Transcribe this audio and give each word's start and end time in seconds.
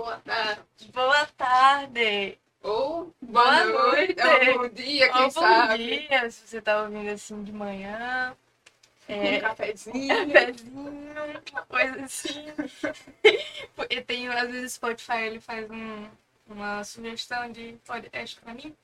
boa 0.00 0.16
tarde. 0.24 0.62
Boa 0.92 1.26
tarde. 1.36 2.38
Ou 2.62 3.14
boa, 3.20 3.44
Boa 3.44 3.64
noite. 3.64 4.16
noite. 4.16 4.48
Ou 4.50 4.58
bom 4.58 4.68
dia, 4.68 5.08
quem 5.12 5.22
Ou 5.22 5.30
bom 5.30 5.40
sabe. 5.40 5.98
dia, 6.08 6.30
se 6.30 6.46
você 6.46 6.60
tá 6.62 6.82
ouvindo 6.82 7.10
assim 7.10 7.42
de 7.42 7.52
manhã. 7.52 8.36
Um 9.08 9.12
É, 9.14 9.40
cafezinho. 9.40 10.08
cafezinho, 10.32 11.14
uma 11.52 11.62
coisa 11.62 12.04
assim. 12.04 12.46
Eu 13.90 14.04
tenho, 14.04 14.32
às 14.32 14.50
vezes, 14.50 14.72
Spotify, 14.74 15.22
ele 15.22 15.40
faz 15.40 15.68
um, 15.70 16.08
uma 16.48 16.84
sugestão 16.84 17.50
de 17.50 17.78
podcast 17.86 18.36
pra 18.40 18.54
mim. 18.54 18.74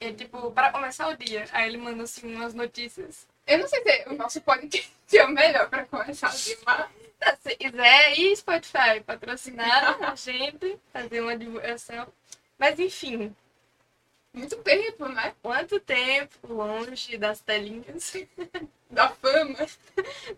É 0.00 0.12
tipo, 0.12 0.50
para 0.52 0.70
começar 0.70 1.08
o 1.08 1.16
dia. 1.16 1.44
Aí 1.52 1.68
ele 1.68 1.78
manda 1.78 2.04
assim 2.04 2.34
umas 2.34 2.54
notícias. 2.54 3.26
Eu 3.46 3.58
não 3.58 3.68
sei 3.68 3.82
se 3.82 4.08
o 4.08 4.14
nosso 4.14 4.40
podcast 4.42 4.92
é 5.16 5.24
o 5.24 5.28
melhor 5.30 5.68
pra 5.68 5.84
começar 5.86 6.32
o 6.32 6.36
dia, 6.36 6.56
mas 6.64 6.86
Se 7.42 7.56
quiser, 7.56 8.18
e 8.18 8.36
Spotify 8.36 9.00
patrocinar 9.04 10.02
a 10.02 10.14
gente, 10.14 10.78
fazer 10.92 11.20
uma 11.20 11.36
divulgação. 11.36 12.06
Mas 12.58 12.78
enfim, 12.78 13.34
muito 14.32 14.56
tempo, 14.56 15.08
né? 15.08 15.34
quanto 15.42 15.78
tempo 15.80 16.52
longe 16.52 17.16
das 17.18 17.40
telinhas, 17.40 18.12
Da 18.90 19.08
fama. 19.08 19.58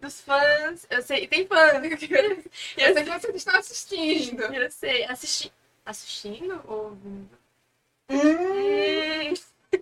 dos 0.01 0.21
fãs. 0.23 0.87
Eu 0.89 1.03
sei, 1.03 1.27
tem 1.29 1.47
fãs. 1.47 1.83
Eu 2.77 2.95
sei 2.95 3.05
que 3.05 3.11
vocês 3.11 3.35
estão 3.37 3.57
assistindo. 3.57 4.43
Eu 4.43 4.71
sei, 4.71 5.05
assisti... 5.05 5.53
assistindo 5.85 6.63
ou 6.67 6.85
ouvindo? 6.87 7.39
Hum, 8.09 9.35
Hum, 9.35 9.35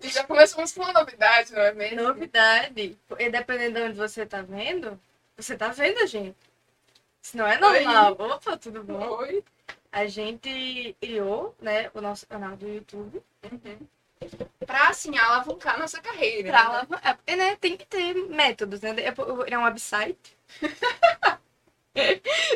já 0.02 0.24
começamos 0.24 0.72
com 0.72 0.82
uma 0.82 0.92
novidade, 0.92 1.52
não 1.52 1.62
é 1.62 1.72
mesmo? 1.72 2.02
novidade. 2.02 2.98
E 3.18 3.30
dependendo 3.30 3.74
de 3.78 3.82
onde 3.86 3.96
você 3.98 4.26
tá 4.26 4.42
vendo, 4.42 5.00
você 5.36 5.56
tá 5.56 5.68
vendo 5.68 5.98
a 6.00 6.06
gente. 6.06 6.36
Se 7.24 7.38
não 7.38 7.46
é 7.46 7.58
normal. 7.58 8.12
Opa, 8.18 8.54
tudo 8.58 8.84
bom? 8.84 9.16
Oi. 9.20 9.42
A 9.90 10.06
gente 10.06 10.94
criou, 11.00 11.56
né, 11.58 11.90
o 11.94 12.00
nosso 12.02 12.26
canal 12.26 12.54
do 12.54 12.68
YouTube. 12.68 13.22
Uhum. 13.50 13.78
Pra, 14.66 14.88
assim, 14.88 15.16
alavancar 15.16 15.78
nossa 15.78 16.02
carreira. 16.02 16.50
Pra 16.50 16.58
né? 16.58 16.66
alavan- 16.66 17.00
é, 17.02 17.14
porque, 17.14 17.34
né, 17.36 17.56
tem 17.56 17.78
que 17.78 17.86
ter 17.86 18.12
métodos, 18.28 18.82
né? 18.82 18.90
Ele 18.90 19.54
é 19.54 19.58
um 19.58 19.64
website. 19.64 20.36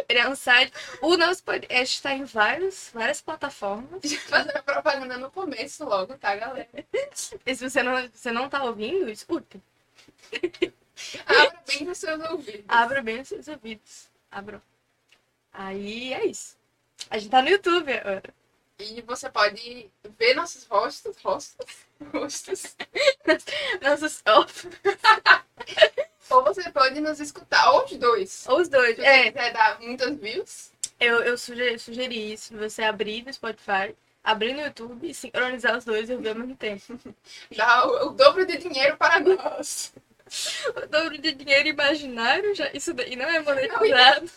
Ele 0.06 0.19
é 0.19 0.28
um 0.28 0.34
site. 0.34 0.73
O 1.00 1.17
nosso 1.17 1.43
podcast 1.45 1.95
está 1.97 2.12
em 2.12 2.25
vários, 2.25 2.91
várias 2.93 3.23
plataformas. 3.23 4.03
Fazer 4.28 4.59
a 4.59 4.62
propaganda 4.62 5.17
no 5.17 5.31
começo 5.31 5.84
logo, 5.84 6.15
tá, 6.19 6.34
galera? 6.37 6.69
E 7.47 7.55
se 7.55 7.71
você 7.71 7.83
não, 7.83 8.06
você 8.09 8.33
não 8.33 8.48
tá 8.50 8.65
ouvindo, 8.65 9.09
escute. 9.09 9.62
Abra 11.25 11.62
bem 11.67 11.89
os 11.89 11.98
seus 11.98 12.31
ouvidos. 12.31 12.65
Abra 12.69 13.00
bem 13.00 13.21
os 13.21 13.28
seus 13.28 13.48
ouvidos. 13.48 14.08
Abra. 14.31 14.62
Aí 15.53 16.12
é 16.15 16.27
isso. 16.27 16.57
A 17.11 17.19
gente 17.19 17.31
tá 17.31 17.43
no 17.43 17.48
YouTube 17.48 17.93
agora. 17.93 18.34
E 18.79 19.03
você 19.03 19.29
pode 19.31 19.91
ver 20.19 20.34
nossos 20.34 20.65
rostos, 20.67 21.17
rostos, 21.23 21.67
rostos. 22.12 22.77
Nossos. 23.83 24.23
Ou 26.31 26.45
você 26.45 26.71
pode 26.71 27.01
nos 27.01 27.21
escutar, 27.21 27.71
ou 27.73 27.84
os 27.84 27.97
dois. 27.97 28.45
ou 28.49 28.61
os 28.61 28.69
dois. 28.69 28.97
Se 28.97 29.03
você 29.03 29.06
É, 29.06 29.33
quiser 29.33 29.53
dar 29.53 29.81
muitas 29.81 30.15
views, 30.19 30.73
eu, 31.01 31.23
eu 31.23 31.39
sugeri, 31.39 31.79
sugeri 31.79 32.33
isso. 32.34 32.55
Você 32.56 32.83
abrir 32.83 33.25
no 33.25 33.33
Spotify, 33.33 33.97
abrir 34.23 34.53
no 34.53 34.61
YouTube 34.61 35.09
e 35.09 35.15
sincronizar 35.15 35.77
os 35.77 35.84
dois 35.87 36.11
e 36.11 36.15
ouvir 36.15 36.29
ao 36.29 36.34
mesmo 36.34 36.55
tempo. 36.56 36.83
dá 37.56 37.87
o, 37.87 38.09
o 38.09 38.11
dobro 38.11 38.45
de 38.47 38.59
dinheiro 38.59 38.97
para 38.99 39.21
nós. 39.21 39.93
O 40.77 40.87
dobro 40.87 41.19
de 41.19 41.33
dinheiro 41.33 41.69
imaginário, 41.69 42.55
já, 42.55 42.71
isso 42.73 42.93
daí 42.95 43.17
não 43.17 43.27
é 43.29 43.41
monetizado 43.41 44.31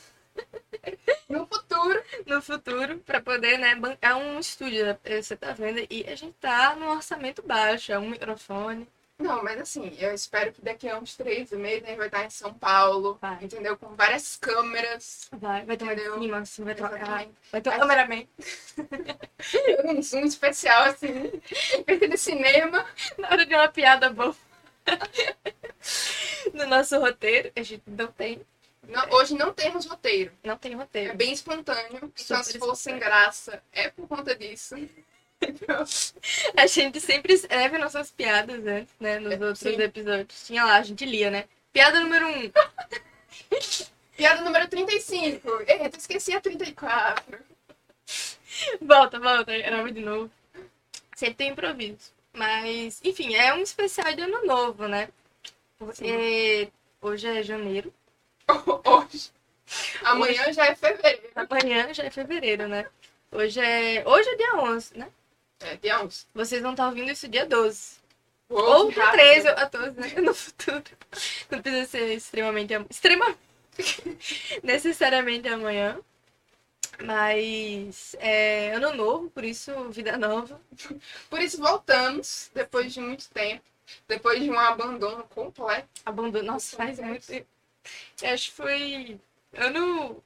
No 1.30 1.45
futuro, 1.47 2.03
no 2.25 2.42
futuro 2.42 2.97
para 3.00 3.22
poder, 3.22 3.58
né, 3.58 3.75
bancar 3.75 4.17
um 4.17 4.39
estúdio, 4.39 4.85
né? 4.85 4.97
Você 5.22 5.35
tá 5.35 5.52
vendo? 5.53 5.85
E 5.90 6.06
a 6.07 6.16
gente 6.16 6.34
tá 6.40 6.75
num 6.75 6.90
orçamento 6.90 7.41
baixo, 7.41 7.91
é 7.91 8.00
um 8.00 8.09
microfone. 8.09 8.88
Não, 9.18 9.44
mas 9.44 9.62
assim, 9.62 9.96
eu 10.00 10.13
espero 10.16 10.52
que 10.52 10.62
daqui 10.63 10.90
a 10.90 10.97
uns 10.97 11.16
três 11.16 11.52
meses 11.52 11.84
a 11.84 11.88
gente 11.88 11.97
vai 11.97 12.08
estar 12.08 12.25
em 12.25 12.29
São 12.31 12.53
Paulo, 12.56 13.19
Vai. 13.22 13.38
entendeu? 13.44 13.78
Com 13.78 13.96
várias 13.96 14.35
câmeras. 14.35 15.29
Vai, 15.31 15.63
vai 15.63 15.78
ter 15.78 15.84
uma 15.84 15.94
Entendeu? 15.94 16.18
de 16.18 16.23
cima, 16.25 16.38
assim, 16.40 16.63
vai 16.63 16.73
ter 16.73 16.81
uma, 16.81 16.90
vai 17.52 17.62
ter 17.62 17.69
um 17.69 17.78
cameraman 17.79 18.28
Um 19.85 20.02
zoom 20.02 20.25
especial, 20.25 20.84
assim, 20.85 21.31
efeito 21.88 22.09
de 22.09 22.18
cinema. 22.18 22.84
na 23.18 23.29
hora 23.29 23.46
de 23.46 23.53
uma 23.53 23.68
piada 23.68 24.09
boa. 24.09 24.35
no 26.53 26.66
nosso 26.68 27.00
roteiro, 27.00 27.52
a 27.56 27.62
gente 27.64 27.84
não 27.88 28.08
tem, 28.12 28.42
Não, 28.88 29.09
hoje 29.12 29.34
não 29.36 29.53
temos 29.53 29.86
roteiro. 29.86 30.31
não 30.44 30.58
tem 30.58 30.74
É 30.74 30.75
roteiro. 30.75 31.16
bem 31.16 31.31
espontâneo. 31.34 32.12
Então, 32.19 32.44
se 32.44 32.58
for 32.59 32.75
sem 32.75 32.97
graça, 33.00 33.62
é 33.72 33.90
por 33.90 34.08
conta 34.08 34.36
disso. 34.36 34.75
A 36.56 36.68
gente 36.68 37.00
sempre 37.02 37.34
escreve 37.34 37.78
nossas 37.80 38.12
piadas 38.12 38.64
antes, 38.66 38.94
né, 39.00 39.18
nos 39.20 39.31
É, 39.34 39.36
outros 39.38 39.58
sim. 39.59 39.81
episódios. 39.81 40.46
Tinha 40.46 40.64
lá, 40.64 40.75
a 40.78 40.84
gente 40.84 41.03
lia, 41.03 41.31
né? 41.31 41.46
Piada 41.74 42.00
número 42.00 42.28
um. 42.28 42.52
Piada 44.16 44.41
número 44.41 44.68
35. 44.68 45.64
Eita, 45.68 45.97
esqueci 45.97 46.31
a 46.34 46.40
34. 46.41 47.40
Volta, 48.81 49.20
volta, 49.20 49.58
grava 49.58 49.91
de 49.91 50.02
novo. 50.02 50.30
Sempre 51.16 51.36
tem 51.36 51.50
improviso. 51.50 52.12
Mas, 52.34 53.02
enfim, 53.03 53.36
é 53.36 53.53
um 53.53 53.62
especial 53.62 54.14
de 54.14 54.22
ano 54.22 54.46
novo, 54.46 54.88
né? 54.88 55.09
Porque 55.78 56.69
hoje 57.02 57.28
é 57.28 57.44
janeiro, 57.44 57.94
Hoje. 58.86 59.31
Amanhã 60.03 60.52
já 60.52 60.66
é 60.66 60.75
fevereiro. 60.75 61.30
amanhã 61.36 61.94
já 61.94 62.03
é 62.03 62.09
fevereiro, 62.09 62.68
né? 62.68 62.86
Hoje 63.31 63.59
é, 63.59 64.03
hoje 64.06 64.30
é 64.30 64.36
dia 64.36 64.56
11, 64.58 64.97
né? 64.97 65.08
É, 65.62 65.75
dia 65.78 66.02
11. 66.03 66.25
Vocês 66.34 66.62
vão 66.62 66.72
estar 66.72 66.88
ouvindo 66.88 67.12
isso 67.12 67.28
dia 67.30 67.46
12. 67.46 68.02
Uou, 68.50 68.62
Ou 68.86 68.91
dia 68.91 69.03
rápido. 69.06 69.20
13 69.22 69.50
ou 69.50 69.56
14, 69.56 70.00
né? 70.00 70.08
No 70.22 70.34
futuro. 70.34 70.84
Não 71.50 71.62
precisa 71.62 71.86
ser 71.88 72.14
extremamente... 72.16 72.74
am- 72.74 72.86
Extremamente... 72.90 73.40
Necessariamente 74.64 75.47
amanhã. 75.47 75.97
Mas 77.03 78.16
é 78.19 78.74
ano 78.74 78.94
novo, 78.96 79.29
por 79.29 79.44
isso 79.44 79.72
vida 79.90 80.18
nova. 80.18 80.59
Por 81.29 81.40
isso 81.41 81.57
voltamos, 81.59 82.52
depois 82.53 82.94
de 82.94 83.00
muito 83.02 83.29
tempo. 83.29 83.63
Depois 84.07 84.41
de 84.41 84.50
um 84.50 84.57
abandono 84.59 85.24
completo. 85.25 85.90
Abandono. 86.06 86.46
Nossa, 86.46 86.78
faz 86.78 87.00
muito 87.00 87.25
tempo. 87.28 87.47
Eu 88.22 88.34
Acho 88.34 88.50
que 88.52 88.56
foi 88.56 89.19
ano. 89.56 90.24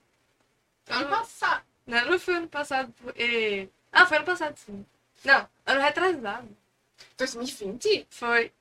Ano 0.87 1.09
passado. 1.09 1.63
Não, 1.87 2.05
não 2.05 2.19
foi 2.19 2.35
ano 2.35 2.47
passado. 2.47 2.93
porque- 3.01 3.69
Ah, 3.91 4.05
foi 4.05 4.17
ano 4.17 4.25
passado, 4.25 4.57
sim. 4.57 4.85
Não, 5.23 5.47
ano 5.65 5.81
retrasado. 5.81 6.47
2020? 7.17 8.05
Foi. 8.09 8.51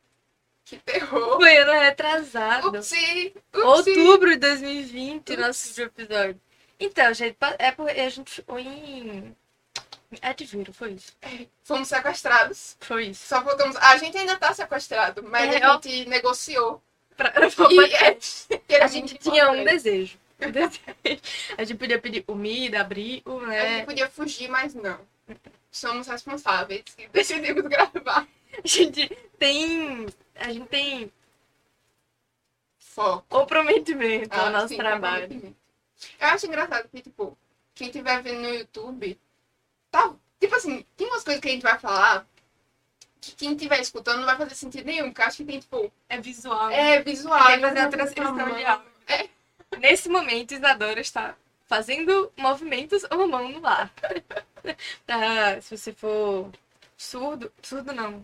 Que 0.65 0.79
terror. 0.79 1.37
Foi 1.37 1.57
ano 1.59 1.73
retrasado. 1.73 2.69
Upsi. 2.79 3.35
Upsi. 3.53 3.61
Outubro 3.91 4.31
de 4.31 4.37
2020, 4.37 5.33
Ups. 5.33 5.39
nosso 5.39 5.83
episódio. 5.83 6.41
Então, 6.79 7.13
gente, 7.15 7.37
é 7.59 7.71
porque 7.73 8.01
a 8.01 8.09
gente 8.09 8.31
ficou 8.31 8.59
em. 8.59 9.35
É 10.23 10.33
de 10.33 10.45
viro, 10.45 10.73
foi 10.73 10.93
isso. 10.93 11.13
Fomos 11.65 11.89
sequestrados. 11.89 12.77
Foi 12.81 13.07
isso. 13.07 13.27
Só 13.27 13.43
voltamos. 13.43 13.77
A 13.77 13.97
gente 13.97 14.17
ainda 14.17 14.37
tá 14.37 14.55
sequestrado, 14.55 15.23
mas 15.25 15.53
É, 15.55 15.63
a 15.65 15.73
gente 15.73 16.09
negociou. 16.09 16.83
Pra... 17.17 17.33
E 17.71 18.75
é, 18.75 18.83
A 18.83 18.87
gente 18.87 19.17
tinha 19.19 19.51
um 19.51 19.65
desejo. 19.65 20.19
Um 20.41 20.51
desejo. 20.51 20.81
A 21.57 21.65
gente 21.65 21.79
podia 21.79 22.01
pedir 22.01 22.23
comida, 22.23 22.81
abrigo, 22.81 23.41
A 23.41 23.47
né? 23.47 23.77
gente 23.79 23.87
podia 23.87 24.09
fugir, 24.09 24.49
mas 24.49 24.75
não. 24.75 25.01
Somos 25.71 26.07
responsáveis 26.07 26.85
e 26.99 27.09
decidimos 27.09 27.63
gravar. 27.65 28.27
A 28.63 28.67
gente 28.67 29.09
tem. 29.39 30.07
A 30.37 30.53
gente 30.53 30.67
tem 30.69 31.13
Foco. 32.79 33.25
comprometimento 33.29 34.33
ao 34.39 34.47
Ah, 34.47 34.51
nosso 34.51 34.69
sim, 34.69 34.77
trabalho. 34.77 35.57
Eu 36.21 36.29
acho 36.29 36.47
engraçado 36.47 36.89
que, 36.89 37.01
tipo, 37.03 37.37
quem 37.75 37.89
estiver 37.89 38.23
vendo 38.23 38.41
no 38.43 38.55
YouTube, 38.55 39.19
tá. 39.91 40.13
Tipo 40.41 40.55
assim, 40.57 40.85
tem 40.97 41.07
umas 41.07 41.23
coisas 41.25 41.41
que 41.41 41.49
a 41.49 41.53
gente 41.53 41.63
vai 41.63 41.79
falar 41.79 42.27
que 43.21 43.33
quem 43.33 43.53
estiver 43.53 43.81
escutando 43.81 44.19
não 44.19 44.27
vai 44.27 44.37
fazer 44.37 44.55
sentido 44.55 44.85
nenhum, 44.87 45.07
porque 45.07 45.23
eu 45.23 45.27
acho 45.27 45.37
que 45.39 45.45
tem, 45.45 45.59
tipo, 45.61 45.91
É 46.09 46.21
visual. 46.21 46.71
é 46.71 47.03
visual. 47.03 47.47
Tem 47.47 47.57
que 47.57 47.61
fazer 47.63 47.79
a 47.81 47.89
transcrição 47.89 48.55
de 48.55 48.65
áudio. 48.65 48.95
Nesse 49.79 50.09
momento, 50.09 50.53
Isadora 50.53 51.01
está 51.01 51.35
fazendo 51.67 52.31
movimentos 52.37 53.05
a 53.11 53.17
mão 53.17 53.49
no 53.49 53.67
ar. 53.67 53.91
Tá, 55.07 55.61
se 55.63 55.77
você 55.77 55.93
for 55.93 56.51
surdo. 56.97 57.51
Surdo 57.63 57.93
não. 57.93 58.23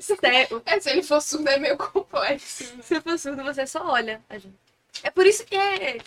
Cego. 0.00 0.62
É, 0.64 0.78
se 0.80 0.90
ele 0.90 1.02
for 1.02 1.20
surdo 1.20 1.48
é 1.48 1.58
meio 1.58 1.76
complexo. 1.76 2.64
Se 2.82 3.00
for 3.00 3.18
surdo, 3.18 3.42
você 3.42 3.66
só 3.66 3.84
olha 3.86 4.22
a 4.28 4.38
gente. 4.38 4.54
É 5.02 5.10
por 5.10 5.26
isso 5.26 5.44
que 5.44 5.56
é. 5.56 5.98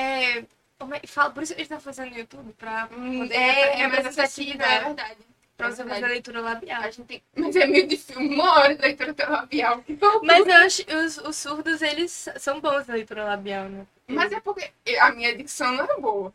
É. 0.00 0.44
Como 0.78 0.94
é 0.94 1.00
fala? 1.06 1.30
Por 1.30 1.42
isso 1.42 1.54
que 1.54 1.60
a 1.60 1.64
gente 1.64 1.72
tá 1.72 1.80
fazendo 1.80 2.10
no 2.10 2.18
YouTube 2.18 2.52
pra 2.58 2.88
Hum, 2.92 3.20
poder. 3.20 3.34
é, 3.34 3.80
é 3.80 3.88
mais 3.88 4.04
acessível, 4.06 4.64
é 4.66 4.84
verdade. 4.84 5.16
Pra 5.56 5.68
É 5.68 5.70
você 5.70 5.84
fazer 5.86 6.04
a 6.04 6.08
leitura 6.08 6.40
labial. 6.42 6.82
A 6.82 6.90
gente 6.90 7.06
tem... 7.06 7.22
Mas 7.34 7.56
é 7.56 7.66
meio 7.66 7.86
difícil, 7.86 8.20
uma 8.20 8.58
hora 8.60 8.74
de 8.74 8.82
leitura 8.82 9.14
labial. 9.30 9.82
Mas 10.22 10.46
eu 10.46 10.54
acho 10.56 10.84
que 10.84 10.94
os, 10.94 11.16
os 11.16 11.34
surdos, 11.36 11.80
eles 11.80 12.28
são 12.38 12.60
bons 12.60 12.86
na 12.86 12.92
leitura 12.94 13.24
labial, 13.24 13.64
né? 13.70 13.86
Mas 14.06 14.32
é 14.32 14.38
porque 14.40 14.70
a 15.00 15.10
minha 15.12 15.34
dicção 15.34 15.72
não 15.72 15.84
é 15.86 15.98
boa. 15.98 16.30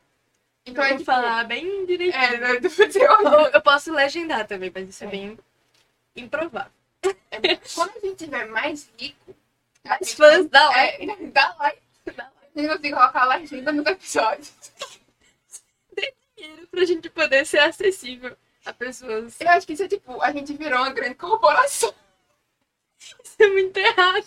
Então 0.65 0.83
eu 0.83 0.87
é 0.87 0.89
vou 0.89 0.97
tipo, 0.99 1.11
falar 1.11 1.43
bem 1.43 1.85
direitinho. 1.85 2.23
É, 2.23 2.37
né? 2.39 2.49
Horrível. 2.53 3.31
Eu, 3.31 3.39
eu 3.51 3.61
posso 3.61 3.93
legendar 3.93 4.47
também, 4.47 4.71
mas 4.73 4.89
isso 4.89 5.03
é, 5.03 5.07
É. 5.07 5.11
bem 5.11 5.37
improvável. 6.15 6.71
É, 7.29 7.55
Quando 7.75 7.91
a 7.97 7.99
gente 7.99 8.25
tiver 8.25 8.47
mais 8.47 8.89
rico, 8.99 9.35
Mais 9.85 9.99
gente 10.01 10.15
fãs, 10.15 10.47
dá 10.49 10.67
vai- 10.69 10.97
like. 11.05 11.11
É, 11.21 11.27
dá 11.27 11.55
like. 11.59 11.81
A 12.55 12.59
gente 12.59 12.69
consegue 12.69 12.91
colocar 12.95 13.25
legenda 13.25 13.71
nos 13.71 13.85
episódios. 13.85 14.51
Dinheiro 16.35 16.67
pra 16.71 16.85
gente 16.85 17.09
poder 17.09 17.45
ser 17.45 17.59
acessível 17.59 18.35
a 18.65 18.73
pessoas. 18.73 19.39
Eu 19.39 19.49
acho 19.49 19.67
que 19.67 19.73
isso 19.73 19.83
é 19.83 19.87
tipo, 19.87 20.21
a 20.21 20.31
gente 20.31 20.53
virou 20.53 20.79
uma 20.79 20.91
grande 20.91 21.15
corporação. 21.15 21.93
Isso 23.23 23.35
é 23.39 23.47
muito 23.47 23.77
errado. 23.77 24.25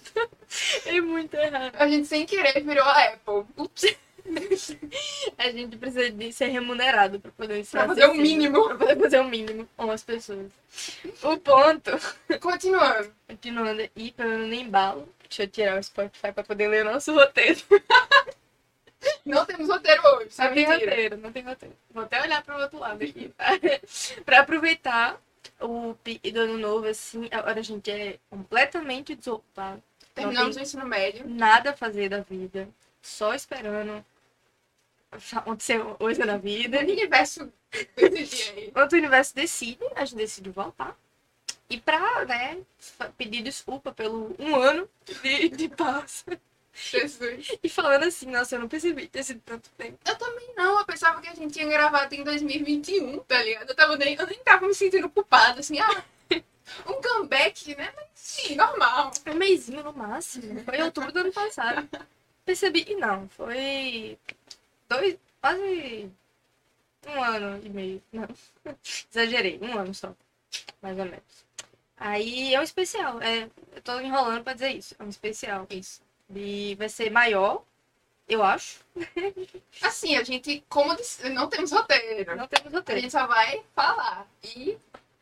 É 0.87 1.01
muito 1.01 1.35
errado. 1.35 1.75
A 1.77 1.89
gente 1.89 2.07
sem 2.07 2.25
querer 2.27 2.63
virou 2.63 2.85
a 2.85 3.05
Apple. 3.05 3.45
Ups. 3.57 3.97
A 5.37 5.51
gente 5.51 5.77
precisa 5.77 6.11
de 6.11 6.33
ser 6.33 6.47
remunerado 6.47 7.21
pra 7.21 7.31
poder 7.33 7.65
ser 7.65 7.77
Pra 7.79 7.89
fazer 7.89 8.01
o 8.03 8.05
acessível. 8.13 8.23
mínimo. 8.23 8.65
Pra 8.69 8.77
poder 8.79 8.99
fazer 8.99 9.21
o 9.21 9.25
mínimo 9.25 9.69
com 9.77 9.91
as 9.91 10.03
pessoas. 10.03 10.51
O 11.23 11.37
ponto, 11.39 11.91
Continuando. 12.41 13.13
continuando, 13.29 13.91
e 13.95 14.11
pelo 14.13 14.53
embalo, 14.53 15.09
deixa 15.35 15.43
eu 15.43 15.49
tirar 15.49 15.79
o 15.79 15.83
Spotify 15.83 16.33
pra 16.33 16.45
poder 16.45 16.69
ler 16.69 16.87
o 16.87 16.93
nosso 16.93 17.13
roteiro. 17.13 17.61
Não 19.25 19.45
temos 19.45 19.69
roteiro 19.69 20.03
hoje, 20.07 20.25
Não 20.25 20.31
sabe? 20.31 20.55
tem 20.55 20.69
Mentira. 20.69 20.91
roteiro, 20.91 21.17
não 21.19 21.33
tem 21.33 21.43
roteiro. 21.43 21.77
Vou 21.91 22.05
até 22.05 22.23
olhar 22.23 22.43
pro 22.43 22.59
outro 22.59 22.79
lado 22.79 23.05
aqui, 23.05 23.29
tá? 23.37 23.49
pra 24.25 24.41
aproveitar 24.41 25.21
o 25.61 25.95
pique 26.03 26.31
do 26.33 26.41
ano 26.41 26.57
novo, 26.57 26.87
assim, 26.87 27.29
agora 27.31 27.61
a 27.61 27.63
gente 27.63 27.91
é 27.91 28.19
completamente 28.31 29.15
desocupado. 29.15 29.83
Terminamos 30.15 30.57
Não 30.57 30.63
o 30.63 30.65
ensino 30.65 30.87
médio. 30.87 31.29
Nada 31.29 31.71
a 31.71 31.77
fazer 31.77 32.09
da 32.09 32.21
vida. 32.21 32.67
Só 33.03 33.35
esperando 33.35 34.03
acontecer 35.33 35.83
coisa 35.97 36.25
na 36.25 36.37
O 36.37 36.39
vida. 36.39 36.79
universo 36.79 37.53
desse 37.97 38.25
dia 38.25 38.53
aí. 38.55 38.71
Quando 38.73 38.93
o 38.93 38.97
universo 38.97 39.35
decide, 39.35 39.85
a 39.97 40.05
gente 40.07 40.17
decide 40.17 40.49
voltar. 40.51 40.97
E 41.69 41.81
pra, 41.81 42.25
né, 42.25 42.59
pedir 43.17 43.43
desculpa 43.43 43.93
pelo 43.93 44.35
um 44.39 44.57
ano 44.57 44.89
de, 45.23 45.49
de 45.49 45.69
paz. 45.69 46.25
Jesus. 46.75 47.57
E 47.63 47.69
falando 47.69 48.05
assim, 48.05 48.27
nossa, 48.27 48.57
eu 48.57 48.61
não 48.61 48.69
percebi 48.69 49.07
ter 49.07 49.23
sido 49.23 49.41
tanto 49.41 49.71
tempo. 49.71 49.99
Eu 50.05 50.17
também 50.17 50.53
não, 50.57 50.79
eu 50.79 50.85
pensava 50.85 51.21
que 51.21 51.29
a 51.29 51.35
gente 51.35 51.55
tinha 51.55 51.69
gravado 51.69 52.15
em 52.15 52.25
2021, 52.25 53.21
tá 53.21 53.41
ligado? 53.43 53.71
Eu, 53.71 53.77
tava 53.77 53.97
nem, 53.97 54.15
eu 54.15 54.27
nem 54.27 54.39
tava 54.41 54.67
me 54.67 54.75
sentindo 54.75 55.09
culpada, 55.09 55.61
assim, 55.61 55.79
ah, 55.79 56.05
um 56.87 57.01
comeback, 57.01 57.77
né? 57.77 57.93
Mas 57.95 58.07
sim, 58.15 58.57
normal. 58.57 59.13
Um 59.27 59.35
mêsinho 59.35 59.85
no 59.85 59.93
máximo. 59.93 60.65
Foi 60.65 60.77
em 60.77 60.83
outubro 60.83 61.13
do 61.13 61.21
ano 61.21 61.33
passado. 61.33 61.89
Percebi, 62.45 62.85
e 62.89 62.97
não, 62.97 63.29
foi 63.29 64.19
dois, 64.89 65.17
quase 65.41 66.11
um 67.07 67.23
ano 67.23 67.61
e 67.65 67.69
meio. 67.69 68.03
Não, 68.13 68.29
exagerei, 69.11 69.59
um 69.63 69.79
ano 69.79 69.95
só, 69.95 70.15
mais 70.83 70.99
ou 70.99 71.05
menos. 71.05 71.45
Aí 71.97 72.55
é 72.55 72.61
um 72.61 72.63
especial, 72.63 73.21
é, 73.23 73.49
eu 73.75 73.83
tô 73.83 73.99
enrolando 74.01 74.43
pra 74.43 74.53
dizer 74.55 74.71
isso, 74.73 74.95
é 74.99 75.03
um 75.05 75.09
especial. 75.09 75.67
Isso. 75.71 76.03
E 76.35 76.75
vai 76.77 76.89
ser 76.89 77.11
maior, 77.11 77.63
eu 78.29 78.43
acho. 78.43 78.81
Assim, 79.83 80.17
a 80.17 80.25
gente, 80.25 80.65
como 80.69 80.97
disse, 80.97 81.29
não 81.31 81.49
temos 81.49 81.71
roteiro. 81.71 82.35
Não 82.37 82.49
temos 82.49 82.73
A 82.75 82.79
roteiro. 82.79 83.01
gente 83.01 83.13
só 83.13 83.27
vai 83.27 83.63
falar. 83.75 84.27
E 84.43 84.77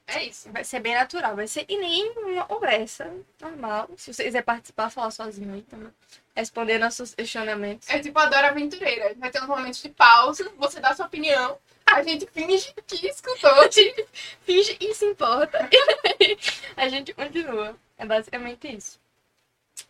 é 0.06 0.24
isso. 0.24 0.50
Vai 0.50 0.64
ser 0.64 0.80
bem 0.80 0.94
natural, 0.94 1.36
vai 1.36 1.46
ser 1.46 1.64
e 1.68 1.76
nem 1.78 2.10
uma 2.18 2.44
conversa 2.44 3.12
normal. 3.40 3.88
Se 3.96 4.12
você 4.12 4.24
quiser 4.24 4.42
participar, 4.42 4.90
falar 4.90 5.10
sozinho 5.10 5.54
aí 5.54 5.62
também. 5.62 5.88
Responder 6.34 6.78
nossos 6.78 7.14
questionamentos. 7.14 7.88
É 7.90 7.98
tipo 7.98 8.18
a 8.18 8.26
Dora 8.26 8.48
Aventureira. 8.48 9.14
Vai 9.16 9.30
ter 9.30 9.42
uns 9.42 9.48
momentos 9.48 9.82
de 9.82 9.88
pausa, 9.90 10.50
você 10.56 10.80
dá 10.80 10.94
sua 10.94 11.06
opinião, 11.06 11.58
a 11.94 12.02
gente 12.02 12.26
finge 12.26 12.74
que 12.86 13.06
escutou. 13.06 13.50
A 13.50 13.70
gente 13.70 14.06
finge 14.44 14.76
e 14.80 14.94
se 14.94 15.04
importa. 15.06 15.68
a 16.76 16.88
gente 16.88 17.12
continua. 17.14 17.76
É 17.96 18.06
basicamente 18.06 18.74
isso. 18.74 19.00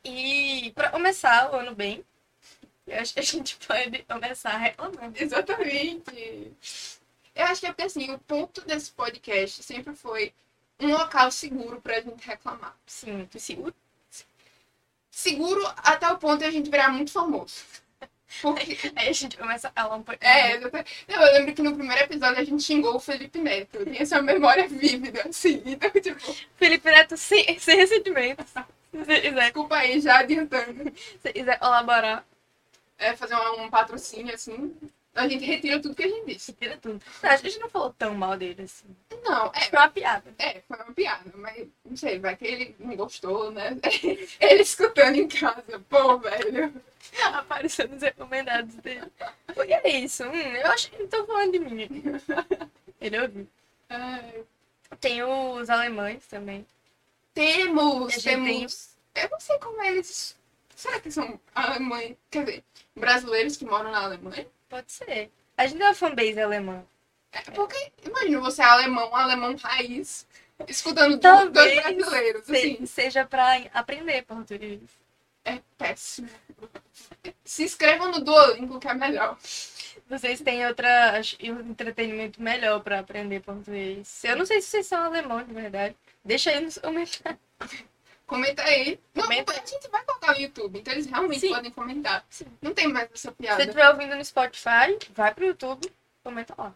E 0.04 0.72
pra 0.74 0.90
começar 0.90 1.52
o 1.52 1.56
ano 1.56 1.74
bem, 1.74 2.04
eu 2.86 2.98
acho 3.00 3.14
que 3.14 3.20
a 3.20 3.22
gente 3.22 3.56
pode 3.66 4.02
começar 4.02 4.56
reclamando. 4.56 5.12
Exatamente. 5.16 6.52
Eu 7.34 7.44
acho 7.46 7.60
que 7.60 7.66
é 7.66 7.70
porque 7.70 7.82
assim, 7.82 8.10
o 8.10 8.18
ponto 8.18 8.60
desse 8.62 8.90
podcast 8.92 9.62
sempre 9.62 9.94
foi 9.94 10.34
um 10.78 10.92
local 10.92 11.30
seguro 11.30 11.80
pra 11.80 12.00
gente 12.00 12.26
reclamar. 12.26 12.76
Sim, 12.86 13.28
seguro. 13.38 13.74
Seguro 15.10 15.62
até 15.78 16.08
o 16.10 16.18
ponto 16.18 16.38
de 16.38 16.44
a 16.46 16.50
gente 16.50 16.70
virar 16.70 16.88
muito 16.88 17.12
famoso. 17.12 17.64
Porque. 18.40 18.92
Aí 18.96 19.08
a 19.08 19.12
gente 19.12 19.36
começa 19.36 19.68
a 19.68 19.82
falar 19.82 19.96
um. 19.96 20.04
É, 20.20 20.56
exatamente. 20.56 21.04
Não, 21.08 21.22
eu 21.22 21.32
lembro 21.34 21.54
que 21.54 21.62
no 21.62 21.74
primeiro 21.74 22.02
episódio 22.02 22.38
a 22.40 22.44
gente 22.44 22.62
xingou 22.62 22.96
o 22.96 23.00
Felipe 23.00 23.38
Neto. 23.38 23.76
Eu 23.78 23.84
tenho 23.84 24.02
essa 24.02 24.22
memória 24.22 24.66
vívida, 24.68 25.22
assim. 25.28 25.62
Então, 25.66 25.90
tipo, 25.90 26.20
Felipe 26.56 26.90
Neto 26.90 27.16
sem, 27.16 27.58
sem 27.58 27.76
ressentimentos. 27.76 28.52
Quiser, 28.90 29.32
desculpa 29.32 29.76
aí, 29.76 30.00
já 30.00 30.18
adiantando. 30.20 30.92
se 31.20 31.32
quiser 31.32 31.58
colaborar, 31.58 32.24
É, 32.98 33.16
fazer 33.16 33.34
um, 33.36 33.64
um 33.64 33.70
patrocínio, 33.70 34.34
assim. 34.34 34.74
A 35.14 35.28
gente 35.28 35.44
retira 35.44 35.80
tudo 35.80 35.94
que 35.94 36.04
a 36.04 36.08
gente 36.08 36.26
disse. 36.26 36.52
tira 36.54 36.76
tudo. 36.78 37.00
A 37.22 37.36
gente 37.36 37.58
não 37.58 37.68
falou 37.68 37.92
tão 37.92 38.14
mal 38.14 38.36
dele 38.36 38.62
assim. 38.62 38.86
Não, 39.22 39.52
é, 39.54 39.60
Foi 39.68 39.78
uma 39.78 39.88
piada. 39.90 40.34
É, 40.38 40.60
foi 40.66 40.76
uma 40.78 40.92
piada, 40.94 41.30
mas 41.34 41.66
não 41.84 41.96
sei, 41.96 42.18
vai 42.18 42.34
que 42.34 42.46
ele 42.46 42.76
não 42.78 42.96
gostou, 42.96 43.50
né? 43.50 43.76
Ele 44.40 44.62
escutando 44.62 45.16
em 45.16 45.28
casa, 45.28 45.78
pô, 45.88 46.18
velho. 46.18 46.72
Apareceu 47.34 47.88
nos 47.88 48.02
recomendados 48.02 48.74
dele. 48.76 49.12
O 49.50 49.64
que 49.64 49.72
é 49.74 49.98
isso? 49.98 50.24
Hum, 50.24 50.34
eu 50.34 50.66
acho 50.68 50.90
que 50.90 50.98
não 50.98 51.08
tô 51.08 51.26
falando 51.26 51.52
de 51.52 51.58
mim. 51.58 51.88
Ele 53.00 53.20
ouviu. 53.20 53.48
Ai. 53.90 54.44
Tem 55.00 55.22
os 55.22 55.68
alemães 55.68 56.26
também. 56.26 56.66
Temos, 57.34 58.16
temos. 58.16 58.90
Eu 59.14 59.28
não 59.30 59.40
sei 59.40 59.58
como 59.58 59.82
eles. 59.82 60.36
Será 60.74 61.00
que 61.00 61.10
são 61.10 61.38
alemães? 61.54 62.16
Quer 62.30 62.44
dizer, 62.44 62.64
brasileiros 62.96 63.56
que 63.56 63.64
moram 63.64 63.90
na 63.90 64.02
Alemanha? 64.04 64.46
Pode 64.72 64.90
ser. 64.90 65.30
A 65.54 65.66
gente 65.66 65.76
tem 65.76 65.86
uma 65.86 65.94
fanbase 65.94 66.40
alemã. 66.40 66.82
É 67.30 67.42
porque, 67.50 67.92
imagina 68.06 68.40
você 68.40 68.62
é 68.62 68.64
alemão, 68.64 69.10
um 69.10 69.16
alemão 69.16 69.54
raiz, 69.56 70.26
escutando 70.66 71.18
dois 71.18 71.20
Talvez 71.52 71.82
brasileiros, 71.82 72.46
Se- 72.46 72.56
assim. 72.56 72.86
seja 72.86 73.26
pra 73.26 73.56
aprender 73.74 74.22
português. 74.22 74.80
É 75.44 75.60
péssimo. 75.76 76.30
Se 77.44 77.64
inscrevam 77.64 78.10
no 78.12 78.20
Duolingo, 78.24 78.80
que 78.80 78.88
é 78.88 78.94
melhor. 78.94 79.36
Vocês 80.08 80.40
têm 80.40 80.66
outra 80.66 81.20
um 81.42 81.70
entretenimento 81.70 82.40
melhor 82.40 82.80
pra 82.80 83.00
aprender 83.00 83.40
português. 83.40 84.24
Eu 84.24 84.36
não 84.36 84.46
sei 84.46 84.62
se 84.62 84.68
vocês 84.68 84.86
são 84.86 85.02
alemão 85.02 85.42
de 85.44 85.52
verdade. 85.52 85.94
Deixa 86.24 86.50
aí 86.50 86.60
nos 86.60 86.78
comentários. 86.78 87.38
Comenta 88.32 88.62
aí. 88.62 88.98
Não, 89.14 89.24
Comenta. 89.24 89.52
a 89.52 89.56
gente 89.66 89.88
vai 89.90 90.02
colocar 90.04 90.32
no 90.32 90.40
YouTube, 90.40 90.78
então 90.78 90.90
eles 90.94 91.04
realmente 91.04 91.40
Sim. 91.40 91.50
podem 91.50 91.70
comentar. 91.70 92.24
Sim. 92.30 92.46
Não 92.62 92.72
tem 92.72 92.88
mais 92.88 93.04
essa 93.12 93.16
Se 93.16 93.22
você 93.28 93.32
piada. 93.42 93.62
estiver 93.62 93.88
ouvindo 93.90 94.16
no 94.16 94.24
Spotify, 94.24 94.98
vai 95.14 95.34
pro 95.34 95.44
YouTube, 95.44 95.92
comenta 96.24 96.54
lá. 96.56 96.74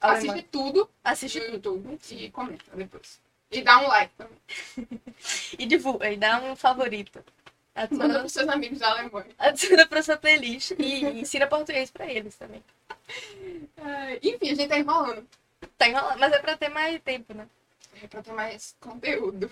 Assiste 0.00 0.42
tudo 0.44 0.88
Assiste 1.04 1.40
no. 1.40 1.46
YouTube 1.56 1.98
e 2.10 2.30
comenta 2.30 2.64
depois. 2.74 3.20
E 3.50 3.60
dá 3.60 3.78
um 3.80 3.88
like 3.88 4.14
também. 4.16 4.38
E 5.58 5.66
divulga, 5.66 6.10
e 6.10 6.16
dá 6.16 6.38
um 6.40 6.56
favorito. 6.56 7.18
Manda 7.18 7.82
Adiciona, 7.84 8.18
pros 8.20 8.32
seus 8.32 8.48
amigos 8.48 8.78
da 8.78 8.88
Alemanha. 8.90 9.26
adiciona 9.38 9.86
pra 9.86 10.02
sua 10.02 10.16
playlist 10.16 10.70
e 10.78 11.04
ensina 11.04 11.46
português 11.46 11.90
pra 11.90 12.06
eles 12.10 12.34
também. 12.36 12.64
Enfim, 14.22 14.50
a 14.52 14.54
gente 14.54 14.68
tá 14.68 14.78
enrolando. 14.78 15.26
Tá 15.76 15.86
enrolando, 15.86 16.18
mas 16.18 16.32
é 16.32 16.38
pra 16.38 16.56
ter 16.56 16.70
mais 16.70 16.98
tempo, 17.02 17.34
né? 17.34 17.46
É 18.02 18.06
pra 18.06 18.22
ter 18.22 18.32
mais 18.32 18.74
conteúdo. 18.80 19.50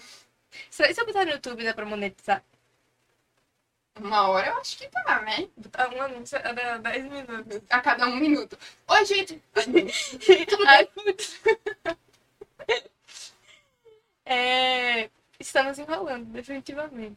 Se 0.71 0.93
se 0.93 1.01
eu 1.01 1.07
botar 1.07 1.25
no 1.25 1.33
YouTube, 1.33 1.65
dá 1.65 1.75
pra 1.75 1.87
monetizar. 1.87 2.43
Uma 3.99 4.29
hora 4.29 4.49
eu 4.49 4.59
acho 4.59 4.77
que 4.77 4.89
tá, 4.89 5.23
né? 5.23 5.49
Botar 5.57 5.89
um 5.89 6.03
anúncio 6.03 6.37
a 6.37 6.43
cada 6.43 6.79
10 6.79 7.05
minutos. 7.05 7.63
A 7.71 7.81
cada 7.81 8.07
um 8.07 8.17
minuto. 8.17 8.59
Oi, 8.89 9.05
gente. 9.07 9.43
Tudo 9.55 9.73
bem? 9.73 9.89
É, 14.29 15.09
estamos 15.39 15.79
enrolando, 15.79 16.25
definitivamente. 16.33 17.17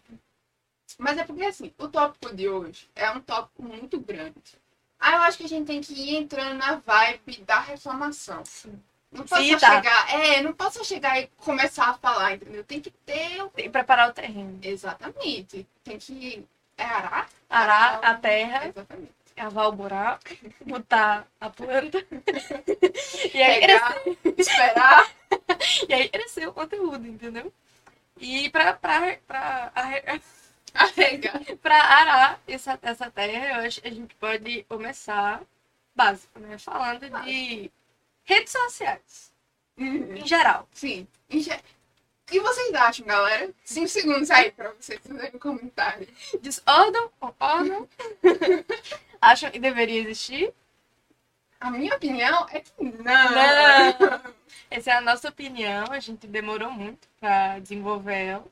Mas 0.97 1.17
é 1.17 1.23
porque 1.23 1.43
assim, 1.45 1.73
o 1.79 1.87
tópico 1.87 2.35
de 2.35 2.47
hoje 2.47 2.87
é 2.95 3.09
um 3.09 3.19
tópico 3.19 3.63
muito 3.63 3.99
grande. 3.99 4.35
Aí 4.99 5.13
eu 5.15 5.21
acho 5.21 5.37
que 5.37 5.45
a 5.45 5.49
gente 5.49 5.65
tem 5.65 5.81
que 5.81 5.93
ir 5.93 6.17
entrando 6.17 6.57
na 6.57 6.75
vibe 6.75 7.41
da 7.45 7.59
reclamação. 7.59 8.45
Sim. 8.45 8.79
Não 9.11 9.25
posso 9.25 9.43
chegar. 9.43 10.13
É, 10.13 10.41
não 10.41 10.53
posso 10.53 10.85
chegar 10.85 11.19
e 11.19 11.27
começar 11.37 11.89
a 11.89 11.93
falar, 11.95 12.33
entendeu? 12.33 12.63
Tem 12.63 12.79
que 12.79 12.91
ter. 12.91 13.43
Tem 13.55 13.65
que 13.65 13.69
preparar 13.69 14.09
o 14.09 14.13
terreno. 14.13 14.59
Exatamente. 14.61 15.67
Tem 15.83 15.97
que. 15.97 16.45
É 16.77 16.83
arar? 16.83 17.29
Arar 17.49 17.99
a 18.05 18.13
terra, 18.15 18.67
Exatamente. 18.67 19.11
cavar 19.35 19.67
o 19.67 19.71
buraco, 19.71 20.23
botar 20.65 21.25
a 21.41 21.49
planta. 21.49 21.97
e, 23.33 23.41
aí 23.41 23.59
Pegar, 23.61 23.93
crescer, 23.93 24.35
esperar. 24.37 25.09
e 25.89 25.93
aí 25.93 26.09
crescer 26.09 26.47
o 26.47 26.53
conteúdo, 26.53 27.05
entendeu? 27.07 27.51
E 28.17 28.49
pra, 28.49 28.73
pra, 28.73 29.17
pra, 29.27 29.71
arre- 29.73 30.21
Arregar. 30.73 31.41
pra 31.61 31.75
arar 31.83 32.39
essa, 32.47 32.77
essa 32.81 33.09
terra, 33.09 33.59
eu 33.61 33.65
acho 33.67 33.81
que 33.81 33.87
a 33.87 33.91
gente 33.91 34.13
pode 34.15 34.63
começar 34.63 35.41
básico, 35.95 36.39
né? 36.39 36.57
Falando 36.57 37.09
de 37.23 37.71
redes 38.29 38.51
sociais, 38.53 39.31
Uhum. 39.77 40.15
em 40.17 40.25
geral. 40.27 40.67
Sim. 40.71 41.07
E 41.29 41.41
já- 41.41 41.55
O 41.57 42.31
que 42.31 42.39
vocês 42.39 42.71
acham, 42.75 43.07
galera? 43.07 43.49
Cinco 43.65 43.87
segundos 43.87 44.29
aí 44.29 44.51
pra 44.51 44.71
vocês 44.73 44.99
fazerem 45.03 45.31
um 45.35 45.39
comentário. 45.39 46.07
Discordam? 46.41 47.09
Concordam? 47.19 47.89
Acham 49.19 49.49
que 49.49 49.57
deveria 49.59 49.99
existir? 50.01 50.53
A 51.59 51.71
minha 51.71 51.95
opinião 51.95 52.45
é 52.51 52.59
que 52.61 52.71
não. 52.79 52.91
Não. 53.31 54.21
Essa 54.69 54.91
é 54.91 54.93
a 54.93 55.01
nossa 55.01 55.27
opinião. 55.29 55.85
A 55.91 55.99
gente 55.99 56.27
demorou 56.27 56.69
muito 56.71 57.07
pra 57.19 57.57
desenvolver 57.59 58.13
ela. 58.25 58.45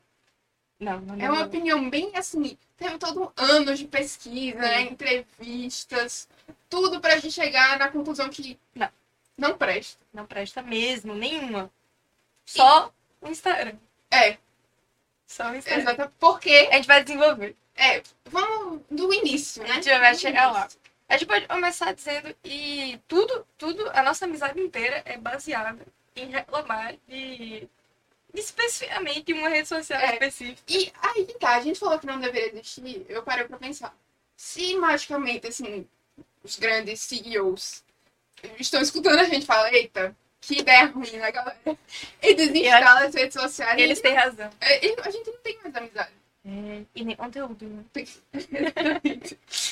Não, 0.80 1.00
não 1.00 1.14
É 1.24 1.30
uma 1.30 1.44
opinião 1.44 1.88
bem 1.88 2.10
assim. 2.16 2.58
Teve 2.76 2.98
todo 2.98 3.22
um 3.24 3.30
ano 3.36 3.74
de 3.76 3.84
pesquisa, 3.86 4.58
né? 4.58 4.82
entrevistas, 4.82 6.28
tudo 6.68 7.00
pra 7.00 7.16
gente 7.18 7.32
chegar 7.32 7.78
na 7.78 7.88
conclusão 7.90 8.28
que 8.28 8.58
Não. 8.74 8.88
Não 9.38 9.56
presta. 9.56 10.04
Não 10.12 10.26
presta 10.26 10.60
mesmo, 10.60 11.14
nenhuma. 11.14 11.70
Só 12.44 12.92
o 13.20 13.28
Instagram. 13.28 13.76
É, 14.10 14.36
Só 15.26 15.50
o 15.50 15.54
Instagram. 15.56 15.82
exatamente. 15.82 16.14
Porque, 16.18 16.68
A 16.70 16.76
gente 16.76 16.86
vai 16.86 17.02
desenvolver. 17.04 17.56
é, 17.76 18.02
vamos 18.26 18.82
do 18.90 19.12
início, 19.14 19.62
A 19.62 19.66
né? 19.68 19.74
gente 19.74 19.88
vai 19.98 20.12
Do 20.12 20.18
chegar 20.18 20.50
lá. 20.50 20.60
início. 20.62 20.80
A 21.08 21.12
gente 21.16 21.26
pode 21.26 21.46
começar 21.48 21.92
dizendo 21.94 22.34
e 22.44 23.00
tudo, 23.08 23.46
tudo, 23.56 23.88
a 23.94 24.02
nossa 24.02 24.26
amizade 24.26 24.60
inteira 24.60 25.02
é 25.06 25.16
baseada 25.16 25.86
em 26.14 26.26
reclamar 26.30 26.94
de, 27.06 27.66
especificamente 28.34 29.32
uma 29.32 29.48
rede 29.48 29.68
social 29.68 29.98
É. 30.00 30.12
específica. 30.14 30.62
E 30.68 30.92
aí 31.02 31.24
tá, 31.40 31.56
a 31.56 31.60
gente 31.60 31.78
falou 31.78 31.98
que 31.98 32.06
não 32.06 32.20
deveria 32.20 32.52
existir, 32.52 33.06
eu 33.08 33.22
parei 33.22 33.44
pra 33.46 33.56
pensar. 33.58 33.94
Se 34.36 34.74
magicamente, 34.76 35.46
assim, 35.46 35.86
os 36.42 36.56
grandes 36.58 37.00
CEOs 37.00 37.82
estão 38.58 38.80
escutando 38.80 39.18
a 39.18 39.24
gente 39.24 39.46
falar, 39.46 39.72
eita, 39.72 40.14
que 40.40 40.60
ideia 40.60 40.86
ruim, 40.86 41.12
né, 41.12 41.30
galera? 41.30 41.58
E 42.22 42.34
desinstala 42.34 43.06
as 43.06 43.14
redes 43.14 43.40
sociais. 43.40 43.80
Eles 43.80 44.00
têm 44.00 44.14
razão. 44.14 44.50
É, 44.60 44.76
a 45.02 45.10
gente 45.10 45.30
não 45.30 45.38
tem 45.38 45.58
mais 45.62 45.74
amizade. 45.74 46.12
É, 46.44 46.82
e 46.94 47.04
nem 47.04 47.16
conteúdo, 47.16 47.66
né? 47.66 47.84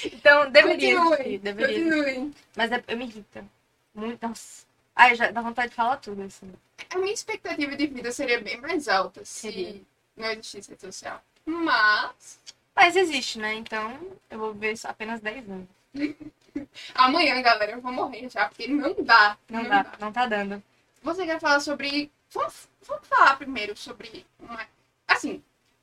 Então, 0.05 0.51
deveria 0.51 0.97
Continuem, 0.97 1.39
deveria 1.39 1.85
continuem. 1.85 2.35
Mas 2.55 2.73
é, 2.73 2.85
eu 2.89 2.97
me 2.97 3.05
irrita. 3.07 3.45
Muito, 3.95 4.27
nossa. 4.27 4.67
Ai, 4.95 5.15
já 5.15 5.31
dá 5.31 5.41
vontade 5.41 5.71
de 5.71 5.75
falar 5.75 5.97
tudo, 5.99 6.23
assim. 6.23 6.53
A 6.91 6.99
minha 6.99 7.13
expectativa 7.13 7.77
de 7.77 7.87
vida 7.87 8.13
seria 8.13 8.41
bem 8.41 8.61
mais 8.61 8.89
alta 8.89 9.25
se 9.25 9.41
Seria. 9.41 9.81
não 10.17 10.31
existisse 10.31 10.71
rede 10.71 10.83
social. 10.83 11.23
Mas, 11.45 12.39
Mas 12.75 12.97
existe, 12.97 13.39
né? 13.39 13.55
Então, 13.55 13.99
eu 14.31 14.39
vou 14.39 14.55
ver 14.55 14.73
isso 14.73 14.89
apenas 14.89 15.21
10 15.21 15.51
anos. 15.51 15.69
amanhã, 16.95 17.41
galera, 17.43 17.73
eu 17.73 17.81
vou 17.81 17.93
morrer 17.93 18.29
já, 18.31 18.49
porque 18.49 18.67
não 18.69 18.95
dá. 19.03 19.37
Não, 19.49 19.63
dá, 19.65 19.93
não 20.01 20.13
tá 20.13 20.27
dando. 20.27 20.63
Você 21.03 21.25
quer 21.27 21.41
falar 21.41 21.61
sobre. 21.61 22.11
Vamos, 22.31 22.69
vamos 22.83 23.07
falar 23.09 23.37
primeiro 23.37 23.77
sobre 23.77 24.27
uma. 24.41 24.61
Assim, 25.09 25.43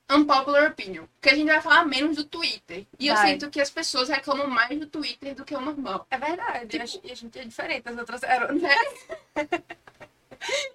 unpopular 0.09 0.69
opinion. 0.71 1.05
Porque 1.19 1.29
a 1.29 1.35
gente 1.35 1.47
vai 1.47 1.61
falar 1.61 1.85
menos 1.85 2.17
do 2.17 2.25
Twitter. 2.25 2.85
E 2.99 3.07
eu 3.07 3.15
Vai. 3.15 3.31
sinto 3.31 3.49
que 3.49 3.61
as 3.61 3.69
pessoas 3.69 4.09
reclamam 4.09 4.47
mais 4.47 4.77
do 4.77 4.85
Twitter 4.87 5.33
do 5.33 5.45
que 5.45 5.55
o 5.55 5.61
normal. 5.61 6.05
É 6.11 6.17
verdade. 6.17 6.67
Tipo- 6.67 6.83
a 6.83 6.85
gente- 6.85 7.07
E 7.07 7.11
a 7.11 7.15
gente 7.15 7.39
é 7.39 7.43
diferente 7.45 7.83
das 7.83 7.97
outras 7.97 8.19
garotas. 8.21 8.61
Né? 8.61 8.75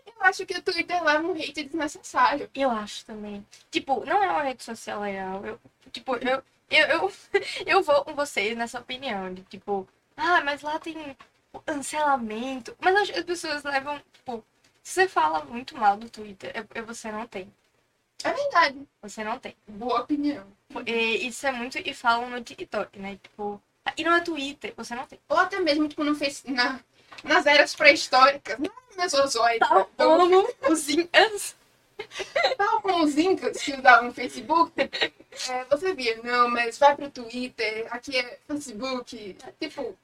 eu 0.07 0.23
acho 0.23 0.47
que 0.47 0.57
o 0.57 0.63
Twitter 0.63 1.03
leva 1.03 1.27
um 1.27 1.33
hate 1.33 1.65
desnecessário. 1.65 2.51
Eu 2.55 2.71
acho 2.71 3.05
também. 3.05 3.47
Tipo, 3.71 4.05
não 4.05 4.23
é 4.23 4.31
uma 4.31 4.43
rede 4.43 4.65
social 4.65 5.01
legal. 5.01 5.45
Eu, 5.45 5.61
tipo, 5.93 6.17
eu, 6.17 6.43
eu, 6.71 6.87
eu, 6.87 7.13
eu 7.67 7.83
vou 7.83 8.05
com 8.05 8.15
vocês 8.15 8.57
nessa 8.57 8.81
opinião 8.81 9.33
de 9.33 9.43
tipo, 9.43 9.89
ah, 10.17 10.41
mas 10.43 10.63
lá 10.63 10.79
tem 10.79 11.17
cancelamento. 11.65 12.77
Mas 12.81 13.09
eu 13.09 13.17
as 13.17 13.25
pessoas 13.25 13.63
levam, 13.65 14.01
tipo, 14.13 14.45
se 14.83 14.95
você 14.95 15.09
fala 15.09 15.45
muito 15.45 15.77
mal 15.77 15.97
do 15.97 16.09
Twitter, 16.11 16.51
é, 16.55 16.79
é 16.79 16.83
você 16.83 17.11
não 17.11 17.27
tem. 17.27 17.53
É 18.25 18.33
verdade. 18.33 18.89
Você 19.03 19.23
não 19.23 19.39
tem. 19.39 19.55
Boa 19.67 20.01
opinião. 20.01 20.47
E 20.87 21.27
isso 21.27 21.47
é 21.47 21.53
muito 21.53 21.79
e 21.79 21.95
falam 21.95 22.31
no 22.31 22.43
TikTok, 22.43 22.99
né? 22.99 23.19
Tipo, 23.23 23.63
ah, 23.85 23.93
e 23.97 24.05
não 24.05 24.15
é 24.15 24.21
Twitter, 24.21 24.75
você 24.77 24.95
não 24.95 25.07
tem. 25.07 25.19
Ou 25.29 25.37
até 25.39 25.61
mesmo, 25.61 25.89
tipo, 25.89 26.05
no 26.05 26.15
face... 26.15 26.51
na... 26.51 26.81
nas 27.23 27.47
eras 27.47 27.75
pré-históricas. 27.75 28.59
Mesozoica. 28.97 29.67
Tal 29.67 29.85
como 29.97 30.49
os 30.69 30.89
incas. 30.89 31.57
Tal 32.57 32.81
como 32.83 33.05
os 33.05 33.17
incas 33.17 33.57
que 33.63 33.75
usavam 33.75 34.13
Facebook. 34.13 34.73
é, 34.81 35.65
você 35.71 35.95
via, 35.95 36.21
não, 36.23 36.49
mas 36.49 36.79
vai 36.79 36.95
pro 36.97 37.11
Twitter, 37.11 37.87
aqui 37.91 38.17
é 38.17 38.39
Facebook. 38.47 39.37
Tipo, 39.61 39.97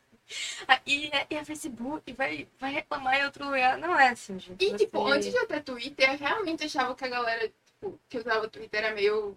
Ah, 0.66 0.80
E 0.86 1.08
é, 1.12 1.26
e 1.30 1.34
é 1.36 1.44
Facebook, 1.44 2.10
vai, 2.14 2.48
vai 2.58 2.72
reclamar 2.72 3.14
em 3.20 3.24
outro 3.26 3.44
lugar. 3.44 3.76
Não 3.76 3.98
é 3.98 4.08
assim, 4.08 4.38
gente. 4.38 4.64
E, 4.64 4.70
Você- 4.70 4.76
tipo, 4.78 5.06
antes 5.06 5.30
de 5.30 5.36
eu 5.36 5.46
ter 5.46 5.62
Twitter, 5.62 6.10
eu 6.12 6.18
realmente 6.18 6.64
achava 6.64 6.94
que 6.94 7.04
a 7.04 7.08
galera 7.08 7.46
tipo, 7.48 8.00
que 8.08 8.18
usava 8.18 8.48
Twitter 8.48 8.82
era 8.84 8.94
meio 8.94 9.36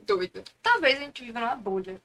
doida. 0.00 0.44
Talvez 0.62 0.98
a 0.98 1.00
gente 1.00 1.24
viva 1.24 1.40
numa 1.40 1.56
bolha. 1.56 1.98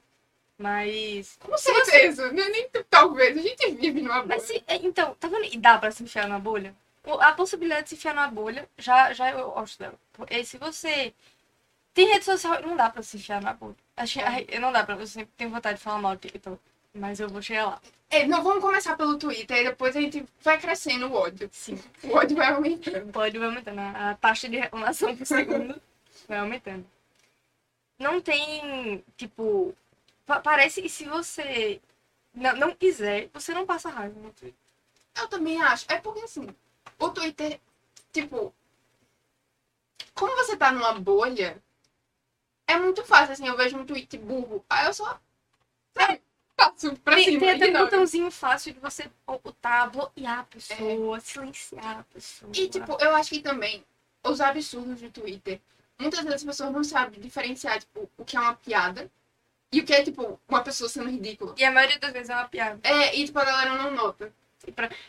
Mas. 0.58 1.38
Com 1.42 1.52
você- 1.52 1.74
certeza. 1.84 2.32
Não 2.32 2.44
é 2.44 2.50
nem 2.50 2.70
t- 2.70 2.84
talvez. 2.90 3.38
A 3.38 3.42
gente 3.42 3.72
vive 3.72 4.02
numa 4.02 4.22
bolha. 4.22 4.28
Mas 4.36 4.44
se, 4.44 4.64
é, 4.68 4.76
então, 4.78 5.16
tá 5.16 5.28
vendo? 5.28 5.44
E 5.46 5.58
dá 5.58 5.78
pra 5.78 5.92
se 5.92 6.04
enfiar 6.04 6.28
na 6.28 6.40
bolha? 6.40 6.74
O- 7.06 7.20
A 7.22 7.34
possibilidade 7.34 7.84
de 7.84 7.90
se 7.90 7.96
enfiar 7.96 8.14
na 8.16 8.28
bolha, 8.28 8.68
já, 8.78 9.14
já 9.14 9.32
eu 9.32 9.52
gosto 9.52 9.80
dela. 9.80 10.00
E 10.30 10.44
se 10.46 10.58
você. 10.58 11.14
Tem 11.94 12.08
rede 12.08 12.26
social, 12.26 12.62
não 12.62 12.76
dá 12.76 12.90
pra 12.90 13.04
se 13.04 13.18
enfiar 13.18 13.42
na 13.42 13.54
bolha. 13.54 13.76
Acho, 13.96 14.20
ai, 14.22 14.48
não 14.60 14.72
dá 14.72 14.84
pra. 14.84 14.96
Eu 14.96 15.06
sempre 15.08 15.32
tenho 15.38 15.50
vontade 15.52 15.78
de 15.78 15.84
falar 15.84 16.00
mal 16.00 16.16
do 16.16 16.20
TikTok. 16.22 16.60
Mas 16.94 17.20
eu 17.20 17.30
vou 17.30 17.42
chegar 17.42 17.66
lá. 17.66 17.82
É, 18.10 18.28
não, 18.28 18.44
vamos 18.44 18.62
começar 18.64 18.96
pelo 18.96 19.18
Twitter 19.18 19.58
e 19.58 19.64
depois 19.66 19.96
a 19.96 20.02
gente 20.02 20.24
vai 20.42 20.60
crescendo 20.60 21.08
o 21.08 21.14
ódio. 21.14 21.50
Sim. 21.52 21.80
O 22.04 22.10
ódio 22.16 22.38
vai 22.38 22.52
aumentando. 22.54 23.12
Pode 23.12 23.38
vai 23.40 23.48
aumentando. 23.48 23.80
A 23.80 24.16
taxa 24.16 24.48
de 24.50 24.58
reclamação 24.58 25.16
por 25.18 25.26
segundo 25.26 25.80
vai 26.28 26.38
aumentando. 26.40 26.86
Não 28.00 28.22
tem, 28.22 29.04
tipo. 29.18 29.76
pa- 30.26 30.40
Parece 30.40 30.82
que 30.82 30.90
se 30.90 31.06
você 31.06 31.82
não, 32.34 32.56
não 32.56 32.76
quiser, 32.76 33.30
você 33.34 33.54
não 33.54 33.66
passa 33.66 33.90
raiva 33.90 34.20
no 34.20 34.32
Twitter. 34.32 34.60
Eu 35.16 35.28
também 35.28 35.62
acho. 35.62 35.86
É 35.92 36.00
porque 36.00 36.22
assim, 36.22 36.48
o 37.00 37.10
Twitter, 37.10 37.60
tipo. 38.12 38.54
Como 40.14 40.36
você 40.36 40.56
tá 40.56 40.72
numa 40.72 40.94
bolha, 40.94 41.62
é 42.68 42.78
muito 42.78 43.04
fácil, 43.04 43.34
assim, 43.34 43.48
eu 43.48 43.58
vejo 43.58 43.78
um 43.78 43.86
tweet 43.86 44.18
burro. 44.18 44.64
Aí 44.70 44.86
eu 44.86 44.94
só. 44.94 45.20
Sabe, 45.96 46.22
passo 46.56 46.96
pra 46.98 47.16
Tem, 47.16 47.26
cima. 47.26 47.40
tem 47.40 47.52
até 47.52 47.70
um 47.70 47.84
botãozinho 47.84 48.32
fácil 48.32 48.74
de 48.74 48.80
você 48.80 49.10
ocultar, 49.28 49.90
bloquear 49.92 50.40
a 50.40 50.44
pessoa, 50.44 51.20
silenciar 51.20 52.00
a 52.00 52.04
pessoa. 52.04 52.52
E, 52.56 52.68
tipo, 52.68 52.98
eu 53.00 53.16
acho 53.16 53.30
que 53.32 53.42
também 53.42 53.84
os 54.24 54.40
absurdos 54.40 55.02
do 55.02 55.10
Twitter, 55.10 55.60
muitas 56.00 56.20
vezes 56.22 56.36
as 56.36 56.44
pessoas 56.44 56.72
não 56.72 56.84
sabem 56.84 57.20
diferenciar, 57.20 57.80
tipo, 57.80 58.10
o 58.18 58.26
que 58.26 58.38
é 58.38 58.40
uma 58.40 58.56
piada 58.56 59.12
e 59.72 59.82
o 59.82 59.86
que 59.86 59.94
é, 59.94 60.04
tipo, 60.04 60.40
uma 60.48 60.64
pessoa 60.64 60.90
sendo 60.90 61.10
ridícula. 61.10 61.56
E 61.58 61.64
a 61.64 61.72
maioria 61.72 62.00
das 62.00 62.14
vezes 62.14 62.30
é 62.30 62.36
uma 62.36 62.48
piada. 62.48 62.80
É, 62.84 63.16
e, 63.16 63.26
tipo, 63.26 63.40
a 63.40 63.46
galera 63.46 63.76
não 63.76 63.92
nota. 63.92 64.32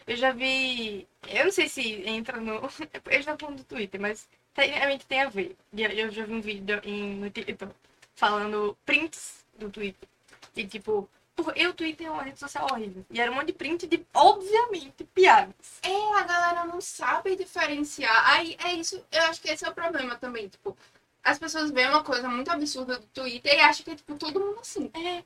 Eu 0.07 0.17
já 0.17 0.33
vi. 0.33 1.07
Eu 1.29 1.45
não 1.45 1.53
sei 1.53 1.69
se 1.69 2.03
entra 2.09 2.41
no. 2.41 2.61
Eu 3.11 3.23
já 3.23 3.37
falando 3.37 3.59
do 3.59 3.65
Twitter, 3.65 4.01
mas 4.01 4.29
tecnicamente 4.53 5.07
tem 5.07 5.23
a 5.23 5.29
ver. 5.29 5.57
Eu 5.77 5.91
eu 5.91 6.11
já 6.11 6.25
vi 6.25 6.33
um 6.33 6.41
vídeo 6.41 6.81
em, 6.85 7.15
no 7.17 7.31
TikTok 7.31 7.75
falando 8.15 8.77
prints 8.85 9.45
do 9.59 9.71
Twitter. 9.71 10.09
E 10.57 10.67
tipo, 10.67 11.09
porque 11.35 11.67
o 11.67 11.75
Twitter 11.75 12.07
é 12.07 12.11
uma 12.11 12.23
rede 12.23 12.39
social 12.39 12.67
horrível. 12.71 13.05
E 13.11 13.21
era 13.21 13.31
um 13.31 13.35
monte 13.35 13.49
de 13.49 13.53
print 13.55 13.87
de, 13.87 14.07
obviamente, 14.15 15.05
piadas. 15.05 15.81
É, 15.83 16.19
a 16.19 16.23
galera 16.23 16.65
não 16.65 16.81
sabe 16.81 17.37
diferenciar. 17.37 18.31
Aí, 18.31 18.57
é 18.65 18.75
isso, 18.75 19.05
eu 19.11 19.23
acho 19.25 19.41
que 19.41 19.51
esse 19.51 19.65
é 19.65 19.69
o 19.69 19.75
problema 19.75 20.17
também, 20.17 20.49
tipo... 20.49 20.77
As 21.23 21.39
pessoas 21.39 21.71
veem 21.71 21.89
uma 21.89 22.05
coisa 22.05 22.29
muito 22.29 22.51
absurda 22.51 22.99
do 22.99 23.07
Twitter 23.07 23.55
e 23.55 23.61
acham 23.61 23.83
que 23.83 23.91
é, 23.93 23.97
tipo, 23.97 24.15
todo 24.17 24.39
mundo 24.39 24.61
assim. 24.61 24.91
É. 24.93 25.25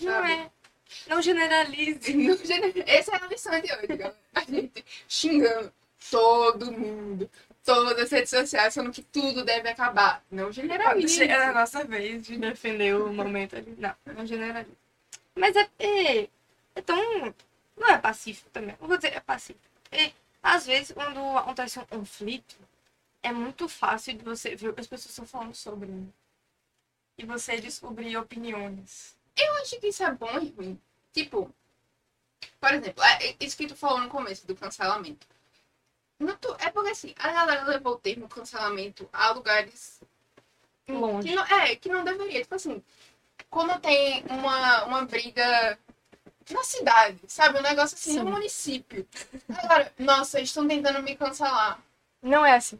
Não 0.00 0.12
Sabe? 0.12 0.32
é. 0.32 0.50
Não 1.06 1.20
generalize. 1.22 2.14
No 2.14 2.36
gene- 2.44 2.84
Essa 2.86 3.16
é 3.16 3.22
a 3.24 3.26
lição 3.26 3.60
de 3.60 3.72
hoje, 3.72 3.86
galera. 3.88 4.16
A 4.34 4.40
gente 4.44 4.84
xingando 5.08 5.72
todo 6.10 6.72
mundo, 6.72 7.30
todas 7.64 7.98
as 7.98 8.10
redes 8.10 8.30
sociais, 8.30 8.74
falando 8.74 8.92
que 8.92 9.02
tudo 9.02 9.44
deve 9.44 9.68
acabar. 9.68 10.24
Não 10.30 10.50
generalize. 10.52 11.14
chega 11.14 11.50
a 11.50 11.52
nossa 11.52 11.84
vez 11.84 12.24
de 12.26 12.36
defender 12.36 12.94
o 12.96 13.12
momento 13.12 13.56
ali. 13.56 13.74
Não, 13.78 13.94
não 14.06 14.26
generaliza. 14.26 14.76
Mas 15.34 15.54
é, 15.56 15.68
é, 15.78 16.28
é 16.74 16.80
tão. 16.82 17.34
Não 17.76 17.88
é 17.88 17.98
pacífico 17.98 18.50
também. 18.50 18.76
Não 18.80 18.88
vou 18.88 18.96
dizer 18.96 19.14
é 19.14 19.20
pacífico. 19.20 19.64
E, 19.92 20.12
às 20.42 20.66
vezes, 20.66 20.92
quando 20.92 21.18
acontece 21.38 21.78
um 21.78 21.84
conflito, 21.86 22.56
é 23.22 23.32
muito 23.32 23.68
fácil 23.68 24.14
de 24.14 24.24
você 24.24 24.54
ver 24.56 24.68
o 24.68 24.74
que 24.74 24.80
as 24.80 24.86
pessoas 24.86 25.10
estão 25.10 25.24
falando 25.26 25.54
sobre. 25.54 25.88
né? 25.88 26.06
E 27.16 27.24
você 27.24 27.60
descobrir 27.60 28.16
opiniões. 28.16 29.14
Eu 29.36 29.54
acho 29.56 29.78
que 29.80 29.88
isso 29.88 30.02
é 30.02 30.10
bom 30.12 30.38
e 30.40 30.50
ruim. 30.50 30.80
Tipo, 31.12 31.52
por 32.60 32.72
exemplo, 32.74 33.02
é 33.04 33.36
isso 33.40 33.56
que 33.56 33.66
tu 33.66 33.76
falou 33.76 34.00
no 34.00 34.08
começo 34.08 34.46
do 34.46 34.54
cancelamento. 34.54 35.26
No 36.18 36.36
tu- 36.36 36.56
É 36.60 36.70
porque 36.70 36.90
assim, 36.90 37.14
a 37.18 37.32
galera 37.32 37.64
levou 37.64 37.94
o 37.94 37.98
termo 37.98 38.28
cancelamento 38.28 39.08
a 39.12 39.30
lugares 39.32 40.00
Longe. 40.88 41.28
Que 41.28 41.34
não, 41.34 41.44
é, 41.44 41.76
que 41.76 41.88
não 41.88 42.04
deveria. 42.04 42.42
Tipo 42.42 42.54
assim, 42.56 42.82
quando 43.50 43.80
tem 43.80 44.24
uma, 44.28 44.84
uma 44.84 45.04
briga 45.04 45.78
na 46.50 46.64
cidade, 46.64 47.18
sabe? 47.28 47.58
Um 47.58 47.62
negócio 47.62 47.94
assim 47.96 48.18
no 48.18 48.24
Sim. 48.26 48.30
município. 48.30 49.08
Agora, 49.62 49.92
nossa, 49.98 50.38
eles 50.38 50.50
estão 50.50 50.66
tentando 50.66 51.02
me 51.02 51.16
cancelar. 51.16 51.80
Não 52.20 52.44
é 52.44 52.56
assim. 52.56 52.78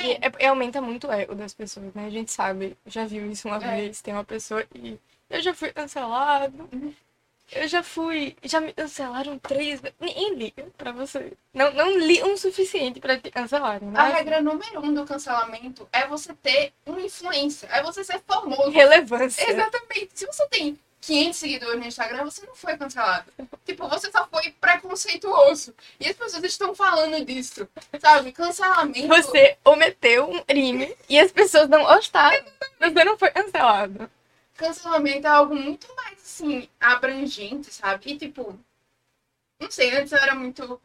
E 0.00 0.12
é- 0.12 0.32
é- 0.40 0.46
aumenta 0.48 0.80
muito 0.80 1.06
o 1.06 1.12
ego 1.12 1.34
das 1.34 1.54
pessoas, 1.54 1.94
né? 1.94 2.06
A 2.06 2.10
gente 2.10 2.32
sabe, 2.32 2.76
já 2.86 3.04
viu 3.06 3.30
isso 3.30 3.46
uma 3.48 3.56
É. 3.64 3.76
vez, 3.76 4.02
tem 4.02 4.12
uma 4.12 4.24
pessoa 4.24 4.66
e 4.74 4.98
eu 5.30 5.40
já 5.40 5.54
fui 5.54 5.72
cancelado. 5.72 6.68
Eu 7.52 7.68
já 7.68 7.82
fui, 7.82 8.36
já 8.42 8.58
me 8.58 8.72
cancelaram 8.72 9.38
três 9.38 9.80
vezes. 9.80 9.96
Ninguém 10.00 10.34
liga 10.34 10.66
pra 10.78 10.92
você. 10.92 11.34
Não, 11.52 11.72
não 11.74 11.98
ligam 11.98 12.32
o 12.32 12.38
suficiente 12.38 13.00
pra 13.00 13.18
te 13.18 13.30
cancelarem, 13.30 13.88
A 13.88 13.90
né? 13.90 14.12
regra 14.14 14.40
número 14.40 14.80
um 14.80 14.94
do 14.94 15.04
cancelamento 15.04 15.86
é 15.92 16.06
você 16.06 16.32
ter 16.34 16.72
uma 16.86 17.00
influência, 17.00 17.68
é 17.70 17.82
você 17.82 18.02
ser 18.02 18.20
famoso. 18.26 18.70
Relevância. 18.70 19.48
Exatamente. 19.48 20.10
Se 20.14 20.26
você 20.26 20.46
tem 20.48 20.78
500 21.02 21.36
seguidores 21.38 21.80
no 21.80 21.86
Instagram, 21.86 22.24
você 22.24 22.46
não 22.46 22.54
foi 22.54 22.78
cancelado. 22.78 23.30
Tipo, 23.66 23.88
você 23.88 24.10
só 24.10 24.26
foi 24.26 24.50
preconceituoso. 24.58 25.74
E 26.00 26.08
as 26.08 26.16
pessoas 26.16 26.42
estão 26.44 26.74
falando 26.74 27.22
disso, 27.26 27.68
sabe? 28.00 28.32
Cancelamento. 28.32 29.06
Você 29.06 29.58
ometeu 29.62 30.30
um 30.30 30.42
crime 30.42 30.96
e 31.10 31.18
as 31.18 31.30
pessoas 31.30 31.68
não 31.68 31.84
gostaram. 31.84 32.42
Você 32.80 33.04
não 33.04 33.18
foi 33.18 33.30
cancelado. 33.30 34.10
Cancelamento 34.54 35.26
é 35.26 35.30
algo 35.30 35.54
muito 35.54 35.86
mais, 35.96 36.18
assim, 36.22 36.68
abrangente, 36.80 37.72
sabe? 37.72 38.12
E, 38.12 38.18
tipo, 38.18 38.58
não 39.60 39.70
sei, 39.70 39.94
antes 39.96 40.12
eu 40.12 40.18
era 40.18 40.34
muito. 40.34 40.80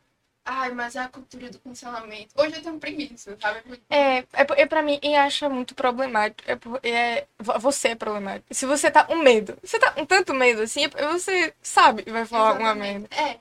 Ai, 0.46 0.72
mas 0.72 0.96
é 0.96 1.00
a 1.00 1.08
cultura 1.10 1.50
do 1.50 1.60
cancelamento. 1.60 2.34
Hoje 2.36 2.56
eu 2.56 2.62
tenho 2.64 2.80
preguiça, 2.80 3.38
sabe? 3.40 3.62
É, 3.90 4.20
é, 4.20 4.26
é 4.34 4.66
pra 4.66 4.82
mim, 4.82 5.00
e 5.04 5.16
acha 5.16 5.48
muito 5.50 5.76
problemático. 5.76 6.50
É, 6.50 6.90
é, 6.90 7.28
vo- 7.38 7.60
você 7.60 7.90
é 7.90 7.96
problemático. 7.96 8.52
Se 8.54 8.66
você 8.66 8.90
tá 8.90 9.04
com 9.04 9.16
medo, 9.18 9.58
você 9.64 9.78
tá 9.78 9.92
com 9.92 10.06
tanto 10.06 10.34
medo 10.34 10.62
assim, 10.62 10.86
é 10.86 11.08
você 11.12 11.54
sabe 11.62 12.04
que 12.04 12.12
vai 12.12 12.26
falar 12.26 12.50
alguma 12.50 12.74
merda. 12.74 13.08
É. 13.16 13.38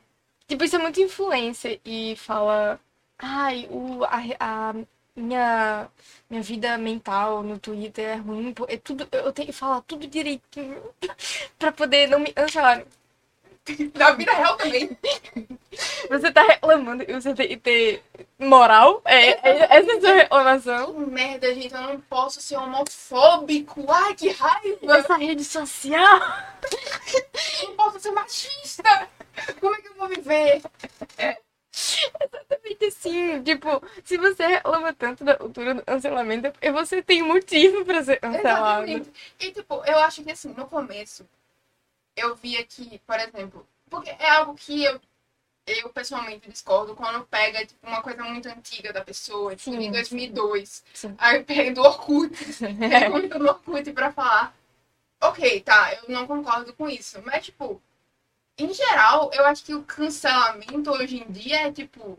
Tipo, 0.47 0.64
isso 0.64 0.76
é 0.76 0.78
muito 0.78 1.00
influência 1.00 1.80
e 1.85 2.16
fala, 2.16 2.78
ai, 3.18 3.66
o, 3.70 4.04
a, 4.04 4.18
a 4.40 4.75
minha, 5.18 5.88
minha 6.30 6.42
vida 6.42 6.78
mental 6.78 7.42
no 7.42 7.58
Twitter 7.58 8.08
é 8.08 8.14
ruim, 8.16 8.54
é 8.68 8.76
tudo, 8.76 9.06
eu 9.12 9.32
tenho 9.32 9.46
que 9.46 9.52
falar 9.52 9.80
tudo 9.82 10.06
direitinho 10.06 10.82
pra 11.58 11.72
poder 11.72 12.08
não 12.08 12.18
me 12.20 12.32
cancelar. 12.32 12.84
Na 13.94 14.12
vida 14.12 14.32
real 14.32 14.56
também. 14.56 14.96
Você 16.08 16.32
tá 16.32 16.42
reclamando 16.42 17.04
e 17.06 17.12
você 17.12 17.34
tem 17.34 17.48
que 17.48 17.56
ter 17.58 18.02
moral? 18.38 19.02
É, 19.04 19.28
é- 19.46 19.76
essa 19.76 19.92
é 19.92 19.96
a 19.96 20.00
sua 20.00 20.12
reclamação? 20.14 20.92
Merda, 21.00 21.54
gente. 21.54 21.75
Eu 21.75 21.82
não 21.82 22.00
posso 22.00 22.40
ser 22.40 22.56
homofóbico. 22.56 23.84
Ai, 23.87 24.14
que 24.14 24.30
raiva. 24.30 24.96
Essa 24.96 25.16
rede 25.16 25.44
social. 25.44 26.18
Eu 27.62 27.68
não 27.68 27.76
posso 27.76 28.00
ser 28.00 28.10
machista. 28.10 29.08
Como 29.60 29.75
é 29.75 29.80
que 29.82 29.88
eu 29.88 29.94
vou 29.94 30.08
viver? 30.08 30.62
Exatamente 32.20 32.85
assim. 32.87 33.42
Tipo, 33.42 33.82
se 34.04 34.16
você 34.16 34.47
reclama 34.47 34.92
tanto 34.92 35.25
da 35.25 35.37
cultura 35.37 35.75
do 35.75 35.85
cancelamento, 35.85 36.52
é 36.61 36.73
você 36.73 37.02
tem 37.02 37.23
motivo 37.23 37.85
pra 37.85 38.02
ser 38.02 38.18
cancelado. 38.18 38.85
Exatamente. 38.85 39.12
E, 39.38 39.52
tipo, 39.52 39.82
eu 39.85 39.99
acho 39.99 40.23
que, 40.23 40.30
assim, 40.30 40.52
no 40.54 40.66
começo, 40.66 41.28
eu 42.16 42.35
via 42.35 42.64
que, 42.64 42.99
por 43.06 43.18
exemplo, 43.18 43.66
porque 43.88 44.11
é 44.11 44.30
algo 44.30 44.54
que 44.54 44.85
eu, 44.85 45.00
eu 45.66 45.88
pessoalmente 45.90 46.50
discordo 46.50 46.94
quando 46.94 47.25
pega, 47.26 47.64
tipo, 47.64 47.87
uma 47.87 48.02
coisa 48.02 48.23
muito 48.25 48.49
antiga 48.49 48.92
da 48.92 49.04
pessoa, 49.04 49.54
tipo, 49.54 49.76
Sim. 49.76 49.87
em 49.87 49.92
2002. 49.92 50.85
Sim. 50.92 51.14
Aí 51.18 51.44
pega 51.44 51.73
do 51.73 51.82
Orkut, 51.82 52.35
pergunta 52.90 53.38
no 53.38 53.49
Orkut 53.49 53.92
pra 53.92 54.12
falar, 54.12 54.54
ok, 55.20 55.61
tá, 55.61 55.94
eu 55.94 56.12
não 56.12 56.26
concordo 56.26 56.73
com 56.75 56.88
isso, 56.88 57.23
mas, 57.25 57.44
tipo, 57.44 57.80
em 58.59 58.73
geral, 58.75 59.31
eu 59.33 59.47
acho 59.47 59.65
que 59.65 59.75
o 59.75 59.83
cancelamento 59.83 60.90
hoje 60.90 61.25
em 61.27 61.31
dia 61.31 61.68
é, 61.68 61.73
tipo, 61.73 62.18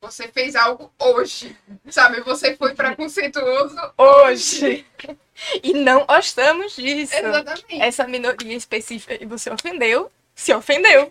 você 0.00 0.28
fez 0.28 0.54
algo 0.56 0.92
hoje, 0.98 1.56
sabe? 1.88 2.20
Você 2.20 2.56
foi 2.56 2.74
preconceituoso 2.74 3.76
Hoje. 3.96 4.84
E 5.62 5.72
não 5.72 6.04
gostamos 6.04 6.76
disso. 6.76 7.14
Exatamente. 7.14 7.80
Essa 7.80 8.06
minoria 8.06 8.56
específica 8.56 9.16
e 9.20 9.26
você 9.26 9.50
ofendeu, 9.50 10.10
se 10.34 10.52
ofendeu. 10.52 11.10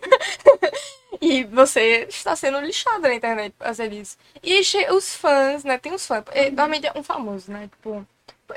e 1.20 1.44
você 1.44 2.06
está 2.08 2.36
sendo 2.36 2.60
lixado 2.60 3.02
na 3.02 3.14
internet 3.14 3.52
por 3.58 3.66
fazer 3.66 3.92
isso. 3.92 4.16
E 4.42 4.60
os 4.90 5.14
fãs, 5.16 5.64
né? 5.64 5.78
Tem 5.78 5.92
os 5.92 6.06
fãs. 6.06 6.24
é, 6.30 6.46
Normalmente 6.46 6.86
é 6.86 6.92
um 6.94 7.02
famoso, 7.02 7.50
né? 7.50 7.68
Tipo, 7.68 8.06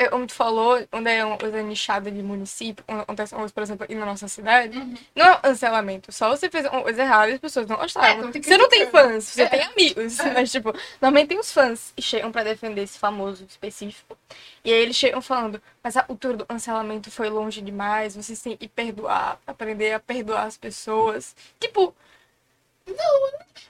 como 0.10 0.28
tu 0.28 0.34
falou, 0.34 0.86
onde 0.92 1.10
é 1.12 1.24
uma 1.26 1.38
coisa 1.38 1.62
nichada 1.62 2.12
de 2.12 2.22
município, 2.22 2.84
onde 2.88 3.02
acontece 3.02 3.34
uma 3.34 3.40
coisa, 3.42 3.54
por 3.54 3.64
exemplo, 3.64 3.84
aqui 3.84 3.96
na 3.96 4.06
nossa 4.06 4.28
cidade, 4.28 4.78
Uhum. 4.78 4.96
não 5.16 5.26
é 5.26 5.38
cancelamento. 5.38 6.12
Só 6.12 6.30
você 6.30 6.50
fez 6.50 6.66
uma 6.66 6.82
coisa 6.82 7.02
errada 7.02 7.32
e 7.32 7.34
as 7.36 7.40
pessoas 7.40 7.68
não 7.68 7.76
É, 7.76 7.80
gostaram. 7.80 8.18
então 8.20 8.32
tem 8.32 8.42
que 8.42 8.48
você 8.48 8.58
não 8.58 8.70
tem 8.70 8.88
fãs, 8.88 9.24
você 9.26 9.44
É. 9.44 9.48
tem 9.50 9.62
amigos. 9.64 10.18
Mas, 10.34 10.52
tipo, 10.52 10.74
normalmente 11.02 11.30
tem 11.30 11.40
os 11.40 11.52
fãs 11.52 11.94
que 11.96 12.02
chegam 12.02 12.32
pra 12.32 12.44
defender 12.44 12.84
esse 12.84 13.00
famoso 13.00 13.46
específico. 13.46 14.18
E 14.64 14.72
aí 14.74 14.80
eles 14.82 14.96
chegam 14.96 15.22
falando, 15.22 15.62
mas 15.84 15.96
a 15.96 16.04
cultura 16.04 16.36
do 16.38 16.46
cancelamento 16.46 17.10
foi 17.12 17.30
longe 17.30 17.62
demais, 17.62 18.16
vocês 18.16 18.42
têm 18.42 18.58
que 18.58 18.68
perdoar, 18.68 19.40
aprender 19.46 19.94
a 19.94 20.00
perdoar 20.00 20.44
as 20.46 20.58
pessoas. 20.58 21.36
Tipo, 21.60 21.96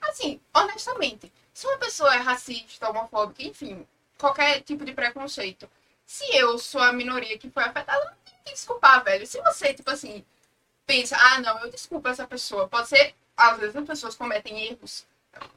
Assim, 0.01 0.39
honestamente, 0.53 1.31
se 1.53 1.65
uma 1.67 1.77
pessoa 1.77 2.13
é 2.13 2.17
racista, 2.17 2.89
homofóbica, 2.89 3.43
enfim, 3.43 3.85
qualquer 4.17 4.61
tipo 4.61 4.85
de 4.85 4.93
preconceito, 4.93 5.69
se 6.05 6.23
eu 6.35 6.57
sou 6.57 6.81
a 6.81 6.93
minoria 6.93 7.37
que 7.37 7.49
foi 7.49 7.63
afetada, 7.63 8.05
não 8.05 8.13
tem 8.23 8.33
que 8.43 8.51
desculpar, 8.51 9.03
velho. 9.03 9.25
Se 9.25 9.41
você, 9.41 9.73
tipo 9.73 9.89
assim, 9.89 10.23
pensa, 10.85 11.17
ah, 11.17 11.39
não, 11.41 11.59
eu 11.59 11.71
desculpo 11.71 12.07
essa 12.07 12.27
pessoa. 12.27 12.67
Pode 12.67 12.87
ser, 12.87 13.15
às 13.35 13.59
vezes 13.59 13.75
as 13.75 13.85
pessoas 13.85 14.15
cometem 14.15 14.67
erros. 14.67 15.05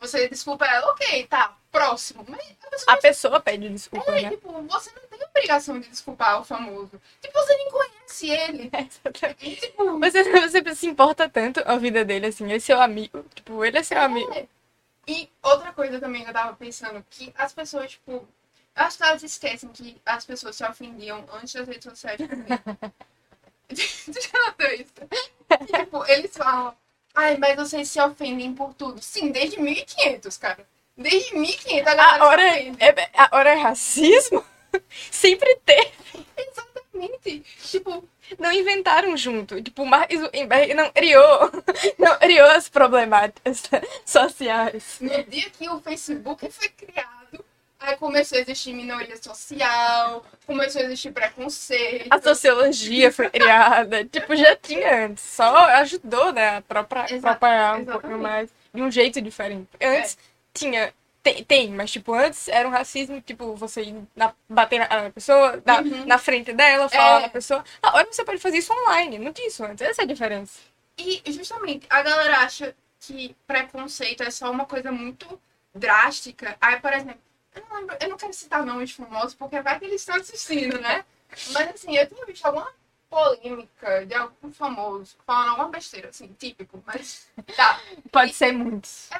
Você 0.01 0.29
desculpa 0.29 0.67
ela, 0.67 0.91
ok, 0.91 1.27
tá, 1.27 1.57
próximo. 1.71 2.25
Mas 2.29 2.41
a 2.41 2.71
pessoa 2.71 2.95
a 2.95 2.97
pessoa 2.97 3.41
pede 3.41 3.69
desculpa, 3.69 4.11
é, 4.13 4.23
né? 4.23 4.31
tipo, 4.31 4.51
você 4.63 4.91
não 4.91 5.03
tem 5.09 5.27
obrigação 5.29 5.79
de 5.79 5.89
desculpar 5.89 6.41
o 6.41 6.45
famoso. 6.45 7.01
Tipo, 7.21 7.35
você 7.35 7.57
nem 7.57 7.71
conhece 7.71 8.31
ele. 8.31 8.71
E, 9.41 9.57
tipo, 9.57 9.99
Você, 10.01 10.25
você 10.41 10.75
se 10.75 10.87
importa 10.87 11.29
tanto 11.29 11.63
a 11.65 11.77
vida 11.77 12.05
dele, 12.05 12.27
assim, 12.27 12.45
ele 12.45 12.57
é 12.57 12.59
seu 12.59 12.81
amigo. 12.81 13.25
Tipo, 13.35 13.65
ele 13.65 13.79
é 13.79 13.83
seu 13.83 14.01
amigo. 14.01 14.33
É. 14.33 14.47
E 15.07 15.31
outra 15.43 15.73
coisa 15.73 15.99
também 16.01 16.23
que 16.23 16.31
eu 16.31 16.35
tava 16.35 16.55
pensando, 16.55 17.05
que 17.09 17.33
as 17.37 17.53
pessoas, 17.53 17.93
tipo, 17.93 18.27
eu 18.79 18.85
acho 18.85 18.97
que 18.97 19.03
elas 19.05 19.23
esquecem 19.23 19.69
que 19.71 19.97
as 20.07 20.25
pessoas 20.25 20.57
se 20.57 20.65
ofendiam 20.65 21.25
antes 21.33 21.53
das 21.55 21.67
redes 21.69 21.85
sociais 21.85 22.19
também. 22.19 22.59
tu 23.69 24.21
já 24.23 24.39
notou 24.47 24.67
isso? 24.73 24.93
Tipo, 25.67 26.05
eles 26.07 26.37
falam, 26.37 26.75
ai, 27.15 27.37
mas 27.37 27.57
vocês 27.57 27.91
se 27.91 28.01
ofendem 28.01 28.55
por 28.55 28.73
tudo. 28.75 29.03
Sim, 29.03 29.31
desde 29.31 29.61
1500, 29.61 30.37
cara. 30.37 30.67
Desde 30.97 31.35
1500 31.37 31.87
a 31.87 31.95
galera 31.95 32.23
A 32.25 32.27
hora, 32.27 32.43
se 32.43 32.49
é, 32.49 32.53
ofende. 32.61 32.79
é- 32.81 33.11
a 33.15 33.29
hora 33.33 33.51
é 33.51 33.55
racismo? 33.55 34.45
Sempre 35.11 35.55
teve. 35.65 35.93
Exatamente. 36.37 37.41
Tipo, 37.63 38.07
Não 38.39 38.53
inventaram 38.53 39.17
junto. 39.17 39.63
Tipo, 39.63 39.83
o 39.83 39.87
Mark 39.87 40.13
Zuckerberg 40.13 40.75
não 40.75 40.91
criou, 40.91 41.51
não 41.99 42.19
criou 42.19 42.47
as 42.51 42.69
problemáticas 42.69 43.63
sociais. 44.05 44.99
no 45.01 45.23
dia 45.25 45.49
que 45.51 45.69
o 45.69 45.81
Facebook 45.81 46.51
foi 46.51 46.69
criado, 46.69 47.18
aí 47.81 47.97
começou 47.97 48.39
a 48.39 48.41
existir 48.41 48.73
minoria 48.73 49.17
social, 49.23 50.25
começou 50.47 50.81
a 50.81 50.85
existir 50.85 51.13
preconceito. 51.13 52.09
A 52.11 52.21
sociologia 52.21 53.13
foi 53.13 53.31
criada. 53.31 54.05
Tipo, 54.11 54.35
já 54.37 54.57
tinha 54.57 55.07
antes. 55.07 55.23
Só 55.25 55.57
ajudou, 55.81 56.33
né? 56.33 56.57
A 56.59 56.63
própria, 56.63 57.07
Exa- 57.15 57.31
propagar 57.31 57.77
um 57.81 57.85
pouquinho 57.85 58.19
mais. 58.19 58.51
De 58.75 58.83
um 58.83 58.91
jeito 58.91 59.21
diferente. 59.21 59.69
Antes 59.83 60.19
tinha. 60.53 60.93
Tem, 61.23 61.43
tem, 61.45 61.69
mas 61.71 61.91
tipo, 61.91 62.15
antes 62.15 62.49
era 62.49 62.67
um 62.67 62.71
racismo, 62.71 63.21
tipo, 63.21 63.55
você 63.57 63.83
ir 63.83 64.03
na, 64.15 64.33
bater 64.49 64.79
na, 64.79 65.03
na 65.03 65.11
pessoa, 65.11 65.61
na, 65.67 65.81
Uhum. 65.81 66.07
na 66.07 66.17
frente 66.17 66.53
dela, 66.53 66.89
falar 66.89 67.19
É. 67.19 67.23
na 67.23 67.29
pessoa. 67.29 67.65
Agora 67.83 68.07
você 68.11 68.25
pode 68.25 68.39
fazer 68.41 68.59
isso 68.59 68.73
online, 68.73 69.19
não 69.19 69.33
tinha 69.33 69.49
isso 69.49 69.63
antes. 69.65 69.83
Essa 69.87 70.03
é 70.03 70.05
a 70.05 70.09
diferença. 70.09 70.61
E 70.97 71.21
justamente, 71.33 71.87
a 71.91 72.03
galera 72.03 72.39
acha 72.39 72.75
que 73.01 73.37
preconceito 73.47 74.23
é 74.23 74.31
só 74.31 74.51
uma 74.51 74.65
coisa 74.65 74.91
muito 74.93 75.39
drástica. 75.75 76.57
Aí, 76.61 76.79
por 76.81 76.93
exemplo, 76.93 77.19
eu 77.59 77.67
não, 77.69 77.77
lembro, 77.81 77.97
eu 78.01 78.09
não 78.09 78.17
quero 78.17 78.33
citar 78.33 78.65
nomes 78.65 78.93
famosos, 78.93 79.35
porque 79.35 79.61
vai 79.61 79.79
que 79.79 79.85
eles 79.85 80.01
estão 80.01 80.17
assistindo, 80.17 80.81
né? 80.81 81.05
Mas 81.53 81.69
assim, 81.71 81.97
eu 81.97 82.07
tinha 82.07 82.25
visto 82.25 82.45
alguma 82.47 82.73
polêmica 83.11 84.07
de 84.07 84.15
algum 84.15 84.53
famoso 84.53 85.17
falando 85.27 85.51
alguma 85.51 85.69
besteira, 85.69 86.09
assim, 86.11 86.35
típico, 86.39 86.83
mas 86.87 87.29
tá. 87.57 87.81
Pode 88.11 88.33
ser 88.35 88.53
muitos. 88.53 89.11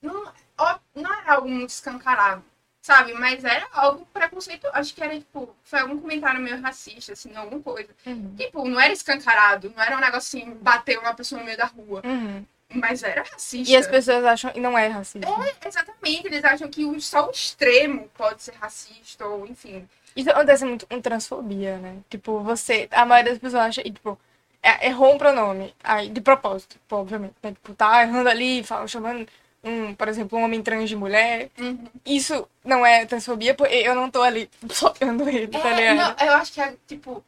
Não, 0.00 0.32
ó, 0.58 0.78
não 0.94 1.12
era 1.12 1.34
algo 1.34 1.48
muito 1.48 1.70
escancarado, 1.70 2.44
sabe? 2.80 3.14
Mas 3.14 3.44
era 3.44 3.66
algo 3.72 4.04
preconceito. 4.06 4.66
Acho 4.72 4.94
que 4.94 5.02
era, 5.02 5.18
tipo, 5.18 5.54
foi 5.62 5.80
algum 5.80 6.00
comentário 6.00 6.40
meio 6.40 6.60
racista, 6.60 7.12
assim, 7.12 7.34
alguma 7.36 7.62
coisa. 7.62 7.94
Uhum. 8.04 8.34
Tipo, 8.36 8.68
não 8.68 8.80
era 8.80 8.92
escancarado, 8.92 9.72
não 9.74 9.82
era 9.82 9.96
um 9.96 10.00
negócio 10.00 10.40
assim, 10.40 10.54
bateu 10.54 11.00
uma 11.00 11.14
pessoa 11.14 11.38
no 11.38 11.44
meio 11.44 11.56
da 11.56 11.66
rua. 11.66 12.02
Uhum. 12.04 12.44
Mas 12.74 13.02
era 13.02 13.22
racista. 13.22 13.70
E 13.72 13.76
as 13.76 13.86
pessoas 13.86 14.24
acham 14.24 14.50
que 14.52 14.60
não 14.60 14.76
é 14.76 14.86
racismo. 14.88 15.28
É, 15.44 15.68
exatamente. 15.68 16.26
Eles 16.26 16.44
acham 16.44 16.68
que 16.68 17.00
só 17.00 17.28
o 17.28 17.30
extremo 17.30 18.08
pode 18.16 18.42
ser 18.42 18.54
racista, 18.54 19.26
ou 19.26 19.46
enfim. 19.46 19.88
Isso 20.14 20.30
acontece 20.30 20.64
muito 20.64 20.86
com 20.86 21.00
transfobia, 21.00 21.78
né? 21.78 21.96
Tipo, 22.10 22.40
você. 22.40 22.88
A 22.90 23.04
maioria 23.06 23.32
das 23.32 23.40
pessoas 23.40 23.62
acha. 23.62 23.80
E, 23.86 23.90
tipo, 23.90 24.18
é- 24.62 24.86
errou 24.88 25.14
um 25.14 25.18
pronome. 25.18 25.74
Aí, 25.82 26.08
de 26.08 26.20
propósito, 26.20 26.76
pô, 26.88 26.96
obviamente. 26.98 27.34
Né? 27.42 27.52
Tipo, 27.52 27.74
tá 27.74 28.02
errando 28.02 28.28
ali, 28.28 28.62
fala, 28.62 28.86
chamando, 28.86 29.26
um, 29.64 29.94
por 29.94 30.08
exemplo, 30.08 30.38
um 30.38 30.42
homem 30.44 30.62
trans 30.62 30.88
de 30.88 30.96
mulher. 30.96 31.48
Uhum. 31.58 31.86
Isso 32.04 32.46
não 32.64 32.84
é 32.84 33.06
transfobia, 33.06 33.54
porque 33.54 33.74
eu 33.74 33.94
não 33.94 34.10
tô 34.10 34.20
ali 34.22 34.50
socando 34.70 35.28
ele, 35.28 35.46
tá 35.48 35.70
É, 35.70 35.74
ligado? 35.92 35.96
não, 36.20 36.26
eu 36.26 36.32
acho 36.34 36.52
que 36.52 36.60
é 36.60 36.74
tipo. 36.86 37.24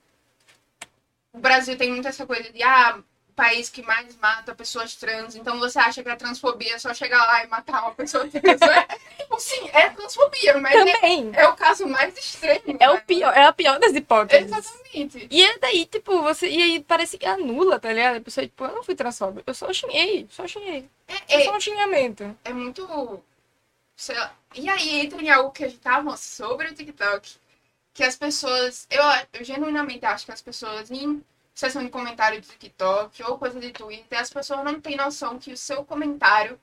O 1.33 1.39
Brasil 1.39 1.77
tem 1.77 1.91
muito 1.91 2.07
essa 2.07 2.25
coisa 2.27 2.53
de, 2.53 2.63
ah, 2.63 2.99
país 3.35 3.69
que 3.69 3.83
mais 3.83 4.17
mata 4.17 4.55
pessoas 4.55 4.95
trans, 4.95 5.35
então 5.35 5.59
você 5.59 5.79
acha 5.79 6.03
que 6.03 6.09
a 6.09 6.17
transfobia 6.17 6.75
é 6.75 6.79
só 6.79 6.95
chegar 6.95 7.25
lá 7.27 7.45
e 7.45 7.49
matar 7.49 7.83
uma 7.83 7.95
pessoa 7.95 8.27
trans. 8.29 8.63
é, 8.63 8.87
tipo, 9.19 9.39
sim, 9.41 9.69
é 9.73 9.89
transfobia, 9.91 10.59
mas 10.61 10.75
é, 10.75 10.93
Também. 10.95 11.31
é 11.35 11.49
o 11.49 11.55
caso 11.55 11.87
mais 11.87 12.17
extremo. 12.17 12.77
É 12.79 12.91
o 12.91 12.95
né? 12.95 13.01
pior, 13.07 13.33
é 13.37 13.45
a 13.45 13.53
pior 13.53 13.79
das 13.79 13.95
hipóteses. 13.95 14.47
Exatamente. 14.51 15.29
E 15.31 15.43
é 15.45 15.59
daí, 15.59 15.85
tipo, 15.87 16.23
você. 16.23 16.49
E 16.49 16.63
aí 16.63 16.81
parece 16.81 17.19
que 17.19 17.27
anula, 17.27 17.79
tá 17.81 17.93
ligado? 17.93 18.17
A 18.17 18.21
pessoa, 18.21 18.47
tipo, 18.47 18.65
eu 18.65 18.75
não 18.75 18.85
fui 18.85 18.95
transfóbica, 18.95 19.45
eu 19.51 19.55
só 19.55 19.73
xinguei, 19.73 20.27
só 20.31 20.47
xinguei. 20.47 20.89
É, 21.09 21.15
É 21.37 21.41
é, 21.43 21.45
só 21.45 21.57
um 21.57 21.61
xingamento. 21.61 22.37
é 22.45 22.53
muito. 22.53 23.23
sei 23.97 24.17
lá. 24.17 24.33
E 24.55 24.69
aí 24.69 25.01
entra 25.01 25.21
em 25.21 25.31
algo 25.31 25.51
que 25.51 25.65
a 25.65 25.69
gente 25.69 25.81
tava 25.81 26.17
sobre 26.17 26.69
o 26.69 26.75
TikTok. 26.75 27.35
Que 27.93 28.03
as 28.05 28.17
pessoas. 28.17 28.87
Eu, 28.91 29.03
eu 29.33 29.45
genuinamente 29.45 30.05
acho 30.07 30.25
que 30.27 30.33
as 30.33 30.43
pessoas 30.43 30.91
em 30.91 31.23
sessão 31.55 31.83
de 31.85 31.89
comentário 31.91 32.41
do 32.41 32.47
TikTok 32.47 33.23
ou 33.25 33.39
coisa 33.39 33.61
de 33.61 33.71
Twitter, 33.71 34.21
as 34.21 34.31
pessoas 34.31 34.65
não 34.65 34.81
têm 34.81 34.97
noção 34.97 35.39
que 35.39 35.53
o 35.53 35.57
seu 35.57 35.85
comentário 35.85 36.59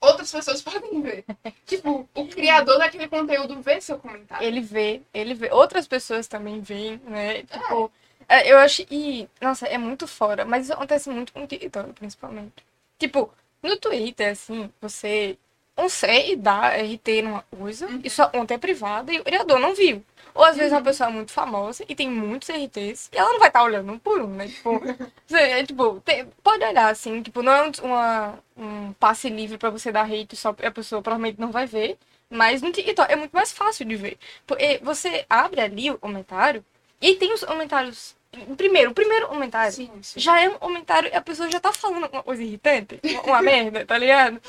outras 0.00 0.32
pessoas 0.32 0.62
podem 0.62 1.02
ver. 1.02 1.24
tipo, 1.66 2.08
o 2.14 2.26
criador 2.26 2.78
daquele 2.78 3.06
conteúdo 3.06 3.60
vê 3.60 3.80
seu 3.80 3.98
comentário. 3.98 4.46
Ele 4.46 4.60
vê, 4.60 5.02
ele 5.12 5.34
vê. 5.34 5.50
Outras 5.52 5.86
pessoas 5.86 6.26
também 6.26 6.60
veem, 6.60 6.98
né? 7.04 7.42
Tipo, 7.42 7.92
é, 8.28 8.50
eu 8.50 8.58
acho. 8.58 8.82
E, 8.90 9.28
nossa, 9.40 9.66
é 9.66 9.76
muito 9.76 10.06
fora. 10.06 10.44
Mas 10.46 10.64
isso 10.64 10.72
acontece 10.72 11.10
muito 11.10 11.32
com 11.32 11.44
o 11.44 11.46
TikTok, 11.46 11.92
principalmente. 11.92 12.64
Tipo, 12.98 13.30
no 13.62 13.76
Twitter, 13.76 14.30
assim, 14.32 14.72
você 14.80 15.36
consegue 15.76 16.36
dar 16.36 16.78
RT 16.78 17.22
numa 17.22 17.42
coisa, 17.42 17.86
Uhum. 17.86 18.00
e 18.04 18.08
sua 18.10 18.26
conta 18.28 18.54
é 18.54 18.58
privada 18.58 19.12
e 19.12 19.20
o 19.20 19.24
criador 19.24 19.58
não 19.58 19.74
viu. 19.74 20.02
Ou 20.34 20.44
às 20.44 20.56
vezes 20.56 20.72
uma 20.72 20.82
pessoa 20.82 21.08
é 21.08 21.12
muito 21.12 21.32
famosa 21.32 21.84
e 21.88 21.94
tem 21.94 22.08
muitos 22.10 22.48
RTs, 22.48 23.08
e 23.12 23.18
ela 23.18 23.32
não 23.32 23.38
vai 23.38 23.48
estar 23.48 23.62
olhando 23.62 23.92
um 23.92 23.98
por 23.98 24.20
um, 24.20 24.28
né? 24.28 24.48
Tipo, 24.48 24.80
é, 25.34 25.64
tipo 25.64 26.00
tem- 26.00 26.26
pode 26.42 26.64
olhar 26.64 26.88
assim, 26.90 27.22
tipo, 27.22 27.42
não 27.42 27.52
é 27.52 27.62
um, 27.68 27.72
uma- 27.82 28.38
um 28.56 28.92
passe 28.94 29.28
livre 29.28 29.58
pra 29.58 29.70
você 29.70 29.90
dar 29.92 30.04
hate 30.10 30.36
só 30.36 30.50
a 30.62 30.70
pessoa 30.70 31.02
provavelmente 31.02 31.40
não 31.40 31.50
vai 31.50 31.66
ver. 31.66 31.98
Mas 32.32 32.62
no 32.62 32.70
TikTok 32.70 33.12
é 33.12 33.16
muito 33.16 33.32
mais 33.32 33.50
fácil 33.52 33.84
de 33.84 33.96
ver. 33.96 34.16
Porque 34.46 34.78
você 34.84 35.26
abre 35.28 35.60
ali 35.60 35.90
o 35.90 35.98
comentário 35.98 36.64
e 37.00 37.16
tem 37.16 37.32
os 37.34 37.42
comentários. 37.42 38.14
Primeiro, 38.56 38.92
o 38.92 38.94
primeiro 38.94 39.26
comentário 39.26 39.72
Sim, 39.72 39.90
sim. 40.02 40.20
já 40.20 40.40
é 40.40 40.48
um 40.48 40.54
comentário 40.56 41.10
e 41.12 41.16
a 41.16 41.20
pessoa 41.20 41.50
já 41.50 41.58
tá 41.58 41.72
falando 41.72 42.06
uma 42.06 42.22
coisa 42.22 42.40
irritante, 42.40 43.00
uma, 43.02 43.22
uma 43.24 43.42
merda, 43.42 43.84
tá 43.84 43.98
ligado? 43.98 44.40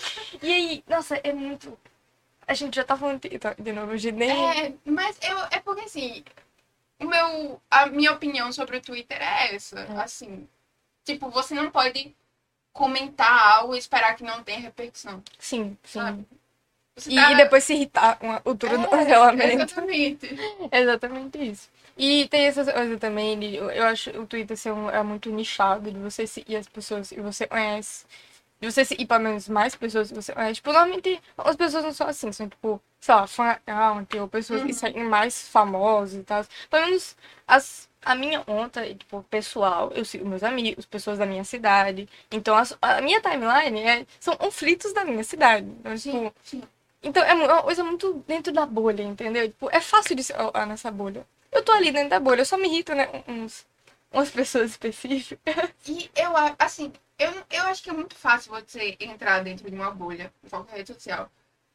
E 0.44 0.54
aí, 0.54 0.84
nossa, 0.88 1.20
é 1.24 1.34
muito. 1.34 1.76
A 2.52 2.54
gente 2.54 2.76
já 2.76 2.84
tá 2.84 2.98
falando 2.98 3.16
de 3.22 3.30
TikTok 3.30 3.62
de 3.62 3.72
novo, 3.72 3.98
gente 3.98 4.16
nem. 4.16 4.30
É, 4.30 4.74
mas 4.84 5.18
eu, 5.22 5.38
é 5.52 5.60
porque 5.62 5.86
assim, 5.86 6.22
o 7.00 7.06
meu, 7.06 7.62
a 7.72 7.86
minha 7.86 8.12
opinião 8.12 8.52
sobre 8.52 8.76
o 8.78 8.82
Twitter 8.82 9.18
é 9.22 9.56
essa. 9.56 9.80
É. 9.80 10.02
Assim, 10.02 10.48
tipo, 11.06 11.30
você 11.30 11.56
não 11.56 11.72
pode 11.72 12.14
comentar 12.74 13.58
algo 13.58 13.74
e 13.76 13.80
esperar 13.80 14.16
que 14.16 14.24
não 14.24 14.44
tenha 14.44 14.60
repercussão. 14.60 15.24
Sim, 15.40 15.78
sim. 15.84 16.00
Sabe? 16.00 16.26
E, 17.08 17.16
tá- 17.16 17.32
e 17.32 17.36
depois 17.38 17.64
se 17.64 17.74
irritar 17.74 18.18
com 18.20 18.32
a 18.32 18.42
altura 18.44 18.78
do 18.78 18.86
É, 18.86 18.90
cancelamento. 18.90 19.54
Exatamente. 19.64 20.30
Exatamente 20.72 21.38
isso. 21.52 21.70
E 21.98 22.28
tem 22.28 22.46
essa 22.48 22.66
coisa 22.72 22.98
também, 22.98 23.40
de, 23.40 23.56
eu 23.56 23.70
eu 23.72 23.86
acho 23.86 24.10
o 24.12 24.28
Twitter 24.28 24.58
ser 24.58 24.72
um, 24.74 24.90
é 24.90 25.02
muito 25.04 25.30
nichado, 25.30 25.92
de 25.92 26.00
você 26.00 26.28
seguir 26.28 26.58
as 26.58 26.68
pessoas 26.68 27.10
que 27.10 27.22
você 27.22 27.48
conhece. 27.48 28.06
De 28.62 28.72
você 28.72 28.86
seguir 28.86 29.06
pelo 29.08 29.22
menos 29.24 29.50
mais 29.50 29.76
pessoas 29.76 30.10
que 30.10 30.16
você 30.16 30.34
conhece. 30.34 30.56
Tipo, 30.56 30.72
normalmente 30.72 31.22
as 31.38 31.56
pessoas 31.56 31.84
não 31.84 31.94
são 31.94 32.08
assim, 32.08 32.32
são 32.32 32.48
tipo, 32.48 32.82
sei 33.00 33.16
lá, 33.16 33.28
fã 33.28 33.50
account, 33.52 34.18
ou 34.20 34.28
pessoas 34.28 34.62
que 34.62 34.68
Uhum. 34.68 34.74
seguem 34.74 35.04
mais 35.04 35.48
famosos 35.50 36.20
e 36.20 36.24
tal. 36.24 36.46
Pelo 36.70 36.86
menos 36.86 37.16
as, 37.48 37.90
a 38.06 38.16
minha 38.16 38.42
conta, 38.44 38.86
é, 38.86 38.94
tipo, 38.94 39.24
pessoal, 39.30 39.92
eu 39.94 40.06
sigo 40.06 40.28
meus 40.28 40.44
amigos, 40.44 40.86
pessoas 40.86 41.18
da 41.18 41.26
minha 41.26 41.44
cidade. 41.44 42.08
Então 42.32 42.56
as- 42.56 42.78
a, 42.82 43.02
minha 43.02 43.20
timeline 43.22 43.80
é, 43.82 44.06
são 44.20 44.36
conflitos 44.38 44.94
da 44.94 45.04
minha 45.06 45.24
cidade. 45.24 45.66
Então, 45.68 45.96
tipo, 45.98 46.12
Sim, 46.18 46.32
sim. 46.44 46.64
então 47.04 47.24
é 47.24 47.30
é 47.32 47.34
uma 47.34 47.64
coisa 47.64 47.84
muito 47.84 48.24
dentro 48.28 48.54
da 48.54 48.66
bolha, 48.66 49.04
entendeu? 49.04 49.48
Tipo, 49.48 49.70
é 49.72 49.82
fácil 49.82 50.16
de 50.16 50.24
se 50.24 50.34
ah, 50.54 50.66
nessa 50.66 50.92
bolha. 50.92 51.26
Eu 51.52 51.64
tô 51.64 51.72
ali 51.72 51.92
dentro 51.92 52.10
da 52.10 52.20
bolha, 52.20 52.42
eu 52.42 52.46
só 52.46 52.58
me 52.58 52.68
irrito, 52.68 52.94
né? 52.96 53.08
Uns, 53.28 53.66
umas 54.12 54.30
pessoas 54.30 54.72
específicas. 54.72 55.40
E 55.88 56.10
eu, 56.16 56.32
assim, 56.60 56.92
eu, 57.24 57.46
eu 57.52 57.64
acho 57.66 57.84
que 57.84 57.90
é 57.90 57.94
muito 57.94 58.16
fácil 58.16 58.52
você 58.52 58.98
entrar 59.00 59.44
dentro 59.44 59.70
de 59.70 59.76
uma 59.76 59.92
bolha, 59.92 60.32
em 60.44 60.50
qualquer 60.50 60.78
rede 60.78 60.94
social. 60.94 61.30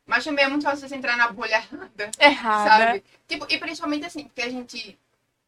Mas 0.05 0.25
também 0.25 0.45
é 0.45 0.49
muito 0.49 0.63
fácil 0.65 0.89
você 0.89 0.95
entrar 0.95 1.17
na 1.17 1.31
bolha 1.33 1.57
errada, 1.57 2.11
Errada. 2.19 2.71
sabe? 2.71 3.05
Tipo, 3.29 3.47
e 3.49 3.59
principalmente 3.59 4.07
assim, 4.07 4.25
porque 4.25 4.43
a 4.43 4.49
gente. 4.51 4.99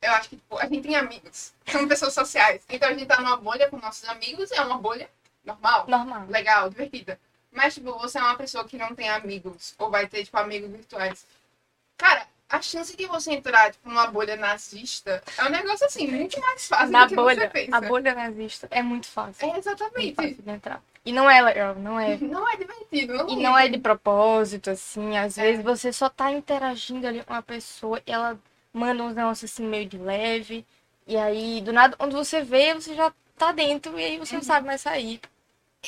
Eu 0.00 0.12
acho 0.12 0.28
que, 0.28 0.36
tipo, 0.36 0.56
a 0.58 0.66
gente 0.66 0.82
tem 0.82 0.96
amigos, 0.96 1.52
são 1.66 1.86
pessoas 1.88 2.14
sociais. 2.14 2.62
Então 2.68 2.88
a 2.88 2.92
gente 2.92 3.06
tá 3.06 3.20
numa 3.20 3.36
bolha 3.36 3.68
com 3.68 3.76
nossos 3.78 4.08
amigos, 4.08 4.50
e 4.50 4.54
é 4.54 4.62
uma 4.62 4.78
bolha 4.78 5.08
normal, 5.44 5.86
Normal. 5.88 6.26
legal, 6.28 6.70
divertida. 6.70 7.18
Mas, 7.50 7.74
tipo, 7.74 7.96
você 7.98 8.18
é 8.18 8.22
uma 8.22 8.36
pessoa 8.36 8.64
que 8.64 8.76
não 8.76 8.94
tem 8.94 9.08
amigos, 9.08 9.74
ou 9.78 9.90
vai 9.90 10.06
ter, 10.06 10.24
tipo, 10.24 10.36
amigos 10.38 10.70
virtuais. 10.70 11.26
Cara, 11.96 12.26
a 12.48 12.62
chance 12.62 12.96
de 12.96 13.06
você 13.06 13.32
entrar, 13.32 13.70
tipo, 13.72 13.88
numa 13.88 14.06
bolha 14.06 14.36
nazista 14.36 15.22
é 15.36 15.44
um 15.44 15.50
negócio, 15.50 15.84
assim, 15.86 16.06
muito 16.06 16.40
mais 16.40 16.66
fácil 16.66 16.90
Na 16.90 17.04
do 17.04 17.10
que 17.10 17.14
bolha, 17.16 17.40
você 17.40 17.48
pensa. 17.48 17.76
a 17.76 17.80
bolha 17.80 18.14
nazista 18.14 18.68
é 18.70 18.82
muito 18.82 19.06
fácil. 19.06 19.44
É 19.44 19.52
Muito 19.52 19.68
exatamente. 19.68 20.14
fácil 20.14 20.42
de 20.42 20.50
entrar. 20.50 20.82
E 21.04 21.12
não 21.12 21.28
é 21.28 21.40
legal, 21.42 21.74
não 21.74 21.98
é. 22.00 22.16
Não 22.20 22.48
é 22.48 22.56
divertido, 22.56 23.14
não 23.14 23.28
E 23.28 23.36
não 23.36 23.56
é 23.58 23.68
de 23.68 23.78
propósito, 23.78 24.70
assim. 24.70 25.16
Às 25.16 25.36
vezes 25.36 25.62
você 25.64 25.92
só 25.92 26.08
tá 26.08 26.30
interagindo 26.32 27.06
ali 27.06 27.22
com 27.22 27.32
uma 27.32 27.42
pessoa 27.42 28.02
e 28.06 28.10
ela 28.12 28.38
manda 28.72 29.02
uns 29.02 29.14
negócios 29.14 29.50
assim 29.50 29.64
meio 29.64 29.86
de 29.86 29.96
leve. 29.98 30.66
E 31.06 31.16
aí, 31.16 31.60
do 31.62 31.72
nada, 31.72 31.96
quando 31.96 32.12
você 32.16 32.42
vê, 32.42 32.74
você 32.74 32.94
já 32.94 33.12
tá 33.36 33.52
dentro 33.52 33.98
e 33.98 34.04
aí 34.04 34.18
você 34.18 34.34
não 34.34 34.42
sabe 34.42 34.66
mais 34.66 34.80
sair. 34.82 35.20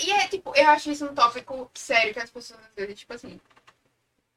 E 0.00 0.10
é 0.12 0.26
tipo, 0.28 0.54
eu 0.56 0.68
acho 0.70 0.90
isso 0.90 1.04
um 1.04 1.14
tópico 1.14 1.70
sério 1.74 2.14
que 2.14 2.20
as 2.20 2.30
pessoas 2.30 2.60
às 2.60 2.74
vezes, 2.74 3.00
tipo 3.00 3.12
assim. 3.12 3.38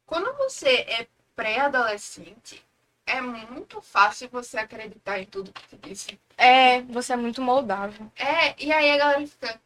Quando 0.06 0.34
você 0.36 0.68
é 0.68 1.06
pré-adolescente, 1.34 2.64
é 3.06 3.20
muito 3.20 3.80
fácil 3.82 4.28
você 4.30 4.58
acreditar 4.58 5.18
em 5.20 5.26
tudo 5.26 5.52
que 5.52 5.68
te 5.68 5.76
disse. 5.76 6.20
É, 6.36 6.80
você 6.82 7.12
é 7.12 7.16
muito 7.16 7.42
moldável. 7.42 8.10
É, 8.16 8.54
e 8.62 8.72
aí 8.72 8.90
a 8.90 8.96
galera 8.96 9.26
fica. 9.26 9.60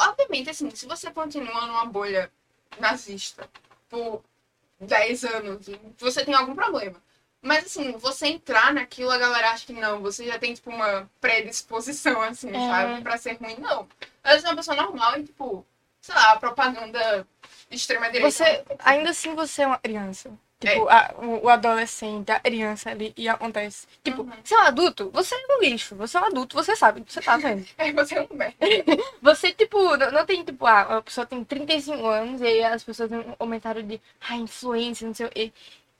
Obviamente, 0.00 0.50
assim, 0.50 0.70
se 0.70 0.86
você 0.86 1.10
continua 1.10 1.66
numa 1.66 1.84
bolha 1.84 2.30
nazista 2.78 3.48
por 3.88 4.22
10 4.80 5.24
anos, 5.24 5.66
você 5.98 6.24
tem 6.24 6.34
algum 6.34 6.54
problema. 6.54 7.02
Mas 7.40 7.66
assim, 7.66 7.92
você 7.92 8.28
entrar 8.28 8.72
naquilo, 8.72 9.10
a 9.10 9.18
galera 9.18 9.50
acha 9.50 9.66
que 9.66 9.72
não, 9.72 10.00
você 10.00 10.26
já 10.26 10.38
tem, 10.38 10.54
tipo, 10.54 10.70
uma 10.70 11.08
predisposição, 11.20 12.20
assim, 12.22 12.50
É. 12.50 12.68
sabe? 12.68 13.02
Pra 13.02 13.16
ser 13.16 13.36
ruim. 13.40 13.56
Não. 13.58 13.88
Vezes 14.24 14.44
é 14.44 14.48
uma 14.48 14.56
pessoa 14.56 14.76
normal 14.76 15.18
e, 15.18 15.24
tipo, 15.24 15.64
sei 16.00 16.14
lá, 16.14 16.32
a 16.32 16.38
propaganda 16.38 17.26
extrema-direita. 17.70 18.30
Você, 18.30 18.64
ainda 18.80 19.10
assim, 19.10 19.34
você 19.34 19.62
é 19.62 19.66
uma 19.66 19.78
criança. 19.78 20.30
Tipo, 20.60 20.88
a- 20.88 21.14
o, 21.18 21.48
adolescente, 21.48 22.32
a 22.32 22.40
criança 22.40 22.90
ali, 22.90 23.14
e 23.16 23.28
acontece. 23.28 23.86
Tipo, 24.02 24.22
Uhum. 24.22 24.32
você 24.42 24.54
é 24.54 24.58
um 24.58 24.62
adulto, 24.62 25.10
você 25.12 25.34
é 25.36 25.38
um 25.56 25.60
lixo. 25.62 25.94
Você 25.94 26.16
é 26.16 26.20
um 26.20 26.24
adulto, 26.24 26.56
você 26.56 26.74
sabe, 26.74 27.04
você 27.06 27.20
tá 27.20 27.36
vendo. 27.36 27.64
É, 27.78 27.92
você 27.92 28.16
é 28.16 28.22
um 28.22 28.34
merda. 28.36 28.56
Você, 29.22 29.52
tipo, 29.52 29.96
não, 29.96 30.10
não 30.10 30.26
tem, 30.26 30.42
tipo, 30.44 30.66
ah, 30.66 30.98
a 30.98 31.02
pessoa 31.02 31.24
tem 31.26 31.44
35 31.44 32.06
anos 32.06 32.40
e 32.40 32.46
aí 32.46 32.64
as 32.64 32.82
pessoas 32.82 33.08
têm 33.08 33.18
um 33.20 33.32
comentário 33.36 33.82
de, 33.84 34.00
ah, 34.20 34.36
influência, 34.36 35.06
não 35.06 35.14
sei 35.14 35.26
o 35.26 35.30
quê. 35.30 35.52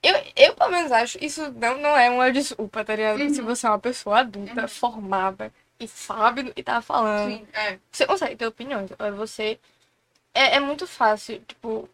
Eu, 0.03 0.15
eu, 0.35 0.53
pelo 0.55 0.71
menos, 0.71 0.91
acho 0.91 1.17
isso 1.23 1.51
não, 1.53 1.77
não 1.77 1.97
é 1.97 2.09
uma 2.09 2.31
desculpa, 2.31 2.83
tá 2.83 2.95
ligado? 2.95 3.19
Uhum. 3.21 3.33
Se 3.33 3.41
você 3.41 3.65
é 3.67 3.69
uma 3.69 3.79
pessoa 3.79 4.19
adulta, 4.19 4.61
Uhum. 4.61 4.67
formada 4.67 5.53
e 5.79 5.87
sabe 5.87 6.51
que 6.53 6.63
tá 6.63 6.81
falando. 6.81 7.29
Sim, 7.31 7.47
é. 7.53 7.77
Você 7.91 8.05
consegue 8.05 8.35
ter 8.35 8.47
opiniões. 8.47 8.89
Você. 9.17 9.57
É, 10.33 10.55
é 10.57 10.59
muito 10.59 10.85
fácil, 10.87 11.39
tipo, 11.47 11.89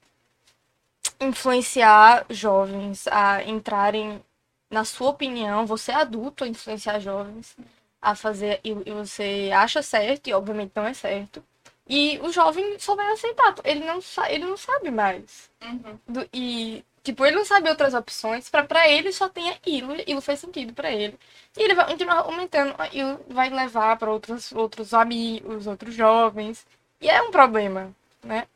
influenciar 1.20 2.26
jovens 2.30 3.08
a 3.08 3.44
entrarem 3.44 4.24
na 4.70 4.86
sua 4.86 5.10
opinião. 5.10 5.66
Você 5.66 5.92
é 5.92 5.96
adulto 5.96 6.44
a 6.44 6.48
influenciar 6.48 7.00
jovens 7.00 7.56
a 8.02 8.16
fazer. 8.16 8.60
E, 8.64 8.70
e 8.72 8.92
você 8.92 9.52
acha 9.54 9.82
certo, 9.82 10.28
e 10.28 10.34
obviamente 10.34 10.72
não 10.76 10.86
é 10.86 10.94
certo. 10.94 11.44
E 11.88 12.20
o 12.24 12.32
jovem 12.32 12.78
só 12.80 12.96
vai 12.96 13.12
aceitar. 13.12 13.56
Ele 13.64 13.84
não, 13.86 14.00
ele 14.28 14.46
não 14.46 14.58
sabe 14.58 14.90
mais. 14.92 15.50
Uhum. 15.64 16.00
Do- 16.08 16.30
e, 16.34 16.84
tipo, 17.04 17.24
ele 17.26 17.36
não 17.36 17.46
sabe 17.46 17.70
outras 17.70 17.94
opções. 17.94 18.50
Pra, 18.50 18.64
pra 18.64 18.90
ele 18.90 19.12
só 19.12 19.30
tem 19.30 19.50
aquilo. 19.52 19.94
Aquilo 19.94 20.22
faz 20.22 20.40
sentido 20.40 20.74
pra 20.74 20.92
ele. 20.92 21.18
E 21.56 21.62
ele 21.64 21.76
vai 21.76 21.86
continuar 21.86 22.20
aumentando. 22.22 22.76
E 22.92 23.34
vai 23.34 23.50
levar 23.50 23.98
pra 23.98 24.12
outros, 24.12 24.52
outros 24.52 24.94
amigos, 24.94 25.68
outros 25.68 25.94
jovens. 25.94 26.66
E 27.00 27.08
é 27.10 27.22
um 27.22 27.30
problema, 27.32 27.94
né? 28.24 28.48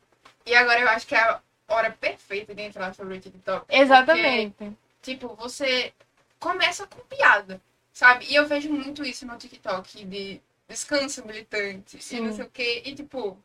E 0.44 0.54
agora 0.54 0.80
eu 0.80 0.88
acho 0.88 1.06
que 1.06 1.14
a 1.14 1.40
hora 1.70 1.90
perfeita 1.90 2.54
de 2.54 2.62
entrar 2.62 2.94
sobre 2.94 3.16
o 3.16 3.20
TikTok. 3.20 3.64
Exatamente. 3.68 4.72
Tipo, 5.02 5.34
você 5.34 5.92
começa 6.38 6.86
com 6.86 7.00
piada, 7.02 7.60
sabe? 7.92 8.26
E 8.28 8.34
eu 8.34 8.46
vejo 8.46 8.70
muito 8.70 9.04
isso 9.04 9.26
no 9.26 9.36
TikTok 9.36 10.04
de 10.04 10.40
descanso 10.68 11.24
militante 11.26 11.96
e 11.96 12.02
Sim. 12.02 12.20
não 12.20 12.34
sei 12.34 12.44
o 12.44 12.50
quê. 12.50 12.82
E, 12.84 12.94
tipo, 12.94 13.38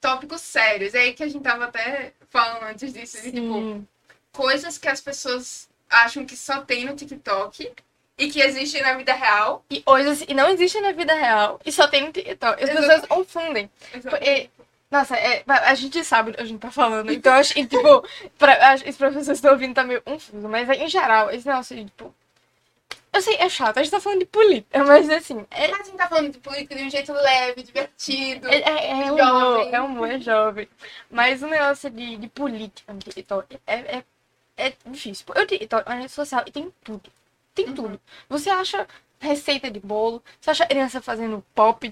tópicos 0.00 0.40
sérios. 0.40 0.94
É 0.94 1.00
aí 1.00 1.12
que 1.14 1.22
a 1.22 1.28
gente 1.28 1.42
tava 1.42 1.64
até 1.64 2.12
falando 2.30 2.64
antes 2.64 2.92
disso, 2.92 3.20
de, 3.22 3.32
tipo, 3.32 3.84
coisas 4.32 4.78
que 4.78 4.88
as 4.88 5.00
pessoas 5.00 5.68
acham 5.88 6.24
que 6.24 6.36
só 6.36 6.62
tem 6.62 6.84
no 6.84 6.96
TikTok 6.96 7.70
e 8.18 8.30
que 8.30 8.40
existem 8.40 8.82
na 8.82 8.94
vida 8.94 9.12
real. 9.14 9.64
E 9.70 9.82
coisas 9.82 10.22
e 10.26 10.34
não 10.34 10.48
existem 10.48 10.80
na 10.82 10.92
vida 10.92 11.14
real 11.14 11.60
e 11.64 11.70
só 11.72 11.86
tem 11.86 12.04
no 12.06 12.12
TikTok. 12.12 12.62
As 12.62 12.70
pessoas 12.70 12.84
Exatamente. 12.84 13.08
confundem. 13.08 13.70
E- 14.22 14.50
nossa, 14.92 15.16
é, 15.16 15.42
a 15.46 15.74
gente 15.74 16.04
sabe 16.04 16.30
o 16.30 16.34
que 16.34 16.40
a 16.42 16.44
gente 16.44 16.60
tá 16.60 16.70
falando. 16.70 17.10
Então, 17.10 17.32
acho 17.32 17.54
que, 17.54 17.66
tipo, 17.66 18.06
pra, 18.38 18.78
que 18.78 18.90
os 18.90 18.96
professores 18.96 19.38
estão 19.38 19.52
ouvindo 19.52 19.74
tá 19.74 19.82
meio 19.82 20.02
confuso. 20.02 20.46
Mas, 20.48 20.68
em 20.68 20.86
geral, 20.88 21.30
esse 21.30 21.46
negócio 21.46 21.74
de, 21.74 21.86
tipo... 21.86 22.14
Eu 23.10 23.20
sei, 23.22 23.36
é 23.36 23.48
chato. 23.48 23.78
A 23.78 23.82
gente 23.82 23.90
tá 23.90 24.00
falando 24.00 24.20
de 24.20 24.26
política, 24.26 24.84
mas, 24.84 25.08
assim... 25.08 25.46
É, 25.50 25.64
a 25.64 25.82
gente 25.82 25.96
tá 25.96 26.08
falando 26.08 26.30
de 26.32 26.38
política 26.38 26.74
de 26.74 26.82
um 26.84 26.90
jeito 26.90 27.12
leve, 27.12 27.62
divertido. 27.62 28.48
é, 28.48 28.60
é, 28.60 28.90
é 28.90 28.94
humor, 29.10 29.18
Jovem. 29.18 29.74
é 29.74 29.80
humor, 29.80 30.10
é 30.10 30.20
jovem. 30.20 30.68
Mas 31.10 31.42
o 31.42 31.46
negócio 31.46 31.90
de, 31.90 32.16
de 32.18 32.28
política 32.28 32.94
TikTok 32.94 33.58
é, 33.66 33.74
é, 33.98 34.04
é 34.58 34.72
difícil. 34.86 35.24
O 35.28 35.46
TikTok 35.46 35.88
é 35.88 35.90
uma 35.92 36.00
rede 36.00 36.12
social 36.12 36.42
e 36.46 36.50
tem 36.52 36.72
tudo. 36.84 37.10
Tem 37.54 37.66
Uhum. 37.66 37.74
tudo. 37.74 38.00
Você 38.28 38.48
acha 38.50 38.86
receita 39.22 39.70
de 39.70 39.78
bolo, 39.80 40.22
você 40.40 40.50
acha 40.50 40.66
criança 40.66 41.00
fazendo 41.00 41.42
pop, 41.54 41.90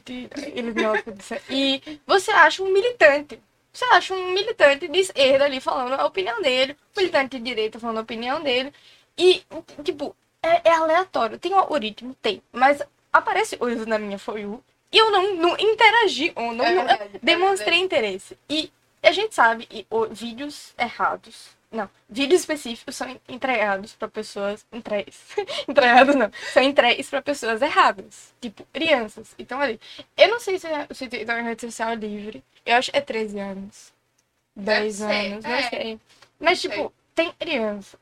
eles 0.54 0.74
disso 1.16 1.34
aí. 1.48 1.80
Você 2.06 2.30
acha 2.32 2.62
um 2.62 2.72
militante. 2.72 3.40
Você 3.72 3.84
acha 3.86 4.12
um 4.12 4.32
militante 4.32 4.88
de 4.88 4.98
esquerda 4.98 5.44
ali 5.44 5.60
falando 5.60 5.92
a 5.94 6.04
opinião 6.04 6.42
dele, 6.42 6.76
militante 6.96 7.38
de 7.38 7.44
direita 7.44 7.78
falando 7.78 7.98
a 7.98 8.02
opinião 8.02 8.42
dele. 8.42 8.72
E, 9.16 9.42
tipo, 9.84 10.14
é, 10.42 10.68
é 10.70 10.72
aleatório. 10.74 11.38
Tem 11.38 11.52
um 11.54 11.58
algoritmo? 11.58 12.14
Tem. 12.20 12.42
Mas 12.52 12.82
aparece 13.12 13.56
coisas 13.56 13.86
na 13.86 13.98
minha 13.98 14.18
For 14.18 14.38
You 14.38 14.62
e 14.92 14.98
eu 14.98 15.10
não, 15.12 15.36
não 15.36 15.56
interagi, 15.58 16.32
ou 16.34 16.52
não, 16.52 16.64
É 16.64 16.74
não- 16.74 16.84
verdade, 16.86 17.16
é 17.16 17.18
demonstrei 17.22 17.78
interesse. 17.78 18.36
E 18.48 18.72
a 19.02 19.12
gente 19.12 19.34
sabe, 19.36 19.68
e, 19.70 19.86
vídeos 20.10 20.74
errados. 20.76 21.50
Não, 21.70 21.88
vídeos 22.09 22.40
específicos 22.40 22.96
são 22.96 23.20
entregados 23.28 23.92
para 23.94 24.09
pessoas. 24.09 24.66
Entregues. 24.72 25.20
entregados 25.68 26.16
não. 26.16 26.30
São 26.52 26.62
entregues 26.64 27.09
para 27.09 27.22
pessoas 27.22 27.62
erradas. 27.62 28.35
Tipo, 28.40 28.64
crianças. 28.72 29.35
Então 29.38 29.61
ali. 29.61 29.80
Eu 30.16 30.28
não 30.28 30.40
sei 30.40 30.59
se, 30.59 30.66
é- 30.66 30.88
se 30.92 31.09
tem 31.09 31.24
uma 31.24 31.40
rede 31.42 31.61
social 31.61 31.94
livre. 31.94 32.42
Eu 32.66 32.76
acho 32.76 32.90
que 32.90 32.98
é 32.98 33.00
13 33.00 33.38
anos. 33.38 33.92
10 34.56 34.98
Deve 34.98 35.12
ser, 35.12 35.33
anos, 35.33 35.44
não 35.44 35.52
é. 35.54 35.62
sei. 35.70 36.00
Mas, 36.40 36.61
tipo, 36.61 36.92
tem 37.14 37.33
criança. 37.33 37.98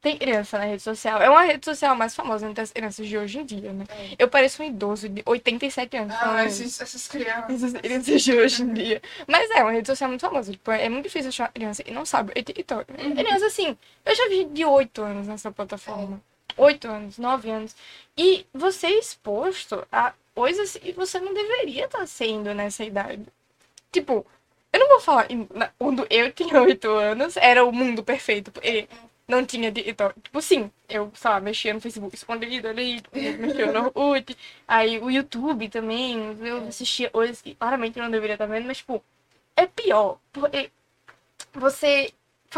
Tem 0.00 0.16
criança 0.16 0.56
na 0.56 0.64
rede 0.64 0.82
social. 0.82 1.20
É 1.20 1.28
uma 1.28 1.42
rede 1.42 1.62
social 1.62 1.94
mais 1.94 2.14
famosa 2.14 2.48
entre 2.48 2.62
as 2.62 2.72
crianças 2.72 3.06
de 3.06 3.18
hoje 3.18 3.38
em 3.38 3.44
dia, 3.44 3.70
né? 3.70 3.84
É. 3.90 4.16
Eu 4.18 4.28
pareço 4.28 4.62
um 4.62 4.66
idoso 4.66 5.10
de 5.10 5.22
87 5.26 5.96
anos. 5.98 6.16
Ah, 6.18 6.44
isso. 6.46 6.62
esses, 6.62 6.80
essas 6.80 7.06
crianças. 7.06 7.62
Essas 7.62 7.80
crianças 7.80 8.22
de 8.22 8.32
hoje 8.32 8.62
em 8.62 8.72
dia. 8.72 9.02
Mas 9.26 9.50
é 9.50 9.62
uma 9.62 9.72
rede 9.72 9.86
social 9.86 10.08
muito 10.08 10.22
famosa. 10.22 10.52
Tipo, 10.52 10.70
é 10.70 10.88
muito 10.88 11.04
difícil 11.04 11.28
achar 11.28 11.44
uma 11.44 11.52
criança 11.52 11.82
que 11.82 11.90
não 11.90 12.06
sabe 12.06 12.32
o 12.32 12.42
TikTok. 12.42 12.90
Uhum. 12.92 13.14
Criança, 13.14 13.46
assim, 13.46 13.76
eu 14.06 14.14
já 14.14 14.28
vi 14.30 14.46
de 14.46 14.64
8 14.64 15.02
anos 15.02 15.26
nessa 15.26 15.50
plataforma. 15.52 16.18
8 16.56 16.88
anos, 16.88 17.18
9 17.18 17.50
anos. 17.50 17.76
E 18.16 18.46
você 18.54 18.86
é 18.86 18.98
exposto 18.98 19.86
a 19.92 20.14
coisas 20.34 20.78
que 20.78 20.92
você 20.92 21.20
não 21.20 21.34
deveria 21.34 21.84
estar 21.84 22.06
sendo 22.06 22.54
nessa 22.54 22.82
idade. 22.84 23.26
Tipo, 23.92 24.24
eu 24.72 24.80
não 24.80 24.88
vou 24.88 25.00
falar. 25.00 25.28
Quando 25.78 26.06
eu 26.08 26.32
tinha 26.32 26.62
8 26.62 26.88
anos, 26.90 27.36
era 27.36 27.62
o 27.64 27.70
mundo 27.70 28.02
perfeito. 28.02 28.50
Porque 28.50 28.88
não 29.30 29.46
tinha 29.46 29.72
TikTok. 29.72 30.20
Tipo, 30.20 30.42
sim, 30.42 30.70
eu, 30.88 31.10
sei 31.14 31.30
lá, 31.30 31.40
mexia 31.40 31.72
no 31.72 31.80
Facebook 31.80 32.14
escondido 32.14 32.68
ali, 32.68 33.02
mexia 33.12 33.72
no 33.72 33.86
Orkut. 33.86 34.36
Aí 34.68 34.98
o 34.98 35.10
YouTube 35.10 35.68
também, 35.68 36.36
eu 36.40 36.68
assistia 36.68 37.08
coisas 37.10 37.40
que 37.40 37.54
claramente 37.54 37.98
eu 37.98 38.04
não 38.04 38.10
deveria 38.10 38.34
estar 38.34 38.46
vendo, 38.46 38.66
mas, 38.66 38.78
tipo, 38.78 39.02
é 39.56 39.66
pior. 39.66 40.18
Porque 40.32 40.70
você. 41.54 42.12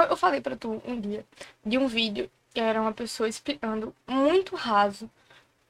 Eu 0.08 0.16
falei 0.16 0.40
pra 0.40 0.56
tu 0.56 0.82
um 0.86 0.98
dia 1.00 1.24
de 1.64 1.78
um 1.78 1.86
vídeo 1.86 2.30
que 2.54 2.60
era 2.60 2.80
uma 2.80 2.92
pessoa 2.92 3.28
explicando 3.28 3.94
muito 4.06 4.56
raso. 4.56 5.10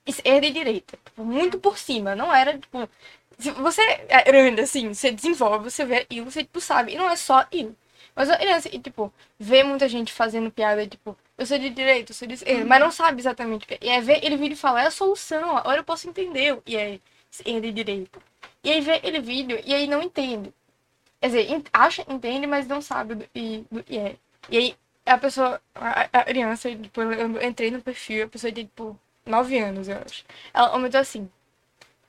Esquerda 0.07 0.47
e 0.47 0.53
direita. 0.53 0.99
Tipo, 1.05 1.25
muito 1.25 1.59
por 1.59 1.79
cima. 1.79 2.15
Não 2.15 2.35
era, 2.35 2.59
tipo. 2.59 2.89
Se 3.39 3.51
você 3.51 3.83
é 4.09 4.23
grande, 4.25 4.61
assim, 4.61 4.95
você 4.95 5.11
desenvolve, 5.11 5.71
você 5.71 5.85
vê 5.85 6.07
e 6.11 6.21
você, 6.21 6.43
tipo, 6.45 6.61
sabe. 6.61 6.93
E 6.93 6.97
não 6.97 7.11
é 7.11 7.17
só 7.17 7.47
isso. 7.51 7.75
Mas 8.15 8.29
a 8.31 8.37
criança, 8.37 8.69
e, 8.73 8.79
tipo, 8.79 9.13
vê 9.39 9.63
muita 9.63 9.89
gente 9.89 10.13
fazendo 10.13 10.51
piada, 10.51 10.87
tipo, 10.87 11.17
eu 11.39 11.47
sou 11.47 11.59
de 11.59 11.71
direita, 11.71 12.13
eu 12.13 12.15
sou 12.15 12.29
de 12.29 12.35
esquerda, 12.35 12.65
mas 12.65 12.81
não 12.81 12.91
sabe 12.91 13.21
exatamente 13.21 13.65
o 13.65 13.69
que 13.69 13.75
é. 13.75 13.79
E 13.81 13.91
aí 13.91 14.01
vê 14.03 14.21
ele 14.23 14.37
vir 14.37 14.53
e 14.53 14.57
fala, 14.57 14.83
é 14.83 14.87
a 14.87 14.91
solução, 14.91 15.57
agora 15.57 15.79
eu 15.81 15.85
posso 15.85 16.09
entender 16.09 16.53
o 16.53 16.61
que 16.63 16.77
é 16.77 17.01
esquerda 17.31 17.67
e 17.67 17.73
direita. 17.73 18.21
E 18.63 18.71
aí 18.71 18.81
vê 18.81 19.01
ele 19.03 19.21
vídeo 19.21 19.61
e 19.65 19.75
aí 19.75 19.87
não 19.87 20.03
entende. 20.03 20.53
Quer 21.21 21.27
dizer, 21.29 21.63
acha, 21.73 22.05
entende, 22.09 22.47
mas 22.47 22.67
não 22.67 22.83
sabe 22.83 23.15
do, 23.15 23.29
e, 23.35 23.65
do 23.71 23.83
que 23.83 23.99
é. 23.99 24.17
E 24.51 24.59
aí 24.59 24.77
a 25.07 25.19
pessoa, 25.19 25.61
a, 25.75 26.03
a 26.13 26.25
criança, 26.25 26.71
tipo, 26.75 27.01
eu 27.01 27.43
entrei 27.43 27.71
no 27.71 27.83
perfil, 27.83 28.25
a 28.27 28.29
pessoa 28.29 28.53
de, 28.53 28.65
tipo, 28.65 28.99
9 29.27 29.59
anos, 29.59 29.89
eu 29.89 29.99
acho. 29.99 30.25
Ela 30.53 30.71
comentou 30.71 31.01
assim, 31.01 31.31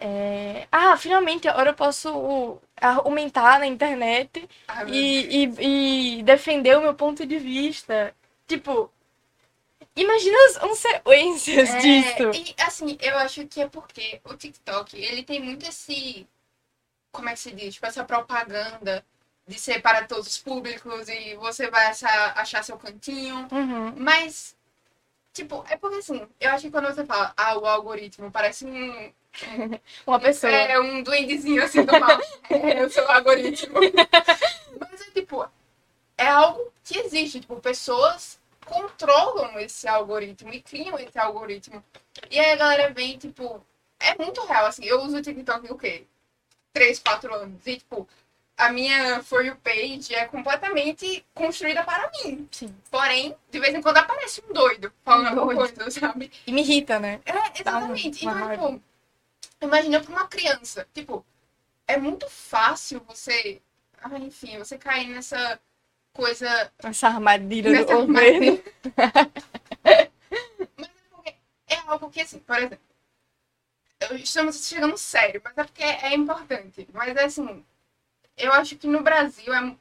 é, 0.06 0.68
ah, 0.70 0.98
finalmente 0.98 1.48
agora 1.48 1.70
eu 1.70 1.74
posso 1.74 2.60
aumentar 2.82 3.58
na 3.58 3.66
internet 3.66 4.50
Ai, 4.68 4.84
meu 4.84 4.94
e, 4.94 5.46
e, 5.46 6.18
e 6.20 6.24
defender 6.24 6.78
o 6.78 6.82
meu 6.82 6.94
ponto 6.94 7.26
de 7.26 7.40
vista. 7.40 8.14
Tipo, 8.46 8.92
imagina 9.96 10.38
as 10.50 10.58
consequências 10.58 11.70
É, 11.70 11.78
disso. 11.80 12.32
E 12.34 12.54
assim, 12.62 12.98
eu 13.00 13.18
acho 13.20 13.48
que 13.48 13.62
é 13.62 13.70
porque 13.70 14.20
o 14.26 14.36
TikTok, 14.36 14.98
ele 14.98 15.24
tem 15.24 15.40
muito 15.42 15.66
esse. 15.66 16.28
Como 17.10 17.30
é 17.30 17.34
que 17.34 17.40
se 17.40 17.52
diz? 17.52 17.76
Tipo, 17.76 17.86
essa 17.86 18.04
propaganda 18.04 19.06
de 19.48 19.58
ser 19.58 19.82
para 19.82 20.06
todos 20.06 20.28
os 20.28 20.38
públicos 20.38 21.08
e 21.08 21.36
você 21.36 21.70
vai 21.70 21.86
achar, 21.88 22.38
achar 22.38 22.62
seu 22.62 22.78
cantinho. 22.78 23.48
Uhum. 23.50 23.94
Mas, 23.96 24.54
tipo, 25.34 25.64
é 25.70 25.78
porque 25.78 25.98
assim, 26.00 26.28
eu 26.42 26.52
acho 26.52 26.64
que 26.66 26.72
quando 26.72 26.88
você 26.94 27.06
fala, 27.06 27.34
ah, 27.38 27.58
o 27.58 27.66
algoritmo 27.66 28.30
parece 28.30 28.66
um. 28.66 29.14
Uma 30.06 30.20
pessoa. 30.20 30.52
É 30.52 30.80
um 30.80 31.02
duendezinho 31.02 31.64
assim 31.64 31.84
do 31.84 32.00
mal. 32.00 32.20
é 32.50 32.86
o 32.86 32.90
seu 32.90 33.10
algoritmo. 33.10 33.80
Mas 34.80 35.02
é 35.02 35.12
tipo, 35.12 35.46
é 36.18 36.28
algo 36.28 36.72
que 36.84 36.98
existe. 37.00 37.40
Tipo, 37.42 37.56
pessoas 37.58 38.40
controlam 38.66 39.60
esse 39.60 39.88
algoritmo 39.88 40.54
e 40.54 40.62
criam 40.62 40.98
esse 41.00 41.18
algoritmo. 41.18 41.84
E 42.30 42.40
aí 42.40 42.52
a 42.52 42.56
galera 42.56 42.94
vem, 42.94 43.18
tipo, 43.18 43.66
é 44.00 44.16
muito 44.16 44.46
real, 44.46 44.66
assim. 44.66 44.86
Eu 44.86 45.02
uso 45.02 45.18
o 45.18 45.22
TikTok 45.22 45.72
o 45.72 45.78
quê? 45.78 46.06
Três, 46.74 47.00
quatro 47.00 47.34
anos. 47.34 47.66
E, 47.66 47.78
tipo, 47.78 48.08
a 48.58 48.72
minha 48.72 49.22
For 49.24 49.46
You 49.46 49.56
page 49.64 50.14
é 50.14 50.26
completamente 50.26 51.26
construída 51.34 51.84
para 51.84 52.10
mim. 52.12 52.48
Sim. 52.52 52.74
Porém, 52.90 53.36
de 53.52 53.60
vez 53.60 53.74
em 53.74 53.82
quando 53.82 53.98
aparece 53.98 54.44
um 54.48 54.54
doido 54.54 54.92
falando 55.04 55.36
Um 55.38 55.40
alguma 55.42 55.56
coisa, 55.56 55.92
sabe? 55.92 56.32
E 56.46 56.52
me 56.52 56.62
irrita, 56.62 57.00
né? 57.00 57.20
É, 57.26 57.60
exatamente. 57.60 58.26
uma 58.26 58.32
Então, 58.34 58.48
raiva. 58.48 58.68
tipo, 58.68 58.84
imagina 59.64 60.00
pra 60.02 60.12
uma 60.12 60.28
criança. 60.28 60.88
Tipo, 60.94 61.26
é 61.88 61.98
muito 61.98 62.30
fácil 62.30 63.02
você. 63.08 63.62
Ah, 64.02 64.18
enfim, 64.20 64.58
você 64.58 64.78
cair 64.78 65.08
nessa 65.10 65.60
coisa. 66.14 66.72
Essa 66.80 67.08
armadilha 67.08 67.72
Nessa 67.72 67.96
do 67.96 68.08
governo. 68.08 68.64
Mas 70.78 70.90
é 71.26 71.36
é 71.68 71.78
algo 71.88 72.10
que, 72.10 72.22
assim, 72.22 72.40
por 72.40 72.58
exemplo. 72.58 72.80
Estamos 74.16 74.68
chegando 74.68 74.98
sério, 74.98 75.42
mas 75.42 75.58
é 75.58 75.64
porque 75.64 75.82
é 75.82 76.14
importante. 76.14 76.86
Mas 76.92 77.16
é 77.16 77.24
assim. 77.24 77.66
Eu 78.36 78.52
acho 78.52 78.76
que 78.78 78.86
no 78.86 79.02
Brasil 79.02 79.54
é. 79.54 79.76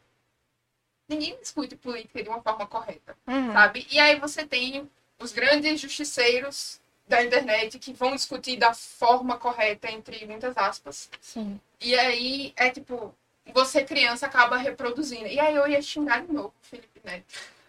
Ninguém 1.09 1.37
discute 1.41 1.75
política 1.77 2.23
de 2.23 2.29
uma 2.29 2.41
forma 2.41 2.67
correta. 2.67 3.17
Uhum. 3.27 3.53
sabe? 3.53 3.87
E 3.91 3.99
aí 3.99 4.19
você 4.21 4.47
tem 4.47 4.89
os 5.19 5.33
grandes 5.33 5.81
justiceiros 5.81 6.81
da 7.07 7.23
internet 7.23 7.79
que 7.79 7.93
vão 7.93 8.15
discutir 8.15 8.57
da 8.57 8.73
forma 8.73 9.37
correta, 9.37 9.91
entre 9.91 10.25
muitas 10.27 10.57
aspas. 10.57 11.11
Sim. 11.21 11.61
E 11.81 11.99
aí 11.99 12.53
é 12.57 12.71
tipo, 12.71 13.15
você 13.53 13.85
criança 13.85 14.27
acaba 14.27 14.57
reproduzindo. 14.57 15.27
E 15.27 15.39
aí 15.39 15.55
eu 15.55 15.67
ia 15.67 15.83
xingar 15.83 16.25
de 16.25 16.33
novo 16.33 16.55
Felipe 16.63 17.01
Neto. 17.05 17.25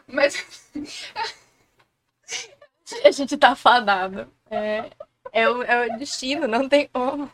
Mas 0.08 0.70
A 3.04 3.12
gente 3.12 3.38
tá 3.38 3.56
fadado. 3.56 4.32
É, 4.50 4.92
é, 5.32 5.50
o, 5.50 5.64
é 5.64 5.88
o 5.88 5.98
destino, 5.98 6.48
não 6.48 6.68
tem 6.68 6.88
como. 6.88 7.32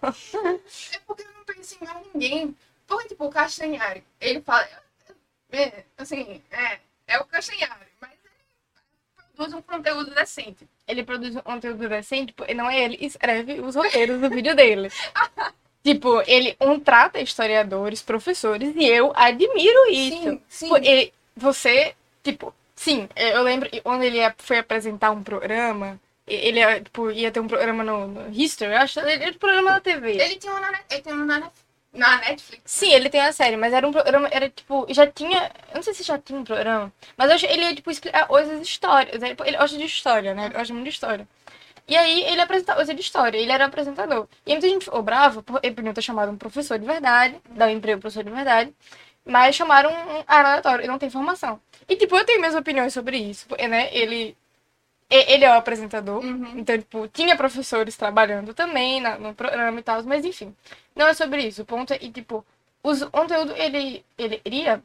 é 0.93 0.99
porque 1.05 1.23
eu 1.23 1.33
não 1.33 1.43
penso 1.43 1.75
em 1.75 1.85
mais 1.85 2.07
ninguém. 2.13 2.57
Porque, 2.87 3.09
tipo, 3.09 3.25
o 3.25 3.29
Castanhari, 3.29 4.03
ele 4.19 4.41
fala. 4.41 4.67
É, 5.51 5.83
assim, 5.97 6.41
é, 6.51 6.79
é 7.07 7.19
o 7.19 7.25
Castanhari, 7.25 7.87
mas 7.99 8.11
ele 8.11 9.25
produz 9.35 9.53
um 9.53 9.61
conteúdo 9.61 10.13
decente. 10.13 10.67
Ele 10.89 11.03
produz 11.03 11.35
um 11.35 11.41
conteúdo 11.41 11.87
decente, 11.87 12.33
tipo, 12.33 12.43
não 12.55 12.67
é 12.67 12.83
ele 12.83 12.97
escreve 12.99 13.61
os 13.61 13.75
roteiros 13.75 14.19
do 14.19 14.29
vídeo 14.29 14.55
dele. 14.55 14.89
tipo, 15.85 16.23
ele 16.25 16.55
contrata 16.55 17.21
historiadores, 17.21 18.01
professores, 18.01 18.73
e 18.75 18.85
eu 18.87 19.13
admiro 19.15 19.91
isso. 19.91 20.23
Sim, 20.23 20.41
sim. 20.49 20.65
Tipo, 20.65 20.77
ele, 20.77 21.13
você, 21.35 21.93
tipo, 22.23 22.53
sim, 22.75 23.07
eu 23.15 23.43
lembro 23.43 23.69
quando 23.83 24.01
ele 24.01 24.17
foi 24.39 24.57
apresentar 24.57 25.11
um 25.11 25.21
programa, 25.21 25.99
Ele 26.25 26.81
tipo, 26.81 27.11
ia 27.11 27.31
ter 27.31 27.39
um 27.39 27.47
programa 27.47 27.83
no, 27.83 28.07
no 28.07 28.29
History, 28.31 28.71
eu 28.71 28.77
acho. 28.79 28.99
Ele 28.99 29.23
era 29.23 29.31
um 29.31 29.39
programa 29.39 29.71
na 29.71 29.79
TV. 29.79 30.11
Ele 30.11 30.37
tem 30.37 30.49
um 30.49 30.59
na, 30.59 30.79
ele 30.89 31.01
tem 31.01 31.13
um 31.13 31.25
na, 31.25 31.51
na 31.93 32.17
Netflix. 32.19 32.63
Sim, 32.65 32.91
ele 32.91 33.09
tem 33.09 33.21
a 33.21 33.31
série, 33.31 33.57
mas 33.57 33.73
era 33.73 33.87
um 33.87 33.91
programa, 33.91 34.27
era 34.31 34.49
tipo, 34.49 34.85
já 34.89 35.07
tinha, 35.07 35.51
eu 35.69 35.75
não 35.75 35.83
sei 35.83 35.93
se 35.93 36.03
já 36.03 36.17
tinha 36.17 36.39
um 36.39 36.43
programa, 36.43 36.93
mas 37.17 37.43
ele 37.43 37.63
ia, 37.63 37.75
tipo, 37.75 37.89
explicar 37.91 38.27
coisas 38.27 38.59
de 38.59 38.67
história, 38.67 39.11
ele, 39.13 39.35
ele 39.45 39.57
gosta 39.57 39.77
de 39.77 39.85
história, 39.85 40.33
né, 40.33 40.45
ele 40.45 40.53
gosta 40.53 40.73
muito 40.73 40.85
de 40.85 40.91
história. 40.91 41.27
E 41.87 41.97
aí 41.97 42.23
ele 42.25 42.41
apresentava 42.41 42.77
coisa 42.77 42.93
de 42.93 43.01
história, 43.01 43.37
ele 43.37 43.51
era 43.51 43.65
apresentador. 43.65 44.27
E 44.45 44.51
muita 44.51 44.69
gente 44.69 44.85
ficou 44.85 45.01
brava, 45.01 45.43
ele 45.63 45.73
podiam 45.75 45.93
ter 45.93 46.03
chamado 46.03 46.31
um 46.31 46.37
professor 46.37 46.77
de 46.77 46.85
verdade, 46.85 47.41
dar 47.49 47.67
um 47.67 47.71
emprego 47.71 47.99
pro 47.99 48.11
professor 48.11 48.23
de 48.23 48.31
verdade, 48.31 48.73
mas 49.25 49.55
chamaram 49.55 49.91
um 49.91 50.23
aleatório, 50.27 50.85
e 50.85 50.87
não 50.87 50.99
tem 50.99 51.07
informação. 51.07 51.59
E 51.87 51.95
tipo, 51.95 52.15
eu 52.15 52.25
tenho 52.25 52.39
minhas 52.39 52.55
opiniões 52.55 52.93
sobre 52.93 53.17
isso, 53.17 53.47
né, 53.69 53.89
ele, 53.91 54.37
ele 55.09 55.43
é 55.45 55.49
o 55.49 55.57
apresentador, 55.57 56.23
Uhum. 56.23 56.53
então, 56.59 56.77
tipo, 56.77 57.07
tinha 57.07 57.35
professores 57.35 57.95
trabalhando 57.97 58.53
também 58.53 59.01
na- 59.01 59.17
no 59.17 59.33
programa 59.33 59.79
e 59.79 59.83
tal, 59.83 60.03
mas 60.03 60.23
enfim. 60.25 60.55
Não 60.95 61.07
é 61.07 61.13
sobre 61.13 61.41
isso. 61.47 61.61
O 61.63 61.65
ponto 61.65 61.91
é 61.93 61.97
que, 61.97 62.11
tipo, 62.11 62.45
os- 62.83 63.01
o 63.01 63.09
conteúdo, 63.09 63.53
ele, 63.55 64.05
ele 64.17 64.41
iria. 64.45 64.81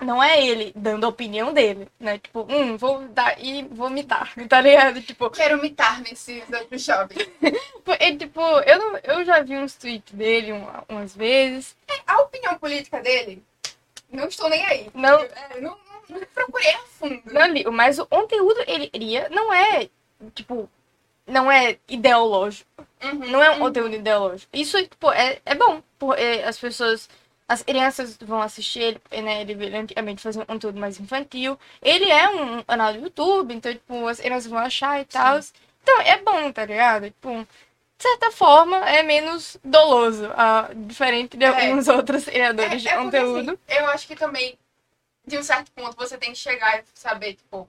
Não 0.00 0.20
é 0.20 0.44
ele 0.44 0.72
dando 0.74 1.04
a 1.04 1.08
opinião 1.08 1.52
dele, 1.52 1.86
né? 2.00 2.18
Tipo, 2.18 2.44
hum, 2.50 2.76
vou 2.76 3.06
dar 3.08 3.36
e 3.38 3.62
vou 3.70 3.88
imitar, 3.88 4.32
tá 4.48 4.60
ligado? 4.60 5.00
Tipo, 5.00 5.30
Quero 5.30 5.58
imitar 5.58 6.00
nesses 6.00 6.42
outros 6.52 6.82
jovens. 6.82 7.28
ele, 8.00 8.16
tipo 8.16 8.40
eu, 8.40 8.78
não, 8.78 8.96
eu 9.04 9.24
já 9.24 9.40
vi 9.42 9.54
uns 9.56 9.74
tweets 9.74 10.12
dele 10.12 10.52
um- 10.52 10.66
umas 10.88 11.14
vezes. 11.14 11.76
A 12.04 12.20
opinião 12.20 12.58
política 12.58 13.00
dele, 13.00 13.44
não 14.10 14.26
estou 14.26 14.48
nem 14.48 14.64
aí. 14.66 14.90
Não. 14.92 15.20
É, 15.20 15.60
não, 15.60 15.76
não 16.12 16.26
procurei 16.34 16.70
a 16.74 16.78
fundo. 16.80 17.22
Não 17.26 17.46
li, 17.46 17.64
mas 17.70 17.98
o 17.98 18.06
conteúdo 18.06 18.62
ele 18.66 18.90
iria 18.92 19.28
não 19.30 19.52
é, 19.52 19.88
tipo, 20.34 20.68
não 21.26 21.50
é 21.50 21.78
ideológico. 21.88 22.68
Uhum, 23.02 23.28
Não 23.30 23.42
é 23.42 23.50
um 23.50 23.54
uhum. 23.54 23.58
conteúdo 23.60 23.94
ideológico. 23.96 24.48
Isso, 24.52 24.80
tipo, 24.86 25.10
é, 25.10 25.40
é 25.44 25.54
bom. 25.56 25.82
Porque 25.98 26.22
as 26.46 26.58
pessoas. 26.58 27.08
As 27.48 27.62
crianças 27.62 28.16
vão 28.16 28.40
assistir 28.40 28.80
ele, 28.80 29.00
né? 29.22 29.42
Ele 29.42 29.76
antigamente 29.76 30.22
fazer 30.22 30.40
um 30.40 30.46
conteúdo 30.46 30.78
mais 30.80 30.98
infantil. 31.00 31.58
Ele 31.82 32.08
é 32.10 32.28
um 32.28 32.62
canal 32.62 32.92
do 32.94 33.00
YouTube, 33.00 33.52
então, 33.54 33.72
tipo, 33.72 34.06
as 34.06 34.20
crianças 34.20 34.46
vão 34.50 34.58
achar 34.60 35.00
e 35.00 35.04
tal. 35.04 35.38
Então, 35.82 36.00
é 36.02 36.16
bom, 36.22 36.50
tá 36.52 36.64
ligado? 36.64 37.06
Tipo, 37.06 37.40
de 37.98 38.02
certa 38.02 38.30
forma, 38.30 38.76
é 38.88 39.02
menos 39.02 39.58
doloso. 39.64 40.30
ah, 40.36 40.70
diferente 40.74 41.36
de 41.36 41.44
É. 41.44 41.48
alguns 41.48 41.88
outros 41.88 42.24
criadores 42.24 42.80
de 42.82 42.88
É, 42.88 42.92
é 42.92 42.94
porque, 43.02 43.18
conteúdo. 43.18 43.58
assim, 43.68 43.78
eu 43.80 43.86
acho 43.88 44.06
que 44.06 44.16
também, 44.16 44.56
de 45.26 45.38
um 45.38 45.42
certo 45.42 45.70
ponto, 45.72 45.96
você 45.96 46.18
tem 46.18 46.32
que 46.32 46.38
chegar 46.38 46.80
e 46.80 46.84
saber, 46.94 47.34
tipo, 47.34 47.68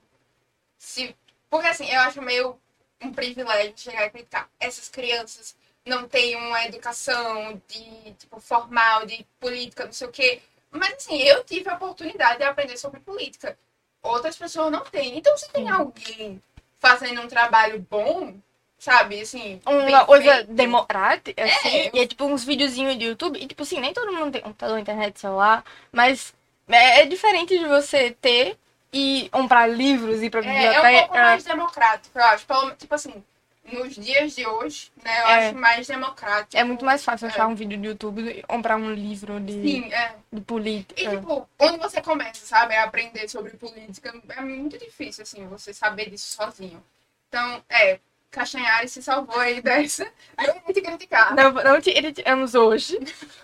se. 0.78 1.16
Porque 1.50 1.68
assim, 1.68 1.88
eu 1.90 2.00
acho 2.02 2.22
meio 2.22 2.60
um 3.02 3.12
privilégio 3.12 3.74
chegar 3.78 4.06
e 4.06 4.10
criticar. 4.10 4.50
Essas 4.60 4.90
crianças 4.90 5.56
não 5.86 6.08
têm 6.08 6.36
uma 6.36 6.66
educação 6.66 7.62
de, 7.68 8.14
tipo, 8.14 8.40
formal, 8.40 9.06
de 9.06 9.26
política, 9.40 9.86
não 9.86 9.94
sei 9.94 10.08
o 10.08 10.12
quê. 10.12 10.42
Mas 10.72 10.94
assim, 10.94 11.22
eu 11.22 11.44
tive 11.44 11.70
a 11.70 11.76
oportunidade 11.76 12.40
de 12.40 12.44
aprender 12.46 12.78
sobre 12.78 13.00
política. 13.00 13.58
Outras 14.02 14.36
pessoas 14.36 14.72
não 14.72 14.82
têm. 14.82 15.18
Então, 15.18 15.38
se 15.38 15.50
tem 15.52 15.70
alguém 15.70 16.42
fazendo 16.80 17.22
um 17.22 17.28
trabalho 17.28 17.86
bom, 17.90 18.36
sabe, 18.78 19.22
assim. 19.22 19.62
Uma 19.66 20.06
coisa 20.06 20.44
democrática, 20.44 21.44
assim, 21.44 21.78
É. 21.78 21.92
e 21.94 22.00
é 22.00 22.08
tipo 22.08 22.26
uns 22.26 22.44
videozinhos 22.44 22.98
de 22.98 23.06
YouTube, 23.06 23.40
e 23.40 23.48
tipo 23.48 23.64
assim, 23.64 23.80
nem 23.80 23.94
todo 23.94 24.12
mundo 24.12 24.34
tem 24.34 24.42
computador, 24.42 24.80
internet, 24.80 25.20
celular, 25.20 25.64
mas 25.92 26.34
é, 26.68 27.02
é 27.02 27.06
diferente 27.06 27.58
de 27.58 27.66
você 27.66 28.12
ter 28.12 28.58
e 28.92 29.28
comprar 29.32 29.68
livros 29.68 30.22
e 30.22 30.26
ir 30.26 30.30
pra 30.30 30.42
É, 30.42 30.44
é 30.44 30.50
um 30.52 30.56
biblioteca. 30.56 31.00
pouco 31.00 31.14
mais 31.18 31.44
democrático, 31.44 32.18
eu 32.18 32.24
acho. 32.26 32.46
Pelo- 32.46 32.76
tipo 32.76 32.94
assim, 32.94 33.24
nos 33.72 33.96
dias 33.96 34.36
de 34.36 34.46
hoje, 34.46 34.92
né, 35.04 35.22
eu 35.22 35.28
É. 35.28 35.48
acho 35.50 35.58
mais 35.58 35.88
democrático. 35.88 36.56
É 36.58 36.64
muito 36.64 36.86
mais 36.86 37.04
fácil 37.04 37.26
É. 37.28 37.30
achar 37.30 37.48
um 37.48 37.56
vídeo 37.56 37.78
do 37.80 37.86
YouTube 37.88 38.22
do 38.24 38.32
que 38.34 38.44
comprar 38.44 38.76
um 38.78 38.92
livro 38.94 39.40
de, 39.40 39.52
Sim, 39.54 39.94
é. 39.94 40.16
de 40.32 40.40
E, 40.40 40.44
política. 40.44 41.10
tipo, 41.10 41.48
onde 41.60 41.78
você 41.80 42.02
começa, 42.02 42.46
sabe, 42.46 42.76
a 42.76 42.84
aprender 42.84 43.28
sobre 43.30 43.52
política, 43.58 44.14
é 44.30 44.42
muito 44.42 44.78
difícil, 44.78 45.24
assim, 45.24 45.48
você 45.48 45.74
saber 45.74 46.10
disso 46.10 46.34
sozinho. 46.34 46.84
Então, 47.30 47.64
é, 47.70 48.00
Castanhari 48.34 48.90
se 48.90 49.02
salvou 49.02 49.40
aí 49.40 49.62
dessa. 49.62 50.12
Eu 50.40 50.56
ia 50.56 50.74
te 50.74 50.82
criticar. 50.82 51.36
Não, 51.36 51.52
não 51.52 51.80
te 51.80 51.94
criticamos 51.94 52.56
hoje. 52.56 53.00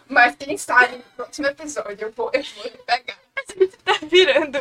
Mas 0.08 0.36
quem 0.36 0.58
sabe 0.58 0.98
no 0.98 1.04
próximo 1.16 1.48
episódio 1.48 2.08
eu 2.08 2.12
vou, 2.12 2.32
eu 2.34 2.44
vou 2.44 2.64
lhe 2.64 2.78
pegar. 2.86 3.18
Tá 3.86 3.94
virando. 4.04 4.58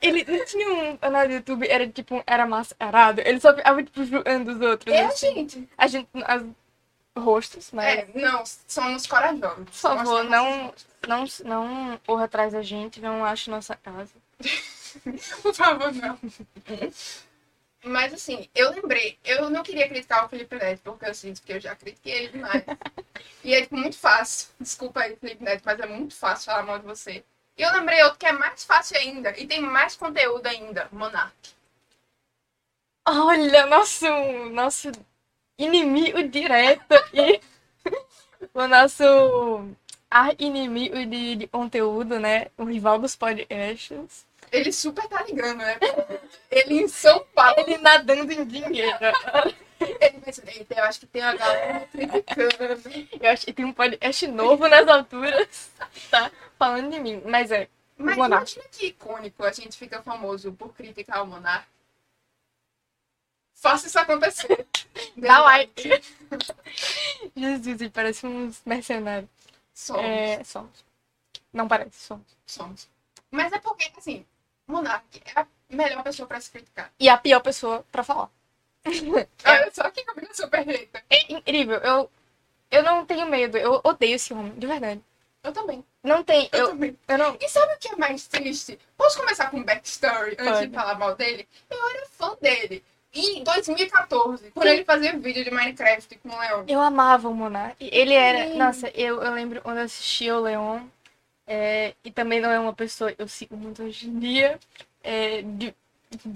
Ele 0.00 0.24
não 0.24 0.44
tinha 0.46 0.72
um 0.72 0.96
canal 0.96 1.26
do 1.26 1.34
YouTube, 1.34 1.68
era 1.68 1.86
tipo, 1.86 2.22
era 2.26 2.46
mascarado. 2.46 3.20
Ele 3.20 3.38
só 3.38 3.54
ficava, 3.54 3.82
tipo, 3.82 4.02
julgando 4.04 4.52
os 4.52 4.60
outros. 4.60 4.94
É, 4.94 5.04
assim. 5.04 5.34
gente. 5.34 5.68
A 5.76 5.86
gente. 5.86 6.08
As 6.24 6.42
rostos, 7.16 7.70
mas. 7.72 7.98
É, 7.98 8.08
não, 8.14 8.42
somos 8.66 9.06
corajosos. 9.06 9.64
Por 9.64 9.72
favor, 9.72 10.24
não, 10.24 10.72
não, 11.06 11.24
não 11.44 12.00
corra 12.06 12.24
atrás 12.24 12.52
da 12.52 12.62
gente, 12.62 13.00
não 13.00 13.24
ache 13.24 13.50
nossa 13.50 13.76
casa. 13.76 14.12
Por 15.42 15.54
favor, 15.54 15.92
não. 15.92 16.18
Mas 17.82 18.12
assim, 18.12 18.48
eu 18.54 18.70
lembrei, 18.70 19.18
eu 19.24 19.48
não 19.48 19.62
queria 19.62 19.88
criticar 19.88 20.24
o 20.24 20.28
Felipe 20.28 20.54
Neto, 20.56 20.82
porque 20.82 21.06
eu 21.06 21.14
sinto 21.14 21.42
que 21.42 21.52
eu 21.52 21.60
já 21.60 21.74
critiquei 21.74 22.12
ele 22.12 22.28
demais. 22.28 22.62
e 23.42 23.54
é 23.54 23.62
tipo, 23.62 23.76
muito 23.76 23.96
fácil. 23.96 24.48
Desculpa 24.60 25.00
aí, 25.00 25.16
Felipe 25.16 25.42
Neto, 25.42 25.62
mas 25.64 25.80
é 25.80 25.86
muito 25.86 26.14
fácil 26.14 26.46
falar 26.46 26.62
mal 26.62 26.78
de 26.78 26.84
você. 26.84 27.24
E 27.56 27.62
eu 27.62 27.72
lembrei 27.72 28.02
outro 28.02 28.18
que 28.18 28.26
é 28.26 28.32
mais 28.32 28.64
fácil 28.64 28.96
ainda, 28.98 29.38
e 29.38 29.46
tem 29.46 29.60
mais 29.60 29.96
conteúdo 29.96 30.46
ainda, 30.46 30.88
Monark. 30.92 31.34
Olha, 33.06 33.66
nosso, 33.66 34.06
nosso 34.50 34.92
inimigo 35.58 36.22
direto 36.22 36.94
e 37.12 37.40
o 38.54 38.66
nosso 38.66 39.04
inimigo 40.38 41.04
de, 41.06 41.36
de 41.36 41.46
conteúdo, 41.46 42.18
né? 42.18 42.48
O 42.56 42.64
rival 42.64 42.98
dos 42.98 43.16
podcasts. 43.16 44.26
Ele 44.52 44.72
super 44.72 45.06
tá 45.08 45.22
ligando, 45.22 45.58
né? 45.58 45.78
Ele 46.50 46.82
em 46.82 46.88
São 46.88 47.24
Paulo, 47.34 47.60
Ele 47.60 47.78
nadando 47.78 48.32
em 48.32 48.44
dinheiro. 48.44 48.98
ele 49.80 50.66
eu 50.76 50.84
acho 50.84 51.00
que 51.00 51.06
tem 51.06 51.22
uma 51.22 51.34
galera 51.34 51.86
criticando. 51.86 53.08
Eu 53.20 53.30
acho 53.30 53.46
que 53.46 53.52
tem 53.52 53.64
um 53.64 53.72
podcast 53.72 54.26
novo 54.26 54.68
nas 54.68 54.86
alturas, 54.88 55.70
tá? 56.10 56.30
Falando 56.58 56.90
de 56.90 57.00
mim. 57.00 57.22
Mas 57.24 57.50
é, 57.50 57.68
Mas 57.96 58.16
imagina 58.16 58.64
que 58.70 58.86
icônico 58.86 59.44
a 59.44 59.52
gente 59.52 59.76
fica 59.78 60.02
famoso 60.02 60.52
por 60.52 60.74
criticar 60.74 61.22
o 61.22 61.26
Monark. 61.26 61.66
Faça 63.54 63.86
isso 63.86 63.98
acontecer. 63.98 64.66
dá 65.16 65.38
like. 65.40 65.82
Jesus, 67.36 67.80
ele 67.80 67.90
parece 67.90 68.26
uns 68.26 68.62
mercenários. 68.64 69.28
Somos. 69.74 70.04
É, 70.04 70.44
somos. 70.44 70.84
Não 71.52 71.68
parece, 71.68 71.98
somos. 72.00 72.26
Somos. 72.46 72.88
Mas 73.30 73.52
é 73.52 73.58
porque, 73.58 73.90
assim, 73.96 74.24
Monark 74.70 75.22
é 75.24 75.40
a 75.40 75.46
melhor 75.68 76.02
pessoa 76.02 76.26
pra 76.26 76.40
se 76.40 76.50
criticar. 76.50 76.90
E 76.98 77.08
a 77.08 77.16
pior 77.16 77.40
pessoa 77.40 77.84
pra 77.90 78.02
falar. 78.02 78.28
Olha 78.84 79.70
só 79.72 79.90
que 79.90 80.04
combinação 80.04 80.48
perfeita. 80.48 81.02
É 81.10 81.32
incrível. 81.32 81.78
Eu, 81.78 82.10
eu 82.70 82.82
não 82.82 83.04
tenho 83.04 83.26
medo. 83.26 83.58
Eu 83.58 83.80
odeio 83.84 84.14
esse 84.16 84.32
homem, 84.32 84.52
de 84.56 84.66
verdade. 84.66 85.00
Eu 85.42 85.52
também. 85.52 85.84
Não 86.02 86.22
tem. 86.22 86.48
Eu, 86.52 86.58
Eu, 86.60 86.68
também. 86.68 86.98
eu 87.08 87.18
não. 87.18 87.36
E 87.40 87.48
sabe 87.48 87.74
o 87.74 87.78
que 87.78 87.88
é 87.88 87.96
mais 87.96 88.26
triste? 88.26 88.78
Posso 88.96 89.18
começar 89.18 89.50
com 89.50 89.58
um 89.58 89.64
backstory 89.64 90.32
antes 90.38 90.44
Pode. 90.44 90.66
de 90.68 90.74
falar 90.74 90.98
mal 90.98 91.14
dele? 91.14 91.48
Eu 91.70 91.90
era 91.90 92.06
fã 92.10 92.36
dele. 92.40 92.84
Em 93.12 93.42
2014, 93.42 94.52
quando 94.52 94.66
ele 94.68 94.84
fazia 94.84 95.18
vídeo 95.18 95.42
de 95.42 95.50
Minecraft 95.50 96.16
com 96.18 96.28
o 96.28 96.38
Leon. 96.38 96.64
Eu 96.68 96.80
amava 96.80 97.28
o 97.28 97.34
Monark. 97.34 97.76
Ele 97.80 98.14
era. 98.14 98.46
Sim. 98.48 98.56
Nossa, 98.56 98.88
eu, 98.90 99.20
eu 99.22 99.32
lembro 99.32 99.60
quando 99.62 99.78
eu 99.78 99.84
assistia 99.84 100.36
o 100.36 100.40
Leon. 100.40 100.82
É, 101.52 101.94
e 102.04 102.12
também 102.12 102.40
não 102.40 102.48
é 102.48 102.60
uma 102.60 102.72
pessoa 102.72 103.12
eu 103.18 103.26
sigo 103.26 103.56
muito 103.56 103.82
hoje 103.82 104.08
em 104.08 104.20
dia. 104.20 104.56
É, 105.02 105.42
de, 105.42 105.74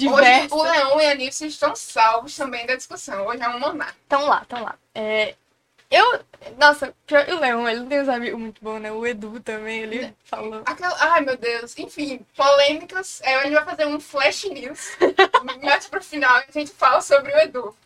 Hoje 0.09 0.49
o 0.51 0.63
Leon 0.63 1.01
e 1.01 1.07
a 1.07 1.15
Nilce 1.15 1.47
estão 1.47 1.75
salvos 1.77 2.37
também 2.37 2.67
da 2.67 2.75
discussão. 2.75 3.25
Hoje 3.27 3.41
é 3.41 3.49
um 3.49 3.61
Monark. 3.61 3.95
Estão 4.03 4.27
lá, 4.27 4.43
estão 4.43 4.63
lá. 4.63 4.77
É, 4.93 5.37
eu. 5.89 6.21
Nossa, 6.59 6.93
pior 7.07 7.29
o 7.29 7.39
Leon, 7.39 7.69
ele 7.69 7.87
tem 7.87 8.01
uns 8.01 8.09
amigos 8.09 8.41
muito 8.41 8.63
bons, 8.63 8.81
né? 8.81 8.91
O 8.91 9.07
Edu 9.07 9.39
também, 9.41 9.83
ele 9.83 10.15
falou. 10.25 10.63
Aquela... 10.67 10.97
Ai, 10.99 11.21
meu 11.21 11.37
Deus. 11.37 11.79
Enfim, 11.79 12.27
polêmicas. 12.37 13.21
É, 13.23 13.37
a 13.37 13.45
gente 13.45 13.55
vai 13.55 13.65
fazer 13.65 13.87
um 13.87 14.01
flash 14.01 14.45
news. 14.45 14.97
Mas 15.63 15.87
pro 15.87 16.03
final 16.03 16.37
a 16.37 16.45
gente 16.51 16.73
fala 16.73 17.01
sobre 17.01 17.33
o 17.33 17.39
Edu. 17.39 17.77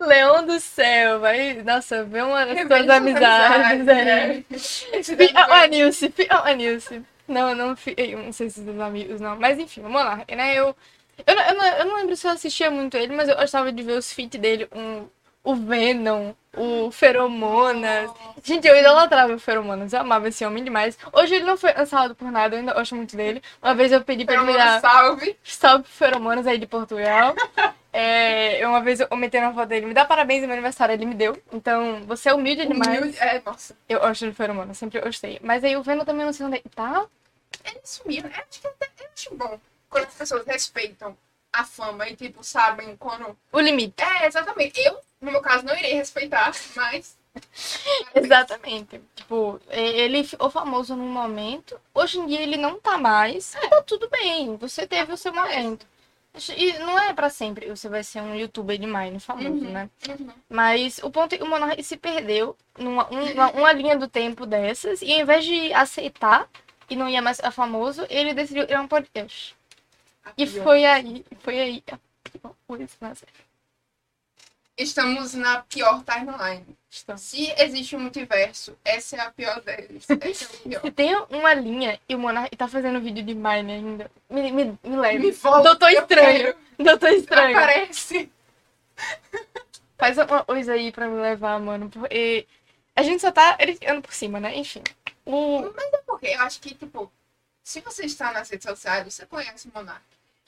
Leão 0.00 0.46
do 0.46 0.60
céu, 0.60 1.20
vai. 1.20 1.54
Nossa, 1.62 2.04
vê 2.04 2.22
uma 2.22 2.46
das 2.46 2.56
Revele 2.56 2.84
suas 2.84 2.96
amizades. 2.96 3.88
amizades, 3.88 3.88
é. 3.88 5.34
é. 5.34 5.40
A 5.40 5.66
Nilce, 5.68 6.10
fica 6.10 6.38
a 6.38 6.54
Nilce. 6.54 7.02
Não, 7.26 7.54
não, 7.54 7.74
não 8.24 8.32
sei 8.32 8.48
se 8.48 8.60
dos 8.60 8.80
amigos, 8.80 9.20
não. 9.20 9.36
Mas 9.36 9.58
enfim, 9.58 9.82
vamos 9.82 10.00
lá. 10.02 10.24
Né? 10.28 10.54
Eu, 10.54 10.74
eu, 11.26 11.36
não, 11.36 11.42
eu, 11.42 11.54
não, 11.54 11.66
eu 11.66 11.84
não 11.84 11.96
lembro 11.96 12.16
se 12.16 12.26
eu 12.26 12.30
assistia 12.30 12.70
muito 12.70 12.96
ele, 12.96 13.14
mas 13.14 13.28
eu 13.28 13.36
gostava 13.36 13.72
de 13.72 13.82
ver 13.82 13.98
os 13.98 14.12
feats 14.12 14.40
dele. 14.40 14.68
Um, 14.72 15.06
o 15.42 15.54
Venom, 15.54 16.32
o 16.56 16.90
Feromonas. 16.90 18.10
Gente, 18.42 18.68
eu 18.68 18.76
idolatrava 18.76 19.34
o 19.34 19.38
Feromonas. 19.38 19.92
Eu 19.92 20.00
amava 20.00 20.28
esse 20.28 20.44
homem 20.44 20.62
demais. 20.62 20.98
Hoje 21.12 21.36
ele 21.36 21.44
não 21.44 21.56
foi 21.56 21.72
lançado 21.72 22.14
por 22.14 22.30
nada, 22.30 22.54
eu 22.54 22.60
ainda 22.60 22.74
gosto 22.74 22.94
muito 22.94 23.16
dele. 23.16 23.42
Uma 23.62 23.74
vez 23.74 23.90
eu 23.90 24.02
pedi 24.02 24.24
pra 24.24 24.34
ele 24.34 24.44
me 24.44 24.52
dar 24.52 24.80
salve. 24.80 25.36
salve 25.42 25.84
pro 25.84 25.92
Feromonas 25.92 26.46
aí 26.46 26.58
de 26.58 26.66
Portugal. 26.66 27.34
É, 27.92 28.66
uma 28.66 28.82
vez 28.82 29.00
eu 29.00 29.08
comentei 29.08 29.40
na 29.40 29.52
foto 29.52 29.68
dele, 29.68 29.86
me 29.86 29.94
dá 29.94 30.04
parabéns 30.04 30.42
no 30.42 30.46
meu 30.46 30.54
aniversário, 30.54 30.92
ele 30.92 31.06
me 31.06 31.14
deu. 31.14 31.40
Então, 31.52 32.02
você 32.04 32.28
é 32.28 32.34
humilde 32.34 32.66
demais. 32.66 33.00
Humilde, 33.00 33.18
é, 33.18 33.42
nossa. 33.44 33.76
Eu 33.88 34.00
gosto 34.00 34.26
do 34.26 34.34
feromona, 34.34 34.74
sempre 34.74 35.00
gostei. 35.00 35.38
Mas 35.42 35.64
aí 35.64 35.76
o 35.76 35.82
Venom 35.82 36.04
também 36.04 36.26
não 36.26 36.32
sei 36.32 36.46
onde 36.46 36.56
é 36.56 36.62
tá. 36.74 37.06
Ele 37.64 37.80
sumiu. 37.82 38.22
Eu 38.24 38.30
acho 38.30 38.60
que 38.60 38.66
até, 38.66 38.88
acho 39.14 39.34
bom 39.34 39.58
quando 39.88 40.04
as 40.04 40.14
pessoas 40.14 40.46
respeitam 40.46 41.16
a 41.52 41.64
fama 41.64 42.08
e, 42.08 42.14
tipo, 42.14 42.44
sabem 42.44 42.96
quando. 42.96 43.36
O 43.52 43.60
limite. 43.60 44.02
É, 44.02 44.26
exatamente. 44.26 44.78
Eu, 44.80 44.98
no 45.20 45.32
meu 45.32 45.40
caso, 45.40 45.64
não 45.64 45.76
irei 45.76 45.94
respeitar, 45.94 46.52
mas. 46.76 47.16
Exatamente. 48.14 49.00
Tipo, 49.14 49.60
ele 49.70 50.24
ficou 50.24 50.50
famoso 50.50 50.96
num 50.96 51.08
momento. 51.08 51.80
Hoje 51.94 52.18
em 52.18 52.26
dia 52.26 52.42
ele 52.42 52.56
não 52.56 52.80
tá 52.80 52.98
mais. 52.98 53.54
E 53.54 53.68
tá 53.68 53.82
tudo 53.82 54.08
bem. 54.08 54.56
Você 54.56 54.86
teve 54.86 55.12
o 55.12 55.16
seu 55.16 55.32
momento. 55.32 55.86
E 56.56 56.78
não 56.80 56.98
é 56.98 57.12
pra 57.12 57.28
sempre 57.30 57.68
você 57.68 57.88
vai 57.88 58.02
ser 58.04 58.20
um 58.20 58.34
youtuber 58.34 58.78
de 58.78 58.86
Mine 58.86 59.18
famoso, 59.20 59.48
Uhum. 59.48 59.72
né? 59.72 59.90
Uhum. 60.08 60.28
Mas 60.48 60.98
o 61.02 61.10
ponto 61.10 61.34
é 61.34 61.38
que 61.38 61.44
o 61.44 61.48
Monark 61.48 61.82
se 61.82 61.96
perdeu 61.96 62.56
numa 62.78 63.12
um- 63.12 63.32
uma, 63.32 63.50
uma 63.52 63.72
linha 63.72 63.96
do 63.96 64.08
tempo 64.08 64.46
dessas. 64.46 65.02
E 65.02 65.12
ao 65.14 65.20
invés 65.20 65.44
de 65.44 65.72
aceitar 65.72 66.48
e 66.88 66.96
não 66.96 67.08
ia 67.08 67.20
mais 67.22 67.36
ficar 67.38 67.50
famoso, 67.50 68.06
ele 68.08 68.32
decidiu 68.32 68.64
criar 68.66 68.80
um 68.80 68.88
podcast. 68.88 69.56
A 70.24 70.32
E 70.36 70.46
foi 70.46 70.84
aí, 70.84 71.24
foi 71.40 71.58
aí 71.60 71.82
a 71.90 71.98
pior 72.30 72.54
coisa 72.66 72.88
na 73.00 73.14
série. 73.14 73.32
Estamos 74.76 75.34
na 75.34 75.62
pior 75.62 76.02
timeline. 76.04 76.64
Estamos. 76.90 77.20
Se 77.20 77.52
existe 77.58 77.94
um 77.96 78.00
multiverso, 78.00 78.76
essa 78.84 79.16
é 79.16 79.20
a 79.20 79.30
pior 79.30 79.60
deles. 79.60 80.06
Essa 80.20 80.44
é 80.44 80.46
a 80.46 80.62
pior. 80.62 80.80
Se 80.80 80.90
tem 80.90 81.14
uma 81.30 81.52
linha 81.52 82.00
e 82.08 82.14
o 82.14 82.18
Monark 82.18 82.56
tá 82.56 82.66
fazendo 82.66 83.00
vídeo 83.00 83.22
de 83.22 83.34
Mine 83.34 83.72
ainda, 83.72 84.10
me, 84.28 84.50
me, 84.50 84.78
me 84.82 84.96
leve. 84.96 85.18
Me 85.18 85.30
volta, 85.32 85.62
Doutor 85.64 85.90
Estranho. 85.90 86.38
quero. 86.38 86.58
Doutor 86.78 87.10
Estranho. 87.10 87.56
Aparece. 87.58 88.32
Faz 89.98 90.16
uma 90.16 90.44
coisa 90.44 90.72
aí 90.72 90.90
pra 90.90 91.08
me 91.08 91.20
levar, 91.20 91.60
mano. 91.60 91.90
Porque 91.90 92.46
a 92.96 93.02
gente 93.02 93.20
só 93.20 93.30
tá 93.30 93.58
erificando 93.60 94.00
por 94.00 94.14
cima, 94.14 94.40
né? 94.40 94.56
Enfim. 94.56 94.82
O... 95.26 95.70
Mas 95.76 95.92
é 95.92 95.98
porque 96.06 96.28
eu 96.28 96.40
acho 96.40 96.58
que, 96.60 96.74
tipo, 96.74 97.12
se 97.62 97.80
você 97.80 98.06
está 98.06 98.32
nas 98.32 98.48
redes 98.48 98.66
sociais, 98.66 99.04
você 99.04 99.26
conhece 99.26 99.68
o 99.68 99.72
Monark. 99.74 100.02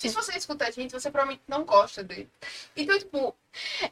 Se 0.08 0.14
você 0.14 0.36
escuta 0.36 0.66
a 0.66 0.70
gente, 0.70 0.92
você 0.92 1.10
provavelmente 1.10 1.42
não 1.48 1.64
gosta 1.64 2.02
dele. 2.02 2.28
Então, 2.76 2.98
tipo, 2.98 3.34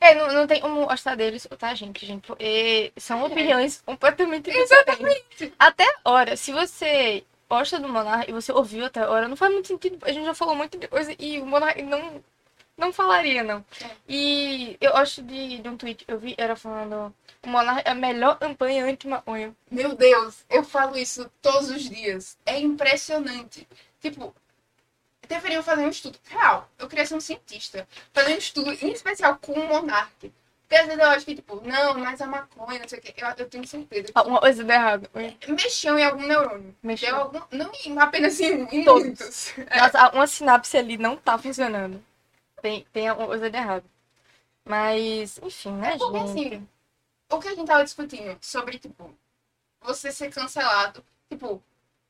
É, 0.00 0.14
não, 0.14 0.32
não 0.32 0.46
tem 0.46 0.60
como 0.60 0.86
gostar 0.86 1.14
deles, 1.16 1.46
tá, 1.58 1.74
gente? 1.74 2.04
gente 2.06 2.26
porque 2.26 2.92
são 2.96 3.24
opiniões 3.24 3.82
completamente 3.84 4.44
diferentes. 4.46 4.70
exatamente. 4.72 5.52
Até 5.58 5.84
agora, 6.04 6.36
se 6.36 6.52
você 6.52 7.24
gosta 7.48 7.78
do 7.80 7.88
Monark 7.88 8.30
e 8.30 8.32
você 8.32 8.52
ouviu 8.52 8.84
até 8.86 9.00
agora, 9.00 9.28
não 9.28 9.36
faz 9.36 9.52
muito 9.52 9.68
sentido. 9.68 9.98
A 10.02 10.12
gente 10.12 10.24
já 10.26 10.34
falou 10.34 10.54
muito 10.54 10.78
de 10.78 10.88
coisa 10.88 11.14
e 11.18 11.40
o 11.40 11.46
Monark 11.46 11.82
não, 11.82 12.22
não 12.76 12.92
falaria, 12.92 13.42
não. 13.42 13.64
É. 13.82 13.90
E 14.08 14.76
eu 14.80 14.96
acho 14.96 15.22
de, 15.22 15.58
de 15.58 15.68
um 15.68 15.76
tweet 15.76 16.04
eu 16.08 16.18
vi, 16.18 16.34
era 16.38 16.56
falando 16.56 17.14
o 17.42 17.48
Monark 17.48 17.82
é 17.86 17.90
a 17.90 17.94
melhor 17.94 18.38
campanha 18.38 18.84
anti-maconha. 18.84 19.54
Meu 19.70 19.94
Deus, 19.94 20.44
eu 20.50 20.62
falo 20.64 20.96
isso 20.96 21.30
todos 21.42 21.70
os 21.70 21.82
dias. 21.88 22.36
É 22.46 22.58
impressionante. 22.58 23.66
Tipo, 24.00 24.34
deveriam 25.28 25.62
fazer 25.62 25.82
um 25.82 25.88
estudo 25.90 26.18
real. 26.28 26.68
Eu 26.78 26.88
queria 26.88 27.06
ser 27.06 27.14
um 27.14 27.20
cientista. 27.20 27.86
Fazer 28.12 28.34
um 28.34 28.38
estudo, 28.38 28.72
em 28.72 28.92
especial 28.92 29.38
com 29.40 29.52
o 29.52 29.68
Monark. 29.68 30.32
Porque 30.68 30.82
às 30.82 30.86
vezes 30.86 31.02
eu 31.02 31.08
acho 31.08 31.24
que, 31.24 31.34
tipo, 31.34 31.62
não, 31.66 31.94
mas 31.98 32.20
a 32.20 32.26
maconha, 32.26 32.80
não 32.80 32.88
sei 32.88 32.98
o 32.98 33.02
quê. 33.02 33.14
Eu, 33.16 33.28
eu 33.38 33.48
tenho 33.48 33.66
certeza 33.66 34.08
Alguma 34.14 34.38
coisa 34.40 34.62
deu 34.62 34.74
errado. 34.76 35.10
mexeu 35.48 35.98
em 35.98 36.04
algum 36.04 36.26
neurônio. 36.26 36.76
Mexeu. 36.82 37.16
Algum, 37.16 37.40
não 37.52 37.72
em, 37.86 37.98
apenas 37.98 38.38
em, 38.40 38.64
em 38.70 38.84
Todos. 38.84 39.04
muitos. 39.04 39.54
Nossa, 39.74 40.10
uma 40.10 40.26
sinapse 40.26 40.76
ali 40.76 40.98
não 40.98 41.16
tá 41.16 41.38
funcionando. 41.38 42.04
Tem, 42.60 42.84
tem 42.92 43.08
alguma 43.08 43.28
coisa 43.28 43.48
de 43.48 43.56
errado. 43.56 43.84
Mas, 44.64 45.38
enfim, 45.42 45.72
né, 45.72 45.94
É 45.94 45.98
porque, 45.98 46.18
gente? 46.18 46.30
assim, 46.54 46.68
o 47.30 47.38
que 47.38 47.48
a 47.48 47.54
gente 47.54 47.66
tava 47.66 47.84
discutindo 47.84 48.36
sobre, 48.42 48.78
tipo, 48.78 49.14
você 49.80 50.12
ser 50.12 50.30
cancelado, 50.30 51.02
tipo, 51.30 51.62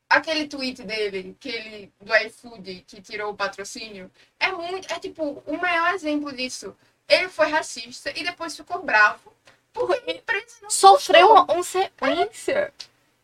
aquele 0.09 0.47
tweet 0.47 0.83
dele, 0.83 1.37
que 1.39 1.49
ele, 1.49 1.93
do 2.01 2.15
iFood, 2.15 2.83
que 2.87 3.01
tirou 3.01 3.31
o 3.31 3.35
patrocínio, 3.35 4.11
é 4.39 4.51
muito, 4.51 4.91
é 4.91 4.99
tipo, 4.99 5.43
o 5.45 5.57
maior 5.57 5.93
exemplo 5.93 6.33
disso. 6.33 6.75
Ele 7.07 7.29
foi 7.29 7.47
racista 7.47 8.11
e 8.15 8.23
depois 8.23 8.55
ficou 8.55 8.83
bravo 8.83 9.33
porque 9.73 10.11
empresa 10.11 10.69
Sofreu 10.69 11.31
uma 11.31 11.45
consequência. 11.45 12.73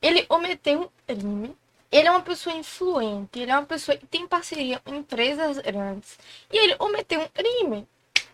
Ele 0.01 0.25
ometeu 0.29 0.81
um 0.81 0.89
crime. 1.07 1.55
Ele 1.91 2.07
é 2.07 2.11
uma 2.11 2.21
pessoa 2.21 2.55
influente. 2.55 3.39
Ele 3.39 3.51
é 3.51 3.57
uma 3.57 3.65
pessoa 3.65 3.97
que 3.97 4.05
tem 4.05 4.27
parceria 4.27 4.79
com 4.79 4.93
empresas 4.93 5.57
grandes. 5.57 6.17
E 6.51 6.57
ele 6.57 6.75
ometeu 6.79 7.21
um 7.21 7.27
crime. 7.27 7.87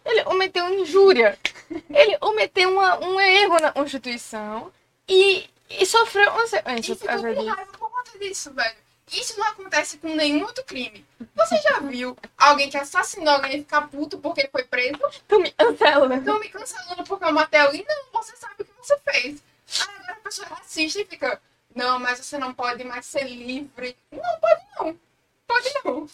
Ele 0.05 0.23
ometeu 0.25 0.73
injúria. 0.73 1.37
Ele 1.89 2.17
ometeu 2.21 2.71
uma, 2.71 2.99
um 2.99 3.19
erro 3.19 3.59
na 3.59 3.71
Constituição. 3.71 4.71
E, 5.07 5.47
e 5.69 5.85
sofreu 5.85 6.31
consequências 6.31 6.97
por 6.97 7.07
causa 7.07 7.35
disso. 7.35 7.80
Conta 8.01 8.19
disso, 8.19 8.53
velho. 8.53 8.75
Isso 9.11 9.37
não 9.37 9.47
acontece 9.47 9.97
com 9.97 10.15
nenhum 10.15 10.43
outro 10.43 10.63
crime. 10.63 11.05
Você 11.35 11.57
já 11.57 11.79
viu 11.79 12.17
alguém 12.37 12.69
que 12.69 12.77
assassinou 12.77 13.33
alguém 13.33 13.57
e 13.57 13.59
ficar 13.59 13.87
puto 13.89 14.17
porque 14.17 14.47
foi 14.47 14.63
preso? 14.63 14.99
Tu 15.27 15.39
me 15.39 15.51
cancela, 15.51 16.07
né? 16.07 16.17
Estão 16.17 16.39
me 16.39 16.47
cancelando 16.49 17.03
porque 17.03 17.25
eu 17.25 17.33
matei 17.33 17.59
alguém? 17.59 17.85
Não, 17.87 18.21
você 18.21 18.35
sabe 18.37 18.55
o 18.59 18.65
que 18.65 18.71
você 18.77 18.97
fez. 18.99 19.43
Aí 19.81 19.95
agora 19.95 20.13
a 20.13 20.15
pessoa 20.15 20.47
é 20.47 20.53
racista 20.53 21.01
e 21.01 21.05
fica, 21.05 21.41
não, 21.75 21.99
mas 21.99 22.19
você 22.19 22.37
não 22.37 22.53
pode 22.53 22.83
mais 22.85 23.05
ser 23.05 23.23
livre. 23.23 23.97
Não, 24.11 24.39
pode 24.39 24.61
não. 24.79 24.99
Pode 25.47 25.73
não. 25.83 26.09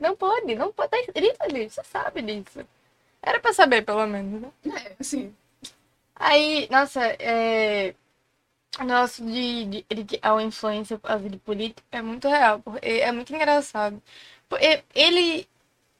Não 0.00 0.16
pode, 0.16 0.54
não 0.54 0.72
pode. 0.72 0.90
Tá 0.90 1.00
escrito 1.00 1.40
ali, 1.40 1.70
você 1.70 1.82
sabe 1.84 2.20
disso. 2.20 2.66
Era 3.22 3.40
pra 3.40 3.54
saber, 3.54 3.82
pelo 3.82 4.06
menos, 4.06 4.42
né? 4.42 4.52
É, 4.84 4.96
assim. 5.00 5.34
Aí, 6.14 6.68
nossa, 6.70 7.00
é. 7.18 7.94
O 8.80 8.84
negócio 8.84 9.24
de, 9.26 9.64
de 9.66 9.86
ele 9.90 10.04
que 10.04 10.18
é 10.22 10.30
uma 10.32 10.42
influência 10.42 10.98
causa 10.98 11.28
de 11.28 11.36
política 11.38 11.82
é 11.92 12.02
muito 12.02 12.28
real, 12.28 12.60
porque 12.60 12.86
é 12.86 13.10
muito 13.12 13.34
engraçado. 13.34 14.02
Porque 14.48 14.82
ele. 14.94 15.48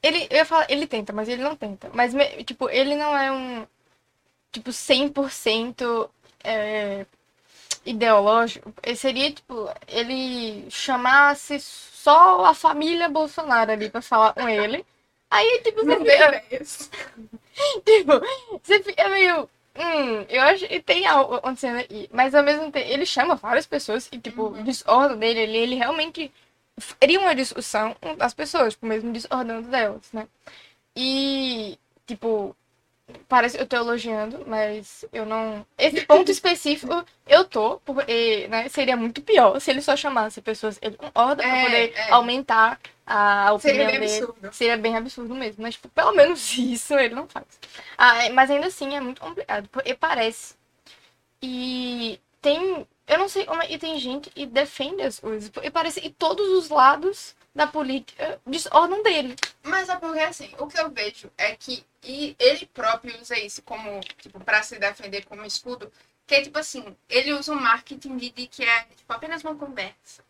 Ele, 0.03 0.29
eu 0.31 0.37
ia 0.39 0.45
falar, 0.47 0.67
ele 0.71 0.87
tenta, 0.87 1.13
mas 1.13 1.29
ele 1.29 1.43
não 1.43 1.57
tenta. 1.57 1.91
Mas, 1.93 2.13
tipo, 2.47 2.69
ele 2.71 2.95
não 2.97 3.17
é 3.17 3.33
um. 3.33 3.67
Tipo, 4.53 4.73
100% 4.73 6.11
é, 6.45 7.07
ideológico. 7.85 8.73
Ele 8.83 8.97
seria, 8.97 9.33
tipo, 9.33 9.69
ele 9.89 10.71
chamasse 10.71 11.61
só 11.61 12.45
a 12.45 12.55
família 12.55 13.09
Bolsonaro 13.09 13.73
ali 13.73 13.91
pra 13.91 14.03
falar 14.03 14.35
com 14.35 14.49
ele. 14.49 14.85
Aí, 15.31 15.61
tipo, 15.63 15.85
você 15.85 15.95
ideias. 15.95 16.91
Tipo, 17.85 18.13
você 18.63 18.81
fica 18.83 19.09
meio. 19.09 19.51
Hum, 19.79 20.27
eu 20.29 20.43
acho 20.43 20.67
que 20.67 20.81
tem 20.81 21.07
algo 21.07 21.35
acontecendo 21.37 21.79
aí. 21.79 22.09
Mas 22.13 22.35
ao 22.35 22.43
mesmo 22.43 22.71
tempo, 22.73 22.87
ele 22.89 23.07
chama 23.07 23.37
várias 23.37 23.67
pessoas 23.67 24.09
e, 24.11 24.19
tipo, 24.19 24.49
Uhum. 24.49 24.65
discorda 24.65 25.15
dele. 25.17 25.41
Ele, 25.41 25.57
ele 25.59 25.75
realmente 25.77 26.33
cria 27.01 27.21
uma 27.21 27.35
discussão 27.35 27.95
com 28.01 28.17
as 28.21 28.35
pessoas, 28.35 28.75
tipo, 28.75 28.87
mesmo 28.87 29.13
discordando 29.13 29.69
delas, 29.69 30.03
né? 30.13 30.27
E, 30.97 31.79
tipo, 32.07 32.57
parece 33.29 33.59
eu 33.59 33.67
tô 33.67 33.77
elogiando, 33.77 34.45
mas 34.47 35.05
eu 35.13 35.25
não. 35.27 35.65
Esse 35.79 36.05
ponto 36.07 36.31
específico 36.31 37.05
eu 37.27 37.45
tô, 37.45 37.79
porque, 37.85 38.47
né, 38.49 38.69
seria 38.69 38.97
muito 38.97 39.23
pior 39.23 39.61
se 39.61 39.71
ele 39.71 39.83
só 39.83 39.97
chamasse 39.97 40.41
pessoas 40.43 40.79
ele 40.83 40.97
concorda 40.97 41.43
pra 41.43 41.57
É, 41.57 41.65
poder 41.65 41.93
é. 41.97 42.11
aumentar 42.11 42.79
a 43.07 43.53
opinião 43.53 43.61
Seria 43.61 43.87
bem 43.87 44.01
dele. 44.01 44.05
absurdo. 44.25 44.53
Seria 44.53 44.77
bem 44.77 44.97
absurdo 44.97 45.35
mesmo, 45.35 45.63
mas 45.63 45.75
tipo, 45.75 45.89
pelo 45.89 46.13
menos 46.13 46.53
isso 46.59 46.95
ele 46.99 47.15
não 47.15 47.27
faz. 47.29 47.47
Ah, 47.97 48.25
é- 48.25 48.31
mas 48.31 48.51
ainda 48.51 48.67
assim 48.67 48.95
é 48.97 49.01
muito 49.01 49.21
complicado, 49.21 49.69
porque 49.71 49.95
parece. 49.95 50.55
E 51.43 52.21
tem. 52.41 52.87
Eu 53.07 53.19
não 53.19 53.29
sei 53.29 53.45
como. 53.45 53.63
E 53.63 53.79
tem 53.79 53.99
gente 53.99 54.31
que 54.31 54.45
defende 54.47 55.03
as 55.03 55.19
coisas. 55.21 55.49
Porque 55.49 55.71
parece 55.71 56.01
que 56.01 56.11
todos 56.11 56.47
os 56.49 56.69
lados 56.69 57.35
da 57.55 57.67
política 57.67 58.41
discordam 58.47 59.03
dele. 59.03 59.35
Mas 59.63 59.89
é 59.89 59.97
porque, 59.97 60.21
assim, 60.21 60.51
o 60.59 60.67
que 60.67 60.79
eu 60.81 60.91
vejo 60.91 61.31
é 61.37 61.57
que 61.57 61.85
e 62.03 62.37
ele 62.39 62.67
próprio 62.67 63.21
usa 63.21 63.39
isso 63.39 63.63
como, 63.63 64.01
tipo, 64.19 64.39
pra 64.41 64.63
se 64.63 64.79
defender 64.79 65.25
como 65.25 65.45
escudo. 65.45 65.93
Que 66.27 66.37
é, 66.37 66.43
tipo 66.43 66.59
assim, 66.59 66.95
ele 67.09 67.33
usa 67.33 67.53
um 67.53 67.61
marketing 67.61 68.17
de, 68.17 68.31
de 68.31 68.47
que 68.47 68.63
é, 68.63 68.83
tipo, 68.97 69.13
apenas 69.13 69.43
uma 69.43 69.55
conversa. 69.55 70.23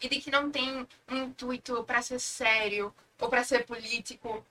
E 0.00 0.08
de 0.08 0.20
que 0.20 0.30
não 0.30 0.50
tem 0.50 0.86
um 1.08 1.16
intuito 1.16 1.82
pra 1.84 2.02
ser 2.02 2.18
sério 2.18 2.92
ou 3.20 3.28
pra 3.28 3.44
ser 3.44 3.64
político. 3.64 4.44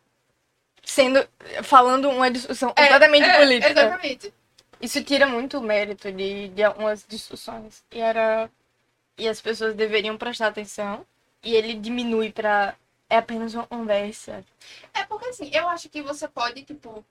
Sendo. 0.83 1.27
falando 1.63 2.09
uma 2.09 2.31
discussão 2.31 2.69
completamente 2.69 3.25
É, 3.25 3.37
política. 3.37 3.71
Exatamente. 3.71 4.33
Isso 4.81 5.03
tira 5.03 5.27
muito 5.27 5.61
mérito 5.61 6.11
de, 6.11 6.47
de 6.49 6.63
algumas 6.63 7.05
discussões. 7.05 7.83
E 7.91 7.99
era. 7.99 8.49
E 9.17 9.27
as 9.27 9.41
pessoas 9.41 9.75
deveriam 9.75 10.17
prestar 10.17 10.47
atenção. 10.47 11.05
E 11.47 11.55
ele 11.55 11.75
diminui 11.75 12.29
pra. 12.33 12.75
É 13.09 13.15
apenas 13.15 13.53
uma 13.53 13.65
conversa. 13.65 14.43
É 14.93 15.05
porque, 15.05 15.29
assim, 15.29 15.49
eu 15.53 15.65
acho 15.69 15.87
que 15.87 16.01
você 16.01 16.27
pode, 16.27 16.61
tipo, 16.63 17.05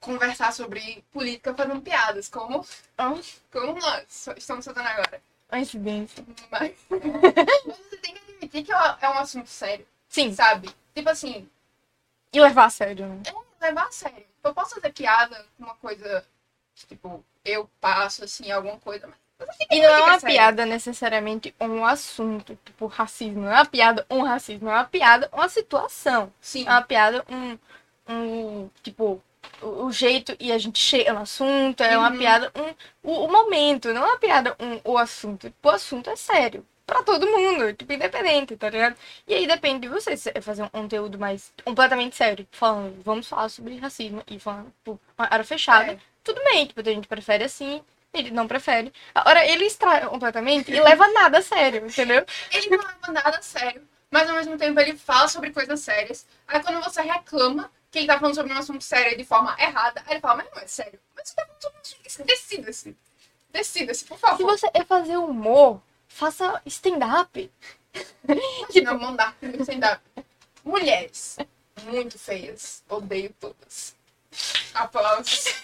conversar 0.00 0.50
sobre 0.50 1.04
política 1.12 1.54
fazendo 1.54 1.82
piadas, 1.82 2.30
como, 2.30 2.66
Ah, 2.96 3.12
como 3.52 3.74
nós 3.78 4.26
estamos 4.38 4.64
fazendo 4.64 4.86
agora. 4.86 5.22
coincidência. 5.46 6.24
Mas, 6.50 6.74
mas 6.88 7.66
você 7.90 7.96
tem 7.98 8.14
que 8.14 8.32
admitir 8.32 8.64
que 8.64 8.72
é 8.72 8.76
um- 8.78 8.96
é 9.02 9.08
um 9.10 9.18
assunto 9.18 9.50
sério, 9.50 9.86
Sim, 10.08 10.32
sabe? 10.34 10.74
Tipo 10.94 11.10
assim, 11.10 11.46
E 12.32 12.40
levar 12.40 12.64
a 12.64 12.70
sério, 12.70 13.06
né? 13.06 13.22
levar 13.60 13.88
a 13.88 13.92
sério. 13.92 14.24
Eu 14.42 14.54
posso 14.54 14.74
fazer 14.76 14.90
piada 14.94 15.46
com 15.58 15.64
uma 15.64 15.74
coisa 15.74 16.26
que, 16.74 16.86
tipo, 16.86 17.22
eu 17.44 17.68
passo, 17.78 18.24
assim, 18.24 18.50
alguma 18.50 18.78
coisa, 18.78 19.06
mas. 19.06 19.18
E 19.70 19.80
não 19.80 19.88
é 19.88 20.02
uma 20.02 20.20
piada 20.20 20.66
necessariamente 20.66 21.54
um 21.60 21.84
assunto, 21.84 22.58
tipo 22.64 22.86
racismo. 22.86 23.42
Não 23.42 23.50
é 23.52 23.54
uma 23.56 23.66
piada 23.66 24.06
um 24.10 24.22
racismo, 24.22 24.68
é 24.68 24.74
uma 24.74 24.84
piada 24.84 25.28
uma 25.32 25.48
situação. 25.48 26.32
Sim. 26.40 26.66
É 26.66 26.70
uma 26.70 26.82
piada 26.82 27.24
um, 27.30 27.58
um 28.08 28.70
tipo, 28.82 29.22
o, 29.62 29.84
o 29.86 29.92
jeito 29.92 30.36
e 30.40 30.52
a 30.52 30.58
gente 30.58 30.78
chega 30.78 31.12
no 31.12 31.20
assunto. 31.20 31.82
É 31.82 31.96
uma 31.96 32.10
Uhum. 32.10 32.18
piada 32.18 32.52
um, 32.56 32.74
o, 33.10 33.24
o 33.26 33.32
momento, 33.32 33.92
não 33.92 34.02
é 34.02 34.06
uma 34.06 34.18
piada 34.18 34.56
um, 34.60 34.80
o 34.92 34.98
assunto. 34.98 35.48
Tipo, 35.48 35.68
o 35.68 35.72
assunto 35.72 36.10
é 36.10 36.16
sério. 36.16 36.66
Pra 36.86 37.02
todo 37.02 37.26
mundo, 37.26 37.72
tipo, 37.72 37.92
independente, 37.92 38.56
tá 38.56 38.68
ligado? 38.68 38.96
E 39.26 39.32
aí 39.34 39.46
depende 39.46 39.82
de 39.82 39.88
você 39.88 40.16
se 40.16 40.32
fazer 40.42 40.62
um 40.64 40.68
conteúdo 40.68 41.18
mais 41.18 41.52
completamente 41.64 42.16
sério. 42.16 42.46
Falando, 42.50 43.00
vamos 43.02 43.26
falar 43.28 43.48
sobre 43.48 43.76
racismo 43.78 44.22
e 44.28 44.38
falando, 44.38 44.66
tipo, 44.66 45.00
uma 45.16 45.28
área 45.30 45.44
fechada. 45.44 45.92
É. 45.92 45.98
Tudo 46.24 46.42
bem, 46.44 46.66
tipo, 46.66 46.80
a 46.80 46.84
gente 46.84 47.08
prefere 47.08 47.44
assim, 47.44 47.82
ele 48.12 48.30
não 48.30 48.46
prefere. 48.46 48.92
Agora, 49.14 49.44
ele 49.46 49.64
extrai 49.64 50.06
completamente 50.06 50.70
e 50.70 50.80
leva 50.80 51.08
nada 51.08 51.38
a 51.38 51.42
sério, 51.42 51.86
entendeu? 51.86 52.24
Ele 52.50 52.70
não 52.70 52.78
leva 52.78 53.12
nada 53.12 53.38
a 53.38 53.42
sério, 53.42 53.86
mas 54.10 54.28
ao 54.28 54.36
mesmo 54.36 54.56
tempo 54.58 54.78
ele 54.80 54.96
fala 54.96 55.28
sobre 55.28 55.50
coisas 55.50 55.80
sérias. 55.80 56.26
Aí 56.46 56.60
quando 56.62 56.82
você 56.82 57.00
reclama 57.02 57.70
que 57.90 57.98
ele 57.98 58.06
tá 58.06 58.18
falando 58.18 58.34
sobre 58.34 58.52
um 58.52 58.58
assunto 58.58 58.82
sério 58.84 59.16
de 59.16 59.24
forma 59.24 59.56
errada, 59.58 60.02
aí 60.06 60.14
ele 60.14 60.20
fala, 60.20 60.36
mas 60.36 60.46
não 60.54 60.62
é 60.62 60.66
sério. 60.66 60.98
Mas 61.16 61.28
você 61.28 61.34
tá 61.34 61.46
falando 61.46 61.62
sobre 61.62 61.78
um 61.78 61.80
assunto. 62.06 62.26
Decida-se. 62.26 62.96
Decida-se, 63.50 64.04
por 64.04 64.16
Se 64.16 64.20
favor. 64.20 64.46
você 64.46 64.70
é 64.72 64.84
fazer 64.84 65.16
humor, 65.16 65.80
faça 66.08 66.60
stand-up. 66.66 67.50
Imagina 68.26 68.94
mandar 68.94 69.36
stand-up. 69.60 70.02
Mulheres 70.64 71.36
muito 71.84 72.18
feias. 72.18 72.82
Odeio 72.88 73.34
todas. 73.40 73.94
Aplausos. 74.74 75.62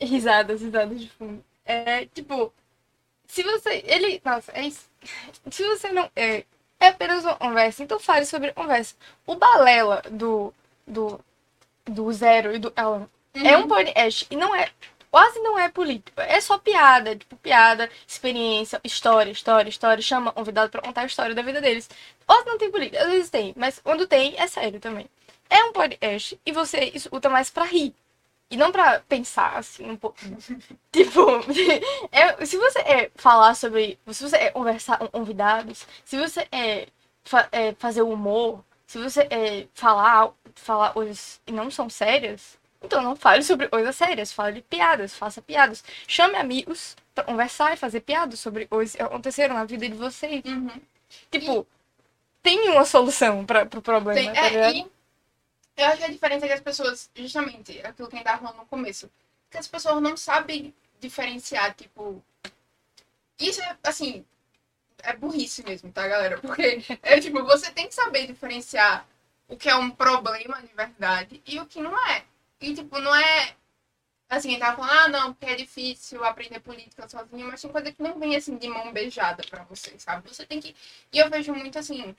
Risadas, 0.00 0.60
risadas 0.60 1.00
de 1.00 1.08
fundo. 1.10 1.44
É, 1.64 2.06
tipo, 2.06 2.52
se 3.26 3.42
você. 3.42 3.82
Ele. 3.86 4.20
Nossa, 4.24 4.52
é 4.52 4.66
isso. 4.66 4.88
Se 5.50 5.62
você 5.64 5.92
não. 5.92 6.10
É, 6.16 6.44
é 6.80 6.88
apenas 6.88 7.24
uma 7.24 7.36
conversa, 7.36 7.82
então 7.82 8.00
fale 8.00 8.24
sobre 8.24 8.52
conversa. 8.52 8.94
O 9.26 9.34
Balela 9.36 10.02
do. 10.10 10.52
do. 10.86 11.20
do 11.84 12.12
Zero 12.12 12.54
e 12.54 12.58
do 12.58 12.72
Alan 12.76 13.08
é 13.34 13.56
um 13.56 13.68
podcast 13.68 14.26
e 14.30 14.36
não 14.36 14.54
é. 14.54 14.70
Quase 15.10 15.40
não 15.40 15.58
é 15.58 15.70
político. 15.70 16.20
É 16.20 16.38
só 16.40 16.58
piada, 16.58 17.16
tipo, 17.16 17.34
piada, 17.36 17.90
experiência, 18.06 18.78
história, 18.84 19.30
história, 19.30 19.68
história. 19.70 20.02
Chama 20.02 20.32
convidado 20.32 20.70
pra 20.70 20.82
contar 20.82 21.02
a 21.02 21.06
história 21.06 21.34
da 21.34 21.42
vida 21.42 21.60
deles. 21.60 21.88
Quase 22.26 22.46
não 22.46 22.58
tem 22.58 22.70
política, 22.70 23.02
às 23.02 23.08
vezes 23.10 23.30
tem, 23.30 23.54
mas 23.56 23.78
quando 23.78 24.06
tem, 24.06 24.34
é 24.38 24.46
sério 24.46 24.78
também. 24.80 25.06
É 25.48 25.64
um 25.64 25.72
podcast 25.72 26.38
e 26.44 26.52
você 26.52 26.92
escuta 26.94 27.30
mais 27.30 27.48
pra 27.48 27.64
rir. 27.64 27.94
E 28.50 28.56
não 28.56 28.72
pra 28.72 29.00
pensar, 29.00 29.56
assim, 29.58 29.90
um 29.90 29.96
pouco. 29.96 30.16
tipo, 30.92 31.20
é- 32.10 32.44
se 32.46 32.56
você 32.56 32.78
é 32.80 33.10
falar 33.14 33.54
sobre. 33.54 33.98
Se 34.10 34.22
você 34.22 34.36
é 34.36 34.50
conversar 34.50 34.98
com 34.98 35.06
convidados, 35.08 35.86
se 36.04 36.16
você 36.16 36.46
é, 36.50 36.88
fa- 37.24 37.48
é 37.52 37.74
fazer 37.74 38.02
humor, 38.02 38.64
se 38.86 38.98
você 38.98 39.26
é 39.30 39.66
falar, 39.74 40.30
falar 40.54 40.92
coisas 40.94 41.40
e 41.46 41.52
não 41.52 41.70
são 41.70 41.90
sérias, 41.90 42.56
então 42.82 43.02
não 43.02 43.14
fale 43.14 43.42
sobre 43.42 43.68
coisas 43.68 43.94
sérias, 43.96 44.32
fale 44.32 44.54
de 44.56 44.62
piadas, 44.62 45.14
faça 45.14 45.42
piadas. 45.42 45.84
Chame 46.06 46.36
amigos 46.36 46.96
pra 47.14 47.24
conversar 47.24 47.74
e 47.74 47.76
fazer 47.76 48.00
piadas 48.00 48.40
sobre 48.40 48.66
coisas 48.66 48.96
que 48.96 49.02
aconteceram 49.02 49.54
na 49.56 49.64
vida 49.64 49.86
de 49.88 49.94
vocês. 49.94 50.42
Uhum. 50.46 50.70
Tipo, 51.30 51.66
tem 52.42 52.70
uma 52.70 52.84
solução 52.86 53.44
pra, 53.44 53.66
pro 53.66 53.82
problema, 53.82 54.18
Tem- 54.20 54.32
tá 54.32 54.46
é, 54.46 54.72
e 54.72 54.86
eu 55.78 55.86
acho 55.86 55.98
que 55.98 56.04
a 56.04 56.10
diferença 56.10 56.44
é 56.44 56.48
que 56.48 56.54
as 56.54 56.60
pessoas, 56.60 57.10
justamente, 57.14 57.80
aquilo 57.86 58.08
que 58.08 58.16
a 58.16 58.18
gente 58.18 58.26
tava 58.26 58.42
falando 58.42 58.58
no 58.58 58.66
começo, 58.66 59.10
que 59.48 59.56
as 59.56 59.68
pessoas 59.68 60.02
não 60.02 60.16
sabem 60.16 60.74
diferenciar, 61.00 61.74
tipo. 61.74 62.22
Isso 63.38 63.62
é, 63.62 63.78
assim, 63.84 64.24
é 65.02 65.14
burrice 65.14 65.62
mesmo, 65.62 65.92
tá, 65.92 66.06
galera? 66.08 66.38
Porque 66.42 66.82
é 67.02 67.20
tipo, 67.20 67.44
você 67.44 67.70
tem 67.70 67.86
que 67.88 67.94
saber 67.94 68.26
diferenciar 68.26 69.06
o 69.46 69.56
que 69.56 69.68
é 69.68 69.76
um 69.76 69.90
problema 69.90 70.60
de 70.60 70.74
verdade 70.74 71.42
e 71.46 71.60
o 71.60 71.66
que 71.66 71.80
não 71.80 71.96
é. 72.08 72.24
E, 72.60 72.74
tipo, 72.74 72.98
não 72.98 73.14
é. 73.14 73.54
Assim, 74.28 74.50
gente 74.50 74.60
tava 74.60 74.76
falando, 74.76 74.92
ah, 74.92 75.08
não, 75.08 75.32
porque 75.32 75.46
é 75.52 75.56
difícil 75.56 76.22
aprender 76.24 76.60
política 76.60 77.08
sozinho, 77.08 77.46
mas 77.46 77.62
tem 77.62 77.70
coisa 77.72 77.90
que 77.92 78.02
não 78.02 78.18
vem 78.18 78.36
assim 78.36 78.58
de 78.58 78.68
mão 78.68 78.92
beijada 78.92 79.42
pra 79.48 79.64
você, 79.64 79.98
sabe? 79.98 80.28
Você 80.28 80.44
tem 80.44 80.60
que. 80.60 80.74
E 81.12 81.18
eu 81.18 81.30
vejo 81.30 81.54
muito 81.54 81.78
assim, 81.78 82.14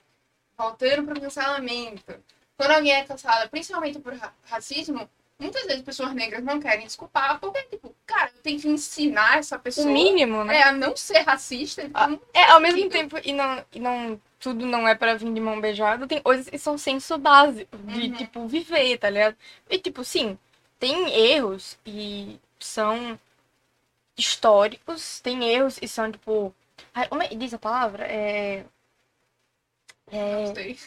voltando 0.56 1.04
pro 1.04 1.20
cancelamento. 1.20 2.24
Quando 2.60 2.72
alguém 2.72 2.92
é 2.92 3.04
cancelada, 3.04 3.48
principalmente 3.48 3.98
por 3.98 4.12
ra- 4.14 4.34
racismo, 4.44 5.08
muitas 5.38 5.64
vezes 5.64 5.80
pessoas 5.82 6.12
negras 6.12 6.44
não 6.44 6.60
querem 6.60 6.84
desculpar, 6.84 7.40
porque, 7.40 7.62
tipo, 7.62 7.94
cara, 8.04 8.30
eu 8.36 8.42
tenho 8.42 8.60
que 8.60 8.68
ensinar 8.68 9.38
essa 9.38 9.56
O 9.56 9.60
pessoa 9.60 9.86
mínimo, 9.90 10.44
né? 10.44 10.56
é, 10.58 10.62
a 10.64 10.72
não 10.72 10.94
ser 10.94 11.20
racista. 11.20 11.82
Então, 11.82 12.20
É, 12.34 12.44
ao 12.50 12.60
mesmo 12.60 12.80
sentido. 12.82 12.92
tempo, 12.92 13.16
e 13.24 13.32
não, 13.32 13.64
e 13.72 13.80
não. 13.80 14.20
Tudo 14.38 14.64
não 14.66 14.86
é 14.88 14.94
pra 14.94 15.14
vir 15.14 15.32
de 15.32 15.40
mão 15.40 15.58
beijada, 15.60 16.06
tem 16.06 16.20
coisas 16.20 16.48
que 16.48 16.58
são 16.58 16.76
senso 16.76 17.16
básico, 17.18 17.76
de, 17.78 18.06
Uhum. 18.08 18.12
tipo, 18.12 18.46
viver, 18.46 18.98
tá 18.98 19.08
ligado? 19.10 19.36
E, 19.70 19.78
tipo, 19.78 20.02
sim, 20.04 20.38
tem 20.78 21.10
erros 21.14 21.78
e 21.86 22.38
são 22.58 23.18
históricos, 24.18 25.20
tem 25.20 25.44
erros 25.44 25.78
e 25.80 25.88
são, 25.88 26.10
tipo. 26.10 26.54
Ai, 26.94 27.08
como 27.08 27.22
é 27.22 27.28
que 27.28 27.36
diz 27.36 27.52
a 27.54 27.58
palavra? 27.58 28.04
É. 28.06 28.64
É, 30.12 30.46
não 30.46 30.54
sei. 30.54 30.78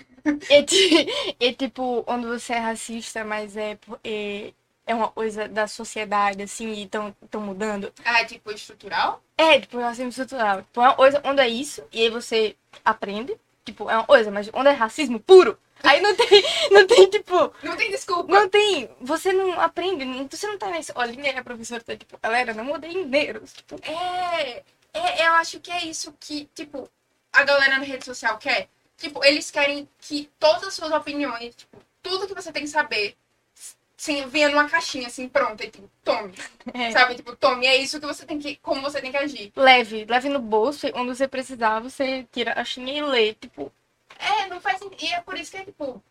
é, 0.49 0.63
ti- 0.63 1.35
é 1.39 1.53
tipo, 1.53 2.03
quando 2.03 2.27
você 2.27 2.53
é 2.53 2.59
racista, 2.59 3.23
mas 3.23 3.55
é, 3.57 3.77
é, 4.03 4.53
é 4.85 4.95
uma 4.95 5.09
coisa 5.09 5.47
da 5.47 5.67
sociedade, 5.67 6.43
assim, 6.43 6.69
e 6.73 6.83
estão 6.83 7.13
mudando. 7.35 7.91
Ah, 8.03 8.21
é 8.21 8.25
tipo 8.25 8.51
estrutural? 8.51 9.21
É, 9.37 9.59
tipo, 9.59 9.79
racismo 9.79 10.09
estrutural. 10.09 10.61
Tipo, 10.63 10.81
é 10.81 10.85
uma 10.85 10.95
coisa 10.95 11.19
quando 11.21 11.39
é 11.39 11.47
isso, 11.47 11.83
e 11.91 12.01
aí 12.01 12.09
você 12.09 12.55
aprende. 12.83 13.35
Tipo, 13.65 13.89
é 13.89 13.95
uma 13.95 14.05
coisa, 14.05 14.29
mas 14.29 14.49
quando 14.49 14.67
é 14.67 14.71
racismo 14.71 15.19
puro, 15.21 15.57
aí 15.81 16.01
não 16.01 16.13
tem, 16.15 16.27
não 16.71 16.85
tem, 16.85 17.09
tipo, 17.09 17.53
Não 17.63 17.77
tem 17.77 17.89
desculpa. 17.91 18.31
não 18.31 18.49
tem. 18.49 18.89
Você 18.99 19.31
não 19.31 19.59
aprende, 19.59 20.05
você 20.29 20.47
não 20.47 20.57
tá 20.57 20.69
nessa 20.69 20.91
olhinha 20.97 21.31
e 21.31 21.37
a 21.37 21.43
professora 21.43 21.81
tá, 21.81 21.95
tipo, 21.95 22.17
galera, 22.21 22.53
não 22.53 22.69
odeiem 22.71 23.05
negros. 23.05 23.53
Tipo, 23.53 23.75
É, 23.89 24.63
é, 24.93 25.27
eu 25.27 25.33
acho 25.35 25.59
que 25.61 25.71
é 25.71 25.85
isso 25.85 26.13
que, 26.19 26.45
tipo, 26.53 26.89
a 27.31 27.43
galera 27.43 27.77
na 27.79 27.83
rede 27.85 28.03
social 28.05 28.37
quer. 28.37 28.67
Tipo, 29.03 29.23
eles 29.25 29.51
querem 29.51 29.87
que 29.99 30.29
todas 30.39 30.63
as 30.63 30.73
suas 30.73 30.91
opiniões, 30.91 31.55
tipo, 31.55 31.77
tudo 32.01 32.27
que 32.27 32.33
você 32.33 32.51
tem 32.53 32.63
que 32.63 32.69
saber, 32.69 33.17
sim, 33.97 34.25
venha 34.27 34.49
numa 34.49 34.69
caixinha, 34.69 35.07
assim, 35.07 35.27
pronta, 35.27 35.65
e 35.65 35.69
tipo, 35.71 35.89
tome. 36.03 36.33
é, 36.73 36.91
Sabe? 36.91 37.15
Tipo, 37.15 37.35
tome, 37.35 37.65
é 37.67 37.75
isso 37.77 37.99
que 37.99 38.05
você 38.05 38.25
tem 38.25 38.39
que, 38.39 38.55
como 38.57 38.81
você 38.81 39.01
tem 39.01 39.11
que 39.11 39.17
agir. 39.17 39.51
leve, 39.55 40.05
leve 40.05 40.29
no 40.29 40.39
bolso, 40.39 40.87
e 40.87 40.91
quando 40.91 41.13
você 41.15 41.27
precisar, 41.27 41.79
você 41.81 42.25
tira 42.31 42.53
a 42.59 42.63
chinha 42.63 42.93
e 42.97 43.01
lê. 43.01 43.33
Tipo, 43.33 43.71
É, 44.19 44.47
não 44.47 44.61
faz 44.61 44.79
sentido. 44.79 45.03
E 45.03 45.13
é 45.13 45.21
por 45.21 45.37
isso 45.37 45.51
que 45.51 45.57
é, 45.57 45.65
tipo, 45.65 46.01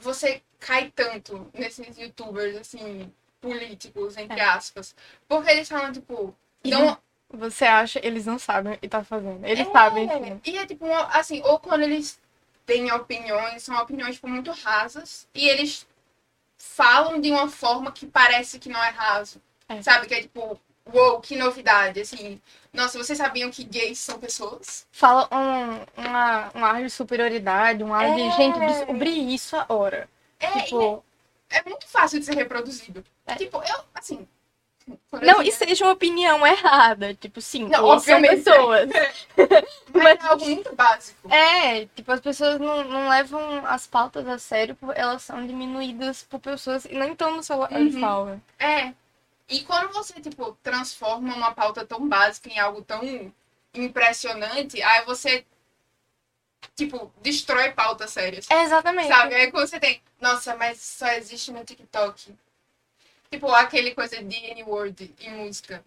você 0.00 0.42
cai 0.60 0.90
tanto 0.94 1.50
nesses 1.54 1.96
youtubers, 1.98 2.56
assim, 2.56 3.12
políticos, 3.40 4.16
entre 4.16 4.40
aspas. 4.40 4.94
Porque 5.28 5.50
eles 5.50 5.68
falam, 5.68 5.92
tipo, 5.92 6.34
E 6.64 6.70
dão, 6.70 6.98
você 7.34 7.64
acha, 7.64 8.00
eles 8.02 8.26
não 8.26 8.38
sabem 8.38 8.76
que 8.78 8.88
tá 8.88 9.04
fazendo. 9.04 9.44
Eles 9.44 9.66
É, 9.68 9.72
sabem, 9.72 10.08
sim. 10.08 10.40
E 10.44 10.58
é 10.58 10.66
tipo, 10.66 10.86
assim, 11.10 11.42
ou 11.44 11.58
quando 11.58 11.82
eles 11.82 12.20
têm 12.66 12.90
opiniões, 12.92 13.62
são 13.62 13.76
opiniões 13.80 14.14
tipo, 14.16 14.28
muito 14.28 14.50
rasas, 14.52 15.28
e 15.34 15.48
eles 15.48 15.86
falam 16.58 17.20
de 17.20 17.30
uma 17.30 17.48
forma 17.48 17.92
que 17.92 18.06
parece 18.06 18.58
que 18.58 18.68
não 18.68 18.82
é 18.82 18.88
raso. 18.90 19.40
É. 19.68 19.82
Sabe? 19.82 20.06
Que 20.06 20.14
é 20.14 20.20
tipo, 20.22 20.58
uou, 20.92 21.20
que 21.20 21.36
novidade, 21.36 22.00
assim. 22.00 22.40
Nossa, 22.72 22.98
vocês 22.98 23.16
sabiam 23.18 23.50
que 23.50 23.64
gays 23.64 23.98
são 23.98 24.18
pessoas? 24.18 24.86
Fala 24.92 25.28
um, 25.32 26.02
uma, 26.02 26.50
um 26.54 26.64
ar 26.64 26.82
de 26.82 26.90
superioridade, 26.90 27.84
um 27.84 27.94
ar 27.94 28.14
de, 28.14 28.22
É. 28.22 28.30
gente, 28.32 28.58
descobri 28.58 29.34
isso 29.34 29.56
agora. 29.56 30.08
É, 30.40 30.60
Tipo, 30.62 31.04
e 31.50 31.54
é 31.56 31.62
muito 31.64 31.86
fácil 31.86 32.18
de 32.18 32.26
ser 32.26 32.34
reproduzido. 32.36 33.04
É. 33.26 33.34
Tipo, 33.36 33.58
eu, 33.58 33.84
assim. 33.94 34.26
Não, 35.22 35.40
e 35.42 35.50
seja 35.50 35.84
uma 35.84 35.92
opinião 35.92 36.46
errada. 36.46 37.14
Tipo, 37.14 37.40
sim, 37.40 37.68
Não, 37.68 37.98
são 37.98 38.20
pessoas. 38.20 38.88
Mas 39.94 40.22
é 40.22 40.26
algo 40.26 40.44
muito 40.44 40.74
básico. 40.74 41.32
É, 41.32 41.86
tipo, 41.86 42.12
as 42.12 42.20
pessoas 42.20 42.58
não, 42.58 42.84
não 42.84 43.08
levam 43.08 43.64
as 43.66 43.86
pautas 43.86 44.26
a 44.26 44.38
sério 44.38 44.74
porque 44.74 45.00
elas 45.00 45.22
são 45.22 45.46
diminuídas 45.46 46.22
por 46.24 46.40
pessoas 46.40 46.84
e 46.84 46.94
nem 46.94 47.12
estão 47.12 47.30
no 47.36 47.42
de 47.42 47.46
Uhum. 47.96 48.00
fala. 48.00 48.40
É. 48.58 48.92
E 49.48 49.60
quando 49.62 49.92
você, 49.92 50.14
tipo, 50.20 50.56
transforma 50.62 51.34
uma 51.34 51.52
pauta 51.54 51.84
tão 51.84 52.08
básica 52.08 52.48
em 52.48 52.58
algo 52.58 52.82
tão 52.82 53.32
impressionante, 53.74 54.82
aí 54.82 55.04
você, 55.04 55.44
tipo, 56.74 57.12
destrói 57.22 57.72
pautas 57.72 58.10
sérias. 58.10 58.50
É, 58.50 58.62
exatamente. 58.62 59.08
Sabe? 59.08 59.34
Aí 59.34 59.50
quando 59.50 59.66
você 59.68 59.78
tem, 59.78 60.02
nossa, 60.20 60.56
mas 60.56 60.80
só 60.80 61.06
existe 61.08 61.52
no 61.52 61.64
TikTok. 61.64 62.34
Tipo, 63.34 63.48
aquele 63.48 63.90
coisa 63.92 64.22
de 64.22 64.36
N-word 64.52 65.12
em 65.20 65.30
música. 65.32 65.82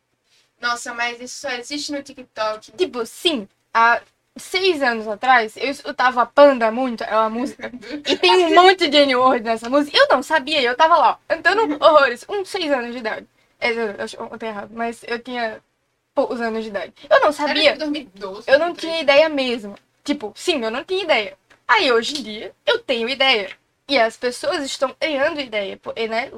Nossa, 0.60 0.94
mas 0.94 1.22
isso 1.22 1.40
só 1.40 1.50
existe 1.52 1.94
no 1.94 2.04
TikTok. 2.04 2.74
Tipo, 2.74 3.06
sim, 3.06 3.48
a, 3.74 4.02
seis 4.36 4.82
anos 4.82 5.08
atrás, 5.08 5.56
eu 5.56 5.70
escutava 5.70 6.26
Panda 6.26 6.70
muito, 6.72 7.06
é 7.06 7.16
uma 7.16 7.30
música. 7.30 7.72
E 8.06 8.18
tem 8.18 8.48
um 8.48 8.56
monte 8.56 8.90
de 8.90 8.98
N-word 8.98 9.46
nessa 9.46 9.70
música. 9.70 9.98
Eu 9.98 10.10
não 10.10 10.22
sabia, 10.22 10.62
eu 10.62 10.76
tava 10.76 10.98
lá, 10.98 11.20
cantando 11.26 11.78
horrores, 11.82 12.26
uns 12.28 12.50
seis 12.50 12.70
anos 12.70 12.92
de 12.92 12.98
idade. 12.98 13.26
É, 13.62 13.72
eu 13.72 13.96
acho 14.04 14.18
eu 14.18 14.38
tô 14.38 14.46
errado, 14.46 14.72
mas 14.74 15.06
eu 15.08 15.18
tinha 15.20 15.62
poucos 16.14 16.42
anos 16.42 16.64
de 16.64 16.70
idade. 16.70 16.94
Eu 17.10 17.22
não 17.22 17.32
sabia. 17.32 17.70
Era 17.70 17.80
2012, 17.80 18.44
Eu 18.46 18.60
não 18.60 18.74
2013. 18.74 18.80
tinha 18.82 19.02
ideia 19.02 19.30
mesmo. 19.30 19.76
Tipo, 20.04 20.34
sim, 20.36 20.62
eu 20.64 20.70
não 20.72 20.84
tinha 20.84 21.04
ideia. 21.04 21.38
Aí 21.66 21.92
hoje 21.94 22.20
em 22.20 22.24
dia, 22.24 22.52
eu 22.66 22.80
tenho 22.80 23.08
ideia. 23.08 23.52
E 23.88 23.98
as 23.98 24.18
pessoas 24.18 24.66
estão 24.66 24.94
criando 25.00 25.40
ideia. 25.40 25.80
Né? 26.10 26.30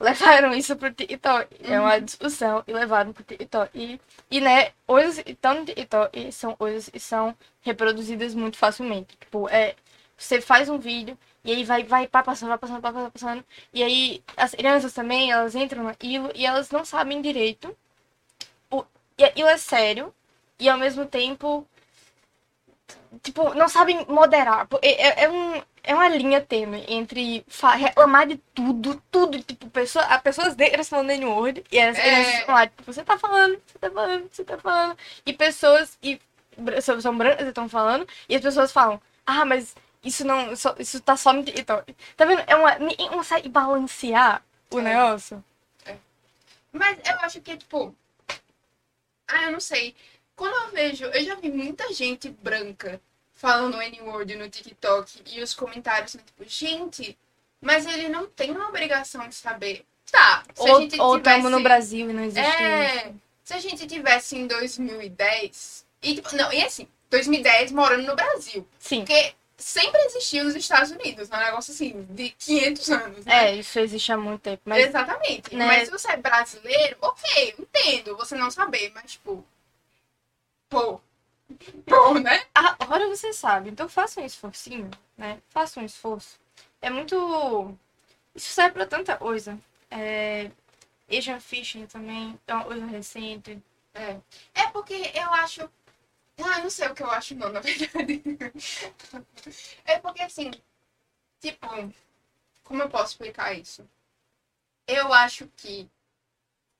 Levaram 0.00 0.54
isso 0.54 0.76
pro 0.76 0.92
TikTok. 0.92 1.56
É 1.64 1.80
uma 1.80 1.98
discussão 2.00 2.62
e 2.66 2.72
levaram 2.72 3.12
pro 3.12 3.24
TikTok. 3.24 3.70
E, 3.74 4.00
e 4.30 4.40
né, 4.40 4.72
coisas 4.86 5.22
que 5.22 5.32
estão 5.32 5.54
no 5.54 5.64
TikTok 5.64 6.32
são 6.32 6.54
coisas 6.56 6.88
que 6.88 7.00
são 7.00 7.36
reproduzidas 7.62 8.34
muito 8.34 8.56
facilmente. 8.56 9.16
Tipo, 9.16 9.48
é. 9.48 9.74
Você 10.16 10.40
faz 10.40 10.68
um 10.68 10.78
vídeo 10.78 11.16
e 11.44 11.52
aí 11.52 11.64
vai, 11.64 11.84
vai 11.84 12.08
pá, 12.08 12.22
passando, 12.24 12.48
vai 12.48 12.58
passando, 12.58 12.80
vai 12.80 12.92
passando, 12.92 13.02
vai 13.02 13.10
passando. 13.12 13.44
E 13.72 13.82
aí 13.84 14.22
as 14.36 14.52
crianças 14.52 14.92
também, 14.92 15.30
elas 15.30 15.54
entram 15.54 15.84
naquilo 15.84 16.30
e 16.34 16.44
elas 16.44 16.70
não 16.70 16.84
sabem 16.84 17.22
direito. 17.22 17.76
O, 18.70 18.84
e 19.16 19.24
aquilo 19.24 19.48
é 19.48 19.56
sério. 19.56 20.14
E 20.58 20.68
ao 20.68 20.78
mesmo 20.78 21.06
tempo 21.06 21.66
tipo, 23.22 23.54
não 23.54 23.68
sabem 23.68 24.04
moderar. 24.08 24.66
É, 24.82 25.08
é, 25.08 25.24
é 25.24 25.30
um, 25.30 25.62
é 25.82 25.94
uma 25.94 26.08
linha 26.08 26.40
tênue 26.40 26.84
entre 26.88 27.44
reclamar 27.76 28.26
de 28.26 28.36
tudo, 28.54 29.02
tudo, 29.10 29.42
tipo, 29.42 29.68
pessoa, 29.70 30.04
as 30.06 30.20
pessoas 30.22 30.56
negras 30.56 30.88
falando 30.88 31.10
em 31.10 31.24
Word 31.24 31.64
e 31.70 31.78
as 31.80 31.96
É. 31.98 32.02
crianças 32.02 32.34
estão 32.40 32.54
lá, 32.54 32.66
tipo, 32.66 32.82
você 32.84 33.02
tá 33.04 33.18
falando, 33.18 33.60
você 33.66 33.78
tá 33.78 33.90
falando, 33.90 34.28
você 34.30 34.44
tá 34.44 34.58
falando. 34.58 34.98
E 35.26 35.32
pessoas, 35.32 35.98
e 36.02 36.20
são, 37.00 37.16
brancas 37.16 37.46
e 37.46 37.48
estão 37.48 37.68
falando, 37.68 38.06
e 38.28 38.36
as 38.36 38.42
pessoas 38.42 38.72
falam, 38.72 39.00
ah, 39.26 39.44
mas 39.44 39.74
isso 40.04 40.24
não, 40.24 40.54
só- 40.56 40.74
isso 40.78 41.00
tá 41.00 41.16
só 41.16 41.32
TikTok. 41.42 41.94
Tá 42.16 42.24
vendo? 42.24 42.42
É 42.46 42.54
uma, 42.56 42.74
ninguém 42.78 43.08
consegue 43.08 43.48
balancear 43.48 44.42
o 44.70 44.78
É. 44.78 44.82
negócio. 44.82 45.42
Mas 46.72 46.98
eu 47.08 47.18
acho 47.20 47.40
que, 47.40 47.56
tipo. 47.56 47.94
Ah, 49.26 49.44
eu 49.44 49.52
não 49.52 49.60
sei. 49.60 49.94
Quando 50.38 50.54
eu 50.54 50.70
vejo. 50.70 51.04
Eu 51.06 51.24
já 51.24 51.34
vi 51.34 51.50
muita 51.50 51.92
gente 51.92 52.30
branca 52.30 53.00
falando 53.34 53.82
N-word 53.82 54.36
no 54.36 54.48
TikTok 54.48 55.22
e 55.26 55.42
os 55.42 55.52
comentários 55.52 56.12
são 56.12 56.20
tipo, 56.20 56.44
gente, 56.46 57.18
mas 57.60 57.84
ele 57.84 58.08
não 58.08 58.26
tem 58.28 58.52
uma 58.52 58.68
obrigação 58.68 59.28
de 59.28 59.34
saber. 59.34 59.84
Tá, 60.10 60.44
se 60.54 60.66
a 60.66 60.72
Ou, 60.72 60.80
gente 60.80 61.00
ou 61.00 61.18
tivesse... 61.18 61.36
tamo 61.42 61.50
no 61.50 61.60
Brasil 61.62 62.08
e 62.08 62.12
não 62.12 62.24
existe 62.24 62.46
É, 62.62 63.08
isso. 63.08 63.14
se 63.44 63.52
a 63.54 63.58
gente 63.58 63.86
tivesse 63.86 64.36
em 64.36 64.46
2010. 64.46 65.84
E, 66.02 66.14
tipo, 66.14 66.34
não, 66.36 66.52
e 66.52 66.62
assim, 66.62 66.86
2010 67.10 67.72
morando 67.72 68.04
no 68.06 68.14
Brasil. 68.14 68.66
Sim. 68.78 69.00
Porque 69.00 69.34
sempre 69.56 70.00
existiu 70.02 70.44
nos 70.44 70.54
Estados 70.54 70.92
Unidos, 70.92 71.28
é 71.30 71.36
um 71.36 71.40
negócio 71.40 71.72
assim, 71.72 72.06
de 72.10 72.30
500 72.30 72.90
anos, 72.90 73.24
né? 73.26 73.50
É, 73.50 73.56
isso 73.56 73.78
existe 73.80 74.12
há 74.12 74.16
muito 74.16 74.40
tempo. 74.40 74.62
Mas 74.64 74.86
Exatamente. 74.86 75.54
né? 75.54 75.66
Mas 75.66 75.84
se 75.86 75.90
você 75.90 76.12
é 76.12 76.16
brasileiro, 76.16 76.96
ok, 77.02 77.56
entendo 77.58 78.16
você 78.16 78.36
não 78.36 78.50
saber, 78.50 78.92
mas 78.94 79.10
tipo. 79.12 79.44
Pô. 80.68 81.00
Pô, 81.86 82.14
né? 82.18 82.46
Agora 82.54 83.08
você 83.08 83.32
sabe, 83.32 83.70
então 83.70 83.88
faça 83.88 84.20
um 84.20 84.26
esforcinho, 84.26 84.90
né? 85.16 85.40
Faça 85.48 85.80
um 85.80 85.84
esforço. 85.84 86.38
É 86.80 86.90
muito. 86.90 87.76
Isso 88.34 88.50
serve 88.50 88.74
pra 88.74 88.86
tanta 88.86 89.16
coisa. 89.16 89.58
É... 89.90 90.50
Asian 91.10 91.40
Fishing 91.40 91.86
também 91.86 92.38
é 92.46 92.54
uma 92.54 92.64
coisa 92.64 92.86
recente. 92.86 93.62
É 94.54 94.66
porque 94.72 94.94
eu 95.14 95.32
acho. 95.34 95.62
Ah, 96.40 96.60
não 96.60 96.70
sei 96.70 96.88
o 96.88 96.94
que 96.94 97.02
eu 97.02 97.10
acho, 97.10 97.34
não, 97.34 97.50
na 97.50 97.60
verdade. 97.60 98.22
É 99.84 99.98
porque 99.98 100.22
assim. 100.22 100.50
Tipo. 101.40 101.66
Como 102.62 102.82
eu 102.82 102.90
posso 102.90 103.12
explicar 103.12 103.54
isso? 103.54 103.88
Eu 104.86 105.12
acho 105.12 105.48
que. 105.56 105.88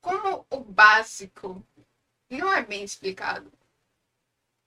Como 0.00 0.46
o 0.50 0.60
básico 0.60 1.64
não 2.30 2.52
é 2.52 2.62
bem 2.62 2.84
explicado, 2.84 3.50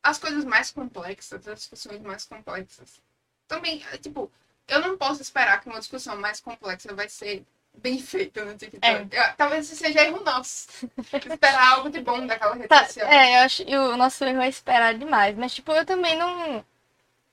as 0.03 0.17
coisas 0.17 0.43
mais 0.45 0.71
complexas, 0.71 1.47
as 1.47 1.59
discussões 1.59 2.01
mais 2.01 2.25
complexas. 2.25 3.01
Também, 3.47 3.83
é, 3.91 3.97
tipo, 3.97 4.31
eu 4.67 4.79
não 4.81 4.97
posso 4.97 5.21
esperar 5.21 5.59
que 5.61 5.69
uma 5.69 5.79
discussão 5.79 6.15
mais 6.17 6.39
complexa 6.39 6.93
vai 6.93 7.07
ser 7.09 7.43
bem 7.73 7.99
feita 7.99 8.43
no 8.45 8.57
TikTok. 8.57 9.07
Eu- 9.15 9.35
Talvez 9.37 9.65
isso 9.67 9.75
seja 9.75 10.01
erro 10.01 10.23
nosso. 10.23 10.67
Esperar 11.13 11.73
algo 11.73 11.89
de 11.89 12.01
bom 12.01 12.25
daquela 12.25 12.55
rede 12.55 12.67
Tá, 12.67 12.85
social. 12.85 13.09
é, 13.09 13.37
eu 13.37 13.45
acho 13.45 13.65
que 13.65 13.75
o 13.77 13.95
nosso 13.97 14.23
erro 14.23 14.41
é 14.41 14.49
esperar 14.49 14.93
demais. 14.95 15.35
Mas, 15.37 15.53
tipo, 15.53 15.71
eu 15.71 15.85
também 15.85 16.17
não. 16.17 16.65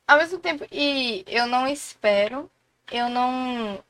Ao 0.07 0.19
mesmo 0.19 0.39
tempo, 0.39 0.67
e 0.73 1.25
eu 1.27 1.47
não 1.47 1.67
espero, 1.69 2.51
eu 2.91 3.09
não. 3.09 3.83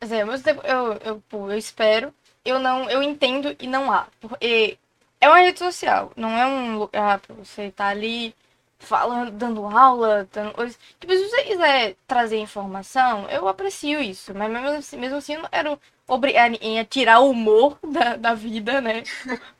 Quer 0.00 0.06
dizer, 0.06 0.20
ao 0.22 0.26
mesmo 0.28 0.44
tempo, 0.44 0.62
eu, 0.66 0.94
eu, 1.04 1.22
eu 1.50 1.56
espero, 1.58 2.14
eu 2.44 2.58
não. 2.58 2.90
Eu 2.90 3.02
entendo 3.02 3.56
e 3.60 3.66
não 3.66 3.90
há. 3.92 4.06
Porque 4.20 4.78
é 5.22 5.28
uma 5.28 5.38
rede 5.38 5.58
social, 5.60 6.12
não 6.16 6.36
é 6.36 6.44
um 6.44 6.78
lugar 6.78 7.20
pra 7.20 7.32
você 7.36 7.66
estar 7.66 7.86
ali 7.86 8.34
falando, 8.80 9.30
dando 9.30 9.64
aula, 9.64 10.28
dando. 10.32 10.52
Tipo, 10.98 11.12
se 11.12 11.28
você 11.28 11.44
quiser 11.44 11.94
trazer 12.08 12.38
informação, 12.38 13.30
eu 13.30 13.46
aprecio 13.46 14.00
isso. 14.02 14.34
Mas 14.34 14.50
mesmo 14.50 14.68
assim, 14.70 14.96
mesmo 14.96 15.18
assim 15.18 15.34
eu 15.34 15.42
não 15.42 15.48
quero 15.48 15.80
obrigar 16.08 16.50
ninguém 16.50 16.80
a 16.80 16.84
tirar 16.84 17.20
o 17.20 17.30
humor 17.30 17.78
da, 17.86 18.16
da 18.16 18.34
vida, 18.34 18.80
né? 18.80 19.04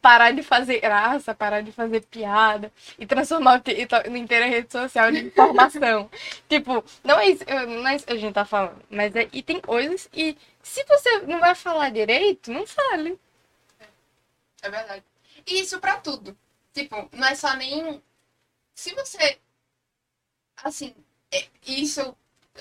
parar 0.01 0.33
de 0.33 0.43
fazer 0.43 0.81
graça, 0.81 1.33
parar 1.33 1.61
de 1.63 1.71
fazer 1.71 2.01
piada 2.07 2.73
e 2.99 3.07
transformar 3.07 3.63
o 3.65 4.11
em 4.11 4.19
inteira 4.19 4.47
rede 4.47 4.73
social 4.73 5.13
de 5.13 5.27
informação. 5.27 6.11
tipo, 6.49 6.85
não 7.05 7.21
é 7.21 7.29
isso, 7.29 7.45
não 7.47 7.87
é 7.87 7.95
isso 7.95 8.07
que 8.07 8.13
a 8.15 8.17
gente 8.17 8.35
tá 8.35 8.45
falando. 8.45 8.83
Mas 8.91 9.15
é, 9.15 9.29
e 9.33 9.43
tem 9.45 9.61
coisas 9.61 10.09
e 10.13 10.37
se 10.61 10.85
você 10.87 11.21
não 11.21 11.39
vai 11.39 11.55
falar 11.55 11.91
direito, 11.91 12.51
não 12.51 12.67
fale. 12.67 13.17
É 14.61 14.69
verdade. 14.69 15.12
E 15.47 15.61
isso 15.61 15.81
pra 15.81 16.01
tudo. 16.01 16.37
Tipo, 16.73 17.09
não 17.13 17.27
é 17.27 17.35
só 17.35 17.55
nem. 17.57 18.03
Se 18.75 18.95
você. 18.95 19.39
Assim, 20.57 20.95
é- 21.31 21.49
isso. 21.67 22.17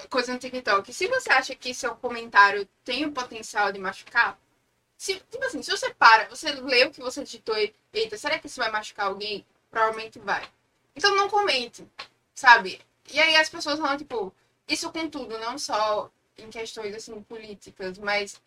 Coisa 0.10 0.34
no 0.34 0.40
TikTok. 0.40 0.94
Se 0.94 1.08
você 1.08 1.32
acha 1.32 1.56
que 1.56 1.74
seu 1.74 1.96
comentário 1.96 2.68
tem 2.84 3.06
o 3.06 3.12
potencial 3.12 3.72
de 3.72 3.80
machucar. 3.80 4.40
Se, 4.98 5.16
tipo 5.32 5.44
assim, 5.46 5.62
se 5.64 5.72
você 5.72 5.94
para, 5.94 6.30
você 6.30 6.52
lê 6.54 6.86
o 6.86 6.92
que 6.92 7.02
você 7.02 7.24
digitou 7.24 7.58
e. 7.58 7.74
Eita, 7.94 8.18
será 8.18 8.40
que 8.40 8.48
isso 8.48 8.60
vai 8.62 8.72
machucar 8.72 9.08
alguém? 9.08 9.46
Provavelmente 9.70 10.20
vai. 10.20 10.48
Então 10.96 11.16
não 11.16 11.30
comente, 11.30 11.88
sabe? 12.34 12.82
E 13.12 13.20
aí 13.20 13.36
as 13.36 13.50
pessoas 13.50 13.80
falam, 13.80 13.98
tipo, 13.98 14.34
isso 14.68 14.92
com 14.92 15.10
tudo, 15.10 15.38
não 15.40 15.58
só 15.58 16.12
em 16.38 16.50
questões 16.50 16.96
assim 16.96 17.22
políticas, 17.24 17.98
mas 17.98 18.42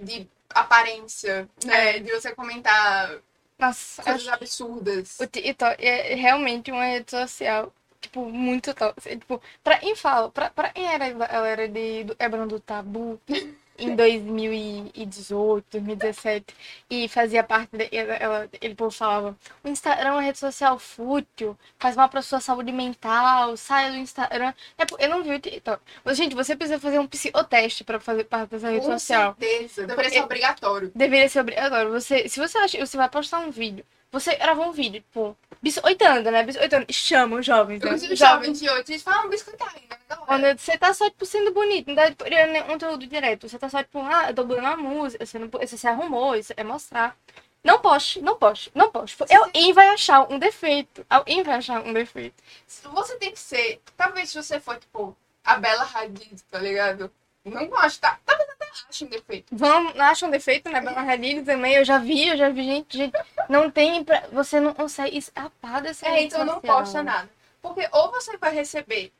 de 0.00 0.28
aparência, 0.50 1.48
né? 1.64 1.98
De 1.98 2.10
você 2.12 2.34
comentar 2.34 3.18
Nossa, 3.58 4.02
coisas 4.02 4.28
absurdas. 4.28 5.18
o 5.20 5.26
TikTok 5.26 5.84
é 5.84 6.14
realmente 6.14 6.70
uma 6.70 6.84
rede 6.84 7.10
social, 7.10 7.72
tipo, 8.00 8.26
muito 8.26 8.72
tóxica. 8.74 9.16
Tipo, 9.16 9.42
pra 9.62 9.78
quem 9.78 9.94
fala, 9.96 10.30
pra, 10.30 10.50
pra 10.50 10.70
quem 10.70 10.86
era 10.86 11.06
a 11.06 11.10
galera 11.12 11.68
de, 11.68 12.04
do 12.04 12.16
Quebrando 12.16 12.56
do 12.56 12.60
Tabu 12.60 13.20
em 13.78 13.94
2018, 13.94 15.64
2017, 15.72 16.54
e 16.90 17.08
fazia 17.08 17.42
parte, 17.44 17.76
de, 17.76 17.88
ela, 17.92 18.14
ela- 18.14 18.48
ele 18.60 18.74
povo 18.74 18.90
falava, 18.90 19.36
o 19.62 19.68
Instagram 19.68 20.08
é 20.08 20.12
uma 20.12 20.20
rede 20.22 20.38
social 20.38 20.78
fútil, 20.78 21.56
faz 21.78 21.96
mal 21.96 22.08
pra 22.08 22.22
sua 22.22 22.40
saúde 22.40 22.72
mental, 22.72 23.56
saia 23.56 23.90
do 23.90 23.96
Instagram. 23.98 24.52
É, 24.76 24.84
eu 24.98 25.08
não 25.08 25.22
vi 25.22 25.34
o 25.34 25.40
TikTok. 25.40 25.82
Mas, 26.04 26.16
gente, 26.16 26.34
você 26.34 26.56
precisa 26.56 26.80
fazer 26.80 26.98
um 26.98 27.06
psicoteste 27.06 27.84
pra 27.84 28.00
fazer 28.00 28.24
parte 28.24 28.50
dessa 28.50 28.68
rede 28.70 28.84
Com 28.86 28.92
social. 28.98 29.36
certeza. 29.38 29.86
Deveria 29.86 30.10
ser 30.10 30.18
É- 30.18 30.22
obrigatório. 30.24 30.92
Deveria 30.94 31.28
ser 31.28 31.40
obrigatório. 31.40 31.90
Você, 31.92 32.28
se 32.28 32.40
você 32.40 32.58
acha 32.58 32.78
você 32.84 32.96
vai 32.96 33.08
postar 33.08 33.38
um 33.40 33.50
vídeo, 33.50 33.84
você 34.10 34.36
gravou 34.36 34.66
um 34.66 34.72
vídeo, 34.72 35.00
tipo, 35.00 35.36
biscoitando, 35.60 36.30
né? 36.30 36.42
Biscoitando, 36.42 36.86
chama 36.92 37.36
os 37.36 37.46
jovens, 37.46 37.80
né? 37.82 37.90
consigo 37.90 38.12
Os 38.12 38.18
chamar 38.18 38.36
jovens. 38.36 38.60
28 38.60 38.90
eles 38.92 39.02
falam 39.02 39.28
biscoitar 39.28 39.68
ainda, 39.74 39.98
né? 40.08 40.16
Quando 40.26 40.58
você 40.58 40.78
tá 40.78 40.94
só, 40.94 41.08
tipo, 41.10 41.26
sendo 41.26 41.52
bonito, 41.52 41.88
não 41.88 41.94
tá 41.94 42.08
tipo, 42.10 42.24
criando 42.24 42.52
nenhum 42.52 42.66
conteúdo 42.66 43.06
direto. 43.06 43.48
Você 43.48 43.58
tá 43.58 43.68
só, 43.68 43.82
tipo, 43.82 43.98
ah, 44.00 44.30
eu 44.30 44.34
tô 44.34 44.42
uma 44.42 44.76
música, 44.76 45.24
você, 45.24 45.38
não, 45.38 45.48
você 45.48 45.76
se 45.76 45.86
arrumou, 45.86 46.34
isso 46.34 46.52
é 46.56 46.64
mostrar. 46.64 47.16
Não 47.62 47.80
poste, 47.80 48.20
não 48.22 48.36
poste, 48.36 48.70
não 48.74 48.90
poste. 48.90 49.16
Alguém 49.30 49.72
vai 49.72 49.88
achar 49.88 50.30
um 50.32 50.38
defeito. 50.38 51.04
Alguém 51.10 51.42
vai 51.42 51.56
achar 51.56 51.84
um 51.84 51.92
defeito. 51.92 52.42
Você 52.66 53.16
tem 53.16 53.32
que 53.32 53.38
ser. 53.38 53.80
Talvez 53.96 54.30
se 54.30 54.42
você 54.42 54.60
for, 54.60 54.78
tipo, 54.78 55.16
a 55.44 55.56
Bela 55.56 55.88
Hadid, 55.92 56.42
tá 56.50 56.58
ligado? 56.58 57.12
Não 57.48 57.66
gosto, 57.66 58.00
tá? 58.00 58.18
Talvez 58.24 58.48
até 58.50 58.66
ache 58.88 59.04
um 59.04 59.08
defeito. 59.08 59.56
Vão, 59.56 59.92
acham 60.00 60.30
defeito 60.30 60.70
na 60.70 60.80
Bela 60.80 61.00
Hadid 61.00 61.44
também. 61.44 61.74
Eu 61.74 61.84
já 61.84 61.98
vi, 61.98 62.28
eu 62.28 62.36
já 62.36 62.48
vi 62.48 62.62
gente, 62.64 62.96
gente. 62.96 63.14
Não 63.48 63.70
tem 63.70 64.04
pra. 64.04 64.26
Você 64.32 64.60
não 64.60 64.74
consegue 64.74 65.16
escapar 65.16 65.82
dessa 65.82 66.06
É, 66.06 66.22
então 66.22 66.44
não 66.44 66.60
posta 66.60 67.02
nada. 67.02 67.28
Porque 67.60 67.88
ou 67.92 68.10
você 68.10 68.36
vai 68.36 68.54
receber 68.54 69.12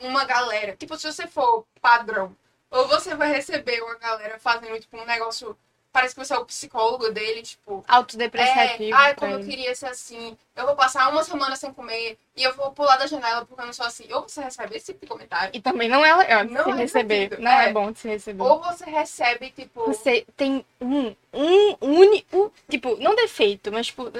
uma 0.00 0.24
galera, 0.24 0.76
tipo, 0.76 0.96
se 0.96 1.10
você 1.10 1.26
for 1.26 1.66
padrão, 1.80 2.36
ou 2.70 2.88
você 2.88 3.14
vai 3.14 3.32
receber 3.32 3.80
uma 3.82 3.96
galera 3.96 4.38
fazendo, 4.38 4.78
tipo, 4.80 4.96
um 4.98 5.04
negócio 5.04 5.56
parece 5.94 6.12
que 6.12 6.24
você 6.24 6.34
é 6.34 6.38
o 6.38 6.44
psicólogo 6.44 7.08
dele, 7.12 7.40
tipo. 7.42 7.84
Autodepreciativo. 7.86 8.90
É, 8.90 8.92
ai, 8.92 9.14
como 9.14 9.34
eu 9.34 9.44
queria 9.44 9.72
ser 9.76 9.86
assim. 9.86 10.36
Eu 10.56 10.66
vou 10.66 10.74
passar 10.74 11.08
uma 11.08 11.22
semana 11.22 11.54
sem 11.54 11.72
comer 11.72 12.18
e 12.36 12.42
eu 12.42 12.54
vou 12.54 12.72
pular 12.72 12.96
da 12.96 13.06
janela 13.06 13.44
porque 13.46 13.62
eu 13.62 13.66
não 13.66 13.72
sou 13.72 13.86
assim. 13.86 14.12
Ou 14.12 14.22
você 14.22 14.42
recebe 14.42 14.76
esse 14.76 14.86
tipo 14.86 15.06
de 15.06 15.06
comentário, 15.06 15.50
E 15.54 15.60
também 15.60 15.88
não 15.88 16.04
é 16.04 16.14
legal 16.16 16.44
Não 16.44 16.64
se 16.64 16.70
é 16.70 16.74
receber. 16.74 17.38
Não 17.38 17.50
é. 17.50 17.68
é. 17.68 17.72
bom 17.72 17.92
de 17.92 18.00
se 18.00 18.08
receber. 18.08 18.42
ou 18.42 18.60
você 18.60 18.84
recebe, 18.84 19.50
tipo. 19.52 19.86
Você 19.86 20.26
tem 20.36 20.66
um, 20.80 21.14
um 21.32 21.76
único, 21.80 22.52
tipo, 22.68 22.96
não 22.96 23.14
defeito, 23.14 23.70
mas 23.70 23.86
tipo, 23.86 24.10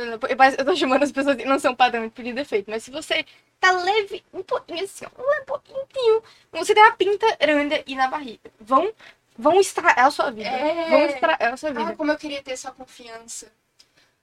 eu 0.57 0.65
tô 0.65 0.77
chamando 0.77 1.03
as 1.03 1.11
pessoas 1.11 1.37
que 1.37 1.45
não 1.45 1.59
são 1.59 1.75
padrão 1.75 2.09
de 2.09 2.33
defeito, 2.33 2.71
mas 2.71 2.85
se 2.85 2.93
você 2.93 3.27
tá 3.59 3.73
leve, 3.73 4.23
um 4.33 4.45
pouquinho 4.45 4.85
assim, 4.85 5.07
um 5.07 5.45
pouquinho, 5.45 6.23
você 6.53 6.73
tem 6.73 6.83
uma 6.85 6.93
pinta 6.93 7.37
grande 7.37 7.83
e 7.87 7.97
na 7.97 8.07
barriga, 8.09 8.51
vão, 8.61 8.93
vão 9.37 9.61
estragar 9.61 10.07
a 10.07 10.11
sua 10.11 10.31
vida. 10.31 10.49
É. 10.49 10.91
Vão 10.91 11.07
estragar 11.07 11.53
a 11.53 11.57
sua 11.57 11.71
vida. 11.71 11.85
Ai, 11.87 11.97
como 11.97 12.13
eu 12.13 12.19
queria 12.19 12.43
ter 12.43 12.57
sua 12.57 12.73
confiança. 12.73 13.51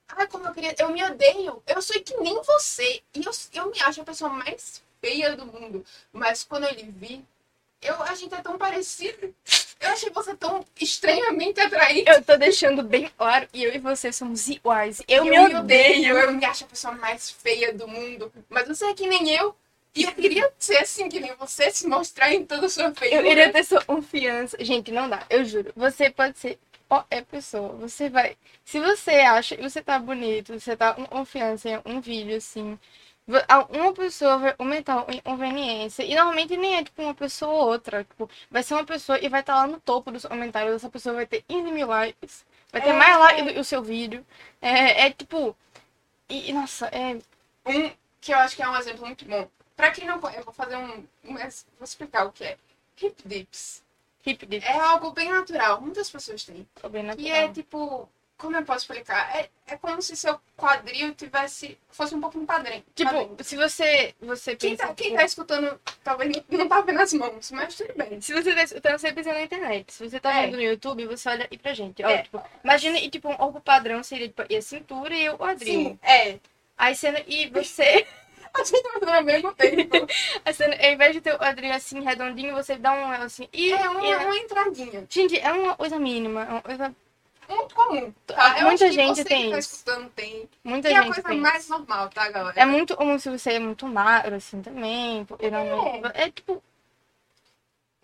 Ai, 0.10 0.28
como 0.28 0.46
eu 0.46 0.54
queria. 0.54 0.76
Eu 0.78 0.90
me 0.90 1.04
odeio. 1.04 1.62
Eu 1.68 1.82
sou 1.82 2.02
que 2.02 2.16
nem 2.18 2.42
você. 2.44 3.02
E 3.14 3.24
eu, 3.24 3.32
eu 3.54 3.72
me 3.72 3.82
acho 3.82 4.02
a 4.02 4.06
pessoa 4.06 4.30
mais 4.30 4.82
feia 5.00 5.36
do 5.36 5.46
mundo. 5.46 5.86
Mas 6.12 6.44
quando 6.44 6.66
eu 6.66 6.74
lhe 6.74 6.84
vi, 6.84 7.26
eu, 7.82 8.02
a 8.04 8.14
gente 8.14 8.34
é 8.34 8.42
tão 8.42 8.58
parecido. 8.58 9.34
Eu 9.80 9.90
achei 9.90 10.12
você 10.12 10.36
tão 10.36 10.64
estranhamente 10.80 11.60
atraente. 11.60 12.08
Eu 12.08 12.24
tô 12.24 12.38
deixando 12.38 12.84
bem 12.84 13.12
claro, 13.18 13.48
e 13.52 13.64
eu 13.64 13.74
e 13.74 13.80
você 13.80 14.14
somos 14.14 14.48
iguais. 14.48 15.02
Eu, 15.08 15.26
E 15.26 15.30
me 15.32 15.56
odeio. 15.56 16.16
Eu 16.16 16.34
me 16.34 16.46
acho 16.46 16.66
a 16.66 16.68
pessoa 16.68 16.94
mais 16.94 17.32
feia 17.32 17.74
do 17.74 17.88
mundo. 17.88 18.32
Mas 18.48 18.68
você 18.68 18.86
é 18.86 18.94
que 18.94 19.08
nem 19.08 19.32
eu. 19.32 19.56
E 19.96 20.04
eu 20.04 20.14
queria 20.14 20.52
ser 20.58 20.78
assim 20.78 21.10
que 21.10 21.20
nem 21.20 21.36
você, 21.36 21.70
se 21.72 21.88
mostrar 21.88 22.32
em 22.34 22.46
toda 22.46 22.66
a 22.68 22.70
sua 22.70 22.86
Eu 22.86 22.96
feiura. 22.96 23.28
iria 23.28 23.52
ter 23.52 23.64
sua 23.64 23.84
confiança. 23.84 24.58
Gente, 24.64 24.92
não 24.92 25.10
dá, 25.10 25.26
eu 25.30 25.44
juro. 25.46 25.74
Você 25.76 26.10
pode 26.10 26.38
ser 26.40 26.58
qualquer 26.88 27.26
pessoa. 27.26 27.74
Você 27.78 28.10
vai. 28.10 28.38
Se 28.64 28.80
você 28.80 29.12
acha 29.12 29.56
que 29.58 29.62
você 29.64 29.82
tá 29.82 30.00
bonito, 30.00 30.58
você 30.60 30.78
tá 30.78 30.94
com 30.94 31.06
confiança 31.06 31.70
em 31.70 31.82
um 31.86 32.00
vídeo, 32.02 32.38
assim. 32.38 32.80
Uma 33.70 33.94
pessoa 33.94 34.38
vai 34.38 34.56
aumentar 34.58 35.06
a 35.08 35.14
inconveniência. 35.14 36.04
E 36.04 36.16
normalmente 36.16 36.58
nem 36.58 36.78
é 36.78 36.84
tipo 36.84 37.02
uma 37.02 37.14
pessoa 37.16 37.52
ou 37.54 37.68
outra. 37.70 38.04
Tipo, 38.04 38.30
vai 38.50 38.64
ser 38.64 38.74
uma 38.76 38.86
pessoa 38.86 39.20
e 39.20 39.30
vai 39.30 39.40
estar 39.42 39.56
lá 39.56 39.68
no 39.68 39.80
topo 39.80 40.12
dos 40.12 40.26
comentários. 40.26 40.76
Essa 40.76 40.90
pessoa 40.90 41.16
vai 41.16 41.26
ter 41.26 41.42
15 41.44 41.72
mil 41.72 41.88
likes. 41.88 42.46
Vai 42.72 42.82
ter 42.82 42.90
É. 42.90 42.94
mais 42.94 43.18
likes 43.20 43.54
do 43.54 43.60
o 43.60 43.64
seu 43.64 43.82
vídeo. 43.84 44.26
É, 44.62 45.08
é 45.08 45.12
tipo. 45.12 45.56
E, 46.30 46.54
nossa, 46.54 46.88
é. 46.88 47.18
Um 47.66 47.92
que 48.22 48.34
eu 48.34 48.38
acho 48.40 48.56
que 48.56 48.64
é 48.64 48.70
um 48.70 48.76
exemplo 48.78 49.06
muito 49.06 49.26
bom. 49.26 49.48
Pra 49.82 49.90
quem 49.92 50.06
não 50.08 50.20
conhece, 50.20 50.40
eu 50.42 50.46
vou 50.46 50.54
fazer 50.54 50.76
um. 50.76 51.04
um- 51.26 51.34
Vou 51.36 51.84
explicar 51.84 52.26
o 52.28 52.32
que 52.32 52.44
é. 52.44 52.56
Hip 53.02 53.16
dips. 53.26 53.84
Hip 54.24 54.46
dip. 54.46 54.64
É 54.64 54.80
algo 54.80 55.10
bem 55.10 55.28
natural. 55.32 55.82
Muitas 55.82 56.08
pessoas 56.08 56.44
têm. 56.44 56.68
bem 56.92 57.02
E 57.02 57.06
natural. 57.08 57.32
é 57.36 57.48
tipo. 57.50 58.08
Como 58.38 58.56
eu 58.56 58.64
posso 58.64 58.80
explicar? 58.80 59.36
É, 59.36 59.50
é 59.68 59.78
como 59.78 60.00
se 60.02 60.16
seu 60.16 60.40
quadril 60.58 61.14
tivesse. 61.16 61.78
fosse 61.90 62.14
um 62.16 62.22
pouquinho 62.22 62.46
padrão. 62.46 62.84
Tipo, 62.96 63.44
se 63.44 63.56
você, 63.56 64.14
você 64.22 64.56
Quem 64.56 64.72
pensa. 64.76 64.88
tá, 64.88 64.94
quem 64.96 65.16
tá 65.16 65.24
escutando, 65.24 65.80
talvez 66.04 66.32
não- 66.50 66.68
tá 66.68 66.82
vendo 66.82 67.02
as 67.02 67.14
mãos, 67.14 67.52
mas 67.52 67.76
tudo 67.76 67.94
bem. 67.96 68.20
Se 68.22 68.34
você 68.34 68.54
tá 68.56 68.64
escutando, 68.64 68.98
você 69.00 69.12
precisa 69.14 69.34
na 69.36 69.42
internet. 69.44 69.92
Se 69.94 70.08
você 70.10 70.20
tá 70.20 70.32
É. 70.36 70.46
vendo 70.46 70.58
no 70.58 70.64
YouTube, 70.64 71.06
você 71.08 71.28
olha 71.30 71.48
aí 71.52 71.58
pra 71.58 71.74
gente. 71.74 72.04
Ó, 72.04 72.10
É. 72.10 72.22
tipo, 72.24 72.42
imagina, 72.64 72.98
e 73.00 73.10
tipo, 73.10 73.30
um 73.30 73.54
padrão 73.62 74.04
seria 74.04 74.28
tipo, 74.28 74.44
e 74.48 74.56
a 74.58 74.62
cintura 74.62 75.16
e 75.16 75.28
o 75.30 75.38
quadril. 75.38 75.90
Sim, 75.92 76.00
é. 76.04 76.40
Aí 76.78 76.96
sendo, 76.96 77.20
e 77.28 77.48
você, 77.52 78.08
A 78.54 78.64
gente 78.64 78.84
tá 78.84 78.90
fazendo 78.94 79.10
ao 79.16 79.24
mesmo 79.24 79.54
tempo. 79.56 80.08
sendo, 80.54 80.74
ao 80.74 80.92
invés 80.92 81.14
de 81.14 81.22
ter 81.22 81.34
o 81.34 81.38
quadril 81.38 81.72
assim, 81.74 82.02
redondinho, 82.02 82.54
você 82.54 82.76
dá 82.76 82.92
um 82.94 83.12
assim. 83.12 83.48
E, 83.54 83.72
É 83.72 83.90
uma, 83.90 84.06
e- 84.06 84.16
uma 84.16 84.38
entradinha. 84.38 85.06
Gente, 85.10 85.40
é 85.40 85.52
uma 85.52 85.76
coisa 85.76 85.98
mínima. 86.00 86.44
é 86.44 86.50
uma 86.50 86.62
coisa- 86.62 86.96
Muito 87.50 87.76
comum. 87.76 88.14
Tá? 88.28 88.60
Eu 88.60 88.68
Muita 88.68 88.92
gente 88.92 89.16
você 89.18 89.26
tem 89.26 89.52
que 89.52 89.84
tá 89.84 90.10
tem. 90.16 90.50
muita 90.64 90.90
E 90.90 90.94
é 90.94 90.98
a 90.98 91.02
gente 91.04 91.14
coisa 91.16 91.28
tem. 91.30 91.40
mais 91.40 91.68
normal, 91.70 92.10
tá, 92.10 92.30
galera? 92.30 92.60
É 92.60 92.66
muito 92.66 92.96
comum 92.96 93.18
se 93.20 93.30
você 93.30 93.54
é 93.54 93.60
muito 93.60 93.86
magro, 93.88 94.36
assim, 94.36 94.62
também. 94.62 95.26
porque 95.26 95.50
não- 95.50 96.02
É, 96.14 96.30
tipo, 96.30 96.62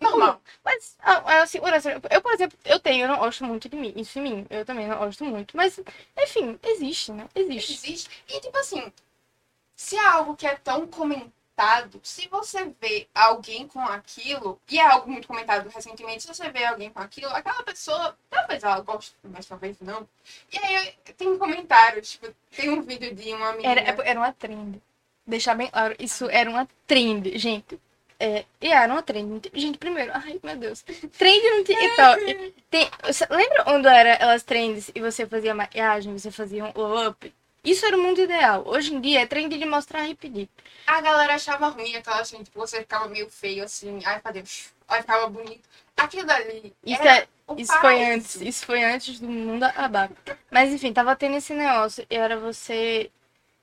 normal. 0.00 0.40
Mas, 0.64 0.96
ah, 1.00 1.42
a 1.42 1.46
segurança. 1.46 1.90
Eu, 2.10 2.20
por 2.22 2.32
exemplo, 2.32 2.58
eu 2.64 2.78
tenho, 2.78 3.04
eu 3.04 3.08
não 3.08 3.18
gosto 3.18 3.44
muito 3.44 3.68
de 3.68 3.76
mim. 3.76 3.92
Isso 3.96 4.18
em 4.18 4.22
mim. 4.22 4.46
Eu 4.50 4.64
também 4.64 4.86
não 4.86 4.98
gosto 4.98 5.24
muito. 5.24 5.56
Mas, 5.56 5.80
enfim, 6.18 6.58
existe, 6.62 7.12
né? 7.12 7.26
Existe. 7.34 7.72
Existe. 7.72 8.10
E 8.28 8.40
tipo 8.40 8.56
assim, 8.58 8.92
se 9.78 9.96
é 9.96 10.04
algo 10.04 10.34
que 10.34 10.44
é 10.44 10.56
tão 10.56 10.88
comentado, 10.88 12.00
se 12.02 12.26
você 12.26 12.74
vê 12.80 13.06
alguém 13.14 13.68
com 13.68 13.78
aquilo, 13.80 14.60
e 14.68 14.76
é 14.76 14.84
algo 14.84 15.08
muito 15.08 15.28
comentado 15.28 15.68
recentemente, 15.68 16.22
se 16.22 16.28
você 16.28 16.50
vê 16.50 16.64
alguém 16.64 16.90
com 16.90 16.98
aquilo, 16.98 17.30
aquela 17.32 17.62
pessoa, 17.62 18.18
talvez 18.28 18.64
ela 18.64 18.80
goste, 18.80 19.14
mas 19.22 19.46
talvez 19.46 19.76
não. 19.80 20.06
E 20.52 20.58
aí 20.58 20.94
tem 21.16 21.38
comentários, 21.38 22.10
tipo, 22.10 22.26
tem 22.50 22.70
um 22.70 22.82
vídeo 22.82 23.14
de 23.14 23.32
uma 23.32 23.52
menina. 23.52 23.70
Era, 23.70 24.02
era 24.02 24.18
uma 24.18 24.32
trend. 24.32 24.82
Deixar 25.24 25.54
bem 25.54 25.68
claro, 25.68 25.94
isso 26.00 26.28
era 26.28 26.50
uma 26.50 26.68
trend, 26.84 27.38
gente. 27.38 27.80
É, 28.18 28.44
e 28.60 28.72
era 28.72 28.92
uma 28.92 29.02
trend. 29.02 29.48
Gente, 29.54 29.78
primeiro, 29.78 30.10
ai 30.12 30.40
meu 30.42 30.56
Deus. 30.56 30.82
Trend 30.82 31.56
no 31.56 31.64
TikTok. 31.64 32.54
Tem, 32.68 32.90
lembra 33.30 33.62
quando 33.62 33.86
era 33.86 34.14
elas 34.14 34.42
trends 34.42 34.90
e 34.92 35.00
você 35.00 35.24
fazia 35.24 35.54
maquiagem, 35.54 36.18
você 36.18 36.32
fazia 36.32 36.64
um 36.64 37.06
up? 37.06 37.32
Isso 37.68 37.84
era 37.84 37.98
o 37.98 38.02
mundo 38.02 38.18
ideal. 38.18 38.62
Hoje 38.66 38.94
em 38.94 39.00
dia 39.00 39.20
é 39.20 39.26
trend 39.26 39.58
de 39.58 39.64
mostrar 39.66 40.08
hip 40.08 40.26
dip. 40.26 40.50
A 40.86 41.02
galera 41.02 41.34
achava 41.34 41.68
ruim 41.68 41.94
aquela 41.96 42.22
assim, 42.22 42.42
tipo, 42.42 42.58
você 42.58 42.78
ficava 42.78 43.06
meio 43.08 43.28
feio 43.28 43.62
assim, 43.62 44.00
ai 44.06 44.20
fazia, 44.20 44.42
aí 44.88 45.02
ficava 45.02 45.28
bonito. 45.28 45.68
Aquilo 45.94 46.24
dali. 46.24 46.72
Isso, 46.82 47.02
era 47.02 47.18
é, 47.18 47.28
isso 47.58 47.72
foi 47.78 48.04
antes. 48.04 48.40
Isso 48.40 48.64
foi 48.64 48.82
antes 48.82 49.20
do 49.20 49.28
mundo 49.28 49.64
acabar. 49.64 50.10
Mas 50.50 50.72
enfim, 50.72 50.94
tava 50.94 51.14
tendo 51.14 51.36
esse 51.36 51.52
negócio. 51.52 52.06
E 52.08 52.16
era 52.16 52.38
você 52.38 53.10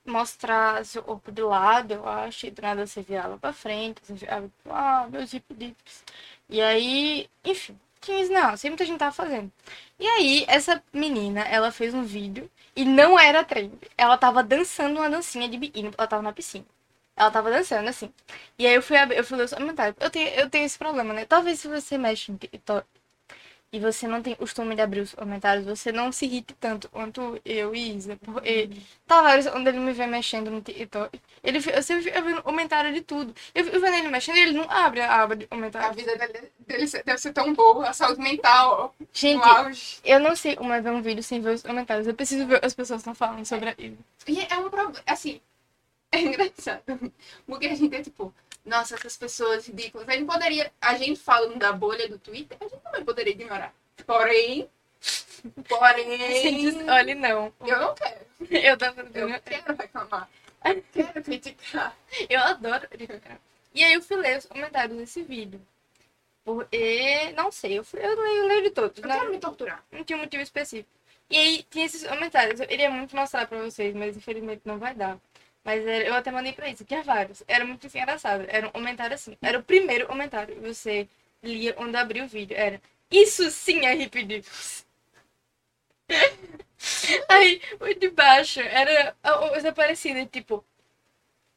mostrar 0.05 0.85
seu 0.85 1.01
corpo 1.01 1.31
de 1.31 1.41
lado, 1.41 1.95
eu 1.95 2.07
acho, 2.07 2.45
e 2.45 2.51
do 2.51 2.61
nada 2.61 2.85
você 2.85 3.01
virava 3.01 3.39
pra 3.39 3.51
frente, 3.51 4.01
você 4.03 4.13
virava, 4.13 4.45
tipo, 4.45 4.69
ah, 4.71 5.07
meus 5.09 5.33
hip 5.33 5.51
dips. 5.51 6.03
E 6.47 6.61
aí, 6.61 7.27
enfim, 7.43 7.75
tinha 7.99 8.21
isso 8.21 8.31
não, 8.31 8.55
sempre 8.55 8.69
muita 8.69 8.85
gente 8.85 8.99
tava 8.99 9.11
fazendo. 9.11 9.51
E 9.99 10.05
aí, 10.07 10.45
essa 10.47 10.83
menina, 10.93 11.41
ela 11.41 11.71
fez 11.71 11.91
um 11.95 12.03
vídeo 12.03 12.47
e 12.75 12.85
não 12.85 13.19
era 13.19 13.43
trend. 13.43 13.73
Ela 13.97 14.17
tava 14.17 14.43
dançando 14.43 14.97
uma 14.99 15.09
dancinha 15.09 15.47
de 15.49 15.57
biquíni, 15.57 15.91
ela 15.97 16.07
tava 16.07 16.21
na 16.23 16.33
piscina. 16.33 16.65
Ela 17.15 17.31
tava 17.31 17.49
dançando 17.51 17.87
assim. 17.89 18.13
E 18.59 18.67
aí 18.67 18.75
eu 18.75 18.81
fui, 18.81 18.97
eu 19.15 19.23
fui 19.23 19.37
ler 19.37 19.45
os 19.45 19.53
comentários. 19.53 19.95
Eu 19.99 20.09
tenho, 20.09 20.29
eu 20.29 20.49
tenho 20.49 20.65
esse 20.65 20.77
problema, 20.77 21.13
né? 21.13 21.25
Talvez 21.25 21.59
se 21.59 21.67
você 21.67 21.97
mexe 21.97 22.33
TikTok 22.37 22.87
e 23.75 23.79
você 23.79 24.07
não 24.07 24.21
tem 24.21 24.33
costume 24.35 24.73
de 24.75 24.81
abrir 24.81 25.01
os 25.01 25.13
comentários, 25.13 25.65
você 25.65 25.91
não 25.91 26.11
se 26.11 26.25
irrite 26.25 26.53
tanto 26.59 26.87
quanto 26.89 27.39
eu 27.43 27.75
e 27.75 27.95
Isa. 27.97 28.15
Porque 28.23 28.69
Tavares, 29.05 29.47
quando 29.47 29.67
ele 29.67 29.79
me 29.79 29.91
vê 29.91 30.07
mexendo 30.07 30.49
no 30.49 30.61
TikTok, 30.61 31.19
ele, 31.43 31.57
eu 31.57 31.83
sempre 31.83 32.03
fico 32.03 32.21
vendo 32.23 32.41
comentário 32.41 32.93
de 32.93 33.01
tudo. 33.01 33.35
Eu 33.53 33.65
fico 33.65 33.79
vendo 33.79 33.95
ele 33.97 34.07
mexendo 34.07 34.37
e 34.37 34.39
ele 34.41 34.53
não 34.53 34.69
abre 34.71 35.01
a 35.01 35.21
aba 35.21 35.35
de 35.35 35.45
A 35.45 35.47
comentário. 35.47 35.93
vida 35.95 36.15
dele, 36.17 36.51
dele 36.59 36.87
deve 37.05 37.17
ser 37.17 37.33
tão 37.33 37.53
boa, 37.53 37.89
a 37.89 37.93
saúde 37.93 38.21
mental, 38.21 38.95
Gente, 39.13 39.99
eu 40.05 40.19
não 40.19 40.35
sei 40.35 40.55
como 40.55 40.71
é 40.73 40.81
ver 40.81 40.91
um 40.91 41.01
vídeo 41.01 41.21
sem 41.23 41.41
ver 41.41 41.55
os 41.55 41.61
comentários. 41.61 42.07
Eu 42.07 42.13
preciso 42.15 42.45
ver 42.47 42.57
o 42.57 42.59
que 42.61 42.65
as 42.65 42.73
pessoas 42.73 43.01
estão 43.01 43.13
falando 43.13 43.45
sobre 43.45 43.75
ele. 43.77 43.97
E 44.27 44.39
é 44.39 44.57
um 44.57 44.69
problema, 44.69 44.93
assim, 45.05 45.41
é 46.11 46.19
engraçado. 46.21 46.81
Porque 47.45 47.67
a 47.67 47.75
gente 47.75 47.95
é 47.95 48.01
tipo, 48.03 48.33
nossa, 48.65 48.95
essas 48.95 49.15
pessoas 49.15 49.67
ridículas. 49.67 50.09
A 50.09 50.13
gente 50.13 50.25
poderia, 50.25 50.71
a 50.81 50.97
gente 50.97 51.19
falando 51.19 51.57
da 51.57 51.71
bolha 51.71 52.09
do 52.09 52.17
Twitter, 52.17 52.57
a 52.59 52.63
gente 52.63 52.81
também 52.81 53.05
poderia 53.05 53.31
ignorar. 53.31 53.73
Porém, 54.05 54.69
porém, 55.67 56.89
Olha, 56.89 57.15
não. 57.15 57.53
eu 57.61 57.79
não 57.79 57.93
quero. 57.93 58.25
Eu 58.51 58.77
tava 58.77 59.01
Eu 59.13 59.41
quero 59.41 59.75
reclamar. 59.75 60.29
Eu 60.63 60.83
quero 60.91 61.23
criticar. 61.23 61.95
Eu 62.29 62.41
adoro 62.41 62.87
criticar. 62.89 63.39
E 63.73 63.83
aí 63.83 63.93
eu 63.93 64.01
fui 64.01 64.17
ler 64.17 64.37
os 64.37 64.45
comentários 64.45 64.97
desse 64.97 65.21
vídeo. 65.21 65.61
Porque, 66.43 67.31
não 67.35 67.51
sei, 67.51 67.79
eu, 67.79 67.83
fui, 67.83 67.99
eu 67.99 68.19
leio, 68.21 68.47
leio 68.47 68.63
de 68.63 68.69
todos, 68.69 68.97
Eu 69.01 69.07
né? 69.07 69.17
quero 69.17 69.31
me 69.31 69.39
torturar. 69.39 69.83
Não 69.91 70.03
tinha 70.03 70.17
um 70.17 70.21
motivo 70.21 70.43
específico. 70.43 70.89
E 71.29 71.37
aí 71.37 71.63
tinha 71.69 71.85
esses 71.85 72.05
comentários. 72.07 72.59
Eu 72.59 72.67
queria 72.67 72.89
muito 72.89 73.15
mostrar 73.15 73.47
pra 73.47 73.59
vocês, 73.59 73.95
mas 73.95 74.15
infelizmente 74.15 74.61
não 74.63 74.77
vai 74.77 74.93
dar. 74.93 75.17
Mas 75.65 75.85
eu 75.85 76.13
até 76.15 76.31
mandei 76.31 76.53
pra 76.53 76.69
isso, 76.69 76.85
tinha 76.85 77.03
vários. 77.03 77.43
Era 77.47 77.65
muito 77.65 77.87
engraçado. 77.87 78.45
Era 78.47 78.67
um 78.67 78.71
comentário 78.71 79.15
assim. 79.15 79.37
Era 79.41 79.59
o 79.59 79.63
primeiro 79.63 80.07
comentário 80.07 80.61
você 80.61 81.09
lia 81.43 81.73
quando 81.73 81.95
abriu 81.97 82.25
o 82.25 82.27
vídeo. 82.27 82.55
Era 82.57 82.81
Isso 83.11 83.49
sim 83.51 83.85
é 83.85 83.95
hip 83.95 84.23
dips. 84.23 84.85
Aí, 87.29 87.61
o 87.79 87.93
de 87.93 88.09
baixo 88.09 88.59
era 88.61 89.15
uma 89.23 89.49
coisa 89.49 89.71
parecida, 89.73 90.25
tipo. 90.25 90.63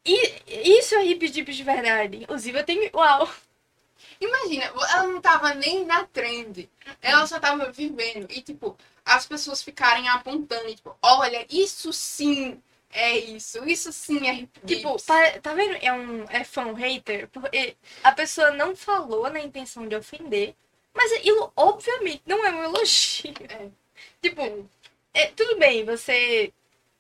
"I- 0.04 0.42
Isso 0.78 0.94
é 0.96 1.04
hip 1.06 1.28
dips 1.28 1.56
de 1.56 1.62
verdade. 1.64 2.16
Inclusive 2.18 2.58
eu 2.58 2.64
tenho. 2.64 2.90
Uau! 2.94 3.28
Imagina, 4.20 4.64
ela 4.66 5.04
não 5.08 5.20
tava 5.20 5.54
nem 5.54 5.84
na 5.86 6.04
trend. 6.06 6.70
Ela 7.02 7.26
só 7.26 7.40
tava 7.40 7.70
vivendo. 7.72 8.28
E, 8.30 8.42
tipo, 8.42 8.76
as 9.04 9.26
pessoas 9.26 9.62
ficarem 9.62 10.08
apontando. 10.08 10.68
e, 10.68 10.76
Tipo, 10.76 10.96
olha, 11.02 11.46
isso 11.50 11.92
sim 11.92 12.62
é 12.90 13.18
isso. 13.18 13.64
Isso 13.68 13.92
sim 13.92 14.26
é 14.28 14.34
Tipo, 14.66 14.92
dips. 14.92 15.02
tá, 15.04 15.40
tá 15.40 15.54
vendo? 15.54 15.76
É 15.80 15.92
um 15.92 16.24
é 16.30 16.44
fã 16.44 16.72
hater, 16.74 17.28
porque 17.28 17.76
a 18.02 18.12
pessoa 18.12 18.50
não 18.50 18.74
falou 18.74 19.30
na 19.30 19.40
intenção 19.40 19.86
de 19.86 19.94
ofender, 19.96 20.54
mas 20.94 21.12
aquilo 21.12 21.52
obviamente 21.56 22.22
não 22.26 22.44
é 22.44 22.50
um 22.50 22.64
elogio. 22.64 23.34
É. 23.48 23.68
Tipo, 24.22 24.68
é, 25.14 25.26
tudo 25.28 25.58
bem 25.58 25.84
você 25.84 26.52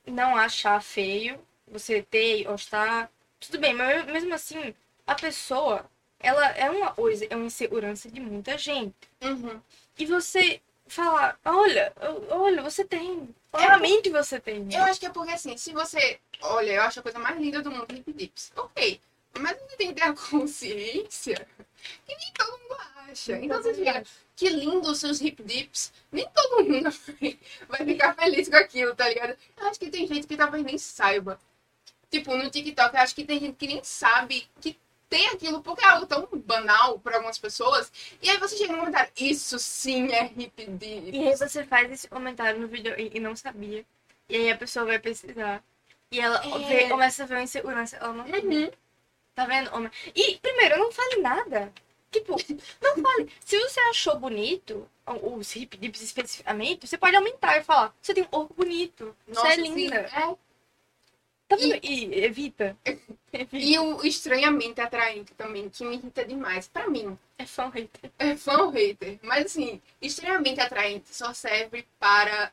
não 0.06 0.36
achar 0.36 0.82
feio, 0.82 1.40
você 1.66 2.02
ter, 2.02 2.44
gostar, 2.44 3.10
tudo 3.40 3.58
bem, 3.58 3.74
mas 3.74 4.04
mesmo 4.06 4.34
assim, 4.34 4.74
a 5.06 5.14
pessoa, 5.14 5.88
ela 6.20 6.46
é 6.50 6.70
uma 6.70 6.92
coisa, 6.92 7.26
é 7.30 7.36
uma 7.36 7.46
insegurança 7.46 8.10
de 8.10 8.20
muita 8.20 8.58
gente. 8.58 8.94
Uhum. 9.22 9.60
E 9.98 10.06
você 10.06 10.60
falar, 10.94 11.38
olha, 11.44 11.92
olha, 12.30 12.62
você 12.62 12.84
tem. 12.84 13.28
Realmente 13.54 14.10
você 14.10 14.38
tem. 14.38 14.68
Eu 14.72 14.84
acho 14.84 15.00
que 15.00 15.06
é 15.06 15.10
porque 15.10 15.32
assim, 15.32 15.56
se 15.56 15.72
você. 15.72 16.18
Olha, 16.40 16.72
eu 16.72 16.82
acho 16.82 17.00
a 17.00 17.02
coisa 17.02 17.18
mais 17.18 17.38
linda 17.38 17.62
do 17.62 17.70
mundo 17.70 17.94
hip 17.94 18.12
dips. 18.12 18.52
Ok. 18.56 19.00
Mas 19.38 19.56
você 19.58 19.76
tem 19.76 19.88
que 19.88 19.94
ter 19.94 20.02
a 20.02 20.14
consciência 20.14 21.46
que 22.06 22.16
nem 22.16 22.32
todo 22.32 22.58
mundo 22.58 22.76
acha. 23.08 23.36
Então 23.36 23.62
você 23.62 23.74
fica, 23.74 24.02
que 24.36 24.48
lindo 24.48 24.90
os 24.90 24.98
seus 24.98 25.20
hip 25.20 25.42
dips. 25.42 25.92
Nem 26.10 26.28
todo 26.30 26.64
mundo 26.64 26.90
vai 27.68 27.84
ficar 27.84 28.14
feliz 28.14 28.48
com 28.48 28.56
aquilo, 28.56 28.94
tá 28.94 29.08
ligado? 29.08 29.36
Eu 29.56 29.68
acho 29.68 29.78
que 29.78 29.90
tem 29.90 30.06
gente 30.06 30.26
que 30.26 30.36
talvez 30.36 30.64
nem 30.64 30.78
saiba. 30.78 31.40
Tipo, 32.10 32.36
no 32.36 32.50
TikTok, 32.50 32.94
eu 32.94 33.02
acho 33.02 33.14
que 33.14 33.24
tem 33.24 33.38
gente 33.38 33.56
que 33.56 33.66
nem 33.66 33.84
sabe 33.84 34.48
que 34.60 34.78
tem 35.08 35.28
aquilo 35.28 35.62
porque 35.62 35.84
é 35.84 35.88
algo 35.88 36.06
tão 36.06 36.28
banal 36.44 36.98
para 36.98 37.16
algumas 37.16 37.38
pessoas. 37.38 37.90
E 38.22 38.28
aí 38.30 38.36
você 38.38 38.56
chega 38.56 38.72
no 38.72 38.78
comentário, 38.80 39.10
isso 39.16 39.58
sim 39.58 40.12
é 40.12 40.30
hip 40.36 40.66
dip. 40.66 41.10
E 41.16 41.28
aí 41.28 41.36
você 41.36 41.64
faz 41.64 41.90
esse 41.90 42.08
comentário 42.08 42.60
no 42.60 42.68
vídeo 42.68 42.94
e 42.98 43.18
não 43.18 43.34
sabia. 43.34 43.84
E 44.28 44.36
aí 44.36 44.50
a 44.50 44.56
pessoa 44.58 44.84
vai 44.86 44.98
pesquisar. 44.98 45.62
E 46.10 46.20
ela 46.20 46.40
É. 46.44 46.58
vê- 46.68 46.88
começa 46.88 47.22
a 47.22 47.26
ver 47.26 47.34
uma 47.34 47.42
insegurança. 47.42 47.96
Ela 47.96 48.12
não 48.12 48.24
Uhum. 48.24 48.70
Tá 49.34 49.44
vendo? 49.46 49.72
Homem? 49.74 49.90
E, 50.14 50.36
primeiro, 50.38 50.78
não 50.78 50.90
fale 50.90 51.16
nada. 51.22 51.72
Tipo, 52.10 52.36
não 52.82 52.96
fale. 53.02 53.30
Se 53.44 53.58
você 53.58 53.78
achou 53.80 54.18
bonito, 54.18 54.88
os 55.06 55.54
hip 55.54 55.76
dips 55.76 56.02
especificamente, 56.02 56.86
você 56.86 56.98
pode 56.98 57.14
aumentar 57.14 57.56
e 57.58 57.62
falar: 57.64 57.94
você 58.00 58.12
tem 58.14 58.24
um 58.24 58.26
corpo 58.26 58.54
bonito, 58.54 59.14
você 59.28 59.46
é 59.46 59.54
sim, 59.54 59.74
linda. 59.74 59.96
é. 59.96 60.36
Tá 61.48 61.56
vendo? 61.56 61.78
E 61.82 62.24
evita. 62.24 62.76
Evita. 63.32 63.56
E 63.56 63.78
o 63.78 64.04
estranhamente 64.04 64.80
atraente 64.80 65.32
também, 65.34 65.68
que 65.70 65.84
me 65.84 65.96
irrita 65.96 66.24
demais. 66.24 66.68
Pra 66.68 66.88
mim, 66.88 67.18
É 67.38 67.46
fã 67.46 67.68
hater. 67.70 68.10
é 68.18 68.36
fã 68.36 68.58
ou 68.64 68.70
hater. 68.70 69.18
Mas 69.22 69.46
assim, 69.46 69.80
estranhamente 70.00 70.60
atraente 70.60 71.14
só 71.14 71.32
serve 71.32 71.86
para 71.98 72.52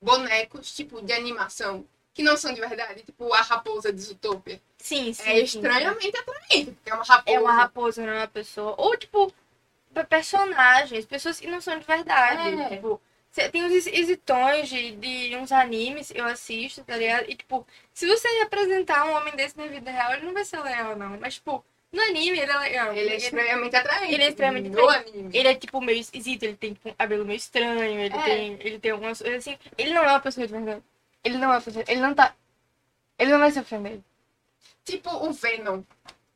bonecos, 0.00 0.74
tipo, 0.74 1.00
de 1.02 1.12
animação, 1.12 1.84
que 2.14 2.22
não 2.22 2.36
são 2.36 2.52
de 2.52 2.60
verdade. 2.60 3.02
Tipo, 3.02 3.32
a 3.32 3.42
raposa 3.42 3.92
de 3.92 4.00
Zootopia. 4.00 4.60
Sim, 4.78 5.12
sim. 5.12 5.22
É 5.28 5.34
sim, 5.36 5.42
estranhamente 5.58 6.16
atraente, 6.16 6.72
porque 6.72 6.90
é 6.90 6.94
uma 6.94 7.04
raposa. 7.04 7.36
É 7.36 7.40
uma 7.40 7.52
raposa, 7.52 8.06
não 8.06 8.12
é 8.12 8.18
uma 8.18 8.28
pessoa. 8.28 8.74
Ou, 8.78 8.96
tipo, 8.96 9.32
pe- 9.94 10.04
personagens, 10.04 11.04
pessoas 11.04 11.38
que 11.40 11.46
não 11.48 11.60
são 11.60 11.78
de 11.78 11.84
verdade. 11.86 12.60
É. 12.60 12.68
Tipo, 12.76 13.00
tem 13.50 13.64
uns 13.64 13.86
exitões 13.86 14.68
de, 14.68 14.92
de 14.92 15.36
uns 15.36 15.52
animes, 15.52 16.10
eu 16.14 16.24
assisto, 16.24 16.82
tá 16.82 16.96
ligado? 16.96 17.30
E, 17.30 17.34
tipo, 17.34 17.66
se 17.92 18.06
você 18.06 18.26
representar 18.40 19.06
um 19.06 19.14
homem 19.14 19.34
desse 19.36 19.56
na 19.56 19.66
vida 19.66 19.90
real, 19.90 20.14
ele 20.14 20.26
não 20.26 20.32
vai 20.32 20.44
ser 20.44 20.60
legal, 20.60 20.96
não. 20.96 21.18
Mas, 21.20 21.34
tipo, 21.34 21.64
no 21.92 22.02
anime 22.02 22.38
ele 22.38 22.50
é 22.50 22.58
legal. 22.58 22.94
Ele 22.94 23.10
é 23.10 23.16
estranhamente 23.16 23.76
atraente. 23.76 24.14
Ele 24.14 24.22
é 24.22 24.28
extremamente 24.28 24.68
no 24.68 24.88
anime. 24.88 25.30
Ele 25.36 25.48
é, 25.48 25.54
tipo, 25.54 25.80
meio 25.80 26.00
esquisito, 26.00 26.42
ele 26.42 26.56
tem 26.56 26.74
tipo, 26.74 26.88
um 26.88 26.94
cabelo 26.94 27.24
meio 27.24 27.36
estranho, 27.36 28.00
ele 28.00 28.14
É. 28.14 28.22
tem. 28.22 28.56
Ele 28.60 28.78
tem 28.78 28.90
algumas 28.90 29.20
coisas 29.20 29.38
assim. 29.38 29.58
Ele 29.76 29.92
não 29.94 30.02
é 30.04 30.08
uma 30.08 30.20
pessoa 30.20 30.46
de 30.46 30.52
verdade. 30.52 30.82
Ele 31.24 31.38
não 31.38 31.52
é 31.52 31.56
uma 31.56 31.60
pessoa. 31.60 31.84
Ele 31.88 32.00
não 32.00 32.14
tá. 32.14 32.34
Ele 33.18 33.30
não 33.30 33.38
vai 33.38 33.50
se 33.50 33.60
ofender. 33.60 34.00
Tipo 34.84 35.10
o 35.10 35.32
Venom. 35.32 35.82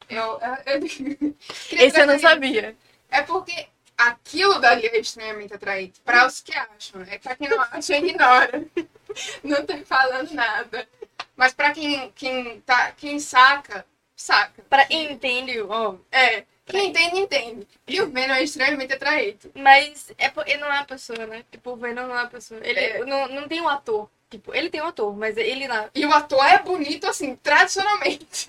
Eu, 0.09 0.38
eu, 0.40 0.74
eu... 0.74 0.82
Esse 1.72 2.00
eu 2.00 2.07
não 2.07 2.18
sabia. 2.18 2.76
É 3.11 3.22
porque 3.22 3.68
aquilo 4.09 4.59
dali 4.59 4.86
é 4.86 4.98
extremamente 4.98 5.55
atraente. 5.55 6.00
Para 6.00 6.26
os 6.26 6.40
que 6.40 6.53
acham. 6.57 7.03
É 7.03 7.18
para 7.18 7.36
quem 7.36 7.48
não 7.48 7.61
acha, 7.61 7.96
ignora. 7.96 8.64
Não 9.44 9.66
tô 9.66 9.76
falando 9.84 10.32
nada. 10.32 10.88
Mas 11.36 11.53
para 11.53 11.70
quem, 11.72 12.11
quem, 12.12 12.61
tá, 12.62 12.92
quem 12.92 13.20
saca, 13.20 13.84
saca. 14.16 14.62
Pra 14.70 14.86
entende, 14.88 15.61
ó. 15.61 15.96
É. 16.11 16.44
Quem 16.64 16.88
entende, 16.88 17.18
entende. 17.20 17.68
E 17.86 18.00
o 18.00 18.11
Venom 18.11 18.32
é 18.34 18.42
extremamente 18.42 18.94
atraente. 18.94 19.50
Mas 19.55 20.11
é 20.16 20.32
ele 20.46 20.59
não 20.59 20.68
é 20.68 20.76
uma 20.78 20.84
pessoa, 20.86 21.26
né? 21.26 21.44
Tipo, 21.50 21.72
o 21.72 21.76
Venom 21.76 22.07
não 22.07 22.16
é 22.16 22.22
uma 22.22 22.28
pessoa. 22.28 22.61
Ele 22.64 22.78
É. 22.80 23.05
não, 23.05 23.28
não 23.28 23.48
tem 23.48 23.61
um 23.61 23.68
ator. 23.68 24.09
Tipo, 24.33 24.55
ele 24.55 24.70
tem 24.70 24.80
um 24.80 24.87
ator, 24.87 25.14
mas 25.14 25.37
ele 25.37 25.68
não. 25.68 25.91
E 25.95 26.07
o 26.07 26.11
ator 26.12 26.43
é 26.47 26.59
bonito, 26.62 27.07
assim, 27.07 27.37
tradicionalmente. 27.37 28.47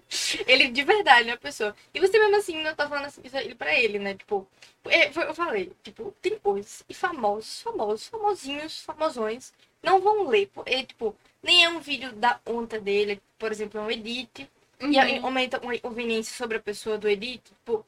Ele 0.48 0.68
de 0.68 0.82
verdade 0.82 1.28
é 1.28 1.32
uma 1.32 1.38
pessoa. 1.38 1.76
E 1.92 2.00
você 2.00 2.18
mesmo 2.18 2.36
assim 2.36 2.62
não 2.62 2.74
tá 2.74 2.88
falando 2.88 3.04
assim, 3.04 3.20
isso 3.22 3.36
aí 3.36 3.54
pra 3.54 3.78
ele, 3.78 3.98
né? 3.98 4.14
Tipo, 4.14 4.48
é, 4.86 5.08
eu 5.08 5.34
falei, 5.34 5.70
tipo, 5.82 6.14
tem 6.22 6.38
coisas. 6.38 6.82
E 6.88 6.94
famosos, 6.94 7.60
famosos, 7.60 8.08
famosinhos, 8.08 8.80
famosões, 8.80 9.52
não 9.82 10.00
vão 10.00 10.26
ler. 10.28 10.50
É, 10.64 10.82
tipo, 10.82 11.14
nem 11.42 11.62
é 11.62 11.68
um 11.68 11.78
vídeo 11.78 12.10
da 12.12 12.40
conta 12.42 12.80
dele, 12.80 13.20
por 13.38 13.52
exemplo, 13.52 13.78
é 13.78 13.82
um 13.84 13.90
edit. 13.90 14.50
E 14.80 14.86
Uhum. 14.98 15.26
aumenta 15.26 15.60
uma 15.60 15.78
conveniência 15.78 16.34
sobre 16.34 16.56
a 16.56 16.60
pessoa 16.60 16.96
do 16.96 17.06
edit, 17.06 17.42
tipo, 17.44 17.84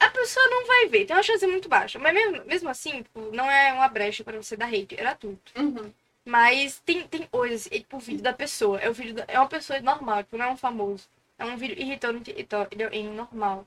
a 0.00 0.10
pessoa 0.10 0.46
não 0.48 0.66
vai 0.66 0.86
ver, 0.88 1.04
tem 1.06 1.14
uma 1.16 1.22
chance 1.22 1.46
muito 1.46 1.68
baixa. 1.68 1.98
Mas 1.98 2.12
mesmo, 2.12 2.44
mesmo 2.44 2.68
assim, 2.68 3.02
tipo, 3.02 3.20
não 3.32 3.48
é 3.50 3.72
uma 3.72 3.86
brecha 3.88 4.24
pra 4.24 4.36
você 4.36 4.56
dar 4.56 4.66
hate, 4.68 4.96
era 4.98 5.14
tudo. 5.14 5.38
Uhum. 5.56 5.92
Mas 6.26 6.80
tem, 6.80 7.06
tem 7.08 7.26
coisas, 7.26 7.66
é 7.68 7.78
tipo 7.78 7.96
o 7.96 8.00
vídeo 8.00 8.22
da 8.22 8.32
pessoa, 8.32 8.78
é 8.80 8.90
o 8.90 8.92
vídeo 8.92 9.14
da- 9.14 9.24
é 9.28 9.38
uma 9.38 9.48
pessoa 9.48 9.80
normal, 9.80 10.24
tipo, 10.24 10.36
não 10.36 10.46
é 10.46 10.50
um 10.50 10.56
famoso. 10.56 11.08
É 11.38 11.44
um 11.44 11.56
vídeo 11.56 11.78
irritante 11.80 12.34
é 12.36 13.02
normal. 13.04 13.66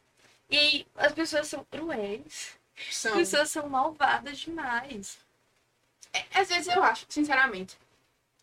E 0.50 0.58
aí, 0.58 0.88
as 0.96 1.14
pessoas 1.14 1.48
são 1.48 1.64
cruéis, 1.66 2.58
as 2.90 2.96
São. 2.98 3.14
pessoas 3.14 3.50
são 3.52 3.70
malvadas 3.70 4.40
demais. 4.40 5.18
Às 6.34 6.50
vezes 6.50 6.68
eu 6.68 6.84
acho, 6.84 7.06
sinceramente. 7.10 7.78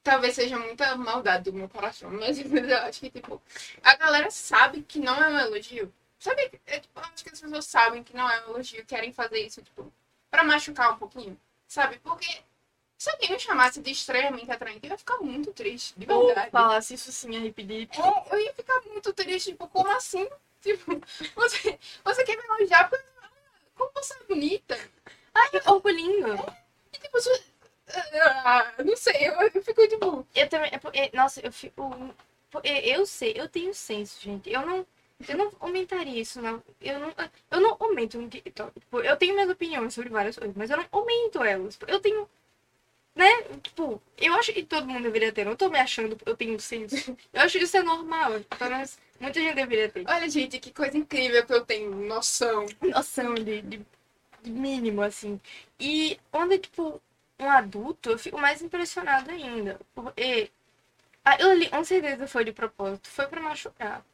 Talvez 0.02 0.34
seja 0.36 0.58
muita 0.58 0.96
maldade 0.96 1.44
do 1.50 1.52
meu 1.52 1.68
coração, 1.68 2.10
mas 2.12 2.38
eu 2.38 2.78
acho 2.78 3.00
que, 3.00 3.10
tipo, 3.10 3.42
a 3.82 3.96
galera 3.96 4.30
sabe 4.30 4.82
que 4.82 4.98
não 5.00 5.16
é 5.22 5.28
um 5.28 5.38
elogio. 5.38 5.92
Sabe? 6.18 6.50
É, 6.66 6.80
tipo, 6.80 6.98
eu 7.00 7.04
acho 7.04 7.24
que 7.24 7.30
as 7.30 7.40
pessoas 7.40 7.66
sabem 7.66 8.02
que 8.04 8.16
não 8.16 8.30
é 8.30 8.46
um 8.46 8.50
elogio, 8.50 8.84
querem 8.86 9.12
fazer 9.12 9.40
isso, 9.40 9.62
tipo, 9.62 9.92
pra 10.30 10.44
machucar 10.44 10.92
um 10.92 10.96
pouquinho. 10.98 11.38
Sabe? 11.68 11.98
Porque 11.98 12.42
se 12.98 13.10
alguém 13.10 13.30
me 13.32 13.38
chamasse 13.38 13.80
de 13.80 13.90
extremamente 13.90 14.50
atraente, 14.50 14.80
eu 14.84 14.90
ia 14.90 14.98
ficar 14.98 15.18
muito 15.18 15.52
triste, 15.52 15.94
de 15.96 16.10
Ou 16.10 16.26
verdade. 16.26 16.50
falasse 16.50 16.94
isso 16.94 17.12
sim 17.12 17.36
a 17.36 17.40
repetir. 17.40 17.88
É, 17.92 18.34
eu 18.34 18.40
ia 18.40 18.52
ficar 18.54 18.80
muito 18.82 19.12
triste, 19.12 19.52
tipo, 19.52 19.68
como 19.68 19.90
assim? 19.92 20.28
Tipo, 20.62 21.00
você, 21.36 21.78
você 22.02 22.24
quer 22.24 22.36
me 22.36 22.44
elogiar 22.44 22.88
porque 22.88 23.04
como 23.76 23.90
você 23.94 24.14
é 24.14 24.24
bonita? 24.26 24.76
Ai, 25.34 25.60
corpo 25.60 25.88
lindo. 25.90 26.34
E 26.92 26.98
tipo, 26.98 27.12
você, 27.20 27.42
ah, 28.44 28.72
não 28.84 28.96
sei, 28.96 29.28
eu, 29.28 29.34
eu 29.42 29.62
fico 29.62 29.86
tipo. 29.88 30.26
Eu 30.34 30.48
também, 30.48 30.70
é 30.94 31.16
nossa, 31.16 31.40
eu 31.40 31.52
fico. 31.52 31.82
Eu 32.64 33.06
sei, 33.06 33.34
eu 33.36 33.48
tenho 33.48 33.74
senso, 33.74 34.20
gente. 34.20 34.50
Eu 34.50 34.64
não. 34.66 34.86
Eu 35.28 35.36
não 35.36 35.52
aumentaria 35.60 36.20
isso, 36.20 36.42
não. 36.42 36.62
Eu 36.80 36.98
não, 37.00 37.14
eu 37.50 37.60
não 37.60 37.76
aumento. 37.80 38.18
Tipo, 38.28 39.00
eu 39.00 39.16
tenho 39.16 39.34
minhas 39.34 39.48
opiniões 39.50 39.94
sobre 39.94 40.10
várias 40.10 40.36
coisas, 40.38 40.54
mas 40.56 40.70
eu 40.70 40.76
não 40.76 40.86
aumento 40.92 41.42
elas. 41.42 41.78
Eu 41.86 42.00
tenho. 42.00 42.28
Né? 43.16 43.26
Tipo, 43.62 44.00
eu 44.18 44.34
acho 44.34 44.52
que 44.52 44.62
todo 44.62 44.86
mundo 44.86 45.02
deveria 45.02 45.32
ter. 45.32 45.44
Não 45.46 45.56
tô 45.56 45.70
me 45.70 45.78
achando, 45.78 46.18
eu 46.26 46.36
tenho 46.36 46.60
senso. 46.60 47.16
Eu 47.32 47.42
acho 47.42 47.58
que 47.58 47.64
isso 47.64 47.76
é 47.76 47.82
normal. 47.82 48.40
Pelo 48.58 48.70
menos 48.70 48.98
muita 49.18 49.40
gente 49.40 49.54
deveria 49.54 49.88
ter. 49.88 50.04
Olha, 50.06 50.28
gente, 50.28 50.58
que 50.60 50.70
coisa 50.72 50.96
incrível 50.98 51.44
que 51.46 51.52
eu 51.54 51.64
tenho 51.64 51.90
noção. 52.06 52.66
Noção 52.82 53.34
de, 53.34 53.62
de, 53.62 53.86
de 54.42 54.50
mínimo, 54.50 55.02
assim. 55.02 55.40
E 55.80 56.18
é, 56.32 56.58
tipo, 56.58 57.00
um 57.40 57.50
adulto, 57.50 58.10
eu 58.10 58.18
fico 58.18 58.38
mais 58.38 58.62
impressionada 58.62 59.32
ainda. 59.32 59.80
Porque. 59.94 60.50
Ah, 61.24 61.36
eu 61.40 61.54
li, 61.54 61.68
com 61.70 61.84
certeza 61.84 62.26
foi 62.28 62.44
de 62.44 62.52
propósito, 62.52 63.08
foi 63.08 63.26
pra 63.28 63.40
machucar. 63.40 64.04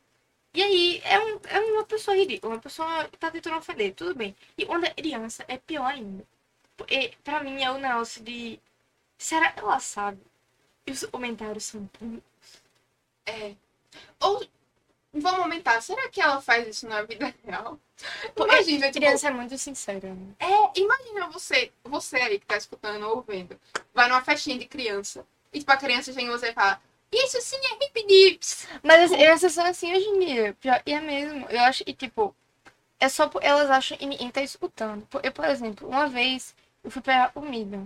E 0.55 0.63
aí, 0.63 1.01
é, 1.05 1.19
um, 1.19 1.41
é 1.49 1.61
uma 1.61 1.85
pessoa 1.85 2.17
ridícula, 2.17 2.55
uma 2.55 2.61
pessoa 2.61 3.09
que 3.09 3.19
tá 3.19 3.31
tentando 3.31 3.57
ofender, 3.57 3.95
tudo 3.95 4.15
bem. 4.15 4.37
E 4.57 4.67
quando 4.67 4.85
é 4.85 4.91
criança, 4.95 5.45
é 5.49 5.59
pior 5.59 5.87
ainda. 5.87 6.25
Porque, 6.77 7.15
pra 7.25 7.43
mim, 7.43 7.63
é 7.63 7.71
o 7.71 7.79
negócio 7.79 8.23
de. 8.23 8.61
Será 9.23 9.53
que 9.53 9.61
ela 9.61 9.79
sabe? 9.79 10.21
E 10.85 10.91
os 10.91 11.05
comentários 11.05 11.65
são 11.65 11.89
bonitos. 12.01 12.63
É. 13.25 13.55
Ou, 14.19 14.45
vamos 15.15 15.41
aumentar, 15.41 15.81
será 15.81 16.09
que 16.09 16.21
ela 16.21 16.41
faz 16.41 16.67
isso 16.67 16.89
na 16.89 17.03
vida 17.03 17.33
real? 17.45 17.79
Imagina, 18.37 18.87
tipo, 18.89 18.99
Criança 18.99 19.29
é 19.29 19.31
muito 19.31 19.57
sincera, 19.57 20.13
né? 20.13 20.35
é, 20.41 20.81
imagina 20.81 21.29
você, 21.29 21.71
você 21.85 22.17
aí 22.17 22.41
que 22.41 22.47
tá 22.47 22.57
escutando 22.57 23.07
ou 23.07 23.23
vendo, 23.23 23.57
vai 23.95 24.09
numa 24.09 24.25
festinha 24.25 24.59
de 24.59 24.67
criança, 24.67 25.25
e 25.53 25.61
tipo, 25.61 25.71
a 25.71 25.77
criança 25.77 26.13
chega 26.13 26.27
em 26.27 26.31
você 26.31 26.49
e 26.49 26.53
fala, 26.53 26.83
isso 27.13 27.41
sim 27.43 27.59
é 27.59 27.85
hip 27.85 28.07
dips. 28.07 28.67
Mas 28.83 29.03
as 29.03 29.17
crianças 29.17 29.53
são 29.53 29.65
assim 29.65 29.95
hoje 29.95 30.07
em 30.07 30.19
dia. 30.19 30.57
E 30.85 30.93
é 30.93 31.01
mesmo. 31.01 31.47
Eu 31.51 31.61
acho 31.61 31.85
que, 31.85 31.93
tipo, 31.93 32.35
é 32.99 33.09
só 33.09 33.29
por 33.29 33.45
elas 33.45 33.71
acham 33.71 33.99
que 33.99 34.07
ninguém 34.07 34.31
tá 34.31 34.43
escutando. 34.43 35.07
Eu, 35.23 35.31
por 35.31 35.45
exemplo, 35.45 35.87
uma 35.87 36.09
vez 36.09 36.55
eu 36.85 36.91
fui 36.91 37.03
pegar 37.03 37.33
comida. 37.33 37.81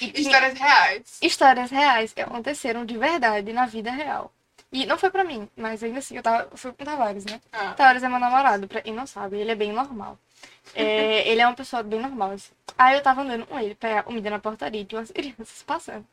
E 0.00 0.20
Histórias 0.20 0.58
reais. 0.58 1.18
histórias 1.22 1.70
reais 1.70 2.12
que 2.12 2.20
aconteceram 2.20 2.84
de 2.84 2.96
verdade 2.96 3.52
na 3.52 3.66
vida 3.66 3.90
real. 3.90 4.32
E 4.70 4.86
não 4.86 4.96
foi 4.96 5.10
pra 5.10 5.22
mim, 5.22 5.48
mas 5.54 5.82
ainda 5.82 5.98
assim, 5.98 6.16
eu 6.16 6.22
tava, 6.22 6.48
fui 6.56 6.72
com 6.72 6.82
o 6.82 6.86
Tavares, 6.86 7.26
né? 7.26 7.40
Ah. 7.52 7.74
Tavares 7.74 8.02
é 8.02 8.08
meu 8.08 8.18
namorado, 8.18 8.66
pra 8.66 8.80
quem 8.80 8.94
não 8.94 9.06
sabe, 9.06 9.36
ele 9.38 9.50
é 9.50 9.54
bem 9.54 9.70
normal. 9.70 10.18
É, 10.74 11.28
ele 11.28 11.42
é 11.42 11.46
uma 11.46 11.54
pessoa 11.54 11.82
bem 11.82 12.00
normal, 12.00 12.30
assim. 12.30 12.52
Aí 12.78 12.94
eu 12.96 13.02
tava 13.02 13.20
andando 13.20 13.46
com 13.46 13.58
ele, 13.58 13.74
pegar 13.74 14.02
comida 14.02 14.30
na 14.30 14.38
portaria 14.38 14.82
tinha 14.84 14.98
umas 14.98 15.10
crianças 15.10 15.62
passando. 15.66 16.06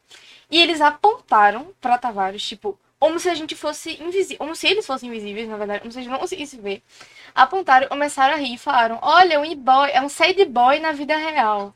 E 0.51 0.61
eles 0.61 0.81
apontaram 0.81 1.73
pra 1.79 1.97
Tavares, 1.97 2.43
tipo, 2.43 2.77
como 2.99 3.17
se 3.17 3.29
a 3.29 3.33
gente 3.33 3.55
fosse 3.55 4.01
invisível, 4.03 4.39
como 4.39 4.55
se 4.55 4.67
eles 4.67 4.85
fossem 4.85 5.09
invisíveis, 5.09 5.47
na 5.47 5.55
verdade, 5.55 5.79
como 5.79 5.91
se 5.91 5.99
a 5.99 6.01
gente 6.01 6.11
não 6.11 6.19
conseguisse 6.19 6.57
ver. 6.59 6.83
Apontaram, 7.33 7.87
começaram 7.87 8.33
a 8.33 8.37
rir 8.37 8.55
e 8.55 8.57
falaram: 8.57 8.99
Olha, 9.01 9.39
um 9.39 9.45
e-boy, 9.45 9.89
é 9.91 10.01
um 10.01 10.09
sad 10.09 10.43
boy 10.45 10.79
na 10.79 10.91
vida 10.91 11.15
real. 11.15 11.73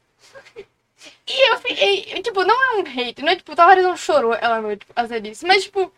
E 1.28 1.52
eu 1.52 1.58
fiquei, 1.60 2.22
tipo, 2.22 2.44
não 2.44 2.56
é 2.64 2.76
um 2.78 2.82
hate, 2.82 3.22
não 3.22 3.30
é 3.30 3.36
tipo, 3.36 3.56
Tavares 3.56 3.84
não 3.84 3.98
chorou 3.98 4.34
ela 4.34 4.62
noite 4.62 4.86
por 4.86 4.94
causa 4.94 5.20
disso, 5.20 5.46
mas 5.48 5.64
tipo, 5.64 5.92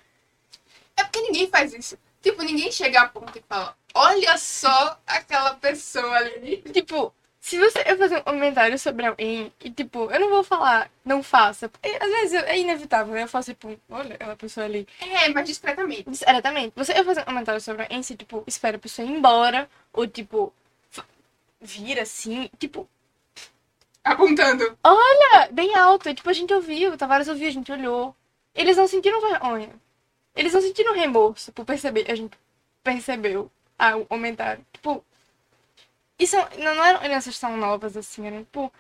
É 0.98 1.04
porque 1.04 1.22
ninguém 1.22 1.48
faz 1.50 1.74
isso. 1.74 1.98
Tipo, 2.22 2.42
ninguém 2.44 2.72
chega 2.72 3.02
a 3.02 3.08
ponto 3.10 3.38
e 3.38 3.44
fala, 3.48 3.78
olha 3.94 4.38
só 4.38 5.00
aquela 5.06 5.56
pessoa 5.56 6.16
ali. 6.18 6.58
Tipo, 6.74 7.14
se 7.40 7.60
você 7.60 7.84
eu 7.86 7.98
fazer 7.98 8.18
um 8.18 8.22
comentário 8.24 8.78
sobre 8.80 9.06
alguém 9.06 9.54
e, 9.64 9.70
tipo, 9.72 10.10
eu 10.12 10.20
não 10.20 10.30
vou 10.30 10.44
falar, 10.44 10.90
não 11.04 11.22
faça. 11.22 11.70
Porque 11.70 11.88
às 12.02 12.10
vezes 12.10 12.34
é 12.44 12.58
inevitável, 12.58 13.14
né? 13.14 13.24
Eu 13.24 13.28
faço, 13.28 13.54
tipo, 13.54 13.80
olha 13.90 14.16
aquela 14.16 14.36
pessoa 14.36 14.66
ali. 14.66 14.88
É, 15.00 15.30
mas 15.30 15.48
discretamente. 15.48 16.10
Diretamente. 16.10 16.74
Você 16.76 16.94
eu 17.00 17.06
fazer 17.06 17.22
um 17.22 17.26
comentário 17.26 17.62
sobre 17.62 17.84
alguém, 17.84 18.02
se, 18.04 18.16
tipo, 18.16 18.44
espera 18.48 18.78
a 18.78 18.80
pessoa 18.80 19.08
ir 19.08 19.12
embora, 19.12 19.70
ou, 19.94 20.08
tipo, 20.08 20.52
vira 21.62 22.02
assim, 22.04 22.50
tipo, 22.60 22.88
Apontando. 24.06 24.78
olha, 24.84 25.50
bem 25.52 25.76
alto. 25.76 26.14
Tipo, 26.14 26.30
a 26.30 26.34
gente 26.34 26.54
ouviu, 26.54 26.94
o 26.94 26.98
Tavares 26.98 27.28
ouviu, 27.28 27.48
a 27.48 27.52
gente 27.52 27.72
olhou. 27.72 28.16
Eles 28.54 28.78
não 28.78 28.88
sentiram 28.88 29.20
vergonha. 29.20 29.70
Eles 30.36 30.54
não 30.54 30.62
sentiram 30.62 30.94
remorso 30.94 31.52
por 31.52 31.66
perceber, 31.66 32.10
a 32.12 32.16
gente 32.16 32.38
percebeu 32.84 33.52
ah, 33.80 33.96
o 33.98 34.06
comentário. 34.06 34.66
Tipo, 34.72 35.04
isso 36.20 36.36
não, 36.58 36.76
não 36.76 36.86
eram 36.86 37.00
crianças 37.00 37.40
tão 37.40 37.58
novas 37.58 37.98
assim, 37.98 38.28
eram 38.28 38.44
tipo 38.44 38.72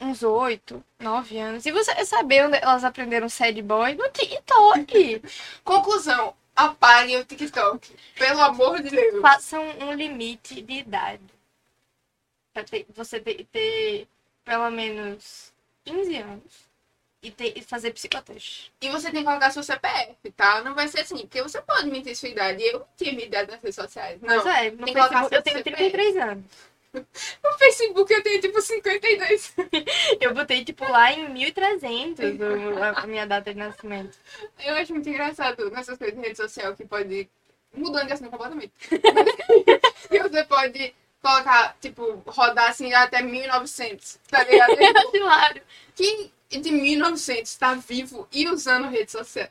uns 0.00 0.22
oito, 0.22 0.82
nove 0.98 1.38
anos. 1.38 1.66
E 1.66 1.72
você 1.72 2.04
saber 2.04 2.46
onde 2.46 2.56
elas 2.58 2.84
aprenderam 2.84 3.28
sad 3.28 3.60
boy? 3.62 3.94
No 3.94 4.08
TikTok. 4.10 5.22
Conclusão. 5.64 6.34
Apaguem 6.54 7.18
o 7.18 7.24
TikTok. 7.24 7.94
Pelo 8.16 8.40
amor 8.42 8.82
de 8.82 8.90
Deus. 8.90 9.20
Façam 9.20 9.62
um 9.80 9.92
limite 9.92 10.60
de 10.62 10.74
idade. 10.74 11.22
Pra 12.52 12.64
ter- 12.64 12.86
você 12.94 13.20
ter, 13.20 13.46
ter 13.52 14.08
pelo 14.44 14.70
menos 14.70 15.52
15 15.84 16.16
anos 16.16 16.70
e, 17.22 17.30
ter, 17.30 17.56
e 17.56 17.62
fazer 17.62 17.92
psicoteste. 17.92 18.72
E 18.80 18.88
você 18.88 19.10
tem 19.10 19.20
que 19.20 19.26
colocar 19.26 19.50
seu 19.50 19.62
CPF, 19.62 20.16
tá? 20.36 20.62
Não 20.62 20.74
vai 20.74 20.88
ser 20.88 21.00
assim. 21.00 21.18
Porque 21.18 21.42
você 21.42 21.60
pode 21.60 21.90
mentir 21.90 22.16
sua 22.16 22.28
idade. 22.28 22.62
Eu 22.62 22.86
tinha 22.96 23.12
minha 23.12 23.26
idade 23.26 23.50
nas 23.50 23.60
redes 23.60 23.76
sociais. 23.76 24.20
Não. 24.20 24.36
Mas 24.42 24.46
é, 24.46 24.70
no 24.70 24.84
tem 24.84 24.94
Facebook, 24.94 25.34
eu 25.34 25.42
tenho 25.42 25.56
CPF. 25.58 25.76
33 25.76 26.16
anos. 26.16 26.44
No 27.44 27.52
Facebook 27.56 28.12
eu 28.12 28.20
tenho 28.20 28.40
tipo 28.40 28.60
52. 28.60 29.54
Eu 30.20 30.34
botei, 30.34 30.64
tipo, 30.64 30.82
lá 30.90 31.12
em 31.12 31.28
1300 31.28 32.18
o- 32.40 32.82
a 32.82 33.02
a 33.02 33.06
minha 33.06 33.24
data 33.28 33.52
de 33.54 33.60
nascimento. 33.60 34.18
Eu 34.58 34.74
acho 34.74 34.92
muito 34.92 35.08
engraçado 35.08 35.70
nessas 35.70 35.96
coisas 35.96 36.16
de 36.16 36.20
rede 36.20 36.36
social 36.36 36.74
que 36.74 36.84
pode. 36.84 37.30
Mudando 37.72 38.08
de 38.08 38.12
assunto 38.14 38.30
completamente. 38.32 38.72
e 40.10 40.18
você 40.18 40.42
pode 40.42 40.92
colocar, 41.20 41.76
tipo, 41.80 42.22
rodar 42.26 42.70
assim 42.70 42.92
até 42.92 43.22
1900, 43.22 44.18
tá 44.28 44.44
ligado? 44.44 44.70
É 44.80 45.16
hilário. 45.16 45.62
Quem 45.94 46.32
de 46.48 46.70
1900 46.70 47.54
tá 47.56 47.74
vivo 47.74 48.26
e 48.32 48.48
usando 48.48 48.88
redes 48.88 49.12
sociais? 49.12 49.50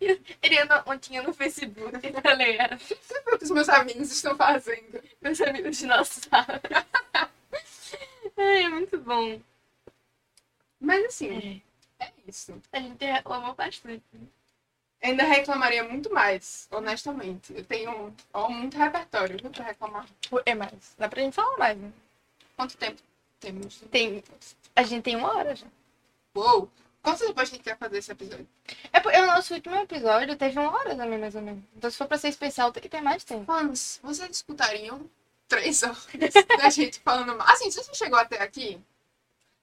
Ele 0.00 0.58
anda 0.58 0.82
ontem 0.86 1.20
no 1.20 1.32
Facebook, 1.32 1.92
tá 2.22 2.34
ligado? 2.34 2.80
O 3.26 3.38
que 3.38 3.44
os 3.44 3.50
meus 3.50 3.68
amigos 3.68 4.10
estão 4.10 4.36
fazendo? 4.36 5.02
Meus 5.20 5.40
amigos 5.40 5.76
dinossauros. 5.76 6.60
Ai, 8.36 8.62
é 8.62 8.68
muito 8.68 8.98
bom. 8.98 9.40
Mas 10.80 11.04
assim, 11.06 11.62
é 11.98 12.12
isso. 12.26 12.60
A 12.72 12.78
gente 12.78 13.04
reclamou 13.04 13.54
bastante. 13.54 14.02
Ainda 15.02 15.22
reclamaria 15.22 15.84
muito 15.84 16.12
mais, 16.12 16.66
honestamente. 16.70 17.54
Eu 17.54 17.64
tenho 17.64 18.14
ó, 18.32 18.48
muito 18.48 18.76
repertório 18.76 19.38
viu, 19.40 19.50
pra 19.50 19.64
reclamar. 19.64 20.06
É 20.44 20.54
mais. 20.54 20.94
Dá 20.98 21.08
pra 21.08 21.22
gente 21.22 21.34
falar 21.34 21.56
mais, 21.56 21.78
né? 21.78 21.92
Quanto 22.56 22.76
tempo 22.76 23.00
temos? 23.38 23.80
Tem. 23.90 24.22
A 24.74 24.82
gente 24.82 25.04
tem 25.04 25.16
uma 25.16 25.32
hora 25.36 25.54
já. 25.54 25.66
Uou! 26.34 26.68
Quanto 27.00 27.24
tempo 27.24 27.40
a 27.40 27.44
gente 27.44 27.62
quer 27.62 27.78
fazer 27.78 27.98
esse 27.98 28.10
episódio? 28.10 28.46
É 28.92 28.98
porque 29.00 29.18
o 29.18 29.26
nosso 29.26 29.54
último 29.54 29.76
episódio 29.76 30.36
teve 30.36 30.58
uma 30.58 30.72
hora 30.72 30.96
também, 30.96 31.18
mais 31.18 31.34
ou 31.34 31.42
menos. 31.42 31.62
Então, 31.76 31.90
se 31.90 31.96
for 31.96 32.08
pra 32.08 32.18
ser 32.18 32.28
especial, 32.28 32.72
tem 32.72 32.82
que 32.82 32.88
ter 32.88 33.00
mais 33.00 33.22
tempo. 33.22 33.44
Fãs, 33.44 34.00
vocês 34.02 34.28
escutariam 34.30 35.08
três 35.46 35.82
horas 35.84 36.06
da 36.58 36.68
gente 36.70 36.98
falando 37.00 37.36
mal? 37.36 37.46
Assim, 37.48 37.70
se 37.70 37.82
você 37.82 37.94
chegou 37.94 38.18
até 38.18 38.42
aqui, 38.42 38.80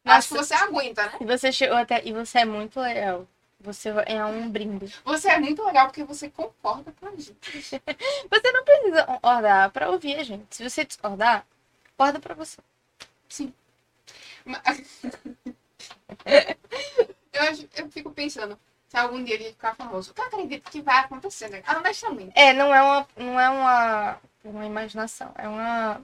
acho 0.06 0.30
que 0.30 0.34
Nossa. 0.36 0.48
você 0.48 0.54
aguenta, 0.54 1.06
né? 1.06 1.18
E 1.20 1.26
você 1.26 1.52
chegou 1.52 1.78
até. 1.78 2.02
E 2.06 2.14
você 2.14 2.40
é 2.40 2.46
muito 2.46 2.80
legal. 2.80 3.28
Você 3.66 3.90
é 4.06 4.24
um 4.26 4.50
brinde. 4.50 4.94
Você 5.04 5.30
é 5.30 5.40
muito 5.40 5.64
legal 5.64 5.88
porque 5.88 6.04
você 6.04 6.30
concorda 6.30 6.92
com 7.00 7.08
a 7.08 7.12
gente. 7.12 7.36
Você 8.32 8.52
não 8.52 8.64
precisa 8.64 9.04
concordar 9.06 9.70
pra 9.72 9.90
ouvir 9.90 10.16
a 10.18 10.24
gente. 10.24 10.56
Se 10.56 10.64
você 10.68 10.86
discordar, 10.86 11.46
acorda 11.94 12.20
pra 12.20 12.34
você. 12.36 12.58
Mas- 14.46 15.02
eu, 17.34 17.42
acho- 17.50 17.68
eu 17.76 17.90
fico 17.90 18.12
pensando, 18.12 18.58
se 18.88 18.98
algum 18.98 19.24
dia 19.24 19.38
gente 19.38 19.52
ficar 19.52 19.76
famoso, 19.76 20.14
eu 20.16 20.24
acredito 20.24 20.70
que 20.72 20.82
vai 20.82 21.00
acontecer, 21.00 21.50
né? 21.50 21.64
Honestamente. 21.68 22.32
É, 22.36 22.54
não 22.54 22.74
é 22.74 22.82
uma, 22.82 23.08
não 23.18 23.40
é 23.40 23.50
uma, 23.50 24.18
uma 24.44 24.66
imaginação, 24.66 25.32
é 25.38 25.48
uma, 25.48 26.02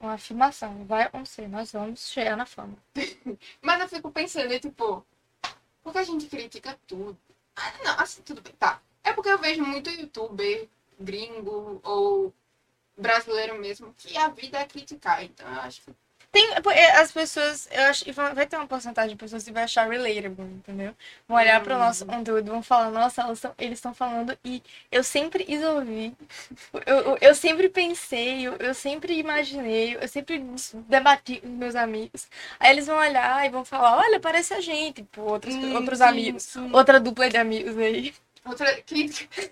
uma 0.00 0.12
afirmação. 0.14 0.84
Vai 0.84 1.04
acontecer, 1.04 1.48
nós 1.48 1.72
vamos 1.72 2.08
chegar 2.08 2.36
na 2.36 2.46
fama. 2.46 2.76
Mas 3.62 3.80
eu 3.80 3.88
fico 3.88 4.10
pensando, 4.10 4.52
é 4.52 4.58
tipo, 4.58 5.04
por 5.88 5.92
que 5.92 5.98
a 5.98 6.04
gente 6.04 6.26
critica 6.26 6.78
tudo? 6.86 7.18
Ah, 7.56 7.72
não, 7.82 7.98
assim, 7.98 8.20
tudo 8.22 8.42
bem, 8.42 8.52
tá. 8.54 8.80
É 9.02 9.12
porque 9.12 9.30
eu 9.30 9.38
vejo 9.38 9.64
muito 9.64 9.88
youtuber 9.88 10.68
gringo 11.00 11.80
ou 11.82 12.34
brasileiro 12.96 13.58
mesmo, 13.58 13.94
que 13.96 14.16
a 14.18 14.28
vida 14.28 14.58
é 14.58 14.66
criticar. 14.66 15.24
Então 15.24 15.48
eu 15.48 15.60
acho 15.62 15.80
que 15.80 15.94
Tem, 16.30 16.60
porque 16.62 16.78
as 16.78 17.10
pessoas, 17.10 17.66
eu 17.72 17.84
acho 17.84 18.04
vai 18.34 18.46
ter 18.46 18.56
uma 18.56 18.66
porcentagem 18.66 19.10
de 19.10 19.16
pessoas 19.16 19.42
que 19.44 19.50
vai 19.52 19.62
achar 19.64 19.88
relatable, 19.88 20.44
entendeu? 20.44 20.94
Vão 21.26 21.38
olhar 21.38 21.60
pro 21.62 21.78
nosso 21.78 22.04
conteúdo 22.04 22.46
e 22.46 22.50
vão 22.50 22.62
falar, 22.62 22.90
nossa, 22.90 23.22
elas 23.22 23.40
tão- 23.40 23.54
eles 23.58 23.78
estão 23.78 23.94
falando 23.94 24.36
e 24.44 24.62
eu 24.92 25.02
sempre 25.02 25.44
ouvir. 25.64 26.14
Eu, 26.86 26.96
eu, 27.00 27.18
eu 27.20 27.34
sempre 27.34 27.68
pensei, 27.70 28.46
eu, 28.46 28.54
eu 28.56 28.74
sempre 28.74 29.18
imaginei, 29.18 29.96
eu 30.00 30.06
sempre 30.06 30.38
debati 30.86 31.40
com 31.40 31.48
meus 31.48 31.74
amigos. 31.74 32.28
Aí 32.60 32.72
eles 32.72 32.86
vão 32.86 32.98
olhar 32.98 33.46
e 33.46 33.48
vão 33.50 33.64
falar, 33.64 33.96
olha, 33.96 34.20
parece 34.20 34.52
a 34.54 34.60
gente, 34.60 34.96
tipo, 35.02 35.22
outros, 35.22 35.54
Hum, 35.54 35.74
outros 35.74 35.98
sim, 35.98 36.04
amigos. 36.04 36.42
sim. 36.42 36.70
Outra 36.72 37.00
dupla 37.00 37.28
de 37.30 37.38
amigos 37.38 37.76
aí. 37.78 38.14
outra, 38.44 38.66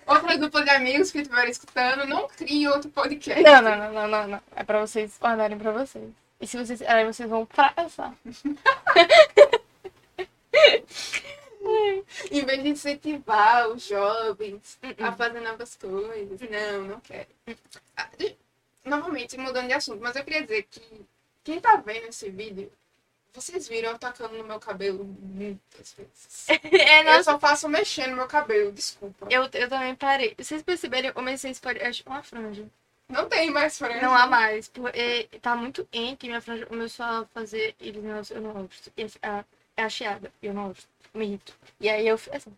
outra 0.05 0.37
dupla 0.37 0.63
de 0.63 0.69
amigos 0.69 1.11
que 1.11 1.19
estiverem 1.19 1.49
escutando, 1.51 2.05
não 2.05 2.27
crie 2.27 2.67
outro 2.67 2.89
podcast. 2.91 3.41
Não, 3.41 3.61
não, 3.61 3.75
não, 3.77 3.91
não, 3.93 4.07
não, 4.07 4.27
não. 4.27 4.41
É 4.55 4.63
pra 4.63 4.79
vocês 4.79 5.17
guardarem 5.19 5.57
pra 5.57 5.71
vocês. 5.71 6.09
E 6.39 6.45
se 6.47 6.57
vocês. 6.57 6.81
Aí 6.83 7.05
vocês 7.05 7.29
vão 7.29 7.45
fracassar. 7.45 8.13
Em 12.31 12.45
vez 12.45 12.63
de 12.63 12.69
incentivar 12.69 13.67
os 13.69 13.83
jovens 13.85 14.79
a 14.99 15.09
Uh-uh. 15.09 15.17
fazer 15.17 15.39
novas 15.41 15.75
coisas. 15.75 16.39
Não, 16.49 16.81
não 16.83 16.99
quero. 17.01 17.27
Ah, 17.95 18.09
Novamente, 18.85 19.37
mudando 19.37 19.67
de 19.67 19.73
assunto, 19.73 20.01
mas 20.01 20.15
eu 20.15 20.23
queria 20.23 20.43
dizer 20.43 20.63
que 20.63 21.05
quem 21.43 21.59
tá 21.59 21.75
vendo 21.75 22.07
esse 22.07 22.29
vídeo, 22.29 22.71
vocês 23.33 23.67
viram 23.67 23.91
eu 23.91 23.99
tocando 23.99 24.37
no 24.37 24.45
meu 24.45 24.59
cabelo 24.59 25.03
muitas 25.03 25.93
vezes. 25.93 26.47
É, 26.71 27.17
Eu 27.17 27.23
só 27.23 27.37
faço 27.37 27.67
mexer 27.67 28.07
no 28.07 28.15
meu 28.15 28.27
cabelo, 28.27 28.71
desculpa. 28.71 29.27
eu, 29.29 29.43
eu 29.53 29.67
também 29.69 29.93
parei. 29.95 30.33
Vocês 30.37 30.61
perceberam? 30.63 31.09
Eu 31.09 31.13
comecei 31.13 31.51
esse 31.51 31.59
podcast 31.59 32.01
com 32.03 32.11
uma 32.11 32.23
franja. 32.23 32.65
Não 33.09 33.27
tem 33.29 33.49
mais 33.51 33.77
franja. 33.77 34.01
Não 34.01 34.13
há 34.13 34.27
mais. 34.27 34.67
Porque 34.67 35.29
tá 35.41 35.55
muito 35.55 35.85
quente. 35.89 36.27
Minha 36.27 36.41
franja 36.41 36.65
começou 36.65 37.05
a 37.05 37.25
fazer. 37.33 37.75
Eles 37.79 38.03
não, 38.03 38.21
eu 38.29 38.41
não 38.41 38.51
gosto. 38.63 38.91
A- 39.21 39.45
É 39.77 39.83
a 39.83 39.89
chiada. 39.89 40.31
Eu 40.41 40.53
não 40.53 40.67
gosto. 40.69 40.87
Me 41.13 41.25
irrito. 41.25 41.53
E 41.79 41.89
aí 41.89 42.07
eu 42.07 42.17
fiz 42.17 42.33
assim. 42.33 42.53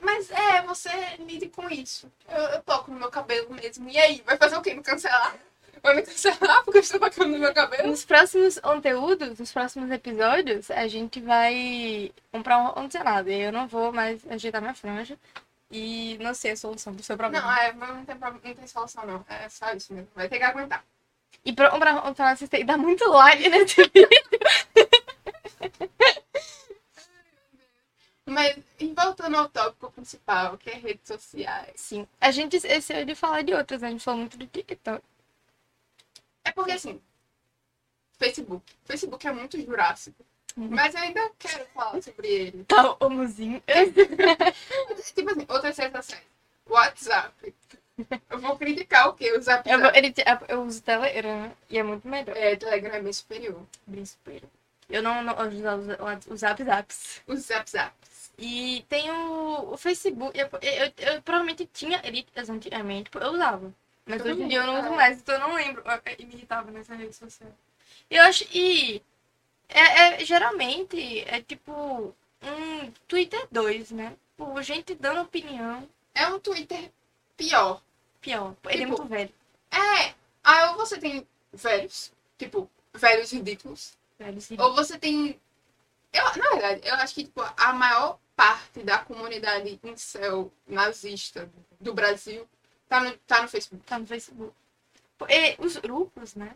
Mas 0.00 0.30
é, 0.30 0.60
você 0.62 0.90
lide 1.20 1.48
com 1.48 1.70
isso. 1.70 2.10
Eu, 2.28 2.42
eu 2.42 2.62
toco 2.62 2.90
no 2.90 2.98
meu 2.98 3.10
cabelo 3.10 3.48
mesmo. 3.54 3.88
E 3.88 3.96
aí, 3.98 4.22
vai 4.26 4.36
fazer 4.36 4.56
o 4.56 4.62
quê? 4.62 4.74
Me 4.74 4.82
cancelar? 4.82 5.34
Vai 5.82 5.94
me 5.94 6.02
cancelar 6.02 6.62
porque 6.64 6.78
eu 6.78 6.82
estou 6.82 7.00
tocando 7.00 7.32
no 7.32 7.38
meu 7.38 7.54
cabelo? 7.54 7.88
Nos 7.88 8.04
próximos 8.04 8.58
conteúdos, 8.58 9.38
nos 9.38 9.52
próximos 9.52 9.90
episódios, 9.90 10.70
a 10.70 10.86
gente 10.86 11.20
vai 11.20 12.12
comprar 12.30 12.58
um 12.58 12.68
condicionado. 12.72 13.30
E 13.30 13.34
aí 13.34 13.40
eu 13.42 13.52
não 13.52 13.66
vou 13.66 13.90
mais 13.92 14.20
ajeitar 14.28 14.60
minha 14.60 14.74
franja. 14.74 15.16
E 15.70 16.16
não 16.18 16.32
sei 16.32 16.52
a 16.52 16.56
solução 16.56 16.92
do 16.92 17.02
seu 17.02 17.16
problema. 17.16 17.44
Não, 17.44 17.56
é, 17.56 17.72
não 17.72 18.04
tem, 18.04 18.14
não 18.16 18.38
tem 18.54 18.66
solução, 18.66 19.04
não. 19.04 19.24
É 19.28 19.48
só 19.48 19.72
isso 19.72 19.92
mesmo. 19.92 20.08
Vai 20.14 20.28
ter 20.28 20.38
que 20.38 20.44
aguentar. 20.44 20.84
E 21.44 21.52
pra 21.52 21.70
vocês 22.34 22.50
têm 22.50 22.60
que 22.60 22.66
dar 22.66 22.78
muito 22.78 23.08
like 23.08 23.48
nesse 23.48 23.82
vídeo. 23.90 24.08
Mas, 28.28 28.58
e 28.80 28.92
voltando 28.92 29.36
ao 29.36 29.48
tópico 29.48 29.92
principal, 29.92 30.58
que 30.58 30.68
é 30.68 30.74
redes 30.74 31.06
sociais. 31.06 31.74
Sim. 31.76 32.08
A 32.20 32.32
gente 32.32 32.56
esqueceu 32.56 33.04
de 33.04 33.14
falar 33.14 33.42
de 33.42 33.54
outras, 33.54 33.84
a 33.84 33.88
gente 33.88 34.02
falou 34.02 34.20
muito 34.20 34.36
do 34.36 34.46
TikTok. 34.48 35.02
É 36.44 36.50
porque, 36.50 36.72
assim, 36.72 37.00
Facebook. 38.18 38.64
Facebook 38.84 39.26
é 39.26 39.32
muito 39.32 39.60
jurássico. 39.64 40.24
Uhum. 40.56 40.68
Mas 40.70 40.94
eu 40.94 41.00
ainda 41.02 41.30
quero 41.38 41.66
falar 41.66 42.00
sobre 42.02 42.28
ele. 42.28 42.64
Tá, 42.64 42.96
homozinho. 43.00 43.62
tipo 45.14 45.30
assim, 45.30 45.46
redes 45.82 45.96
sociais. 45.96 46.22
WhatsApp. 46.68 47.54
Eu 48.30 48.38
vou 48.38 48.56
criticar 48.58 49.08
o 49.08 49.14
quê? 49.14 49.32
O 49.32 49.40
Zap 49.40 49.68
Eu, 49.68 49.80
vou- 49.80 49.90
ele, 49.94 50.12
eu 50.48 50.62
uso 50.62 50.82
Telegram 50.82 51.50
e 51.70 51.78
é 51.78 51.82
muito 51.82 52.06
melhor. 52.06 52.36
É, 52.36 52.56
Telegram 52.56 52.94
é 52.94 53.02
bem 53.02 53.12
superior. 53.12 53.62
Bem 53.86 54.04
super. 54.04 54.42
Eu 54.88 55.02
não, 55.02 55.22
não 55.22 55.34
eu 55.34 55.48
uso 55.48 55.62
os- 56.04 56.26
os 56.26 56.40
Zap 56.40 56.62
Zaps. 56.62 57.22
O 57.26 57.36
Zap 57.36 57.70
Zap. 57.70 57.94
E 58.38 58.84
tem 58.88 59.10
o, 59.10 59.72
o 59.72 59.76
Facebook. 59.76 60.38
Eu, 60.38 60.48
eu, 60.60 60.92
eu 61.14 61.22
provavelmente 61.22 61.66
tinha 61.72 62.00
ele 62.04 62.26
antigamente, 62.50 63.10
eu 63.14 63.32
usava. 63.32 63.72
Mas 64.04 64.18
Todo 64.22 64.32
hoje 64.32 64.42
em 64.42 64.48
dia 64.48 64.58
eu 64.58 64.66
não 64.66 64.80
uso 64.80 64.90
mais, 64.90 65.18
então 65.18 65.34
eu 65.34 65.40
não 65.40 65.54
lembro. 65.54 65.82
Eu 65.86 66.26
me 66.26 66.34
irritava 66.34 66.70
nessa 66.70 66.94
rede 66.94 67.14
social. 67.16 67.50
Eu 68.10 68.22
acho. 68.24 68.44
E. 68.52 69.02
É, 69.68 69.80
é- 70.22 70.24
geralmente 70.24 71.20
é 71.26 71.40
tipo 71.42 72.14
um 72.42 72.90
Twitter 73.08 73.46
2, 73.50 73.90
né? 73.90 74.16
Pô, 74.36 74.60
gente 74.62 74.94
dando 74.94 75.22
opinião. 75.22 75.88
É 76.14 76.26
um 76.28 76.38
Twitter 76.38 76.90
pior. 77.36 77.82
Pior. 78.20 78.54
Ele 78.68 78.82
é 78.84 78.86
Tipo, 78.86 78.98
muito 78.98 79.08
velho. 79.08 79.32
É. 79.70 80.14
Aí 80.44 80.68
ou 80.70 80.76
você 80.76 80.98
tem 80.98 81.26
velhos, 81.52 82.12
tipo, 82.38 82.70
velhos 82.94 83.30
ridículos. 83.32 83.96
velho 84.18 84.38
assim. 84.38 84.56
Ou 84.60 84.74
você 84.74 84.98
tem. 84.98 85.38
Eu, 86.12 86.24
na 86.24 86.50
verdade, 86.50 86.80
eu 86.88 86.94
acho 86.94 87.14
que 87.14 87.24
tipo, 87.24 87.42
a 87.56 87.72
maior 87.72 88.18
parte 88.34 88.82
da 88.82 88.98
comunidade 88.98 89.78
incel 89.82 90.50
nazista 90.66 91.50
do 91.80 91.92
Brasil 91.92 92.46
tá 92.88 93.00
no, 93.00 93.16
tá 93.18 93.42
no 93.42 93.48
Facebook. 93.48 93.84
Tá 93.84 93.98
no 93.98 94.06
Facebook. 94.06 94.52
E 95.28 95.56
os 95.58 95.76
grupos, 95.76 96.34
né? 96.34 96.54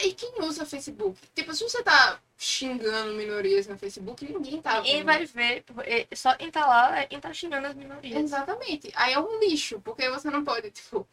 É, 0.00 0.06
e 0.06 0.12
quem 0.14 0.40
usa 0.42 0.64
Facebook? 0.66 1.18
Tipo, 1.34 1.54
se 1.54 1.62
você 1.64 1.82
tá 1.82 2.20
xingando 2.38 3.14
minorias 3.14 3.66
no 3.66 3.78
Facebook, 3.78 4.24
ninguém 4.24 4.60
tá. 4.60 4.76
Ninguém 4.80 5.04
vai 5.04 5.24
ver. 5.24 5.64
é, 5.84 6.06
Só 6.14 6.34
entrar 6.38 6.66
lá 6.66 7.02
e 7.08 7.20
tá 7.20 7.32
xingando 7.32 7.66
as 7.66 7.74
minorias. 7.74 8.22
Exatamente. 8.22 8.92
Aí 8.94 9.12
é 9.12 9.18
um 9.20 9.38
lixo, 9.40 9.80
porque 9.80 10.08
você 10.10 10.30
não 10.30 10.44
pode, 10.44 10.70
tipo. 10.70 11.06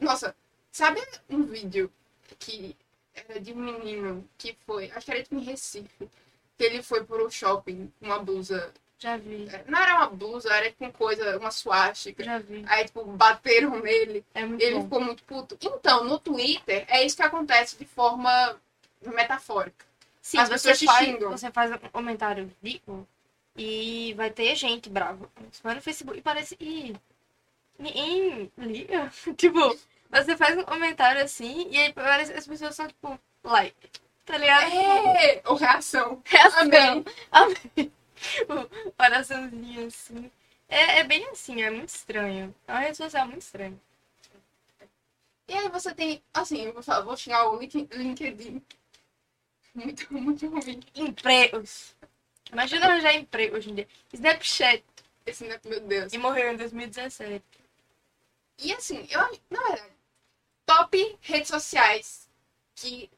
Nossa, 0.00 0.34
sabe 0.72 1.00
um 1.28 1.42
vídeo 1.44 1.90
que 2.38 2.76
era 3.14 3.40
de 3.40 3.52
um 3.52 3.56
menino 3.56 4.28
que 4.38 4.56
foi. 4.66 4.90
Acho 4.94 5.06
que 5.06 5.12
era 5.12 5.24
em 5.30 5.40
Recife. 5.40 6.08
Que 6.58 6.64
ele 6.64 6.82
foi 6.82 7.04
pro 7.04 7.30
shopping 7.30 7.92
com 7.98 8.06
uma 8.06 8.18
blusa. 8.18 8.72
Já 8.98 9.16
vi. 9.16 9.46
Não 9.66 9.78
era 9.78 9.96
uma 9.96 10.06
blusa, 10.08 10.52
era 10.52 10.72
com 10.72 10.90
coisa, 10.90 11.36
uma 11.38 11.50
suástica. 11.50 12.24
Já 12.24 12.38
vi. 12.38 12.64
Aí, 12.66 12.84
tipo, 12.86 13.04
bateram 13.04 13.78
nele. 13.80 14.24
É 14.34 14.40
Ele 14.42 14.76
bom. 14.76 14.82
ficou 14.84 15.00
muito 15.00 15.22
puto. 15.24 15.56
Então, 15.60 16.04
no 16.04 16.18
Twitter, 16.18 16.84
é 16.88 17.04
isso 17.04 17.16
que 17.16 17.22
acontece 17.22 17.76
de 17.76 17.84
forma 17.84 18.56
metafórica. 19.02 19.84
Sim, 20.22 20.38
As 20.38 20.48
pessoas 20.48 20.78
te 20.78 20.86
faz, 20.86 21.06
xingam. 21.06 21.30
você 21.30 21.50
faz 21.52 21.70
um 21.70 21.78
comentário 21.92 22.50
ridículo 22.62 23.06
e 23.56 24.14
vai 24.14 24.30
ter 24.30 24.54
gente 24.56 24.88
brava. 24.88 25.30
Você 25.52 25.62
vai 25.62 25.74
no 25.74 25.82
Facebook 25.82 26.18
e 26.18 26.22
parece. 26.22 26.56
Ih, 26.58 26.96
ninguém 27.78 28.50
liga. 28.58 29.12
tipo, 29.36 29.78
você 30.10 30.36
faz 30.36 30.56
um 30.58 30.64
comentário 30.64 31.22
assim 31.22 31.68
e 31.70 31.78
aí 31.78 31.92
parece 31.92 32.32
as 32.32 32.46
pessoas 32.46 32.74
são 32.74 32.88
tipo, 32.88 33.18
like. 33.44 33.76
Tá 34.24 34.36
ligado? 34.38 34.72
É! 34.72 35.42
Ou 35.44 35.54
reação. 35.54 36.20
Reação. 36.24 36.60
Amém. 36.62 37.04
Amém. 37.30 37.92
Tipo, 38.20 38.54
Oraçãozinha 38.98 39.86
assim. 39.86 40.30
É, 40.68 41.00
é 41.00 41.04
bem 41.04 41.28
assim, 41.30 41.62
é 41.62 41.70
muito 41.70 41.88
estranho. 41.90 42.54
É 42.66 42.72
uma 42.72 42.80
rede 42.80 42.96
social 42.96 43.26
muito 43.26 43.42
estranha. 43.42 43.78
E 45.48 45.54
aí 45.54 45.68
você 45.68 45.94
tem, 45.94 46.22
assim, 46.34 46.62
eu 46.62 46.72
vou, 46.72 46.82
falar, 46.82 47.02
vou 47.04 47.16
xingar 47.16 47.48
o 47.48 47.58
Link- 47.58 47.88
LinkedIn. 47.92 48.62
Muito, 49.74 50.12
muito 50.12 50.48
ruim. 50.48 50.80
Empregos. 50.94 51.94
Imagina 52.50 52.86
arranjar 52.86 53.14
emprego 53.14 53.56
hoje 53.56 53.70
em 53.70 53.74
dia. 53.74 53.88
Snapchat. 54.12 54.84
Esse? 55.26 55.44
Meu 55.64 55.80
Deus. 55.80 56.12
E 56.12 56.18
morreu 56.18 56.52
em 56.52 56.56
2017. 56.56 57.44
E 58.58 58.72
assim, 58.72 59.06
eu, 59.10 59.20
na 59.50 59.60
verdade, 59.68 59.92
top 60.66 61.18
redes 61.20 61.48
sociais 61.48 62.28
que 62.74 63.10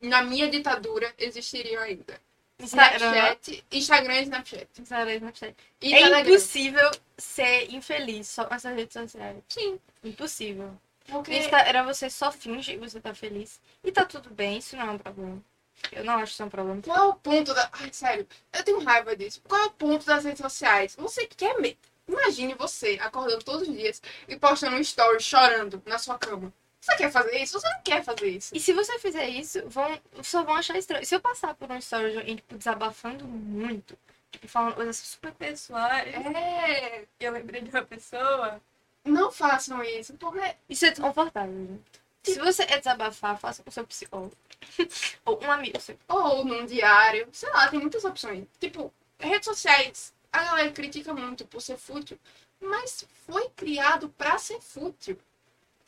na 0.00 0.22
minha 0.22 0.50
ditadura 0.50 1.14
existiriam 1.18 1.82
ainda. 1.82 2.20
Instagram. 2.62 3.12
Snapchat, 3.12 3.64
Instagram 3.72 4.14
e 4.14 4.22
Snapchat. 4.22 4.68
Instagram, 4.78 5.14
Snapchat. 5.14 5.56
E 5.80 5.94
É 5.94 6.02
Telegram. 6.02 6.20
impossível 6.20 6.90
ser 7.18 7.74
infeliz 7.74 8.28
só 8.28 8.44
com 8.44 8.54
essas 8.54 8.74
redes 8.74 8.92
sociais. 8.92 9.36
Sim. 9.48 9.80
Impossível. 10.04 10.78
Porque... 11.06 11.36
Instagram 11.36 11.84
você 11.84 12.08
só 12.08 12.30
finge 12.30 12.72
que 12.72 12.78
você 12.78 13.00
tá 13.00 13.14
feliz. 13.14 13.60
E 13.82 13.90
tá 13.90 14.04
tudo 14.04 14.30
bem, 14.30 14.58
isso 14.58 14.76
não 14.76 14.88
é 14.88 14.90
um 14.90 14.98
problema. 14.98 15.42
Eu 15.90 16.04
não 16.04 16.14
acho 16.14 16.32
isso 16.32 16.44
um 16.44 16.48
problema. 16.48 16.80
Qual 16.82 16.96
é 16.96 17.08
o 17.08 17.14
ponto 17.14 17.52
da. 17.52 17.68
Ai, 17.72 17.90
sério, 17.92 18.26
eu 18.52 18.62
tenho 18.62 18.82
raiva 18.84 19.16
disso. 19.16 19.42
Qual 19.48 19.60
é 19.60 19.66
o 19.66 19.70
ponto 19.70 20.06
das 20.06 20.24
redes 20.24 20.40
sociais? 20.40 20.94
Você 20.96 21.26
quer 21.26 21.58
me... 21.60 21.76
Imagine 22.06 22.54
você 22.54 22.98
acordando 23.00 23.44
todos 23.44 23.68
os 23.68 23.74
dias 23.74 24.02
e 24.28 24.36
postando 24.36 24.76
um 24.76 24.80
story 24.80 25.22
chorando 25.22 25.82
na 25.86 25.98
sua 25.98 26.18
cama. 26.18 26.52
Você 26.82 26.96
quer 26.96 27.12
fazer 27.12 27.36
isso? 27.38 27.60
Você 27.60 27.68
não 27.68 27.80
quer 27.82 28.02
fazer 28.02 28.26
isso. 28.28 28.52
E 28.56 28.58
se 28.58 28.72
você 28.72 28.98
fizer 28.98 29.28
isso, 29.28 29.62
vão, 29.68 30.00
só 30.20 30.42
vão 30.42 30.56
achar 30.56 30.76
estranho. 30.76 31.06
Se 31.06 31.14
eu 31.14 31.20
passar 31.20 31.54
por 31.54 31.70
um 31.70 31.76
story 31.76 32.18
e, 32.28 32.34
tipo, 32.36 32.58
desabafando 32.58 33.24
muito, 33.24 33.96
tipo, 34.32 34.48
falando 34.48 34.74
coisas 34.74 34.96
super 34.96 35.32
pessoais, 35.32 36.12
É. 36.12 37.04
eu 37.20 37.30
lembrei 37.32 37.60
de 37.62 37.70
uma 37.70 37.84
pessoa, 37.84 38.60
Não 39.04 39.30
façam 39.30 39.80
isso, 39.84 40.14
porque. 40.14 40.56
isso 40.68 40.84
é 40.86 40.90
desconfortável. 40.90 41.54
gente. 41.54 42.02
Se 42.24 42.38
você 42.40 42.62
é 42.64 42.78
desabafar, 42.78 43.38
faça 43.38 43.62
com 43.62 43.70
seu 43.70 43.86
psicólogo. 43.86 44.36
Ou 45.24 45.40
um 45.44 45.50
amigo 45.52 45.80
seu. 45.80 45.96
Ou 46.08 46.44
num 46.44 46.66
diário, 46.66 47.28
sei 47.32 47.50
lá, 47.50 47.68
tem 47.68 47.78
muitas 47.80 48.04
opções. 48.04 48.44
Tipo, 48.60 48.92
redes 49.20 49.44
sociais, 49.44 50.12
a 50.32 50.42
galera 50.44 50.70
critica 50.72 51.14
muito 51.14 51.44
por 51.46 51.60
ser 51.60 51.76
fútil, 51.76 52.18
mas 52.60 53.04
foi 53.26 53.48
criado 53.56 54.08
pra 54.10 54.36
ser 54.38 54.60
fútil. 54.60 55.16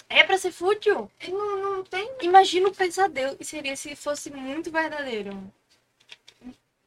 É 0.08 0.22
pra 0.22 0.38
ser 0.38 0.52
fútil? 0.52 1.10
E 1.20 1.30
Não, 1.30 1.76
não 1.76 1.84
tem. 1.84 2.08
Imagina 2.22 2.68
o 2.68 2.74
pesadelo 2.74 3.36
que 3.36 3.44
seria 3.44 3.76
se 3.76 3.96
fosse 3.96 4.30
muito 4.30 4.70
verdadeiro. 4.70 5.52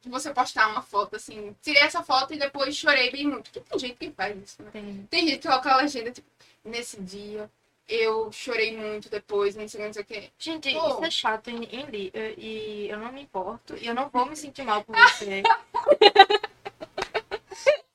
Você 0.06 0.32
postar 0.32 0.68
uma 0.68 0.80
foto 0.80 1.16
assim, 1.16 1.54
tirei 1.60 1.82
essa 1.82 2.02
foto 2.02 2.32
e 2.32 2.38
depois 2.38 2.74
chorei 2.76 3.10
bem 3.10 3.26
muito. 3.26 3.50
Porque 3.50 3.60
tem 3.60 3.78
gente 3.78 3.96
que 3.96 4.10
faz 4.12 4.36
isso, 4.42 4.62
né? 4.62 4.70
Tem. 4.72 5.06
Tem 5.10 5.28
gente 5.28 5.40
que 5.40 5.48
coloca 5.48 5.70
a 5.70 5.76
legenda, 5.76 6.10
tipo, 6.10 6.26
nesse 6.64 7.00
dia 7.02 7.50
eu 7.88 8.30
chorei 8.30 8.76
muito 8.76 9.08
depois, 9.08 9.56
não 9.56 9.66
sei, 9.66 9.84
não 9.86 9.92
sei 9.92 10.02
o 10.02 10.04
quê. 10.04 10.30
Gente, 10.38 10.70
Pô. 10.72 10.88
isso 10.88 11.04
é 11.04 11.10
chato 11.10 11.48
e, 11.48 11.64
e, 11.64 12.34
e 12.36 12.88
eu 12.90 12.98
não 12.98 13.10
me 13.10 13.22
importo. 13.22 13.74
E 13.76 13.86
eu 13.86 13.94
não 13.94 14.10
vou 14.10 14.26
me 14.26 14.36
sentir 14.36 14.62
mal 14.62 14.84
por 14.84 14.94
você. 15.08 15.42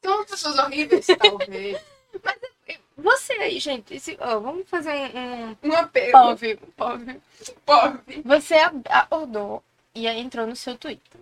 São 0.04 0.26
pessoas 0.26 0.58
horríveis, 0.58 1.06
talvez. 1.20 1.80
você 2.98 3.34
aí, 3.34 3.60
gente, 3.60 4.00
se- 4.00 4.18
ó, 4.20 4.40
vamos 4.40 4.68
fazer 4.70 5.12
um, 5.16 5.56
um 5.70 5.74
apelo. 5.76 6.12
POV, 6.12 6.60
um 6.68 6.72
POV. 6.72 7.22
Pobre. 7.66 8.22
Você 8.24 8.56
acordou 8.90 9.64
e 9.96 10.08
aí 10.08 10.20
entrou 10.20 10.48
no 10.48 10.56
seu 10.56 10.78
Twitter. 10.78 11.20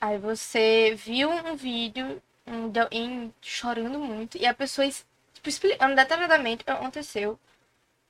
Aí 0.00 0.18
você 0.18 0.94
viu 0.96 1.30
um 1.30 1.54
vídeo 1.56 2.20
um, 2.46 2.68
de 2.70 2.80
alguém 2.80 3.32
chorando 3.40 3.98
muito 3.98 4.36
e 4.36 4.46
a 4.46 4.52
pessoa 4.54 4.86
es- 4.86 5.06
tipo, 5.34 5.48
explicando 5.48 5.94
detalhadamente 5.94 6.62
o 6.62 6.64
que 6.64 6.70
aconteceu 6.70 7.38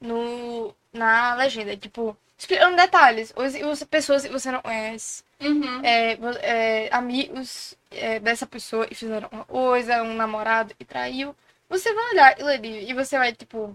no, 0.01 0.75
na 0.93 1.35
legenda. 1.35 1.77
Tipo, 1.77 2.17
explicando 2.37 2.77
detalhes. 2.77 3.33
Os, 3.37 3.83
pessoas 3.85 4.23
que 4.23 4.29
você 4.33 4.51
não 4.51 4.63
conhece, 4.63 5.23
Uhum. 5.41 5.85
é, 5.85 6.17
é, 6.41 6.89
amigos 6.95 7.77
é, 7.91 8.21
dessa 8.21 8.47
pessoa 8.47 8.87
e 8.91 8.95
fizeram 8.95 9.29
uma 9.33 9.45
coisa, 9.45 10.03
um 10.03 10.15
namorado 10.15 10.73
e 10.79 10.85
traiu. 10.85 11.35
Você 11.73 11.95
vai 11.95 12.11
olhar 12.11 12.37
e 12.63 12.93
você 12.93 13.17
vai, 13.17 13.33
tipo, 13.33 13.75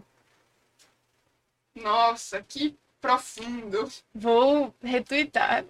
Nossa, 1.74 2.44
que 2.44 2.78
profundo. 3.02 3.92
vou 4.14 4.72
retweetar. 4.84 5.66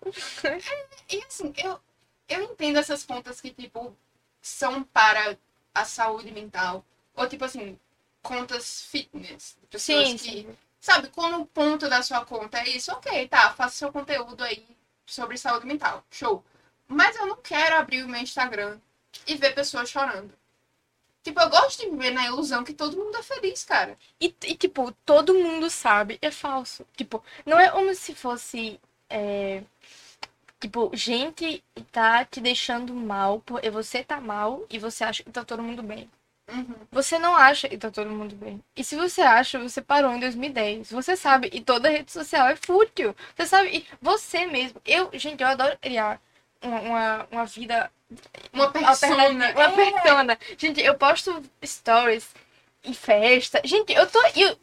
E 1.10 1.24
assim, 1.24 1.54
eu, 1.58 1.80
eu 2.28 2.44
entendo 2.44 2.80
essas 2.80 3.06
contas 3.06 3.40
que, 3.40 3.52
tipo, 3.52 3.96
são 4.42 4.84
para 4.84 5.38
a 5.74 5.86
saúde 5.86 6.30
mental. 6.30 6.86
Ou, 7.16 7.30
tipo 7.30 7.46
assim, 7.46 7.80
contas 8.22 8.82
fitness. 8.82 9.58
Pessoas 9.70 10.10
Sim, 10.10 10.18
que. 10.18 10.24
sim. 10.24 10.58
Sabe, 10.82 11.08
quando 11.12 11.40
o 11.42 11.46
ponto 11.46 11.88
da 11.88 12.04
sua 12.04 12.26
conta 12.26 12.60
é 12.60 12.68
isso, 12.68 12.92
ok, 12.92 13.26
tá, 13.30 13.54
faça 13.54 13.78
seu 13.78 13.92
conteúdo 13.92 14.44
aí 14.44 14.68
sobre 15.06 15.38
saúde 15.38 15.66
mental. 15.66 16.04
Show. 16.12 16.44
Mas 16.90 17.16
eu 17.16 17.26
não 17.26 17.38
quero 17.38 17.76
abrir 17.78 18.04
o 18.04 18.10
meu 18.10 18.20
Instagram 18.22 18.82
e 19.26 19.36
ver 19.36 19.56
pessoas 19.56 19.90
chorando. 19.90 20.34
Tipo, 21.28 21.42
eu 21.42 21.50
gosto 21.50 21.82
de 21.82 21.90
viver 21.90 22.12
na 22.12 22.26
ilusão 22.26 22.64
que 22.64 22.74
todo 22.74 22.96
mundo 22.96 23.18
é 23.18 23.22
feliz, 23.22 23.62
cara. 23.66 23.98
E, 24.20 24.34
e, 24.46 24.56
tipo, 24.56 24.94
todo 25.06 25.34
mundo 25.34 25.70
sabe, 25.70 26.18
é 26.22 26.32
falso. 26.32 26.86
Tipo, 26.96 27.22
não 27.46 27.60
é 27.60 27.70
como 27.70 27.94
se 27.94 28.16
fosse. 28.16 28.80
é, 29.10 29.62
Tipo, 30.60 30.90
gente 30.94 31.64
tá 31.92 32.24
te 32.26 32.40
deixando 32.42 32.94
mal, 32.94 33.42
porque 33.42 33.70
você 33.70 34.04
tá 34.04 34.22
mal 34.22 34.66
e 34.70 34.80
você 34.80 35.04
acha 35.04 35.22
que 35.24 35.32
tá 35.32 35.44
todo 35.44 35.62
mundo 35.62 35.84
bem. 35.84 36.10
Uhum. 36.50 36.76
Você 36.92 37.20
não 37.20 37.36
acha 37.36 37.68
que 37.68 37.78
tá 37.78 37.92
todo 37.92 38.10
mundo 38.10 38.36
bem. 38.36 38.64
E 38.76 38.84
se 38.84 38.96
você 38.96 39.22
acha, 39.22 39.60
você 39.60 39.82
parou 39.82 40.14
em 40.14 40.20
2010. 40.20 40.92
Você 40.92 41.16
sabe, 41.18 41.50
e 41.54 41.62
toda 41.62 41.90
rede 41.90 42.12
social 42.12 42.48
é 42.48 42.56
fútil. 42.56 43.14
Você 43.36 43.46
sabe, 43.46 43.70
e 43.80 43.86
você 44.02 44.46
mesmo. 44.48 44.82
Eu, 44.86 45.10
gente, 45.14 45.42
eu 45.42 45.48
adoro 45.48 45.78
criar 45.80 46.22
uma, 46.62 46.80
uma, 46.82 47.28
uma 47.32 47.46
vida 47.46 47.92
Uma 48.54 48.72
persona. 48.72 49.52
Uma 49.52 49.64
É. 49.64 49.72
persona. 49.72 50.40
Gente, 50.58 50.82
eu 50.82 50.96
posto 50.96 51.44
stories 51.66 52.28
em 52.84 52.94
festa. 52.94 53.62
Gente, 53.64 53.94
eu 53.94 54.08
tô. 54.08 54.20
Eu, 54.36 54.58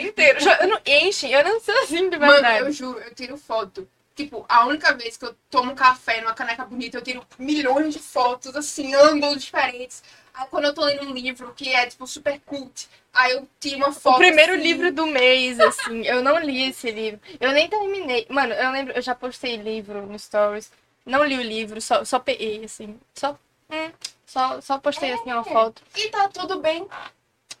inteiro. 0.00 0.38
Eu 0.60 0.68
não 0.68 0.80
enche, 0.86 1.30
eu 1.30 1.42
não 1.44 1.60
sou 1.60 1.76
assim 1.82 2.10
de 2.10 2.18
Mano, 2.18 2.32
verdade. 2.32 2.58
eu 2.60 2.72
juro, 2.72 2.98
eu 3.00 3.14
tiro 3.14 3.36
foto. 3.36 3.88
Tipo, 4.14 4.44
a 4.46 4.66
única 4.66 4.92
vez 4.94 5.16
que 5.16 5.24
eu 5.24 5.34
tomo 5.50 5.74
café 5.74 6.20
numa 6.20 6.34
caneca 6.34 6.66
bonita, 6.66 6.98
eu 6.98 7.02
tiro 7.02 7.26
milhões 7.38 7.94
de 7.94 7.98
fotos, 7.98 8.54
assim, 8.54 8.94
ângulos 8.94 9.42
diferentes. 9.42 10.02
Aí 10.34 10.46
quando 10.50 10.66
eu 10.66 10.74
tô 10.74 10.84
lendo 10.84 11.04
um 11.04 11.12
livro 11.14 11.52
que 11.54 11.74
é, 11.74 11.86
tipo, 11.86 12.06
super 12.06 12.38
cult, 12.44 12.88
aí 13.12 13.32
eu 13.32 13.48
tiro 13.58 13.78
uma 13.78 13.92
foto. 13.92 14.16
O 14.16 14.18
primeiro 14.18 14.52
assim. 14.52 14.62
livro 14.62 14.92
do 14.92 15.06
mês, 15.06 15.58
assim, 15.58 16.02
eu 16.06 16.22
não 16.22 16.38
li 16.38 16.68
esse 16.68 16.90
livro. 16.90 17.20
Eu 17.40 17.52
nem 17.52 17.68
terminei. 17.68 18.26
Mano, 18.28 18.52
eu 18.52 18.70
lembro, 18.70 18.92
eu 18.94 19.00
já 19.02 19.14
postei 19.14 19.56
livro 19.56 20.06
no 20.06 20.18
Stories. 20.18 20.70
Não 21.04 21.24
li 21.24 21.36
o 21.36 21.42
livro, 21.42 21.80
só, 21.80 22.04
só 22.04 22.18
peguei, 22.18 22.64
assim. 22.64 22.98
Só, 23.14 23.36
hum, 23.70 23.92
só, 24.26 24.60
só 24.60 24.78
postei, 24.78 25.12
assim, 25.12 25.32
uma 25.32 25.44
foto. 25.44 25.82
E 25.96 26.08
tá 26.08 26.28
tudo 26.28 26.60
bem. 26.60 26.88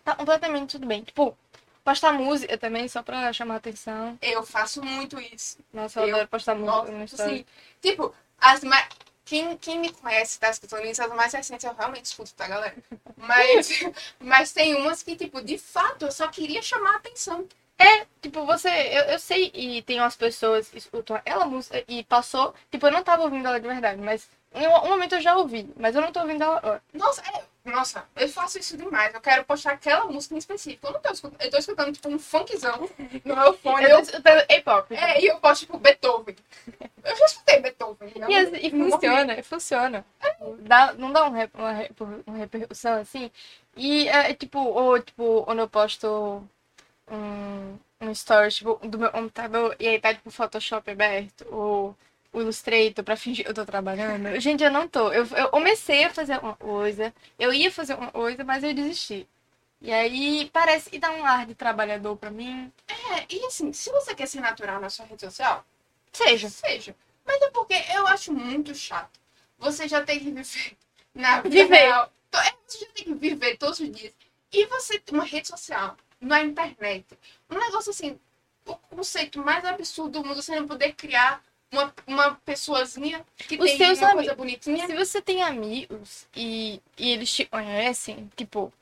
Tá 0.04 0.14
completamente 0.14 0.72
tudo 0.72 0.86
bem. 0.86 1.02
Tipo, 1.02 1.36
postar 1.84 2.12
música 2.12 2.56
também, 2.56 2.88
só 2.88 3.02
pra 3.02 3.32
chamar 3.32 3.56
atenção. 3.56 4.18
Eu 4.22 4.42
faço 4.44 4.82
muito 4.82 5.20
isso. 5.20 5.58
Nossa, 5.72 6.00
eu, 6.00 6.08
Eu- 6.08 6.14
adoro 6.16 6.28
postar 6.28 6.54
música 6.54 6.90
no 6.92 6.98
Nossa, 6.98 7.22
assim, 7.22 7.44
tipo, 7.80 8.14
as 8.38 8.62
mais. 8.64 8.88
Quem, 9.24 9.56
quem 9.56 9.78
me 9.78 9.90
conhece, 9.92 10.38
tá 10.38 10.50
escutando 10.50 10.84
isso, 10.84 11.02
as 11.02 11.10
mais 11.14 11.32
recentes 11.32 11.64
eu 11.64 11.72
realmente 11.74 12.06
escuto, 12.06 12.34
tá, 12.34 12.46
galera? 12.48 12.74
Mas, 13.16 13.68
mas 14.20 14.52
tem 14.52 14.74
umas 14.74 15.02
que, 15.02 15.14
tipo, 15.16 15.40
de 15.40 15.56
fato, 15.56 16.04
eu 16.04 16.12
só 16.12 16.26
queria 16.28 16.60
chamar 16.60 16.96
a 16.96 17.00
atenção. 17.82 18.06
Tipo, 18.22 18.46
você, 18.46 18.68
eu, 18.68 19.02
eu 19.04 19.18
sei, 19.18 19.50
e 19.54 19.82
tem 19.82 19.98
umas 20.00 20.16
pessoas 20.16 20.68
que 20.68 20.78
escutam 20.78 21.20
ela 21.24 21.44
música 21.44 21.82
e 21.88 22.04
passou. 22.04 22.54
Tipo, 22.70 22.86
eu 22.86 22.92
não 22.92 23.02
tava 23.02 23.22
ouvindo 23.24 23.46
ela 23.48 23.60
de 23.60 23.66
verdade, 23.66 24.00
mas 24.00 24.28
em 24.54 24.66
um, 24.68 24.88
momento 24.88 25.14
eu 25.16 25.20
já 25.20 25.36
ouvi, 25.36 25.68
mas 25.76 25.94
eu 25.96 26.02
não 26.02 26.12
tô 26.12 26.20
ouvindo 26.20 26.42
ela. 26.44 26.80
Nossa, 26.94 27.20
é, 27.22 27.42
nossa, 27.64 28.04
eu 28.14 28.28
faço 28.28 28.58
isso 28.58 28.76
demais. 28.76 29.12
Eu 29.12 29.20
quero 29.20 29.44
postar 29.44 29.72
aquela 29.72 30.04
música 30.06 30.34
em 30.34 30.38
específico. 30.38 30.86
Eu 30.86 30.92
não 30.92 31.00
tô 31.00 31.10
escutando, 31.12 31.40
eu 31.42 31.50
tô 31.50 31.56
escutando, 31.58 31.92
tipo, 31.92 32.08
um 32.08 32.18
funkzão 32.18 32.88
no 33.24 33.34
meu 33.36 33.54
fone. 33.58 33.84
Eu 33.84 33.96
tô 33.96 34.02
escutando 34.02 34.46
K-pop. 34.46 34.94
é, 34.94 35.20
e 35.20 35.26
eu 35.26 35.38
posto, 35.40 35.62
tipo, 35.62 35.78
Beethoven. 35.78 36.36
Eu 37.04 37.16
já 37.16 37.24
escutei 37.24 37.60
Beethoven. 37.60 38.12
Não, 38.16 38.30
E, 38.30 38.66
e 38.68 38.70
não 38.72 38.90
funciona, 38.90 39.42
funciona. 39.42 40.04
Dá, 40.60 40.92
não 40.94 41.12
dá 41.12 41.26
um 41.26 41.30
rep- 41.32 41.54
uma, 41.54 41.72
uma 42.26 42.36
repercussão 42.36 43.00
assim. 43.00 43.30
E 43.76 44.08
é 44.08 44.34
tipo, 44.34 44.58
ou 44.60 45.00
tipo, 45.00 45.42
quando 45.44 45.60
eu 45.60 45.68
posto 45.68 46.46
um, 47.10 47.78
um 48.00 48.10
story 48.12 48.50
tipo, 48.50 48.74
do 48.86 48.98
meu 48.98 49.10
computador 49.10 49.76
e 49.78 49.88
aí 49.88 50.00
tá 50.00 50.14
tipo 50.14 50.28
o 50.28 50.32
Photoshop 50.32 50.90
aberto, 50.90 51.46
ou 51.50 51.96
o 52.32 52.40
Illustrator 52.40 53.04
pra 53.04 53.16
fingir 53.16 53.44
que 53.44 53.50
eu 53.50 53.54
tô 53.54 53.64
trabalhando. 53.66 54.38
Gente, 54.40 54.62
eu 54.64 54.70
não 54.70 54.88
tô. 54.88 55.12
Eu, 55.12 55.26
eu 55.26 55.48
comecei 55.50 56.04
a 56.04 56.10
fazer 56.10 56.38
uma 56.38 56.56
coisa, 56.56 57.12
eu 57.38 57.52
ia 57.52 57.70
fazer 57.70 57.94
uma 57.94 58.10
coisa, 58.10 58.42
mas 58.44 58.64
eu 58.64 58.72
desisti. 58.74 59.28
E 59.80 59.92
aí 59.92 60.48
parece 60.52 60.88
que 60.90 60.98
dá 60.98 61.10
um 61.10 61.24
ar 61.26 61.44
de 61.44 61.54
trabalhador 61.54 62.16
pra 62.16 62.30
mim. 62.30 62.72
É, 62.88 63.26
e 63.28 63.44
assim, 63.46 63.72
se 63.72 63.90
você 63.90 64.14
quer 64.14 64.26
ser 64.26 64.40
natural 64.40 64.80
na 64.80 64.88
sua 64.88 65.04
rede 65.06 65.22
social, 65.22 65.64
Seja. 66.12 66.48
seja. 66.48 66.94
Mas 67.26 67.40
é 67.42 67.50
porque 67.50 67.74
eu 67.94 68.06
acho 68.06 68.32
muito 68.32 68.74
chato. 68.74 69.18
Você 69.58 69.88
já 69.88 70.02
tem 70.02 70.18
que 70.18 70.24
viver 70.30 70.76
na 71.14 71.40
vida 71.40 71.50
Viver. 71.64 71.76
real. 71.76 72.12
É, 72.32 72.52
Você 72.66 72.78
já 72.84 72.86
tem 72.92 73.04
que 73.04 73.14
viver 73.14 73.56
todos 73.56 73.80
os 73.80 73.90
dias. 73.90 74.12
E 74.52 74.66
você 74.66 75.02
uma 75.10 75.24
rede 75.24 75.48
social, 75.48 75.96
na 76.22 76.40
internet. 76.42 77.04
Um 77.50 77.58
negócio 77.58 77.90
assim, 77.90 78.18
o 78.64 78.74
conceito 78.76 79.38
mais 79.40 79.64
absurdo 79.64 80.22
do 80.22 80.24
mundo, 80.28 80.40
você 80.40 80.58
não 80.58 80.66
poder 80.68 80.92
criar 80.94 81.42
uma, 81.70 81.92
uma 82.06 82.34
pessoazinha 82.44 83.24
que 83.36 83.56
Os 83.56 83.64
tem 83.70 83.76
seus 83.78 83.98
uma 83.98 84.12
coisa 84.12 84.34
bonitinha. 84.34 84.86
Se 84.86 84.94
você 84.94 85.20
tem 85.20 85.42
amigos 85.42 86.26
e, 86.34 86.80
e 86.96 87.10
eles 87.10 87.30
te 87.32 87.44
conhecem, 87.44 88.30
tipo, 88.36 88.72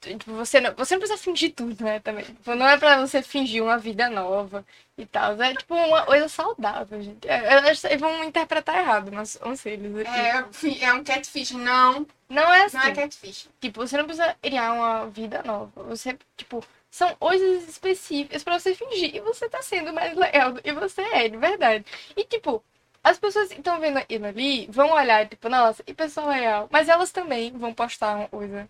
tipo, 0.00 0.32
você 0.32 0.60
não, 0.60 0.72
você 0.74 0.94
não 0.94 1.00
precisa 1.00 1.20
fingir 1.20 1.52
tudo, 1.54 1.82
né, 1.82 1.98
também. 2.00 2.24
Tipo, 2.24 2.54
não 2.54 2.68
é 2.68 2.76
pra 2.76 2.98
você 3.04 3.22
fingir 3.22 3.62
uma 3.62 3.78
vida 3.78 4.08
nova 4.08 4.64
e 4.96 5.04
tal. 5.06 5.40
É 5.42 5.54
tipo 5.54 5.74
uma 5.74 6.04
coisa 6.04 6.28
saudável, 6.28 7.02
gente. 7.02 7.26
É, 7.28 7.74
vocês 7.74 7.98
vão 8.00 8.22
interpretar 8.22 8.78
errado 8.78 9.10
nossos 9.10 9.36
conselhos 9.40 9.98
aqui. 9.98 10.10
É, 10.10 10.44
fi- 10.52 10.84
é 10.84 10.92
um 10.92 11.02
catfish. 11.02 11.50
Não, 11.52 12.06
Não 12.28 12.52
é 12.52 12.64
assim. 12.66 12.76
não 12.76 12.84
é 12.84 12.94
catfish. 12.94 13.48
Tipo, 13.60 13.80
você 13.86 13.96
não 13.96 14.04
precisa 14.04 14.36
criar 14.40 14.72
uma 14.72 15.06
vida 15.08 15.42
nova. 15.42 15.82
Você, 15.84 16.16
tipo, 16.36 16.62
são 16.96 17.14
coisas 17.16 17.68
específicas 17.68 18.42
pra 18.42 18.58
você 18.58 18.74
fingir. 18.74 19.14
E 19.14 19.20
você 19.20 19.50
tá 19.50 19.60
sendo 19.60 19.92
mais 19.92 20.16
legal 20.16 20.52
do 20.52 20.62
que 20.62 20.72
você 20.72 21.02
é, 21.02 21.28
de 21.28 21.36
verdade. 21.36 21.84
E, 22.16 22.24
tipo, 22.24 22.64
as 23.04 23.18
pessoas 23.18 23.48
que 23.48 23.58
estão 23.58 23.78
vendo 23.78 23.98
aquilo 23.98 24.24
ali 24.24 24.66
vão 24.70 24.92
olhar, 24.92 25.28
tipo, 25.28 25.46
nossa, 25.50 25.82
e 25.86 25.92
pessoa 25.92 26.26
legal. 26.28 26.68
Mas 26.70 26.88
elas 26.88 27.12
também 27.12 27.52
vão 27.52 27.74
postar 27.74 28.16
uma 28.16 28.28
coisa. 28.28 28.66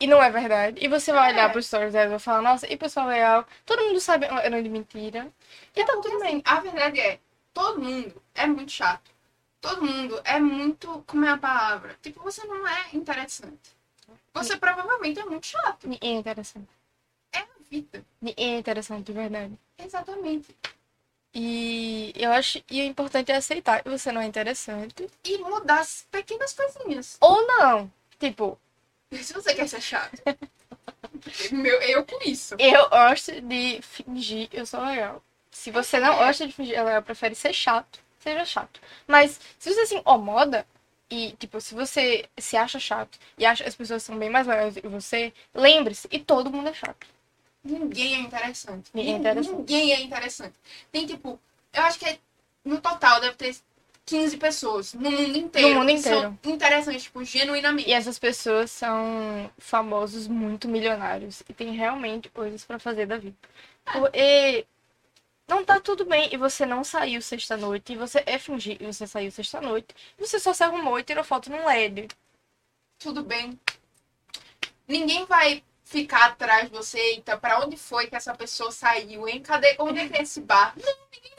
E 0.00 0.06
não 0.06 0.22
é 0.22 0.30
verdade. 0.30 0.82
E 0.82 0.88
você 0.88 1.12
vai 1.12 1.28
É. 1.28 1.32
olhar 1.34 1.52
pros 1.52 1.66
stories 1.66 1.92
dela 1.92 2.06
e 2.06 2.08
vai 2.08 2.18
falar, 2.18 2.40
nossa, 2.40 2.66
e 2.72 2.78
pessoa 2.78 3.04
legal. 3.04 3.46
Todo 3.66 3.84
mundo 3.84 4.00
sabe 4.00 4.24
é 4.24 4.30
uma 4.32 4.40
grande 4.40 4.70
mentira. 4.70 5.30
E 5.76 5.84
tá 5.84 5.92
Porque, 5.92 6.08
tudo 6.08 6.20
bem. 6.20 6.28
assim, 6.36 6.42
a 6.46 6.60
verdade 6.60 6.98
é, 6.98 7.18
todo 7.52 7.78
mundo 7.78 8.22
é 8.34 8.46
muito 8.46 8.72
chato. 8.72 9.10
Todo 9.60 9.82
mundo 9.84 10.18
é 10.24 10.40
muito. 10.40 11.04
Como 11.06 11.26
é 11.26 11.28
a 11.28 11.36
palavra? 11.36 11.94
Tipo, 12.00 12.22
você 12.22 12.42
não 12.46 12.66
é 12.66 12.86
interessante. 12.94 13.76
Você 14.32 14.56
provavelmente 14.56 15.20
é 15.20 15.26
muito 15.26 15.46
chato. 15.46 15.86
É 16.00 16.06
interessante. 16.08 16.79
É 17.70 17.76
a 17.76 17.80
vida. 17.80 18.04
Ninguém 18.20 18.54
é 18.54 18.58
interessante, 18.58 19.06
de 19.06 19.12
verdade. 19.12 19.52
Exatamente. 19.78 20.54
E 21.32 22.12
eu 22.16 22.32
acho 22.32 22.62
e 22.70 22.82
o 22.82 22.84
importante 22.84 23.30
é 23.30 23.36
aceitar 23.36 23.82
que 23.82 23.88
você 23.88 24.10
não 24.10 24.20
é 24.20 24.26
interessante. 24.26 25.08
E 25.24 25.38
mudar 25.38 25.80
as 25.80 26.06
pequenas 26.10 26.52
coisinhas. 26.52 27.16
Ou 27.20 27.46
não. 27.46 27.90
Tipo, 28.18 28.58
Se 29.12 29.32
você 29.32 29.54
quer 29.54 29.68
ser 29.68 29.80
chato. 29.80 30.20
Meu, 31.52 31.80
eu 31.82 32.04
com 32.04 32.18
isso. 32.24 32.56
eu 32.58 32.88
gosto 32.88 33.40
de 33.40 33.80
fingir 33.82 34.48
eu 34.52 34.66
sou 34.66 34.80
legal. 34.84 35.22
Se 35.50 35.70
você 35.70 36.00
não 36.00 36.16
gosta 36.16 36.46
de 36.46 36.52
fingir 36.52 36.82
legal, 36.82 37.02
prefere 37.02 37.34
ser 37.34 37.52
chato, 37.52 38.00
seja 38.18 38.44
chato. 38.44 38.80
Mas 39.06 39.38
se 39.58 39.72
você 39.72 39.86
se 39.86 39.94
incomoda 39.96 40.66
e, 41.10 41.32
tipo, 41.38 41.60
se 41.60 41.74
você 41.74 42.28
se 42.38 42.56
acha 42.56 42.78
chato 42.80 43.18
e 43.36 43.44
acha 43.44 43.62
que 43.64 43.68
as 43.68 43.74
pessoas 43.74 44.02
são 44.02 44.18
bem 44.18 44.30
mais 44.30 44.46
legais 44.46 44.74
do 44.74 44.80
que 44.80 44.88
você, 44.88 45.32
lembre-se, 45.54 46.08
e 46.10 46.18
todo 46.20 46.50
mundo 46.50 46.68
é 46.68 46.74
chato. 46.74 47.06
Ninguém 47.62 48.14
é 48.14 48.20
interessante. 48.20 48.90
Ninguém 48.94 49.14
é 49.14 49.18
interessante. 49.18 49.56
Ninguém 49.58 49.92
é 49.92 50.00
interessante. 50.00 50.54
Tem 50.90 51.06
tipo, 51.06 51.38
eu 51.72 51.82
acho 51.82 51.98
que 51.98 52.06
é- 52.06 52.18
no 52.64 52.80
total 52.80 53.20
deve 53.20 53.36
ter 53.36 53.56
15 54.06 54.36
pessoas 54.38 54.94
no 54.94 55.10
mundo 55.10 55.36
inteiro. 55.36 55.68
No 55.68 55.74
mundo 55.80 55.90
inteiro. 55.90 56.38
São 56.42 56.52
interessantes, 56.52 57.02
tipo, 57.04 57.22
genuinamente. 57.24 57.88
E 57.88 57.92
essas 57.92 58.18
pessoas 58.18 58.70
são 58.70 59.50
famosos 59.58 60.26
muito 60.26 60.68
milionários 60.68 61.42
e 61.48 61.52
tem 61.52 61.72
realmente 61.72 62.28
coisas 62.30 62.64
pra 62.64 62.78
fazer 62.78 63.06
da 63.06 63.18
vida. 63.18 63.36
Porque 63.84 64.66
não 65.46 65.64
tá 65.64 65.78
tudo 65.80 66.04
bem 66.04 66.28
e 66.32 66.36
você 66.36 66.64
não 66.64 66.82
saiu 66.82 67.20
sexta-noite 67.20 67.92
e 67.92 67.96
você 67.96 68.22
é 68.26 68.38
fingir 68.38 68.78
e 68.80 68.86
você 68.86 69.06
saiu 69.06 69.30
sexta-noite 69.30 69.94
e 70.18 70.26
você 70.26 70.38
só 70.40 70.52
se 70.54 70.64
arrumou 70.64 70.98
e 70.98 71.04
tirou 71.04 71.22
foto 71.24 71.50
num 71.50 71.64
LED. 71.66 72.08
Tudo 72.98 73.22
bem. 73.22 73.58
Ninguém 74.88 75.24
vai 75.26 75.62
ficar 75.90 76.26
atrás 76.26 76.70
de 76.70 76.76
você, 76.76 76.98
eita, 76.98 77.36
pra 77.36 77.58
onde 77.58 77.76
foi 77.76 78.06
que 78.06 78.14
essa 78.14 78.32
pessoa 78.32 78.70
saiu, 78.70 79.28
hein? 79.28 79.42
Cadê? 79.42 79.74
Onde 79.80 79.98
é 79.98 80.08
que 80.08 80.16
é 80.16 80.22
esse 80.22 80.40
bar? 80.40 80.72
Não, 80.76 80.94
ninguém 81.12 81.32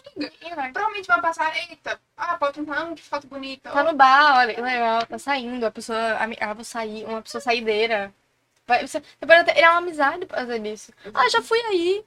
liga. 0.50 0.72
Provavelmente 0.74 1.08
vai 1.08 1.22
passar, 1.22 1.58
eita, 1.58 2.00
ah, 2.18 2.38
pode 2.38 2.60
entrar, 2.60 2.94
que 2.94 3.02
foto 3.02 3.28
bonita. 3.28 3.72
Tá 3.72 3.82
no 3.82 3.94
bar, 3.94 4.40
olha, 4.40 4.54
que 4.54 4.60
legal, 4.60 5.06
tá 5.06 5.18
saindo, 5.18 5.66
a 5.66 5.72
pessoa, 5.72 5.98
ah, 6.42 6.54
vou 6.54 6.66
sair, 6.66 7.06
uma 7.06 7.22
pessoa 7.22 7.40
saideira. 7.40 8.14
Vai, 8.68 8.86
você, 8.86 9.00
você 9.00 9.26
pode 9.26 9.40
até 9.40 9.54
criar 9.54 9.72
uma 9.72 9.78
amizade 9.78 10.26
por 10.26 10.36
causa 10.36 10.60
disso. 10.60 10.92
Ah, 11.14 11.30
já 11.30 11.42
fui 11.42 11.60
aí. 11.62 12.06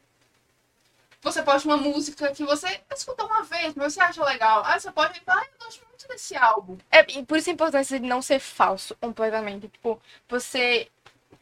Você 1.23 1.43
posta 1.43 1.66
uma 1.66 1.79
música 1.79 2.31
que 2.31 2.45
você 2.45 2.79
escutou 2.95 3.27
uma 3.27 3.43
vez, 3.43 3.75
mas 3.75 3.95
você 3.95 4.01
acha 4.03 4.23
legal. 4.23 4.62
Ah, 4.66 4.79
você 4.79 4.93
pode 4.93 5.19
falar, 5.21 5.41
ah, 5.41 5.47
eu 5.47 5.65
gosto 5.65 5.83
muito 5.89 6.07
desse 6.07 6.37
álbum. 6.37 6.77
É, 6.91 7.03
por 7.23 7.39
isso 7.39 7.49
a 7.49 7.55
importância 7.55 7.99
de 7.99 8.07
não 8.07 8.21
ser 8.21 8.39
falso 8.39 8.95
completamente. 9.01 9.69
Tipo, 9.69 9.99
você, 10.29 10.91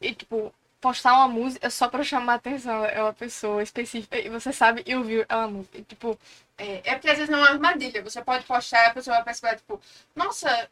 e, 0.01 0.15
tipo, 0.15 0.55
postar 0.83 1.15
uma 1.15 1.29
música 1.29 1.71
só 1.71 1.89
pra 1.89 2.05
chamar 2.05 2.35
a 2.35 2.37
atenção 2.37 2.87
de 2.87 3.01
uma 3.01 3.15
pessoa 3.15 3.63
específica 3.63 4.19
e 4.19 4.29
você 4.29 4.53
sabe 4.53 4.83
e 4.87 4.95
ouviu 4.97 5.25
ela 5.31 5.49
música. 5.49 5.79
E, 5.79 5.85
tipo, 5.85 6.19
É, 6.59 6.83
é 6.93 6.95
porque 6.95 7.09
às 7.11 7.17
vezes 7.19 7.31
não 7.31 7.39
é 7.41 7.43
uma 7.43 7.51
armadilha. 7.53 8.03
Você 8.03 8.23
pode 8.23 8.45
postar 8.47 8.85
e 8.85 8.87
a 8.89 8.95
pessoa 8.95 9.17
vai 9.17 9.25
perceber, 9.25 9.57
tipo, 9.57 9.81
nossa, 10.17 10.71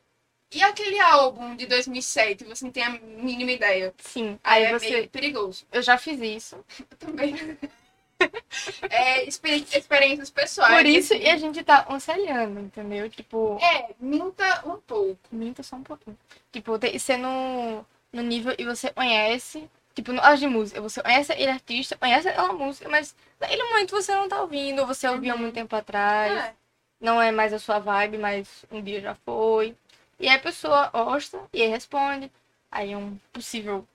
e 0.52 0.62
aquele 0.62 1.00
álbum 1.00 1.56
de 1.56 1.66
2007? 1.66 2.44
Você 2.44 2.64
não 2.64 2.72
tem 2.72 2.84
a 2.84 2.90
mínima 2.90 3.52
ideia. 3.52 3.94
sim. 4.00 4.38
Aí, 4.44 4.66
Aí 4.66 4.72
é 4.74 4.78
você. 4.78 4.90
meio 4.90 5.08
perigoso. 5.10 5.66
Eu 5.72 5.82
já 5.82 5.96
fiz 5.98 6.20
isso. 6.20 6.64
Eu 6.90 6.96
também. 6.98 7.34
É, 8.90 9.24
experi- 9.24 9.66
experiências 9.72 10.30
pessoais. 10.30 10.74
Por 10.76 10.86
isso, 10.86 11.14
assim. 11.14 11.22
e 11.22 11.28
a 11.30 11.36
gente 11.38 11.62
tá 11.64 11.78
aconselhando, 11.78 12.60
entendeu? 12.60 13.08
Tipo, 13.08 13.58
É, 13.60 13.94
minta 13.98 14.62
um 14.66 14.76
pouco. 14.80 15.18
minta 15.32 15.62
só 15.62 15.76
um 15.76 15.82
pouquinho. 15.82 16.16
Tipo, 16.52 16.72
ser 16.98 17.16
no, 17.16 17.84
no 18.12 18.22
nível 18.22 18.54
e 18.58 18.64
você 18.64 18.90
conhece, 18.92 19.68
tipo, 19.94 20.12
auge 20.20 20.40
de 20.42 20.46
música, 20.48 20.80
você 20.80 21.02
conhece 21.02 21.32
ele 21.32 21.50
artista, 21.50 21.96
conhece 21.96 22.28
aquela 22.28 22.52
música, 22.52 22.88
mas 22.88 23.14
naquele 23.40 23.62
momento 23.64 23.90
você 23.92 24.14
não 24.14 24.28
tá 24.28 24.40
ouvindo, 24.42 24.80
ou 24.80 24.86
você 24.86 25.08
ouviu 25.08 25.32
há 25.32 25.34
Uhum. 25.36 25.42
muito 25.42 25.54
tempo 25.54 25.74
atrás, 25.76 26.32
É. 26.32 26.54
não 27.00 27.20
é 27.20 27.30
mais 27.30 27.52
a 27.52 27.58
sua 27.58 27.78
vibe, 27.78 28.18
mas 28.18 28.64
um 28.70 28.82
dia 28.82 29.00
já 29.00 29.14
foi. 29.14 29.76
E 30.18 30.28
aí 30.28 30.36
a 30.36 30.38
pessoa 30.40 30.88
gosta 30.88 31.40
e 31.52 31.62
aí 31.62 31.68
responde. 31.68 32.30
Aí 32.70 32.92
é 32.92 32.96
um 32.96 33.16
possível. 33.32 33.86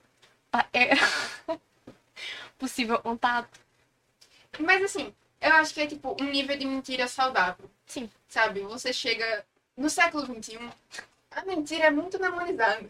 É... 0.74 0.90
possível 2.58 3.00
contato. 3.00 3.60
Mas 4.60 4.84
assim, 4.84 5.14
eu 5.42 5.54
acho 5.56 5.74
que 5.74 5.82
é 5.82 5.88
tipo 5.88 6.16
um 6.22 6.26
nível 6.26 6.58
de 6.58 6.66
mentira 6.66 7.08
saudável. 7.08 7.70
Sim. 7.86 8.10
Sabe? 8.28 8.62
Você 8.62 8.92
chega 8.94 9.46
no 9.78 9.90
século 9.90 10.26
XXI, 10.26 10.72
a 11.32 11.44
mentira 11.46 11.86
é 11.86 11.90
muito 11.92 12.18
normalizada. 12.18 12.90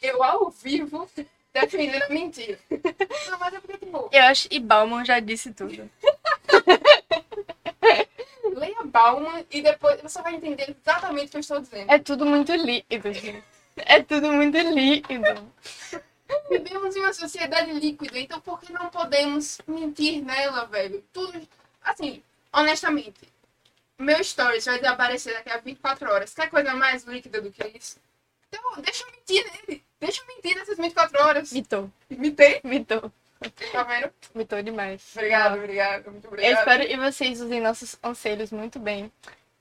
Eu, 0.00 0.22
ao 0.22 0.50
vivo, 0.50 1.08
defendendo 1.54 2.02
a 2.02 2.08
mentira. 2.08 2.58
Não, 3.30 3.38
mas 3.38 3.54
é 3.54 3.60
porque, 3.60 3.78
tipo, 3.78 4.08
Eu 4.12 4.22
acho 4.24 4.48
que 4.48 4.58
Bauman 4.58 5.04
já 5.04 5.20
disse 5.20 5.52
tudo. 5.52 5.88
leia 8.54 8.82
Bauman 8.84 9.44
e 9.50 9.62
depois 9.62 10.00
você 10.00 10.22
vai 10.22 10.34
entender 10.34 10.74
exatamente 10.78 11.28
o 11.28 11.30
que 11.30 11.36
eu 11.36 11.40
estou 11.40 11.60
dizendo. 11.60 11.90
É 11.90 11.98
tudo 11.98 12.26
muito 12.26 12.52
líquido, 12.54 13.12
gente. 13.12 13.44
É 13.76 14.02
tudo 14.02 14.32
muito 14.32 14.58
líquido. 14.58 15.24
Vivemos 16.50 16.96
em 16.96 17.00
uma 17.00 17.12
sociedade 17.12 17.72
líquida, 17.72 18.18
então 18.18 18.40
por 18.40 18.60
que 18.60 18.72
não 18.72 18.88
podemos 18.88 19.60
mentir 19.66 20.24
nela, 20.24 20.64
velho? 20.66 21.04
Tudo. 21.12 21.40
Assim, 21.82 22.22
honestamente, 22.52 23.20
meu 23.98 24.22
stories 24.22 24.64
vai 24.64 24.78
desaparecer 24.78 25.34
daqui 25.34 25.50
a 25.50 25.58
24 25.58 26.10
horas. 26.10 26.34
Quer 26.34 26.48
coisa 26.48 26.74
mais 26.74 27.04
líquida 27.04 27.40
do 27.40 27.50
que 27.50 27.66
isso? 27.76 27.98
Então, 28.58 28.82
deixa 28.82 29.04
eu 29.04 29.10
mentir 29.12 29.44
nele. 29.66 29.84
Deixa 30.00 30.22
eu 30.22 30.26
mentir 30.26 30.54
nessas 30.56 30.76
24 30.76 31.22
horas. 31.22 31.52
Mitou. 31.52 31.90
Imitei, 32.10 32.60
Mitou. 32.64 33.10
tá 33.72 33.82
vendo? 33.84 34.10
Mitou 34.34 34.62
demais. 34.62 35.02
Obrigada, 35.14 35.56
obrigada, 35.56 36.10
muito 36.10 36.24
Eu 36.26 36.30
obrigada. 36.32 36.58
espero 36.58 36.86
que 36.88 36.96
vocês 36.96 37.40
usem 37.40 37.60
nossos 37.60 37.94
conselhos 37.94 38.50
muito 38.50 38.78
bem. 38.78 39.10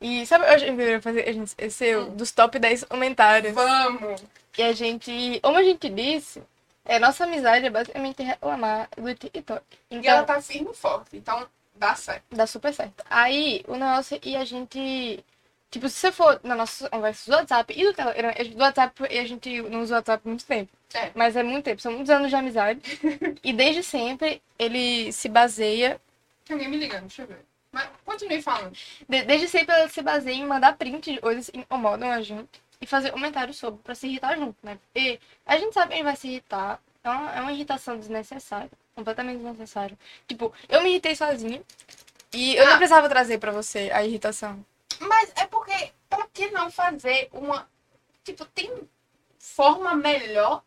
E 0.02 0.26
sabe 0.26 0.46
hoje 0.54 0.68
eu 0.68 0.76
queria 0.76 1.02
fazer? 1.02 1.26
Gente 1.34 1.48
esqueceu 1.48 2.10
dos 2.12 2.32
top 2.32 2.60
10 2.60 2.84
comentários. 2.86 3.54
Vamos! 3.54 4.22
E 4.58 4.62
a 4.64 4.74
gente, 4.74 5.40
como 5.42 5.58
a 5.58 5.64
gente 5.64 5.90
disse, 5.90 6.44
é, 6.86 7.00
nossa 7.00 7.24
amizade 7.24 7.66
é 7.66 7.70
basicamente 7.70 8.22
reclamar 8.22 8.90
do 8.98 9.16
TikTok. 9.16 9.64
E 9.90 9.96
Então, 9.96 10.12
ela 10.12 10.24
tá 10.24 10.42
firme 10.42 10.72
e 10.72 10.76
forte, 10.76 11.16
então 11.18 11.48
dá 11.76 11.96
certo. 11.96 12.24
dá 12.32 12.46
super 12.46 12.74
certo. 12.74 13.04
Aí, 13.10 13.64
o 13.68 13.76
negócio, 13.76 14.20
e 14.22 14.36
a 14.36 14.44
gente. 14.46 15.24
Tipo, 15.74 15.90
se 15.90 15.96
você 16.00 16.12
for 16.12 16.40
na 16.44 16.54
nossa 16.54 16.88
conversa 16.88 17.32
do 17.32 17.36
WhatsApp 17.36 17.74
e 17.76 17.84
do 17.84 17.94
Telegram, 17.96 18.32
do 18.56 18.62
WhatsApp, 18.62 19.04
e 19.10 19.18
a 19.18 19.26
gente 19.26 19.60
não 19.64 19.82
usa 19.82 19.96
o 19.96 19.98
WhatsApp 19.98 20.22
há 20.24 20.30
muito 20.30 20.46
tempo. 20.46 20.72
É. 20.94 21.10
Mas 21.16 21.36
é 21.36 21.42
muito 21.42 21.66
tempo, 21.66 21.82
são 21.82 21.92
muitos 21.94 22.12
anos 22.12 22.30
de 22.30 22.36
amizade. 22.36 22.80
e 23.44 23.52
desde 23.52 23.82
sempre 23.82 24.40
ele 24.60 25.12
se 25.12 25.28
baseia. 25.28 26.00
Tem 26.46 26.54
alguém 26.54 26.70
me 26.70 26.78
ligando, 26.78 27.02
deixa 27.08 27.24
eu 27.24 27.28
ver. 27.28 27.40
Mas 27.72 27.90
continue 28.06 28.40
falando. 28.40 28.78
de- 29.10 29.24
desde 29.24 29.48
sempre 29.48 29.74
ela 29.74 29.90
se 29.90 30.00
baseia 30.04 30.36
em 30.36 30.46
mandar 30.46 30.78
print 30.78 31.12
de 31.12 31.20
coisas 31.20 31.50
que 31.50 31.58
incomodam 31.58 32.12
a 32.12 32.22
gente 32.22 32.62
e 32.80 32.86
fazer 32.86 33.10
comentários 33.10 33.58
sobre, 33.58 33.82
pra 33.82 33.96
se 33.96 34.06
irritar 34.06 34.38
junto, 34.38 34.56
né? 34.62 34.78
E 34.94 35.20
a 35.44 35.58
gente 35.58 35.74
sabe 35.74 35.88
que 35.88 35.96
ele 35.96 36.04
vai 36.04 36.16
se 36.16 36.28
irritar. 36.28 36.80
É 37.04 37.10
uma, 37.10 37.36
é 37.36 37.42
uma 37.42 37.52
irritação 37.52 37.98
desnecessária. 37.98 38.70
Completamente 38.94 39.38
desnecessária. 39.38 39.98
Tipo, 40.28 40.54
eu 40.70 40.84
me 40.84 40.90
irritei 40.92 41.16
sozinha. 41.16 41.64
E 42.32 42.56
eu 42.56 42.66
não 42.68 42.74
Ah. 42.74 42.78
precisava 42.78 43.10
trazer 43.10 43.40
pra 43.40 43.52
você 43.52 43.90
a 43.92 44.04
irritação. 44.06 44.64
Mas 45.08 45.32
é 45.36 45.46
porque, 45.46 45.92
pra 46.10 46.28
que 46.34 46.50
não 46.52 46.72
fazer 46.72 47.30
uma. 47.32 47.68
Tipo, 48.24 48.46
tem 48.46 48.90
forma 49.38 49.96
melhor 49.96 50.64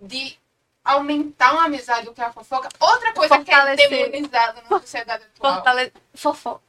de 0.00 0.38
aumentar 0.84 1.52
uma 1.52 1.64
amizade 1.64 2.06
do 2.06 2.14
que 2.14 2.22
a 2.22 2.32
fofoca? 2.32 2.68
Outra 2.78 3.12
coisa 3.12 3.38
que 3.44 3.50
é 3.50 3.54
Fortalecer. 3.54 3.88
demonizada 3.90 4.62
na 4.62 4.80
sociedade 4.80 5.24
atual. 5.24 5.54
Fortale... 5.54 5.92
Fofó. 6.14 6.60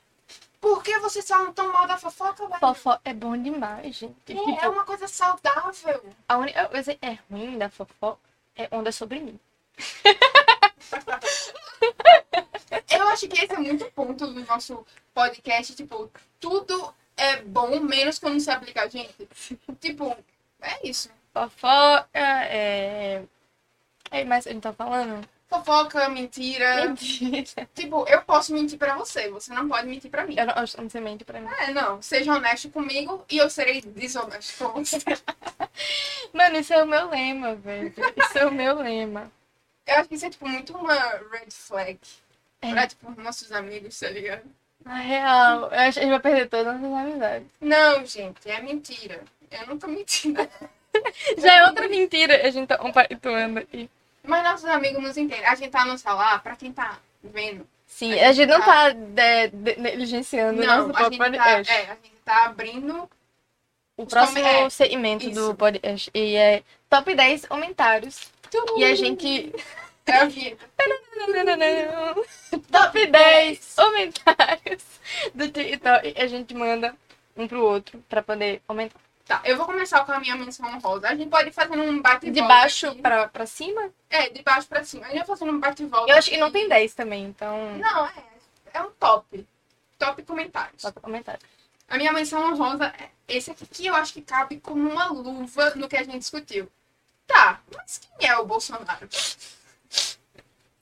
Por 0.59 0.83
que 0.83 0.99
vocês 0.99 1.27
falam 1.27 1.51
tão 1.53 1.71
mal 1.71 1.87
da 1.87 1.97
fofoca, 1.97 2.47
velho? 2.47 2.59
Fofó 2.59 2.99
é 3.03 3.13
bom 3.13 3.35
demais, 3.35 3.95
gente. 3.95 4.31
É, 4.31 4.65
é 4.65 4.69
uma 4.69 4.85
coisa 4.85 5.07
saudável. 5.07 6.13
a 6.27 6.37
única 6.37 6.67
coisa 6.67 6.97
é 7.01 7.17
ruim 7.29 7.57
da 7.57 7.69
fofó 7.69 8.17
é 8.55 8.67
onda 8.71 8.91
sobre 8.91 9.19
mim. 9.19 9.39
Eu 12.89 13.07
acho 13.07 13.27
que 13.27 13.43
esse 13.43 13.53
é 13.53 13.57
muito 13.57 13.85
ponto 13.91 14.27
do 14.27 14.45
nosso 14.45 14.85
podcast. 15.13 15.75
Tipo, 15.75 16.11
tudo 16.39 16.93
é 17.21 17.41
bom, 17.43 17.79
menos 17.79 18.17
quando 18.17 18.39
se 18.39 18.49
aplica 18.49 18.81
a 18.81 18.87
gente. 18.87 19.27
Tipo, 19.79 20.17
é 20.59 20.87
isso. 20.87 21.09
Fofoca 21.31 22.09
é. 22.13 23.23
É, 24.09 24.25
mas 24.25 24.47
a 24.47 24.51
gente 24.51 24.63
tá 24.63 24.73
falando? 24.73 25.25
Fofoca, 25.47 26.09
mentira. 26.09 26.87
Mentira. 26.87 27.69
Tipo, 27.75 28.07
eu 28.07 28.21
posso 28.23 28.53
mentir 28.53 28.77
pra 28.77 28.97
você, 28.97 29.29
você 29.29 29.53
não 29.53 29.67
pode 29.69 29.87
mentir 29.87 30.09
pra 30.09 30.25
mim. 30.25 30.35
Eu 30.37 30.45
não 30.47 30.53
gosto 30.53 30.81
de 30.81 30.89
semente 30.89 31.23
pra 31.23 31.39
mim. 31.39 31.49
É, 31.59 31.71
não. 31.71 32.01
Seja 32.01 32.33
honesto 32.33 32.69
comigo 32.69 33.23
e 33.29 33.37
eu 33.37 33.49
serei 33.49 33.81
desonesto 33.81 34.57
com 34.57 34.83
você. 34.83 34.97
Mano, 36.33 36.57
isso 36.57 36.73
é 36.73 36.83
o 36.83 36.87
meu 36.87 37.09
lema, 37.09 37.55
velho. 37.55 37.93
Isso 38.17 38.37
é 38.37 38.45
o 38.45 38.51
meu 38.51 38.77
lema. 38.77 39.31
Eu 39.85 39.95
acho 39.97 40.09
que 40.09 40.15
isso 40.15 40.25
é, 40.25 40.29
tipo, 40.29 40.47
muito 40.47 40.75
uma 40.75 40.95
red 41.31 41.49
flag. 41.49 41.99
É. 42.61 42.71
Pra, 42.71 42.87
tipo, 42.87 43.11
nossos 43.21 43.51
amigos, 43.51 43.99
tá 43.99 44.09
ligado? 44.09 44.43
Na 44.85 44.95
real, 44.95 45.69
eu 45.71 45.79
acho 45.79 45.93
que 45.93 45.99
a 45.99 46.03
gente 46.03 46.09
vai 46.09 46.19
perder 46.19 46.49
todas 46.49 46.67
as 46.75 46.81
nossas 46.81 47.07
amizades. 47.07 47.47
Não, 47.61 48.05
gente, 48.05 48.49
é 48.49 48.61
mentira. 48.61 49.21
Eu 49.51 49.67
não 49.67 49.77
tô 49.77 49.87
mentindo. 49.87 50.47
Já 51.37 51.53
é 51.55 51.65
outra 51.67 51.87
mentira, 51.87 52.45
a 52.47 52.49
gente 52.49 52.67
tá 52.67 52.77
compactuando 52.77 53.59
aqui. 53.59 53.89
Mas 54.23 54.43
nossos 54.43 54.65
amigos 54.65 55.01
nos 55.01 55.17
entendem. 55.17 55.45
A 55.45 55.55
gente 55.55 55.71
tá 55.71 55.85
no 55.85 55.97
celular, 55.97 56.41
pra 56.43 56.55
quem 56.55 56.71
tá 56.71 56.99
vendo. 57.23 57.65
Sim, 57.85 58.19
a 58.19 58.31
gente 58.31 58.49
não 58.49 58.61
tá 58.61 58.89
de- 58.91 59.47
de- 59.49 59.75
negligenciando 59.79 60.61
o 60.61 60.65
Não, 60.65 60.87
nosso 60.87 60.99
a 60.99 61.03
gente, 61.09 61.17
tá, 61.17 61.23
podcast. 61.25 61.71
é, 61.73 61.81
a 61.85 61.95
gente 61.95 62.11
tá 62.23 62.45
abrindo. 62.45 63.09
O 63.97 64.05
próximo 64.05 64.39
é, 64.39 64.69
segmento 64.69 65.25
isso. 65.29 65.35
do 65.49 65.55
podcast 65.55 66.09
e 66.13 66.35
é 66.35 66.63
top 66.89 67.13
10 67.13 67.45
comentários. 67.45 68.31
E 68.77 68.83
a 68.83 68.95
gente. 68.95 69.53
É 70.05 70.13
a 70.17 70.25
vida. 70.25 70.57
top 72.71 73.05
10 73.05 73.75
comentários 73.75 74.83
do 75.33 75.49
TikTok. 75.49 76.13
E 76.15 76.21
a 76.21 76.27
gente 76.27 76.53
manda 76.53 76.95
um 77.35 77.47
pro 77.47 77.63
outro 77.63 78.03
pra 78.09 78.21
poder 78.21 78.61
comentar. 78.67 79.01
Tá, 79.25 79.41
eu 79.45 79.55
vou 79.55 79.65
começar 79.65 80.03
com 80.03 80.11
a 80.11 80.19
minha 80.19 80.35
menção 80.35 80.67
honrosa. 80.67 81.07
A 81.07 81.15
gente 81.15 81.29
pode 81.29 81.51
fazer 81.51 81.77
um 81.77 82.01
bate 82.01 82.27
e 82.27 82.31
De 82.31 82.41
baixo 82.41 82.87
aqui. 82.87 83.01
pra, 83.01 83.27
pra 83.27 83.45
cima? 83.45 83.89
É, 84.09 84.29
de 84.29 84.41
baixo 84.41 84.67
pra 84.67 84.83
cima. 84.83 85.05
A 85.05 85.09
gente 85.09 85.19
vai 85.19 85.27
fazendo 85.27 85.51
um 85.51 85.59
bate 85.59 85.83
e 85.83 85.85
volta. 85.85 86.11
Eu 86.11 86.17
acho 86.17 86.29
que 86.29 86.37
não 86.37 86.51
tem 86.51 86.67
10 86.67 86.93
também, 86.93 87.25
então. 87.25 87.77
Não, 87.77 88.05
é. 88.07 88.11
É 88.73 88.81
um 88.81 88.89
top. 88.91 89.47
Top 89.97 90.23
comentários. 90.23 90.81
Só 90.81 90.91
pra 90.91 91.01
comentário. 91.01 91.39
A 91.87 91.97
minha 91.97 92.11
menção 92.11 92.41
honrosa 92.51 92.93
é 92.97 93.09
esse 93.27 93.51
aqui, 93.51 93.65
que 93.65 93.85
eu 93.85 93.95
acho 93.95 94.13
que 94.13 94.21
cabe 94.21 94.59
como 94.59 94.89
uma 94.89 95.05
luva 95.07 95.75
no 95.75 95.87
que 95.87 95.97
a 95.97 96.03
gente 96.03 96.19
discutiu. 96.19 96.69
Tá, 97.27 97.61
mas 97.75 98.01
quem 98.17 98.29
é 98.29 98.37
o 98.37 98.45
Bolsonaro? 98.45 99.07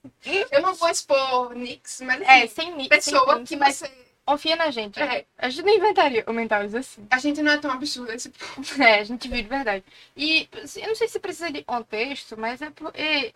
Eu 0.51 0.61
não 0.61 0.73
vou 0.75 0.89
expor 0.89 1.53
nicks, 1.55 2.01
mas 2.01 2.21
É, 2.21 2.47
sem 2.47 2.75
ni- 2.75 2.87
pessoa 2.89 3.35
sem 3.37 3.45
que 3.45 3.55
mas 3.55 3.75
você. 3.77 3.91
confia 4.25 4.55
na 4.55 4.71
gente. 4.71 4.99
É. 5.01 5.25
A 5.37 5.49
gente 5.49 5.65
não 5.65 5.73
inventaria 5.75 6.23
comentários 6.23 6.73
assim. 6.75 7.05
A 7.09 7.19
gente 7.19 7.41
não 7.41 7.51
é 7.51 7.57
tão 7.57 7.71
absurdo 7.71 8.11
esse 8.11 8.29
ponto. 8.29 8.81
É, 8.81 8.99
a 8.99 9.03
gente 9.03 9.27
viu 9.27 9.41
de 9.41 9.49
verdade. 9.49 9.83
E 10.15 10.47
assim, 10.63 10.81
eu 10.81 10.89
não 10.89 10.95
sei 10.95 11.07
se 11.07 11.19
precisa 11.19 11.51
de 11.51 11.63
contexto, 11.63 12.37
mas 12.37 12.61
é 12.61 12.69
porque. 12.69 13.33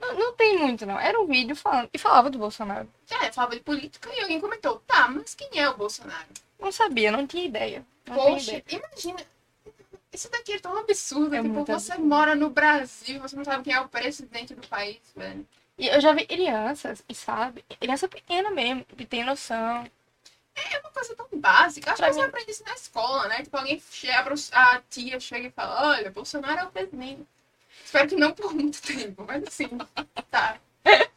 Não, 0.00 0.14
não 0.18 0.32
tem 0.34 0.56
muito, 0.58 0.86
não. 0.86 0.98
Era 0.98 1.20
um 1.20 1.26
vídeo 1.26 1.54
falando. 1.54 1.90
E 1.92 1.98
falava 1.98 2.30
do 2.30 2.38
Bolsonaro. 2.38 2.88
É, 3.22 3.30
falava 3.30 3.54
de 3.54 3.60
política 3.60 4.08
e 4.16 4.20
alguém 4.22 4.40
comentou, 4.40 4.82
tá, 4.86 5.08
mas 5.08 5.34
quem 5.34 5.60
é 5.60 5.68
o 5.68 5.76
Bolsonaro? 5.76 6.26
Não 6.58 6.72
sabia, 6.72 7.12
não 7.12 7.26
tinha 7.26 7.44
ideia. 7.44 7.84
Não 8.06 8.16
Poxa, 8.16 8.56
ideia. 8.56 8.64
imagina. 8.82 9.20
Isso 10.12 10.30
daqui 10.30 10.54
é 10.54 10.58
tão 10.58 10.76
absurdo. 10.78 11.34
É 11.36 11.42
tipo, 11.42 11.54
você 11.66 11.92
absurdo. 11.92 12.04
mora 12.04 12.34
no 12.34 12.48
Brasil, 12.50 13.20
você 13.20 13.36
não 13.36 13.44
sabe 13.44 13.62
quem 13.64 13.74
é 13.74 13.80
o 13.80 13.88
presidente 13.88 14.54
do 14.54 14.66
país, 14.66 14.98
velho. 15.14 15.46
E 15.80 15.88
eu 15.88 15.98
já 16.00 16.12
vi 16.12 16.26
crianças, 16.26 17.02
e 17.08 17.14
sabe? 17.14 17.64
Criança 17.80 18.06
pequena 18.06 18.50
mesmo, 18.50 18.84
que 18.84 19.06
tem 19.06 19.24
noção. 19.24 19.90
É 20.54 20.78
uma 20.78 20.90
coisa 20.90 21.14
tão 21.16 21.26
básica. 21.32 21.92
Acho 21.92 21.96
Pra 22.02 22.08
que 22.08 22.14
você 22.14 22.20
mim- 22.20 22.26
aprende 22.28 22.50
isso 22.50 22.64
na 22.66 22.74
escola, 22.74 23.28
né? 23.28 23.42
Tipo, 23.42 23.56
alguém 23.56 23.82
chega, 23.90 24.34
a 24.52 24.80
tia 24.90 25.18
chega 25.18 25.46
e 25.48 25.50
fala, 25.50 25.88
olha, 25.88 26.10
Bolsonaro 26.10 26.60
é 26.60 26.64
o 26.64 26.70
presidente. 26.70 27.26
Espero 27.82 28.08
que 28.08 28.16
não 28.16 28.32
por 28.32 28.52
muito 28.52 28.80
tempo, 28.84 29.24
mas 29.26 29.42
assim, 29.44 29.68
tá. 30.30 30.58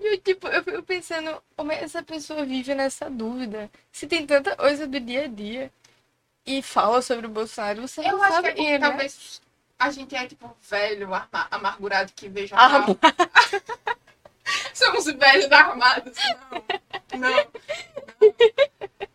E 0.00 0.06
eu, 0.14 0.18
tipo, 0.18 0.48
eu 0.48 0.62
fico 0.64 0.82
pensando 0.82 1.42
como 1.56 1.72
é 1.72 1.76
que 1.78 1.84
essa 1.84 2.02
pessoa 2.02 2.44
vive 2.44 2.74
nessa 2.74 3.08
dúvida. 3.08 3.70
Se 3.92 4.06
tem 4.06 4.26
tanta 4.26 4.56
coisa 4.56 4.86
do 4.86 4.98
dia 5.00 5.24
a 5.24 5.26
dia 5.28 5.72
e 6.44 6.62
fala 6.62 7.00
sobre 7.02 7.26
o 7.26 7.30
Bolsonaro, 7.30 7.82
você 7.86 8.00
Eu 8.00 8.12
não 8.16 8.22
acho 8.22 8.26
que 8.28 8.34
sabe 8.34 8.48
é 8.48 8.52
porque 8.52 8.62
ele, 8.62 8.78
né? 8.78 8.88
talvez 8.88 9.40
a 9.78 9.90
gente 9.90 10.14
é, 10.16 10.26
tipo, 10.26 10.54
velho, 10.62 11.06
ama- 11.14 11.48
amargurado 11.50 12.12
que 12.14 12.28
vê 12.28 12.48
Ah, 12.52 12.68
jornal. 12.68 12.98
Somos 14.74 15.04
velhos 15.06 15.50
armados. 15.50 16.16
Não. 17.12 17.20
Não. 17.20 17.46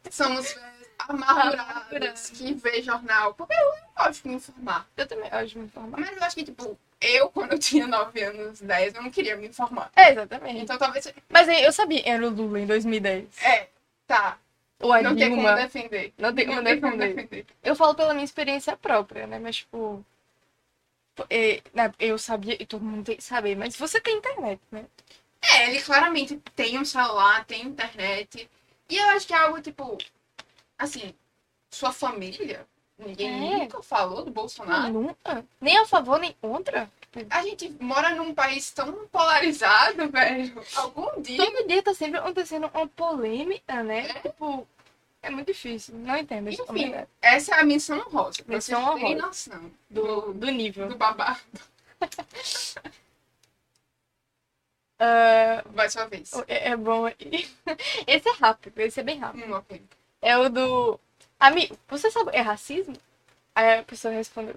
Somos 0.10 0.54
velhos 0.54 0.72
amargurados 1.00 2.30
que 2.30 2.54
vê 2.54 2.82
jornal. 2.82 3.34
Porque 3.34 3.54
eu 3.54 3.74
gosto 3.98 4.24
de 4.24 4.30
me 4.30 4.36
informar. 4.36 4.88
Eu 4.98 5.08
também 5.08 5.30
gosto 5.30 5.48
de 5.48 5.58
me 5.60 5.66
informar. 5.66 6.00
Mas 6.00 6.18
eu 6.18 6.24
acho 6.24 6.36
que, 6.36 6.44
tipo, 6.44 6.78
eu, 7.00 7.30
quando 7.30 7.54
eu 7.54 7.60
tinha 7.60 7.88
9 7.88 8.22
anos, 8.22 8.62
10, 8.62 8.96
eu 8.96 9.02
não 9.02 9.10
queria 9.12 9.36
me 9.36 9.48
informar. 9.48 9.92
É, 9.96 10.12
exatamente. 10.12 10.60
Então 10.62 10.78
talvez. 10.78 11.12
Mas 11.30 11.48
eu 11.48 11.72
sabia, 11.72 12.02
era 12.06 12.26
o 12.26 12.30
Lula 12.30 12.60
em 12.60 12.66
2010. 12.68 13.42
É, 13.44 13.68
tá. 14.06 14.38
Ou 14.80 14.92
a 14.94 15.02
Não 15.02 15.16
tem 15.16 15.30
como 15.30 15.56
defender. 15.56 16.14
Não 16.18 16.34
tem 16.34 16.46
como 16.46 16.58
Não 16.58 16.64
tem 16.64 16.82
como 16.82 16.98
defender. 16.98 17.16
defender. 17.28 17.46
Eu 17.64 17.76
falo 17.76 17.94
pela 17.96 18.14
minha 18.14 18.26
experiência 18.26 18.76
própria, 18.76 19.28
né? 19.28 19.40
Mas, 19.40 19.58
tipo. 19.58 20.04
é, 21.30 21.62
Eu 22.00 22.18
sabia, 22.18 22.58
e 22.60 22.66
todo 22.66 22.84
mundo 22.84 23.06
tem 23.06 23.16
que 23.18 23.24
saber, 23.24 23.56
mas 23.56 23.76
você 23.76 24.02
tem 24.02 24.18
internet, 24.18 24.60
né? 24.72 24.86
É, 25.44 25.70
ele 25.70 25.82
claramente 25.82 26.38
tem 26.56 26.78
um 26.80 26.86
celular, 26.86 27.44
tem 27.46 27.64
internet. 27.66 28.50
E 28.90 28.98
eu 28.98 29.10
acho 29.10 29.26
que 29.28 29.34
é 29.34 29.38
algo, 29.38 29.62
tipo. 29.62 29.98
Assim, 30.78 31.14
sua 31.70 31.92
família. 31.92 32.66
Ninguém 32.98 33.54
É. 33.54 33.58
nunca 33.60 33.82
falou 33.82 34.24
do 34.24 34.30
Bolsonaro. 34.32 34.94
Nunca. 34.94 35.44
Nem 35.60 35.78
a 35.80 35.86
favor, 35.86 36.20
nem 36.20 36.34
contra. 36.40 36.90
A 37.30 37.44
gente 37.44 37.68
mora 37.80 38.12
num 38.16 38.34
país 38.34 38.72
tão 38.72 39.08
polarizado, 39.08 40.08
velho. 40.12 40.64
Algum 40.76 41.22
dia. 41.22 41.38
Todo 41.44 41.68
dia 41.68 41.82
tá 41.84 41.94
sempre 41.94 42.20
acontecendo 42.20 42.70
uma 42.74 42.88
polêmica, 42.88 43.82
né? 43.84 44.08
É. 44.10 44.14
Tipo, 44.20 44.68
é 45.24 45.30
muito 45.32 45.48
difícil. 45.48 45.96
Não 45.96 46.16
entendo. 46.16 46.50
Enfim, 46.50 46.94
essa 47.22 47.56
é 47.56 47.60
a 47.60 47.64
missão 47.66 48.00
rosa. 48.10 48.44
Missão 48.48 48.82
honrosa. 48.84 49.16
noção 49.16 49.72
Do, 49.90 50.34
do 50.34 50.48
nível. 50.52 50.88
do 50.88 50.96
babado. 50.96 51.40
Ah, 55.04 55.64
Vai 55.74 55.90
sua 55.90 56.06
vez. 56.06 56.32
é, 56.48 56.70
é 56.70 56.78
bom. 56.78 57.08
Esse 58.06 58.30
é 58.30 58.34
rápido, 58.40 58.80
esse 58.80 59.00
é 59.00 59.04
bem 59.04 59.18
rápido. 59.18 59.46
Hum, 59.48 59.54
ok. 59.58 59.82
É 60.22 60.38
o 60.38 60.48
do. 60.48 61.00
Amigo, 61.40 61.76
você 61.88 62.12
sabe, 62.12 62.30
é 62.36 62.42
racismo? 62.42 62.96
Aí 63.56 63.80
a 63.80 63.84
pessoa 63.84 64.14
respondeu: 64.14 64.56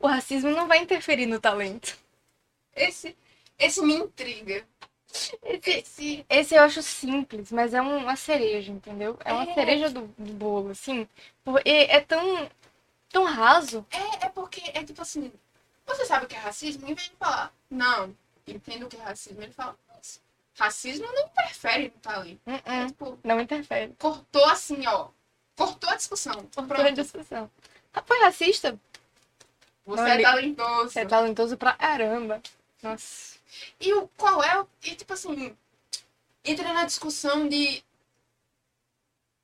O 0.00 0.06
racismo 0.06 0.50
não 0.50 0.66
vai 0.66 0.78
interferir 0.78 1.26
no 1.26 1.38
talento. 1.40 1.98
Esse, 2.74 3.16
esse 3.58 3.82
me 3.82 3.94
intriga. 3.94 4.64
Esse, 5.42 5.70
Esse. 5.70 6.26
esse 6.28 6.54
eu 6.54 6.62
acho 6.62 6.82
simples, 6.82 7.50
mas 7.52 7.72
é 7.74 7.80
um- 7.80 7.98
uma 7.98 8.16
cereja, 8.16 8.70
entendeu? 8.72 9.18
É 9.24 9.32
uma 9.32 9.50
É. 9.50 9.54
cereja 9.54 9.90
do, 9.90 10.02
do 10.18 10.32
bolo, 10.34 10.70
assim. 10.70 11.08
Porque 11.44 11.68
é 11.68 12.00
tão, 12.00 12.50
tão 13.10 13.24
raso. 13.24 13.86
É, 13.90 14.26
é 14.26 14.28
porque 14.30 14.62
é 14.74 14.84
tipo 14.84 15.00
assim. 15.02 15.32
Você 15.86 16.04
sabe 16.06 16.26
o 16.26 16.28
que 16.28 16.34
é 16.34 16.38
racismo? 16.38 16.84
Em 16.84 16.94
vez 16.94 17.08
de 17.10 17.16
falar, 17.16 17.52
não, 17.70 18.14
entendo 18.46 18.86
o 18.86 18.88
que 18.88 18.96
é 18.96 19.02
racismo, 19.02 19.42
ele 19.42 19.52
fala, 19.52 19.76
mas 19.88 20.20
racismo 20.58 21.06
não 21.06 21.26
interfere 21.26 21.84
no 21.94 22.00
talento. 22.00 22.40
Hum, 22.46 22.86
tipo, 22.86 23.18
não 23.24 23.40
interfere. 23.40 23.94
cortou 23.98 24.44
assim, 24.46 24.86
ó. 24.86 25.08
Cortou 25.56 25.88
a 25.90 25.96
discussão. 25.96 26.34
Cortou 26.34 26.62
a 26.62 26.66
Pronto. 26.66 26.92
discussão. 26.92 27.50
Ah, 27.92 28.02
Foi 28.02 28.18
racista? 28.20 28.78
Você 29.86 30.02
Não, 30.02 30.08
é 30.08 30.22
talentoso. 30.22 30.90
Você 30.90 31.00
é 31.00 31.06
talentoso 31.06 31.56
pra 31.56 31.72
caramba. 31.72 32.42
Nossa. 32.82 33.36
E 33.80 33.92
o 33.94 34.08
qual 34.16 34.42
é 34.42 34.60
o. 34.60 34.68
E 34.84 34.94
tipo 34.94 35.12
assim. 35.12 35.56
Entra 36.44 36.72
na 36.72 36.84
discussão 36.84 37.48
de. 37.48 37.82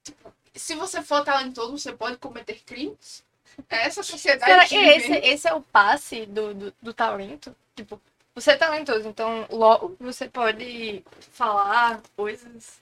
Tipo, 0.05 0.33
se 0.55 0.75
você 0.75 1.01
for 1.03 1.25
talentoso, 1.25 1.79
você 1.79 1.93
pode 1.93 2.19
cometer 2.19 2.61
crimes? 2.65 3.25
É 3.69 3.87
essa 3.87 4.03
sociedade 4.03 4.51
Será 4.51 4.67
que 4.67 4.77
esse, 4.77 5.13
esse 5.13 5.49
é 5.49 5.55
o 5.55 5.61
passe 5.63 6.27
do, 6.27 6.55
do, 6.55 6.75
do 6.83 6.93
talento? 6.95 7.55
Tipo, 7.77 8.01
você 8.35 8.53
é 8.53 8.57
talentoso, 8.57 9.09
então 9.09 9.47
logo 9.51 9.97
você 10.01 10.29
pode 10.29 11.05
falar 11.33 12.01
coisas. 12.17 12.81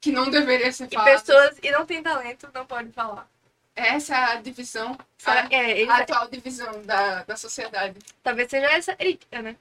que 0.00 0.10
não 0.12 0.30
deveria 0.30 0.72
ser 0.72 0.88
E 0.90 0.94
falado. 0.94 1.20
pessoas 1.20 1.58
e 1.62 1.70
não 1.70 1.86
tem 1.86 2.02
talento 2.02 2.48
não 2.54 2.66
pode 2.66 2.90
falar. 2.92 3.28
Essa 3.74 4.14
é 4.16 4.24
a 4.32 4.36
divisão. 4.36 4.98
Será 5.16 5.46
A, 5.46 5.52
é, 5.54 5.84
a 5.88 5.96
atual 5.98 6.28
divisão 6.28 6.82
da, 6.82 7.22
da 7.24 7.36
sociedade. 7.36 7.98
talvez 8.22 8.50
seja 8.50 8.66
essa 8.70 8.94
crítica, 8.96 9.40
né? 9.42 9.56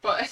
Pode. 0.00 0.30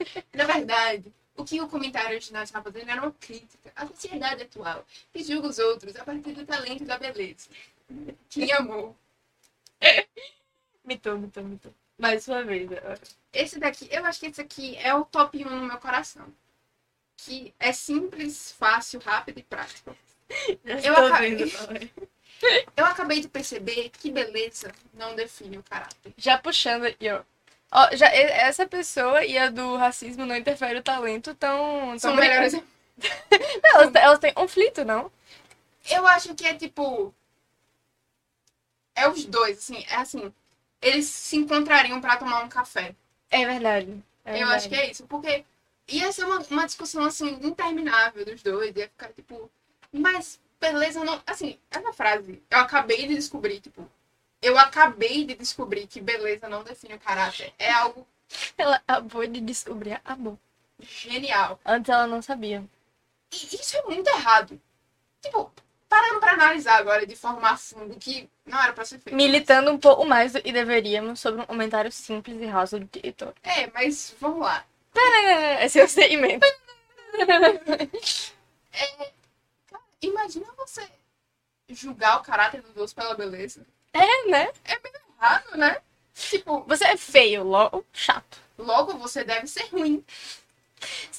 Na 0.34 0.44
verdade, 0.44 1.12
o 1.36 1.44
que 1.44 1.60
o 1.60 1.68
comentário 1.68 2.10
original 2.10 2.42
estava 2.42 2.70
fazendo 2.70 2.90
era 2.90 3.00
uma 3.02 3.12
crítica 3.12 3.72
à 3.76 3.86
sociedade 3.86 4.42
atual, 4.42 4.84
que 5.12 5.22
julga 5.24 5.48
os 5.48 5.58
outros 5.58 5.96
a 5.96 6.04
partir 6.04 6.32
do 6.32 6.44
talento 6.44 6.82
e 6.82 6.86
da 6.86 6.98
beleza. 6.98 7.48
Que 8.28 8.52
amor. 8.52 8.94
Mitou, 10.84 11.18
mitou, 11.18 11.44
mitou. 11.44 11.74
Mais 11.98 12.26
uma 12.28 12.42
vez 12.44 12.70
agora. 12.72 13.00
Esse 13.32 13.58
daqui, 13.58 13.88
eu 13.90 14.04
acho 14.04 14.20
que 14.20 14.26
esse 14.26 14.40
aqui 14.40 14.76
é 14.78 14.94
o 14.94 15.04
top 15.04 15.44
1 15.44 15.48
no 15.48 15.66
meu 15.66 15.78
coração. 15.78 16.26
Que 17.16 17.54
é 17.58 17.72
simples, 17.72 18.52
fácil, 18.52 19.00
rápido 19.00 19.38
e 19.38 19.42
prático. 19.42 19.96
Eu 20.64 21.06
acabei-. 21.06 21.52
Eu 22.76 22.84
acabei 22.84 23.20
de 23.20 23.28
perceber 23.28 23.90
que 23.90 24.12
beleza 24.12 24.70
não 24.94 25.16
define 25.16 25.58
o 25.58 25.62
caráter. 25.62 26.14
Já 26.16 26.38
puxando 26.38 26.84
aqui, 26.84 27.10
ó. 27.10 27.22
Ó, 27.70 27.96
já, 27.96 28.06
essa 28.14 28.66
pessoa 28.66 29.24
e 29.24 29.36
a 29.36 29.50
do 29.50 29.76
racismo 29.76 30.24
não 30.24 30.36
interfere 30.36 30.78
o 30.78 30.82
talento 30.82 31.34
tão. 31.34 31.98
São 31.98 32.12
tão 32.12 32.20
melhores. 32.20 32.54
Não, 33.62 33.80
elas, 33.80 33.94
elas 33.94 34.18
têm 34.18 34.32
conflito, 34.32 34.84
não? 34.84 35.12
Eu 35.88 36.04
acho 36.06 36.34
que 36.34 36.44
é 36.44 36.54
tipo. 36.54 37.14
É 38.94 39.08
os 39.08 39.24
dois, 39.24 39.58
assim. 39.58 39.84
É 39.88 39.96
assim. 39.96 40.32
Eles 40.82 41.06
se 41.06 41.36
encontrariam 41.36 42.00
pra 42.00 42.16
tomar 42.16 42.42
um 42.42 42.48
café. 42.48 42.94
É 43.30 43.44
verdade. 43.44 44.02
É 44.24 44.42
Eu 44.42 44.48
acho 44.48 44.68
que 44.68 44.74
é 44.74 44.90
isso. 44.90 45.06
Porque 45.06 45.44
ia 45.88 46.10
ser 46.12 46.24
uma, 46.24 46.38
uma 46.50 46.66
discussão, 46.66 47.04
assim, 47.04 47.38
interminável 47.42 48.24
dos 48.24 48.42
dois. 48.42 48.74
Ia 48.76 48.88
ficar, 48.88 49.12
tipo. 49.12 49.50
Mas 49.92 50.40
beleza 50.60 51.04
não. 51.04 51.20
Assim, 51.26 51.58
essa 51.70 51.92
frase. 51.92 52.42
Eu 52.50 52.58
acabei 52.58 53.06
de 53.06 53.14
descobrir, 53.14 53.60
tipo. 53.60 53.88
Eu 54.40 54.58
acabei 54.58 55.24
de 55.24 55.34
descobrir 55.34 55.86
que 55.86 56.00
beleza 56.00 56.48
não 56.48 56.62
define 56.62 56.94
o 56.94 57.00
caráter. 57.00 57.52
É 57.58 57.72
algo 57.72 58.06
Ela 58.56 58.76
acabou 58.76 59.26
de 59.26 59.40
descobrir 59.40 60.00
amor. 60.04 60.38
genial. 60.80 61.58
Antes 61.64 61.88
ela 61.88 62.06
não 62.06 62.22
sabia. 62.22 62.64
E 63.32 63.36
isso 63.56 63.76
é 63.76 63.82
muito 63.82 64.08
errado. 64.08 64.60
Tipo, 65.20 65.52
parando 65.88 66.20
pra 66.20 66.32
analisar 66.32 66.76
agora 66.78 67.06
de 67.06 67.16
forma 67.16 67.50
a 67.50 67.56
fundo 67.56 67.96
que 67.96 68.28
não 68.44 68.60
era 68.62 68.72
pra 68.72 68.84
ser 68.84 68.98
feito. 68.98 69.16
Militando 69.16 69.70
um 69.70 69.78
pouco 69.78 70.04
mais 70.04 70.32
do 70.32 70.42
que 70.42 70.52
deveríamos 70.52 71.20
sobre 71.20 71.40
um 71.40 71.46
comentário 71.46 71.90
simples 71.90 72.40
e 72.40 72.46
raso 72.46 72.78
do 72.78 72.84
diretor. 72.86 73.34
É, 73.42 73.68
mas 73.72 74.14
vamos 74.20 74.40
lá. 74.40 74.64
Esse 75.62 75.80
é 75.80 75.84
o 75.84 75.88
segmento. 75.88 76.46
Imagina 80.00 80.46
você 80.56 80.86
julgar 81.68 82.18
o 82.18 82.22
caráter 82.22 82.60
dos 82.62 82.70
outros 82.76 82.92
pela 82.92 83.14
beleza. 83.14 83.66
É, 83.92 84.28
né? 84.30 84.48
Errado, 85.18 85.56
né? 85.56 85.78
Tipo, 86.14 86.64
Você 86.66 86.84
é 86.84 86.96
feio, 86.96 87.42
logo, 87.44 87.84
chato. 87.92 88.38
logo 88.56 88.96
você 88.98 89.22
deve 89.24 89.46
ser 89.46 89.66
ruim. 89.68 90.04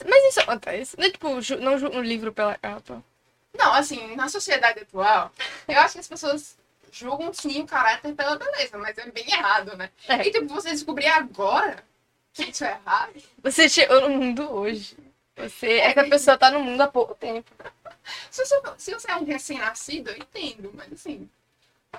Mas 0.08 0.24
isso 0.30 0.40
acontece. 0.42 0.98
Não 0.98 1.06
é 1.08 1.12
tipo, 1.12 1.42
ju- 1.42 1.60
não 1.60 1.78
julga 1.78 1.98
um 1.98 2.02
livro 2.02 2.32
pela 2.34 2.56
capa. 2.56 3.04
Não, 3.60 3.74
assim, 3.74 4.16
na 4.16 4.30
sociedade 4.30 4.80
atual, 4.80 5.34
eu 5.68 5.78
acho 5.82 5.96
que 5.96 6.00
as 6.00 6.08
pessoas 6.08 6.58
julgam 6.90 7.34
sim 7.34 7.62
o 7.62 7.68
caráter 7.68 8.16
pela 8.16 8.38
beleza, 8.38 8.78
mas 8.78 8.98
é 8.98 9.12
bem 9.12 9.30
errado, 9.30 9.76
né? 9.76 9.90
É. 10.08 10.26
E 10.26 10.32
tipo, 10.32 10.48
você 10.48 10.70
descobrir 10.72 11.08
agora 11.08 11.84
que 12.34 12.44
isso 12.50 12.64
é 12.64 12.72
errado. 12.72 13.22
Você 13.44 13.68
chegou 13.68 14.00
no 14.00 14.10
mundo 14.12 14.50
hoje. 14.50 14.96
Você, 15.36 15.74
essa 15.80 16.06
pessoa 16.06 16.38
tá 16.38 16.50
no 16.50 16.62
mundo 16.62 16.80
há 16.80 16.88
pouco 16.88 17.14
tempo. 17.16 17.52
Se 18.32 18.46
você, 18.46 18.62
se 18.78 18.94
você 18.94 19.12
é 19.12 19.18
um 19.18 19.26
recém-nascido, 19.26 20.10
eu 20.10 20.18
entendo, 20.18 20.72
mas 20.74 20.94
assim. 20.94 21.30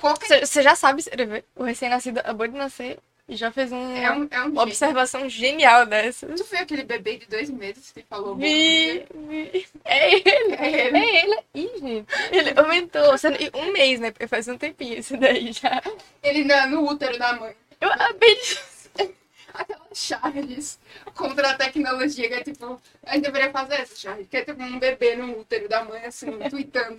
Qualquer. 0.01 0.27
Você, 0.27 0.47
você 0.47 0.63
já 0.63 0.75
sabe 0.75 1.01
escrever. 1.01 1.45
O 1.55 1.63
recém-nascido 1.63 2.21
acabou 2.21 2.49
de 2.49 2.57
nascer 2.57 2.99
já 3.37 3.51
fez 3.51 3.71
um, 3.73 3.97
É 3.97 4.11
um, 4.11 4.29
é 4.31 4.43
um 4.43 4.49
uma 4.49 4.63
observação 4.63 5.29
genial 5.29 5.87
dessa. 5.87 6.27
Tu 6.27 6.45
foi 6.45 6.59
aquele 6.59 6.85
bebê 6.85 7.19
de 7.19 7.27
dois 7.27 7.51
meses 7.51 7.93
que 7.93 8.03
falou 8.03 8.37
Vi, 8.37 9.07
vi. 9.15 9.67
É 9.85 10.15
ele. 10.15 10.55
É 10.59 10.87
ele. 10.87 10.99
É 10.99 11.25
ele. 11.25 11.39
Ih, 11.55 11.81
gente. 11.81 12.07
Ele 12.33 12.53
aumentou. 12.57 13.15
Um 13.55 13.73
mês, 13.73 14.01
né? 14.01 14.11
Porque 14.11 14.27
faz 14.27 14.49
um 14.49 14.59
tempinho 14.59 14.99
isso 14.99 15.17
daí 15.17 15.53
já. 15.53 15.83
Ele 16.23 16.45
na, 16.45 16.67
no 16.67 16.89
útero 16.89 17.19
da 17.19 17.35
mãe. 17.35 17.55
Eu 17.81 17.91
acabei 17.93 18.35
de. 18.35 18.71
Aquela 19.53 19.89
Charles 19.93 20.79
contra 21.15 21.51
a 21.51 21.55
tecnologia, 21.55 22.29
que 22.29 22.35
é 22.35 22.43
tipo. 22.43 22.81
A 23.05 23.15
gente 23.15 23.25
deveria 23.25 23.51
fazer 23.51 23.75
essa, 23.75 23.97
Charles, 23.97 24.29
que 24.29 24.37
é 24.37 24.45
tipo 24.45 24.63
um 24.63 24.79
bebê 24.79 25.17
no 25.17 25.41
útero 25.41 25.69
da 25.69 25.85
mãe, 25.85 26.05
assim, 26.05 26.31
tweetando. 26.49 26.99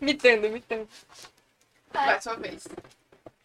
Mitando, 0.00 0.50
mitando. 0.50 0.88
Vai 1.92 2.20
sua 2.20 2.34
vez. 2.34 2.66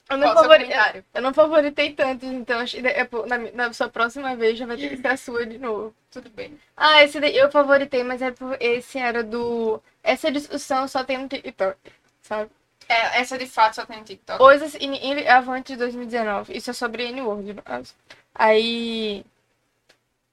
Eu 0.09 0.17
não, 0.17 0.34
favori... 0.34 0.63
comentário? 0.63 1.05
eu 1.13 1.21
não 1.21 1.34
favoritei 1.34 1.93
tantos, 1.93 2.29
então 2.29 2.61
é, 2.61 3.27
na, 3.27 3.38
na 3.67 3.73
sua 3.73 3.89
próxima 3.89 4.35
vez 4.35 4.57
já 4.57 4.65
vai 4.65 4.77
ter 4.77 4.89
que 4.89 4.97
ser 4.97 5.07
a 5.07 5.17
sua 5.17 5.45
de 5.45 5.57
novo. 5.57 5.93
Tudo 6.09 6.29
bem. 6.29 6.57
Ah, 6.75 7.03
esse 7.03 7.19
daí 7.19 7.35
eu 7.35 7.51
favoritei, 7.51 8.03
mas 8.03 8.21
é 8.21 8.31
por... 8.31 8.55
esse 8.61 8.97
era 8.97 9.23
do. 9.23 9.81
Essa 10.01 10.31
discussão 10.31 10.88
só 10.88 11.03
tem 11.03 11.17
no 11.17 11.27
TikTok, 11.27 11.77
sabe? 12.21 12.49
É, 12.88 13.19
essa 13.19 13.38
de 13.38 13.45
fato 13.47 13.75
só 13.75 13.85
tem 13.85 13.97
no 13.99 14.05
TikTok. 14.05 14.38
Coisas 14.38 14.75
in- 14.75 14.95
irrelevantes 14.95 15.73
de 15.73 15.77
2019. 15.77 16.55
Isso 16.55 16.69
é 16.69 16.73
sobre 16.73 17.03
N-Word, 17.11 17.53
no 17.53 17.61
caso. 17.61 17.93
Aí. 18.34 19.25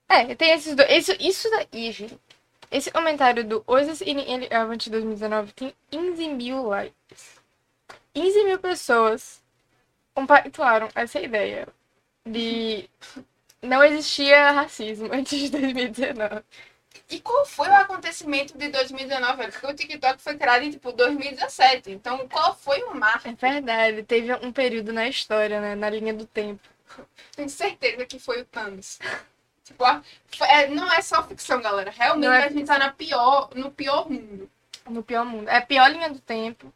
É, 0.08 0.34
tem 0.36 0.52
esses 0.52 0.76
dois. 0.76 0.88
Isso, 0.90 1.16
isso 1.18 1.50
daí, 1.50 1.90
gente. 1.90 2.16
Esse 2.70 2.90
comentário 2.90 3.44
do 3.44 3.62
Oasis 3.66 4.00
in 4.00 4.18
Avant 4.52 4.88
2019 4.88 5.52
tem 5.52 5.74
15 5.90 6.28
mil 6.28 6.62
likes. 6.66 7.40
15 8.12 8.44
mil 8.44 8.58
pessoas 8.58 9.43
compactuaram 10.14 10.88
essa 10.94 11.20
ideia 11.20 11.68
de 12.24 12.88
não 13.60 13.82
existia 13.82 14.52
racismo 14.52 15.08
antes 15.12 15.38
de 15.38 15.50
2019. 15.50 16.42
E 17.10 17.20
qual 17.20 17.44
foi 17.44 17.68
o 17.68 17.74
acontecimento 17.74 18.56
de 18.56 18.68
2019? 18.68 19.48
Porque 19.50 19.66
o 19.66 19.74
TikTok 19.74 20.22
foi 20.22 20.36
criado 20.36 20.62
em 20.62 20.70
tipo 20.70 20.90
2017. 20.92 21.90
Então, 21.90 22.26
qual 22.28 22.56
foi 22.56 22.82
o 22.84 22.94
marco? 22.94 23.28
É 23.28 23.32
verdade, 23.32 24.02
teve 24.04 24.32
um 24.34 24.52
período 24.52 24.92
na 24.92 25.06
história, 25.06 25.60
né? 25.60 25.74
Na 25.74 25.90
linha 25.90 26.14
do 26.14 26.24
tempo. 26.24 26.66
Tenho 27.36 27.48
certeza 27.48 28.06
que 28.06 28.18
foi 28.18 28.40
o 28.40 28.44
Thanos. 28.44 28.98
Tipo, 29.64 29.84
é, 30.44 30.68
não 30.68 30.90
é 30.92 31.02
só 31.02 31.22
ficção, 31.22 31.60
galera. 31.60 31.90
Realmente 31.90 32.32
é 32.32 32.44
a 32.44 32.48
gente 32.48 32.66
tá 32.66 32.78
na 32.78 32.92
pior, 32.92 33.50
no 33.54 33.70
pior 33.70 34.08
mundo. 34.08 34.50
No 34.88 35.02
pior 35.02 35.24
mundo. 35.24 35.48
É 35.48 35.56
a 35.56 35.62
pior 35.62 35.90
linha 35.90 36.10
do 36.10 36.20
tempo. 36.20 36.72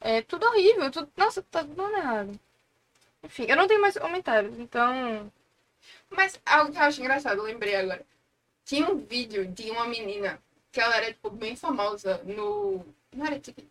É 0.00 0.22
tudo 0.22 0.46
horrível. 0.46 0.90
Tudo... 0.90 1.10
Nossa, 1.16 1.42
tá 1.42 1.62
tudo 1.62 1.82
errado. 1.96 2.38
Enfim, 3.22 3.46
eu 3.48 3.56
não 3.56 3.66
tenho 3.66 3.80
mais 3.80 3.96
comentários, 3.96 4.58
então. 4.58 5.30
Mas 6.10 6.40
algo 6.44 6.72
que 6.72 6.78
eu 6.78 6.82
acho 6.82 7.00
engraçado, 7.00 7.38
eu 7.38 7.44
lembrei 7.44 7.74
agora. 7.76 8.04
Tinha 8.64 8.86
um 8.88 8.98
vídeo 8.98 9.46
de 9.46 9.70
uma 9.70 9.86
menina 9.86 10.40
que 10.72 10.80
ela 10.80 10.96
era, 10.96 11.06
tipo, 11.06 11.30
bem 11.30 11.56
famosa 11.56 12.20
no. 12.24 12.84
Não 13.12 13.26
era 13.26 13.38
TikTok. 13.38 13.68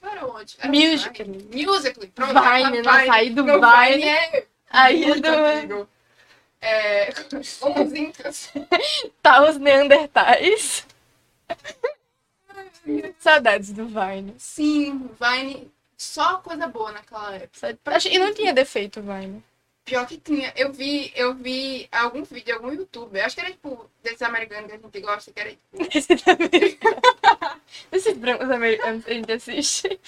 Qual 0.00 0.12
era 0.12 0.26
onde? 0.26 0.56
Era 0.58 0.68
Musical.ly. 0.68 1.38
Vine. 1.50 2.12
Pronto. 2.14 2.32
Vine, 2.32 2.78
a 2.78 2.82
nossa, 2.82 3.12
aí 3.12 3.30
do 3.30 3.44
Vine. 3.44 4.04
é 4.08 4.46
Aí 4.70 5.06
muito 5.06 5.22
do. 5.22 5.28
antigo. 5.28 5.88
É, 6.60 7.10
os 7.80 7.92
incas. 7.92 8.52
Tá 9.22 9.48
os 9.48 9.56
Neandertais. 9.58 10.86
Saudades 13.18 13.72
do 13.72 13.86
Vine. 13.86 14.34
Sim, 14.38 15.10
Vine. 15.20 15.70
Só 16.00 16.38
coisa 16.38 16.66
boa 16.66 16.92
naquela 16.92 17.34
época. 17.34 17.78
E 18.10 18.18
não 18.18 18.32
tinha 18.32 18.54
defeito, 18.54 19.02
Vine. 19.02 19.44
Pior 19.84 20.06
que 20.06 20.16
tinha. 20.16 20.50
Eu 20.56 20.72
vi, 20.72 21.12
eu 21.14 21.34
vi 21.34 21.86
algum 21.92 22.24
vídeo, 22.24 22.54
algum 22.54 22.72
youtuber. 22.72 23.22
Acho 23.22 23.34
que 23.34 23.42
era 23.42 23.50
tipo 23.50 23.84
desses 24.02 24.22
americanos 24.22 24.70
que 24.70 24.76
a 24.76 24.78
gente 24.78 25.00
gosta, 25.00 25.30
que 25.30 25.38
era 25.38 25.50
tipo. 25.50 25.60
Esses 25.94 26.26
americanos. 26.26 27.02
Esses 27.92 28.16
brancos 28.16 28.50
americanos 28.50 29.04
que 29.04 29.10
a 29.10 29.14
gente 29.14 29.30
assiste. 29.30 30.00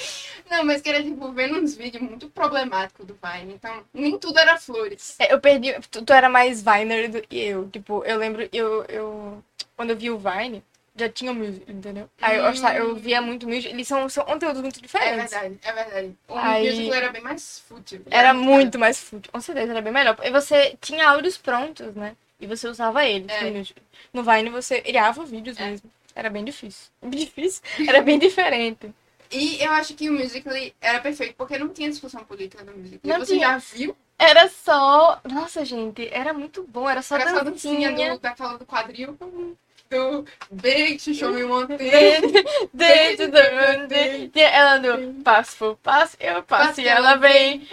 Não, 0.50 0.64
mas 0.64 0.80
que 0.80 0.88
era 0.88 1.02
tipo 1.02 1.30
vendo 1.30 1.58
uns 1.58 1.74
vídeos 1.74 2.02
muito 2.02 2.26
problemáticos 2.30 3.04
do 3.04 3.18
Vine. 3.22 3.52
Então, 3.52 3.84
nem 3.92 4.18
tudo 4.18 4.38
era 4.38 4.58
flores. 4.58 5.16
É, 5.18 5.34
eu 5.34 5.38
perdi. 5.42 5.78
Tu, 5.90 6.02
tu 6.02 6.12
era 6.14 6.30
mais 6.30 6.62
Viner 6.62 7.10
do 7.10 7.20
que 7.20 7.38
eu. 7.38 7.68
Tipo, 7.68 8.02
eu 8.04 8.16
lembro, 8.16 8.48
eu, 8.50 8.82
eu. 8.84 9.44
Quando 9.76 9.90
eu 9.90 9.96
vi 9.96 10.10
o 10.10 10.16
Vine, 10.16 10.64
já 10.94 11.08
tinha 11.08 11.32
o 11.32 11.34
music, 11.34 11.70
entendeu? 11.70 12.08
Aí 12.20 12.36
eu, 12.36 12.44
gostava- 12.44 12.76
eu 12.76 12.94
via 12.96 13.20
muito 13.22 13.46
music. 13.48 13.68
Eles 13.72 13.88
são, 13.88 14.08
são 14.08 14.24
conteúdos 14.24 14.60
muito 14.60 14.78
É 14.78 14.82
diferentes. 14.82 15.30
verdade, 15.30 15.58
é 15.62 15.72
verdade. 15.72 16.16
O 16.28 16.34
Aí- 16.36 16.70
musical 16.70 16.94
era 16.94 17.12
bem 17.12 17.22
mais 17.22 17.58
fútil. 17.66 18.02
Era 18.10 18.34
muito 18.34 18.78
mais 18.78 18.98
fútil. 19.00 19.32
Com 19.32 19.40
certeza, 19.40 19.72
era 19.72 19.80
bem 19.82 19.92
melhor. 19.92 20.16
E 20.22 20.30
você 20.30 20.76
tinha 20.80 21.08
áudios 21.08 21.36
prontos, 21.38 21.94
né? 21.94 22.14
E 22.40 22.46
você 22.46 22.66
usava 22.68 23.04
eles. 23.06 23.30
É. 23.30 23.44
No, 23.44 23.58
music. 23.58 23.80
no 24.12 24.22
Vine 24.22 24.50
você 24.50 24.80
criava 24.80 25.24
vídeos 25.24 25.58
É. 25.58 25.66
mesmo. 25.70 25.90
Era 26.14 26.28
bem 26.28 26.44
difícil. 26.44 26.90
Bem 27.02 27.10
difícil. 27.20 27.62
Era 27.88 28.02
bem 28.02 28.18
diferente. 28.18 28.92
E 29.30 29.64
eu 29.64 29.72
acho 29.72 29.94
que 29.94 30.10
o 30.10 30.12
Musical.ly 30.12 30.74
era 30.78 31.00
perfeito, 31.00 31.34
porque 31.36 31.56
não 31.56 31.70
tinha 31.70 31.88
discussão 31.88 32.22
política 32.22 32.62
no 32.64 32.76
Musical.ly. 32.76 33.00
Não 33.10 33.18
Você 33.20 33.32
tinha. 33.34 33.48
já 33.48 33.56
viu? 33.56 33.96
Era 34.18 34.46
só. 34.50 35.18
Nossa, 35.24 35.64
gente, 35.64 36.06
era 36.12 36.34
muito 36.34 36.62
bom. 36.64 36.86
Era 36.90 37.00
só 37.00 37.16
Era 37.16 37.30
só 37.30 37.42
dancinha 37.42 37.88
dancinha. 37.90 38.12
do, 38.14 38.20
daquela 38.20 38.58
do 38.58 38.66
quadril. 38.66 39.16
Do 39.92 40.24
Big 40.50 40.98
Show 41.14 41.32
Me 41.32 41.44
One 41.44 41.66
Thing. 41.76 42.32
Dentro 42.72 43.30
do 43.30 43.38
mundo. 43.38 44.30
Tinha 44.32 44.48
Ela 44.48 44.78
no 44.78 45.22
passo 45.22 45.56
por 45.58 45.76
passo, 45.76 46.16
eu 46.18 46.42
passo 46.42 46.80
e 46.80 46.88
ela 46.88 47.16
vem. 47.16 47.68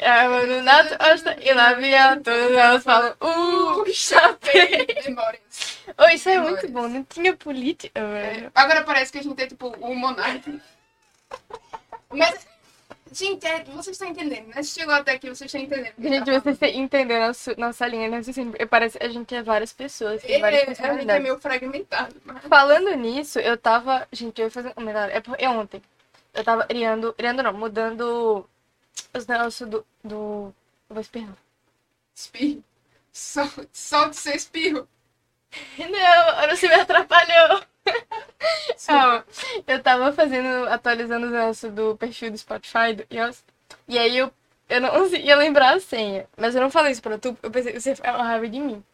Ela 0.00 0.46
no 0.46 0.62
nato, 0.62 0.96
osta, 1.12 1.36
e 1.40 1.52
lá 1.52 1.72
vem 1.72 1.92
todas 2.22 2.52
elas 2.52 2.84
falam, 2.84 3.14
uh. 3.20 3.84
Memórias. 5.04 5.78
Oh, 5.98 6.08
isso 6.08 6.28
é 6.28 6.38
muito 6.38 6.68
bom, 6.70 6.86
não 6.86 7.02
tinha 7.02 7.36
política. 7.36 8.00
É, 8.00 8.50
agora 8.54 8.84
parece 8.84 9.10
que 9.10 9.18
a 9.18 9.22
gente 9.22 9.42
é 9.42 9.46
tipo 9.48 9.74
o 9.80 9.94
Monark. 9.94 10.60
Mas, 12.10 12.46
gente, 13.14 13.46
é, 13.46 13.64
vocês 13.64 13.88
estão 13.94 14.08
entendendo, 14.08 14.48
né? 14.54 14.62
Se 14.62 14.78
chegou 14.78 14.94
até 14.94 15.12
aqui, 15.12 15.28
vocês 15.28 15.52
estão 15.52 15.60
entendendo. 15.60 15.94
Gente, 15.98 16.24
tá 16.26 16.38
vocês 16.52 16.74
entenderam 16.74 17.26
nossa, 17.28 17.54
nossa 17.56 17.86
linha 17.86 18.10
raciocínio, 18.10 18.50
porque 18.52 18.66
parece 18.66 18.98
a 19.00 19.08
gente 19.08 19.34
é 19.34 19.42
várias 19.42 19.72
pessoas, 19.72 20.20
tem 20.22 20.40
falando. 20.40 20.42
várias 20.42 20.62
É, 20.80 20.86
a 20.90 20.98
gente 20.98 21.10
é 21.10 21.18
meio 21.20 21.38
fragmentado. 21.40 22.14
mas- 22.24 22.42
Falando 22.44 22.94
nisso, 22.96 23.38
eu 23.38 23.56
tava. 23.56 24.06
Gente, 24.12 24.40
eu 24.40 24.46
ia 24.46 24.50
fazer 24.50 24.72
melhor. 24.78 25.08
É 25.10 25.20
porque 25.20 25.46
ontem. 25.46 25.82
Eu 26.32 26.42
tava 26.44 26.66
criando. 26.66 27.12
Criando 27.12 27.42
não, 27.42 27.52
mudando 27.52 28.48
os 29.14 29.26
negócios 29.26 29.68
do. 29.68 29.86
do... 30.02 30.54
Eu 30.88 30.94
vou 30.94 31.00
espirrar. 31.00 31.36
Espirro. 32.14 32.62
Sol- 33.12 33.66
Solte 33.72 34.16
seu 34.16 34.34
espirro. 34.34 34.88
Não, 35.78 36.48
você 36.48 36.66
me 36.66 36.74
atrapalhou. 36.74 37.62
Calma. 38.86 39.24
Eu 39.66 39.82
tava 39.82 40.12
fazendo, 40.12 40.68
atualizando 40.68 41.26
os 41.26 41.32
negócios 41.32 41.72
do 41.72 41.96
perfil 41.96 42.30
do 42.30 42.38
Spotify 42.38 42.94
do 42.94 43.04
Yos, 43.14 43.42
e 43.88 43.98
aí 43.98 44.16
eu, 44.16 44.32
eu 44.68 44.80
não 44.80 44.90
conseguia 44.92 45.36
lembrar 45.36 45.74
a 45.76 45.80
senha. 45.80 46.26
Mas 46.36 46.54
eu 46.54 46.60
não 46.62 46.70
falei 46.70 46.92
isso 46.92 47.02
pra 47.02 47.18
tu, 47.18 47.36
eu 47.42 47.50
pensei 47.50 47.78
você 47.78 47.94
ficava 47.94 48.18
com 48.18 48.24
raiva 48.24 48.48
de 48.48 48.60
mim. 48.60 48.84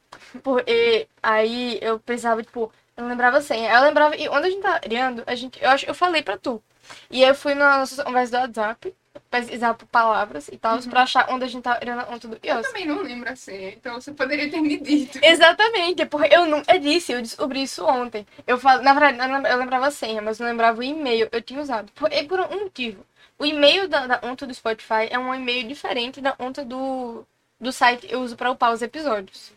Porque 0.42 1.08
aí 1.22 1.78
eu 1.82 1.98
pensava, 2.00 2.42
tipo, 2.42 2.72
eu 2.96 3.02
não 3.02 3.10
lembrava 3.10 3.38
a 3.38 3.42
senha. 3.42 3.72
Eu 3.72 3.82
lembrava, 3.82 4.16
e 4.16 4.28
onde 4.28 4.46
a 4.46 4.50
gente 4.50 4.62
tá 4.62 4.80
criando, 4.80 5.22
a 5.26 5.34
gente, 5.34 5.62
eu 5.62 5.70
acho 5.70 5.86
eu 5.86 5.94
falei 5.94 6.22
pra 6.22 6.38
tu. 6.38 6.62
E 7.10 7.22
aí 7.24 7.30
eu 7.30 7.34
fui 7.34 7.54
na 7.54 7.78
nossa 7.78 8.04
conversa 8.04 8.32
do 8.32 8.60
WhatsApp, 8.60 8.94
pesquisar 9.30 9.74
por 9.74 9.86
palavras 9.86 10.48
e 10.48 10.56
tal, 10.56 10.78
pra 10.82 11.02
achar 11.02 11.26
onde 11.30 11.44
a 11.44 11.48
gente 11.48 11.62
tá 11.62 11.76
criando 11.76 12.00
a 12.00 12.04
conta 12.04 12.28
do 12.28 12.38
Eu 12.42 12.56
Yos. 12.58 12.66
também 12.66 12.86
não 12.86 13.02
lembro 13.02 13.30
a 13.30 13.36
senha, 13.36 13.70
então 13.70 14.00
você 14.00 14.12
poderia 14.12 14.50
ter 14.50 14.60
me 14.60 14.78
dito. 14.78 15.18
Exatamente, 15.22 16.06
porque 16.06 16.34
eu 16.34 16.46
não. 16.46 16.62
Eu 16.68 16.78
disse, 16.78 17.12
eu 17.12 17.20
descobri 17.22 17.62
isso 17.62 17.84
ontem. 17.84 18.26
Eu 18.46 18.58
falo, 18.58 18.82
na 18.82 18.92
verdade, 18.92 19.18
eu 19.32 19.40
lem- 19.40 19.50
eu 19.52 19.58
lembrava 19.58 19.86
a 19.88 19.90
senha, 19.90 20.20
mas 20.22 20.38
não 20.38 20.46
lembrava 20.46 20.78
o 20.80 20.82
e-mail. 20.82 21.28
Eu 21.32 21.42
tinha 21.42 21.60
usado. 21.60 21.90
Por, 21.92 22.12
e 22.12 22.22
por 22.24 22.40
um 22.40 22.60
motivo. 22.64 23.04
O 23.38 23.44
e-mail 23.46 23.88
da, 23.88 24.06
da 24.06 24.18
conta 24.18 24.46
do 24.46 24.54
Spotify 24.54 25.08
é 25.10 25.18
um 25.18 25.34
e-mail 25.34 25.66
diferente 25.66 26.20
da 26.20 26.32
conta 26.32 26.64
do, 26.64 27.24
do 27.58 27.72
site 27.72 28.06
que 28.06 28.14
eu 28.14 28.20
uso 28.20 28.36
para 28.36 28.50
upar 28.50 28.72
os 28.72 28.82
episódios. 28.82 29.52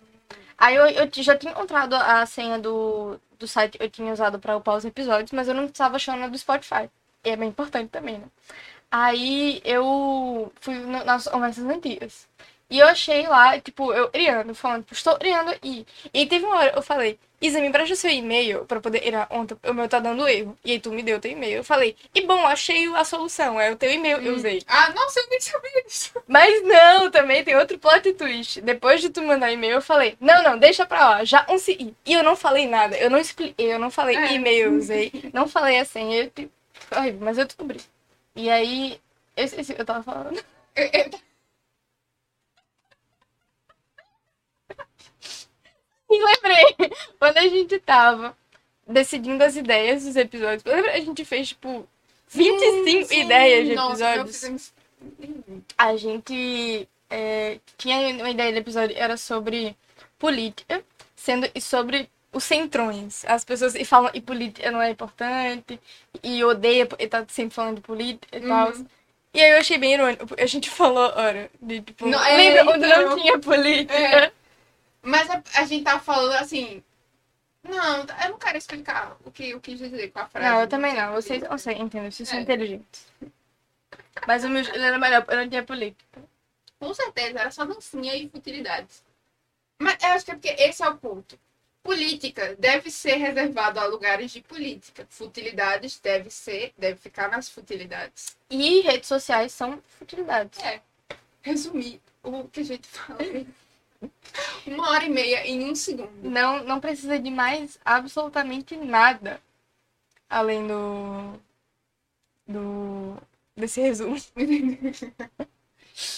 Aí 0.57 0.75
eu, 0.75 0.85
eu 0.87 1.09
já 1.11 1.35
tinha 1.35 1.51
encontrado 1.51 1.93
a 1.95 2.25
senha 2.25 2.57
do, 2.57 3.19
do 3.37 3.47
site 3.47 3.77
que 3.77 3.83
eu 3.83 3.89
tinha 3.89 4.13
usado 4.13 4.39
para 4.39 4.55
upar 4.55 4.77
os 4.77 4.85
episódios, 4.85 5.31
mas 5.33 5.47
eu 5.49 5.53
não 5.53 5.65
estava 5.65 5.97
achando 5.97 6.23
a 6.23 6.27
do 6.27 6.37
Spotify. 6.37 6.89
E 7.25 7.29
é 7.29 7.35
bem 7.35 7.49
importante 7.49 7.89
também, 7.89 8.17
né? 8.19 8.25
Aí 8.95 9.59
eu 9.65 10.53
fui 10.61 10.75
nas 11.03 11.27
conversas 11.27 11.65
antigas. 11.65 12.27
E 12.69 12.77
eu 12.77 12.85
achei 12.87 13.25
lá, 13.27 13.59
tipo, 13.59 13.91
eu 13.91 14.07
criando, 14.09 14.53
falando, 14.53 14.83
tipo, 14.83 14.93
estou 14.93 15.17
criando. 15.17 15.51
E 15.63 15.83
aí 16.13 16.27
teve 16.27 16.45
uma 16.45 16.57
hora, 16.57 16.73
eu 16.75 16.81
falei, 16.83 17.17
Isa, 17.41 17.59
me 17.59 17.67
empresta 17.69 17.95
seu 17.95 18.11
e-mail 18.11 18.65
pra 18.65 18.79
poder 18.79 19.03
ir 19.03 19.15
ontem, 19.31 19.57
o 19.67 19.73
meu 19.73 19.89
tá 19.89 19.99
dando 19.99 20.27
erro. 20.27 20.55
E 20.63 20.73
aí 20.73 20.79
tu 20.79 20.91
me 20.91 21.01
deu 21.01 21.19
teu 21.19 21.31
e-mail. 21.31 21.57
Eu 21.57 21.63
falei, 21.63 21.95
e 22.13 22.21
bom, 22.21 22.45
achei 22.45 22.85
a 22.93 23.03
solução, 23.03 23.59
é 23.59 23.71
o 23.71 23.75
teu 23.75 23.91
e-mail 23.91 24.19
que 24.21 24.27
eu 24.27 24.35
usei. 24.35 24.61
Ah, 24.67 24.91
nossa, 24.91 25.21
eu 25.21 25.27
nem 25.31 25.41
sabia 25.41 25.83
disso. 25.87 26.11
Mas 26.27 26.61
não, 26.63 27.09
também 27.09 27.43
tem 27.43 27.55
outro 27.55 27.79
plot 27.79 28.13
twist. 28.13 28.61
Depois 28.61 29.01
de 29.01 29.09
tu 29.09 29.23
mandar 29.23 29.51
e-mail, 29.51 29.73
eu 29.73 29.81
falei, 29.81 30.15
não, 30.19 30.43
não, 30.43 30.55
deixa 30.59 30.85
pra 30.85 31.09
lá, 31.09 31.23
já 31.25 31.43
consegui. 31.43 31.95
E 32.05 32.13
eu 32.13 32.21
não 32.21 32.35
falei 32.35 32.67
nada, 32.67 32.95
eu 32.95 33.09
não 33.09 33.17
expliquei, 33.17 33.73
eu 33.73 33.79
não 33.79 33.89
falei 33.89 34.15
É. 34.15 34.33
e-mail 34.33 34.65
eu 34.65 34.77
usei, 34.77 35.31
não 35.33 35.47
falei 35.47 35.79
a 35.79 35.85
senha, 35.85 36.23
eu, 36.25 36.29
tipo, 36.29 36.51
mas 37.19 37.39
eu 37.39 37.45
descobri. 37.45 37.81
E 38.35 38.49
aí, 38.49 38.99
eu 39.35 39.45
esqueci 39.45 39.71
o 39.71 39.75
que 39.75 39.81
eu 39.81 39.85
tava 39.85 40.03
falando. 40.03 40.43
Eu- 40.75 40.89
eu- 40.93 41.19
E 46.09 46.23
lembrei, 46.23 46.75
quando 47.17 47.37
a 47.37 47.47
gente 47.47 47.79
tava 47.79 48.37
decidindo 48.87 49.43
as 49.43 49.55
ideias 49.55 50.03
dos 50.03 50.15
episódios, 50.15 50.63
lembra? 50.63 50.93
A 50.93 50.99
gente 50.99 51.25
fez, 51.25 51.49
tipo, 51.49 51.87
25 52.29 53.05
Sim, 53.07 53.21
ideias 53.21 53.67
de 53.67 53.75
nossa, 53.75 54.15
episódios. 54.15 54.73
A 55.77 55.95
gente 55.97 56.87
é, 57.09 57.59
tinha 57.77 57.97
uma 58.15 58.29
ideia 58.29 58.51
de 58.51 58.59
episódio, 58.59 58.95
era 58.97 59.17
sobre 59.17 59.75
política, 60.19 60.83
sendo 61.15 61.49
e 61.53 61.59
sobre 61.61 62.09
os 62.33 62.43
centrões. 62.43 63.23
As 63.25 63.43
pessoas 63.45 63.75
e 63.75 63.85
falam 63.85 64.11
e 64.13 64.19
política 64.21 64.71
não 64.71 64.81
é 64.81 64.89
importante, 64.89 65.79
e 66.21 66.43
odeia 66.43 66.85
porque 66.85 67.07
tá 67.07 67.25
sempre 67.29 67.55
falando 67.55 67.75
de 67.77 67.81
política 67.81 68.37
e 68.37 68.41
tal. 68.47 68.71
Uhum. 68.71 68.85
E 69.33 69.41
aí 69.41 69.51
eu 69.51 69.57
achei 69.57 69.77
bem 69.77 69.93
irônico, 69.93 70.25
a 70.37 70.45
gente 70.45 70.69
falou, 70.71 71.11
ora, 71.15 71.49
de 71.61 71.81
tipo, 71.81 72.07
Não, 72.07 72.23
é, 72.23 72.37
lembra 72.37 72.73
onde 72.73 72.87
não 72.87 73.01
então. 73.01 73.19
tinha 73.19 73.39
política? 73.39 73.93
É. 73.97 74.31
Mas 75.01 75.29
a, 75.29 75.43
a 75.55 75.65
gente 75.65 75.83
tava 75.83 75.99
falando 75.99 76.33
assim. 76.33 76.83
Não, 77.63 77.99
eu 77.99 78.29
não 78.31 78.37
quero 78.37 78.57
explicar 78.57 79.15
o 79.23 79.31
que 79.31 79.51
eu 79.51 79.59
quis 79.61 79.79
dizer 79.79 80.11
com 80.11 80.19
a 80.19 80.27
frase. 80.27 80.45
Não, 80.49 80.61
eu 80.61 80.67
também 80.67 80.93
não. 80.93 81.13
Vocês 81.13 81.41
conseguem 81.47 81.83
entender, 81.83 82.11
vocês 82.11 82.27
são 82.27 82.37
É. 82.37 82.41
inteligentes. 82.41 83.07
Mas 84.27 84.43
o 84.43 84.49
meu 84.49 84.61
ele 84.61 84.83
era 84.83 84.97
melhor, 84.99 85.25
eu 85.29 85.37
não 85.37 85.49
tinha 85.49 85.63
política. 85.63 86.21
Com 86.79 86.93
certeza, 86.93 87.39
era 87.39 87.51
só 87.51 87.63
dancinha 87.65 88.15
e 88.15 88.27
futilidades. 88.27 89.01
Mas 89.81 89.97
eu 90.03 90.09
acho 90.09 90.25
que 90.25 90.31
é 90.31 90.35
porque 90.35 90.49
esse 90.61 90.83
é 90.83 90.89
o 90.89 90.97
ponto. 90.97 91.39
Política 91.83 92.55
deve 92.57 92.89
ser 92.89 93.15
reservado 93.15 93.79
a 93.79 93.85
lugares 93.85 94.31
de 94.31 94.41
política. 94.41 95.05
Futilidades 95.09 95.99
deve 95.99 96.29
ser, 96.29 96.73
deve 96.77 96.97
ficar 96.97 97.29
nas 97.29 97.49
futilidades. 97.49 98.37
E 98.49 98.79
redes 98.79 99.07
sociais 99.07 99.51
são 99.51 99.83
futilidades. 99.99 100.59
É. 100.59 100.81
Resumir 101.41 101.99
o 102.23 102.47
que 102.47 102.61
a 102.61 102.63
gente 102.63 102.87
fala. 102.87 103.19
Uma 104.65 104.91
hora 104.91 105.03
e 105.03 105.09
meia 105.09 105.45
em 105.45 105.69
um 105.69 105.75
segundo. 105.75 106.11
Não, 106.23 106.63
não 106.63 106.79
precisa 106.79 107.19
de 107.19 107.29
mais 107.29 107.77
absolutamente 107.83 108.77
nada 108.77 109.41
além 110.29 110.65
do. 110.65 111.39
do. 112.47 113.17
desse 113.55 113.81
resumo. 113.81 114.15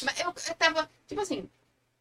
Mas 0.04 0.20
eu, 0.20 0.28
eu 0.28 0.56
tava, 0.56 0.90
tipo 1.08 1.22
assim, 1.22 1.50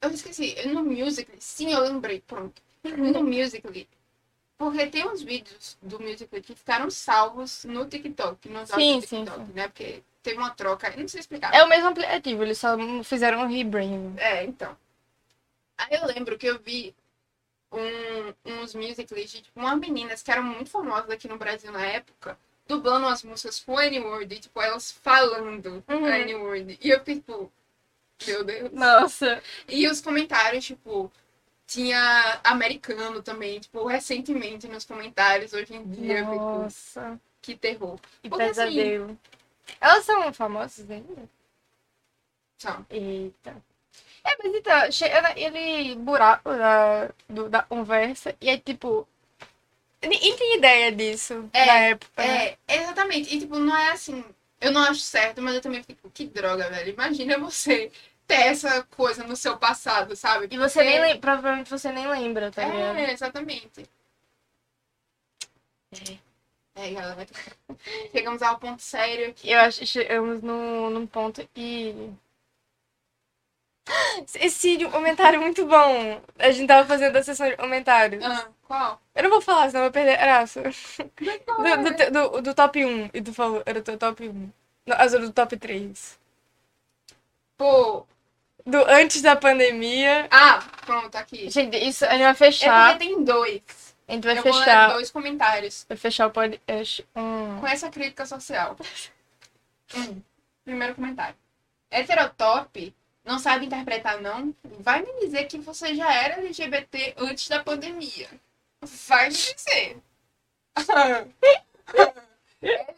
eu 0.01 0.11
esqueci, 0.11 0.55
no 0.69 0.85
Musical.ly, 0.85 1.41
sim, 1.41 1.73
eu 1.73 1.81
lembrei, 1.81 2.20
pronto. 2.20 2.62
No 2.85 3.23
Musical.ly, 3.24 3.89
porque 4.59 4.86
tem 4.86 5.06
uns 5.09 5.23
vídeos 5.23 5.77
do 5.82 5.98
Musical.ly 6.01 6.43
que 6.43 6.55
ficaram 6.55 6.90
salvos 6.90 7.65
no 7.65 7.86
TikTok, 7.86 8.48
nos 8.48 8.69
Sim, 8.70 9.01
do 9.01 9.06
sim, 9.06 9.24
TikTok, 9.24 9.47
sim. 9.47 9.52
né? 9.55 9.69
Porque 9.69 10.02
teve 10.23 10.39
uma 10.39 10.51
troca, 10.51 10.94
não 10.97 11.09
sei 11.09 11.20
explicar. 11.20 11.55
É 11.55 11.62
o 11.65 11.69
mesmo 11.69 11.89
aplicativo, 11.89 12.43
eles 12.43 12.59
só 12.59 12.77
fizeram 13.05 13.40
um 13.43 13.47
rebranding. 13.48 14.15
É, 14.19 14.44
então. 14.44 14.77
Aí 15.77 15.97
eu 15.98 16.06
lembro 16.06 16.39
que 16.39 16.47
eu 16.47 16.59
vi 16.59 16.94
um- 17.73 18.35
uns 18.62 18.74
musicals 18.74 19.31
de 19.31 19.43
tipo, 19.43 19.61
umas 19.61 19.78
meninas 19.78 20.23
que 20.23 20.31
eram 20.31 20.43
muito 20.43 20.70
famosas 20.70 21.11
aqui 21.11 21.28
no 21.28 21.39
Brasil 21.39 21.73
na 21.73 21.85
época, 21.85 22.39
dublando 22.66 23.06
as 23.06 23.23
músicas 23.24 23.61
com 23.61 23.77
a 23.78 23.86
N-Word, 23.86 24.35
e, 24.35 24.40
tipo, 24.40 24.61
elas 24.62 24.93
falando 24.93 25.85
Uhum. 25.89 26.05
a 26.06 26.19
N-Word. 26.20 26.78
E 26.81 26.90
eu 26.90 26.98
fiquei, 27.01 27.16
tipo, 27.16 27.52
meu 28.27 28.44
Deus. 28.44 28.73
Nossa. 28.73 29.43
E 29.69 29.86
os 29.89 30.01
comentários, 30.01 30.65
tipo, 30.65 31.11
tinha 31.75 32.41
americano 32.45 33.23
também, 33.23 33.59
tipo, 33.61 33.85
recentemente 33.87 34.69
nos 34.69 34.85
comentários, 34.85 35.53
hoje 35.53 35.75
em 35.75 35.85
dia, 35.91 36.23
Nossa. 36.23 37.21
que 37.43 37.57
terror. 37.57 37.99
Que 38.23 38.29
Porque, 38.29 38.45
assim, 38.45 38.49
pesadelo. 38.55 39.19
Elas 39.81 40.05
são 40.05 40.33
famosas 40.33 40.91
ainda? 40.91 41.29
São. 42.59 42.87
Eita. 42.91 43.63
É, 44.25 44.37
mas 44.43 44.55
então, 44.55 44.93
chega 44.93 45.39
ele 45.39 45.95
buraco 45.97 46.51
da, 46.51 47.11
do- 47.29 47.49
da 47.49 47.63
conversa 47.63 48.37
e 48.41 48.51
é 48.51 48.59
tipo. 48.59 49.07
Ninguém 50.03 50.37
tem 50.37 50.57
ideia 50.59 50.93
disso 50.93 51.49
É, 51.53 51.67
na 51.67 51.75
época. 51.79 52.23
né? 52.23 52.57
É, 52.69 52.77
exatamente. 52.83 53.35
E, 53.35 53.41
tipo, 53.41 53.59
não 53.59 53.77
é 53.77 53.93
assim, 53.93 54.25
eu 54.61 54.71
não 54.73 54.83
acho 54.83 55.01
certo, 55.01 55.41
mas 55.43 55.55
eu 55.55 55.61
também 55.63 55.83
fico, 55.83 56.11
que 56.11 56.27
droga, 56.27 56.69
velho. 56.71 56.91
Imagina 56.93 57.39
você 57.39 57.91
ter 58.27 58.35
essa 58.47 58.83
coisa 58.97 59.25
no 59.25 59.37
seu 59.37 59.57
passado, 59.59 60.17
sabe? 60.17 60.49
E 60.51 60.59
você 60.59 60.81
Porque- 60.81 60.89
nem 60.91 61.01
lembra, 61.01 61.19
provavelmente 61.21 61.71
você 61.71 61.93
nem 61.93 62.07
lembra, 62.09 62.51
tá 62.51 62.65
ligado? 62.65 62.99
É, 62.99 63.13
exatamente. 63.13 63.89
É, 66.75 66.91
galera. 66.91 67.27
Chegamos 68.13 68.43
ao 68.43 68.59
ponto 68.59 68.83
sério 68.83 69.29
aqui. 69.31 69.51
Eu 69.51 69.61
acho 69.61 69.79
que 69.81 69.87
chegamos 69.87 70.43
no, 70.43 70.91
num 70.91 71.07
ponto 71.07 71.47
que. 71.55 71.95
Esse 74.41 74.85
comentário 74.91 75.41
muito 75.41 75.65
bom. 75.67 76.21
A 76.39 76.51
gente 76.51 76.67
tava 76.67 76.87
fazendo 76.89 77.17
a 77.17 77.23
sessão 77.23 77.49
de 77.49 77.57
comentários. 77.57 78.25
Ah, 78.25 78.49
qual? 78.67 79.01
Eu 79.15 79.23
não 79.25 79.31
vou 79.31 79.41
falar, 79.41 79.69
senão 79.69 79.83
eu 79.85 79.91
vou 79.91 79.93
perder 79.93 80.15
a 80.15 80.23
graça. 80.23 80.63
Do, 81.59 81.67
é? 81.67 81.77
do, 81.77 81.95
te- 81.95 82.11
do, 82.11 82.41
do 82.43 82.55
top 82.55 82.85
1. 82.85 83.11
E 83.15 83.23
tu 83.23 83.33
falou, 83.33 83.63
era 83.65 83.79
o 83.79 83.83
teu 83.83 83.97
top 83.97 84.29
1. 84.29 84.51
Não, 84.87 84.97
as 84.99 85.13
do 85.13 85.33
top 85.33 85.57
3. 85.57 86.19
Pô. 87.57 88.05
Do 88.66 88.78
antes 88.89 89.20
da 89.20 89.36
pandemia. 89.36 90.27
Ah, 90.31 90.62
pronto, 90.86 91.15
aqui. 91.16 91.51
Gente, 91.51 91.77
isso 91.77 92.05
a 92.07 92.11
gente 92.12 92.23
vai 92.23 92.31
É 92.31 92.35
fechar. 92.35 92.93
porque 92.93 93.07
tem 93.07 93.23
dois. 93.24 93.62
A 94.09 94.12
gente 94.12 94.24
vai 94.24 94.39
eu 94.39 94.43
vou 94.43 94.53
fechar. 94.55 94.89
ler 94.89 94.95
dois 94.95 95.11
comentários 95.11 95.85
Vai 95.89 95.97
fechar 95.97 96.27
o 96.27 96.31
podcast. 96.31 97.07
Hum. 97.16 97.59
com 97.61 97.66
essa 97.66 97.91
crítica 97.91 98.24
social. 98.27 98.77
Hum, 99.95 100.20
Primeiro 100.65 100.95
comentário. 100.95 101.35
Heterotop 101.91 102.95
não 103.24 103.39
sabe 103.39 103.66
interpretar, 103.66 104.20
não? 104.20 104.55
Vai 104.81 105.03
me 105.03 105.20
dizer 105.20 105.45
que 105.45 105.59
você 105.59 105.95
já 105.95 106.12
era 106.12 106.35
LGBT 106.36 107.15
antes 107.19 107.49
da 107.49 107.62
pandemia. 107.62 108.28
Vai 109.07 109.28
me 109.28 109.35
dizer. 109.35 109.99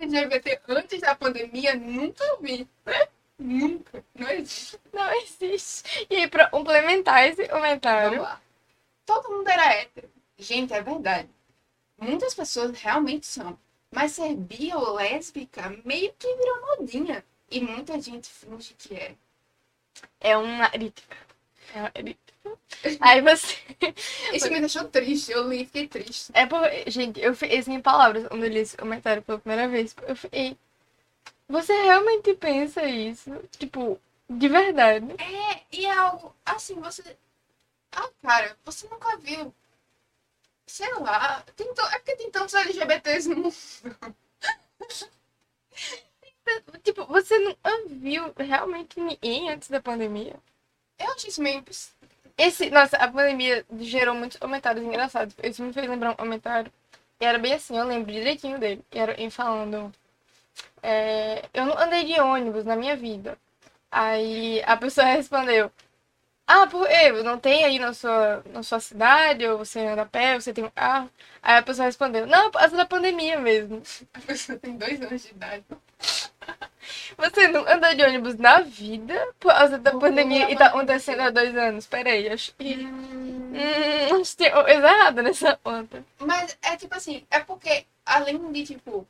LGBT 0.01 0.61
antes 0.69 1.01
da 1.01 1.15
pandemia, 1.15 1.75
nunca 1.75 2.25
vi. 2.41 2.69
Nunca. 3.39 4.05
Não 4.15 4.31
existe. 4.31 4.81
Não 4.93 5.23
existe. 5.23 6.07
E 6.09 6.27
pra 6.29 6.49
complementar 6.49 7.29
esse 7.29 7.47
comentário. 7.49 8.19
Vamos 8.19 8.25
lá. 8.25 8.41
Todo 9.05 9.31
mundo 9.31 9.49
era 9.49 9.75
hétero. 9.75 10.11
Gente, 10.39 10.73
é 10.73 10.83
verdade. 10.83 11.29
Muitas 11.99 12.35
pessoas 12.35 12.79
realmente 12.79 13.27
são. 13.27 13.59
Mas 13.91 14.13
ser 14.13 14.35
bi 14.35 14.73
ou 14.75 14.95
lésbica 14.95 15.75
meio 15.85 16.13
que 16.19 16.35
virou 16.37 16.79
modinha. 16.79 17.25
E 17.51 17.61
muita 17.61 18.01
gente 18.01 18.29
finge 18.29 18.75
que 18.75 18.95
é. 18.95 19.15
É 20.21 20.37
uma 20.37 20.69
crítica. 20.69 21.17
É 21.75 21.81
uma 21.81 21.91
crítica. 21.91 22.27
Aí 23.01 23.21
você. 23.23 23.57
Isso 24.35 24.51
me 24.51 24.61
deixou 24.61 24.85
triste. 24.85 25.33
Eu 25.33 25.49
li 25.49 25.63
e 25.63 25.67
fiquei 25.67 25.89
triste. 25.89 26.31
É 26.35 26.47
por... 26.47 26.61
Gente, 26.87 27.21
eu 27.21 27.35
fiquei 27.35 27.63
sem 27.63 27.81
palavras 27.81 28.27
quando 28.29 28.45
eu 28.45 28.51
li 28.51 28.59
esse 28.59 28.77
comentário 28.77 29.23
pela 29.23 29.39
primeira 29.39 29.69
vez. 29.69 29.95
Eu 30.03 30.17
fiquei. 30.17 30.57
Você 31.49 31.73
realmente 31.83 32.35
pensa 32.35 32.85
isso? 32.85 33.31
Tipo, 33.59 34.01
de 34.29 34.49
verdade? 34.49 35.07
É, 35.19 35.63
e 35.73 35.87
é 35.87 35.93
algo 35.93 36.35
assim, 36.45 36.75
você. 36.77 37.17
Ah, 37.93 38.11
cara, 38.23 38.57
você 38.65 38.89
nunca 38.89 39.17
viu. 39.19 39.55
Sei 40.67 40.93
lá. 40.95 41.43
Tem 41.57 41.73
to... 41.75 41.83
É 41.83 41.99
porque 41.99 42.17
tem 42.17 42.31
tantos 42.31 42.55
LGBTs 42.55 43.29
no 43.29 43.37
mundo. 43.37 43.55
Tipo, 46.83 47.05
você 47.07 47.39
não 47.39 47.57
viu 47.89 48.33
realmente 48.37 49.01
ninguém 49.01 49.51
antes 49.51 49.69
da 49.69 49.81
pandemia? 49.81 50.37
Eu 50.99 51.13
acho 51.13 51.29
isso 51.29 51.43
meio. 51.43 51.65
Esse, 52.39 52.71
nossa, 52.71 52.97
a 52.97 53.11
pandemia 53.11 53.65
gerou 53.81 54.15
muitos 54.15 54.39
comentários 54.39 54.85
engraçados. 54.85 55.35
Isso 55.43 55.63
me 55.63 55.73
fez 55.73 55.89
lembrar 55.89 56.13
um 56.13 56.17
comentário. 56.17 56.73
E 57.21 57.25
era 57.25 57.39
bem 57.39 57.55
assim, 57.55 57.77
eu 57.77 57.85
lembro 57.85 58.13
direitinho 58.13 58.59
dele. 58.59 58.85
E 58.93 58.99
era 58.99 59.21
ele 59.21 59.31
falando. 59.31 59.93
É, 60.87 61.43
eu 61.55 61.67
não 61.67 61.79
andei 61.79 62.05
de 62.05 62.21
ônibus 62.21 62.65
na 62.65 62.77
minha 62.77 62.97
vida. 62.97 63.39
Aí 63.91 64.63
a 64.67 64.77
pessoa 64.77 65.07
respondeu. 65.07 65.71
Ah, 66.47 66.67
por 66.69 66.87
quê? 66.89 67.13
Não 67.25 67.39
tem 67.41 67.65
aí 67.65 67.79
na 67.79 67.93
sua, 67.95 68.43
na 68.53 68.63
sua 68.63 68.81
cidade? 68.81 69.47
Ou 69.47 69.59
você 69.59 69.81
anda 69.81 70.03
a 70.03 70.07
pé? 70.07 70.35
Você 70.41 70.53
tem 70.53 70.65
um 70.65 70.71
carro? 70.71 71.11
Aí 71.43 71.57
a 71.59 71.63
pessoa 71.63 71.87
respondeu. 71.87 72.27
Não, 72.27 72.51
por 72.51 72.61
causa 72.61 72.77
da 72.77 72.87
pandemia 72.87 73.39
mesmo. 73.41 73.83
A 74.15 74.21
pessoa 74.21 74.59
tem 74.59 74.77
dois 74.77 75.01
anos 75.03 75.23
de 75.23 75.31
idade. 75.31 75.65
Você 77.19 77.49
não 77.49 77.67
andou 77.69 77.95
de 77.95 78.03
ônibus 78.03 78.37
na 78.37 78.61
vida 78.61 79.15
por 79.41 79.53
causa 79.53 79.79
da 79.79 79.91
Por 79.91 80.01
pandemia 80.01 80.51
e 80.51 80.57
tá 80.57 80.67
acontecendo 80.67 81.21
há 81.21 81.31
dois 81.31 81.57
anos. 81.57 81.87
Peraí, 81.87 82.29
acho 82.29 82.55
que. 82.55 82.75
Hum, 82.77 83.37
Hum, 83.57 84.21
acho 84.21 84.31
que 84.37 84.37
tem 84.37 84.53
coisa 84.53 84.71
errada 84.71 85.23
nessa 85.23 85.57
conta. 85.57 86.05
Mas 86.19 86.57
é 86.63 86.77
tipo 86.77 86.95
assim, 86.95 87.27
é 87.31 87.41
porque 87.41 87.87
além 88.05 88.53
de, 88.53 88.65
tipo, 88.67 89.07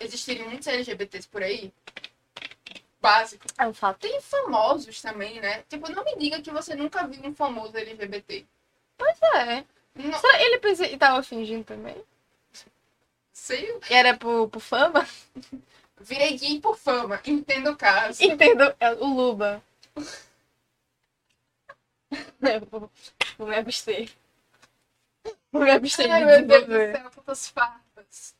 existirem 0.00 0.46
muitos 0.48 0.66
LGBTs 0.66 1.28
por 1.28 1.42
aí, 1.42 1.72
básico, 3.00 3.46
É 3.58 3.66
um 3.66 3.72
fato. 3.74 4.00
tem 4.00 4.20
famosos 4.20 5.00
também, 5.00 5.40
né? 5.40 5.62
Tipo, 5.68 5.90
não 5.90 6.04
me 6.04 6.16
diga 6.16 6.40
que 6.42 6.50
você 6.50 6.74
nunca 6.74 7.06
viu 7.06 7.22
um 7.24 7.34
famoso 7.34 7.76
LGBT. 7.76 8.46
É. 9.34 9.64
Não 9.94 10.18
Só 10.20 10.28
ele 10.36 10.58
pensa 10.58 10.86
e 10.86 10.96
tava 10.96 11.22
fingindo 11.22 11.64
também. 11.64 11.96
sei, 13.32 13.78
E 13.90 13.94
era 13.94 14.16
por, 14.16 14.48
por 14.48 14.60
fama? 14.60 15.06
virei 16.00 16.36
gay 16.38 16.60
por 16.60 16.76
fama, 16.76 17.20
entendo 17.24 17.70
o 17.70 17.76
caso. 17.76 18.22
Entendo. 18.22 18.74
É 18.80 18.92
o 18.92 19.04
Luba. 19.06 19.62
Eu 22.40 22.60
vou, 22.70 22.90
vou 23.36 23.46
me 23.48 23.56
abster. 23.56 24.10
Vou 25.52 25.62
me 25.62 25.70
abster 25.70 26.10
Ai, 26.10 26.24
meu 26.24 26.46
Deus 26.46 26.64
do 26.66 26.72
céu, 26.72 27.10
quantas 27.14 27.48
farpas. 27.48 28.34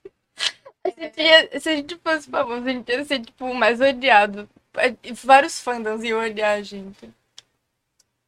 Se, 1.60 1.69
a 1.69 1.77
gente 1.77 1.97
fosse 1.97 2.28
famoso, 2.31 2.66
a 2.66 2.73
gente 2.73 2.90
ia 2.90 3.05
ser, 3.05 3.20
tipo, 3.20 3.44
o 3.47 3.55
mais 3.55 3.81
odiado. 3.81 4.48
É, 4.74 4.94
Vários 5.24 5.60
fandoms 5.60 6.02
iam 6.05 6.20
odiar 6.20 6.59
a 6.59 6.62
gente. 6.62 7.10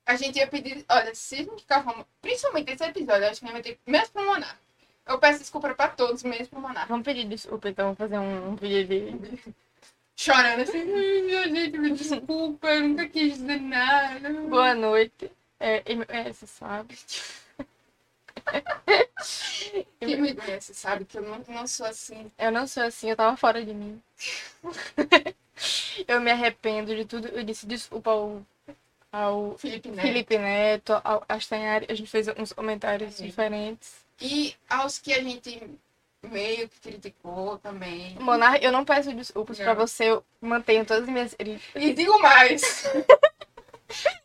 A 0.07 0.16
gente 0.16 0.37
ia 0.39 0.47
pedir, 0.47 0.85
olha, 0.89 1.15
se 1.15 1.37
a 1.37 1.39
gente 1.39 1.61
ficar 1.61 1.85
famoso, 1.85 2.07
principalmente 2.20 2.73
esse 2.73 2.85
episódio, 2.85 3.28
acho 3.28 3.41
que 3.41 3.47
a 3.47 3.49
gente 3.49 3.53
vai 3.53 3.62
ter, 3.62 3.78
mesmo 3.87 4.09
pro 4.12 4.24
Monarca. 4.27 4.59
Eu 5.07 5.19
peço 5.19 5.39
desculpa 5.39 5.73
pra 5.74 5.89
todos, 5.89 6.23
mesmo 6.24 6.49
pro 6.49 6.61
Monarca. 6.61 6.89
Vamos 6.89 7.05
pedir 7.05 7.24
desculpa, 7.28 7.69
então, 7.69 7.85
vamos 7.87 7.99
fazer 7.99 8.19
um, 8.19 8.51
um 8.51 8.57
vídeo 8.57 8.87
de... 8.89 9.55
Chorando 10.16 10.61
assim, 10.61 10.78
"Ai, 10.81 11.23
minha 11.23 11.49
gente, 11.49 11.78
me 11.78 11.91
desculpa, 11.93 12.69
eu 12.69 12.82
nunca 12.89 13.09
quis 13.09 13.39
dizer 13.39 13.59
nada. 13.61 14.28
Boa 14.49 14.74
noite. 14.74 15.31
É, 15.59 15.82
MS, 15.91 16.47
sabe? 16.47 16.95
Quem 20.01 20.21
me 20.21 20.35
conhece 20.35 20.75
sabe 20.75 21.05
que 21.05 21.19
eu 21.19 21.23
não, 21.23 21.45
não 21.49 21.67
sou 21.67 21.87
assim. 21.87 22.31
Eu 22.39 22.51
não 22.51 22.67
sou 22.67 22.83
assim, 22.83 23.11
eu 23.11 23.17
tava 23.17 23.37
fora 23.37 23.65
de 23.65 23.75
mim. 23.75 24.01
eu 26.09 26.21
me 26.21 26.31
arrependo 26.31 26.95
de 26.95 27.05
tudo. 27.05 27.29
Eu 27.29 27.45
disse 27.45 27.67
desculpa 27.67 28.11
ao, 28.11 28.43
ao 29.12 29.59
Felipe 29.59 29.89
Neto. 29.89 30.01
Felipe 30.01 30.39
Neto, 30.39 31.01
ao 31.05 31.21
Castanhari. 31.21 31.87
A 31.89 31.95
gente 31.95 32.11
fez 32.11 32.29
uns 32.29 32.53
comentários 32.53 33.15
Sim. 33.15 33.27
diferentes. 33.27 34.05
E 34.21 34.55
aos 34.69 34.99
que 34.99 35.12
a 35.12 35.23
gente 35.23 35.61
meio 36.23 36.69
que 36.69 36.81
criticou 36.81 37.59
também. 37.59 38.17
Monar, 38.21 38.62
eu 38.62 38.71
não 38.71 38.85
peço 38.85 39.12
desculpas 39.12 39.59
pra 39.59 39.75
você, 39.75 40.11
eu 40.11 40.25
mantenho 40.41 40.85
todas 40.85 41.05
as 41.05 41.09
minhas. 41.09 41.37
E 41.75 41.93
digo 41.95 42.19
mais. 42.21 42.85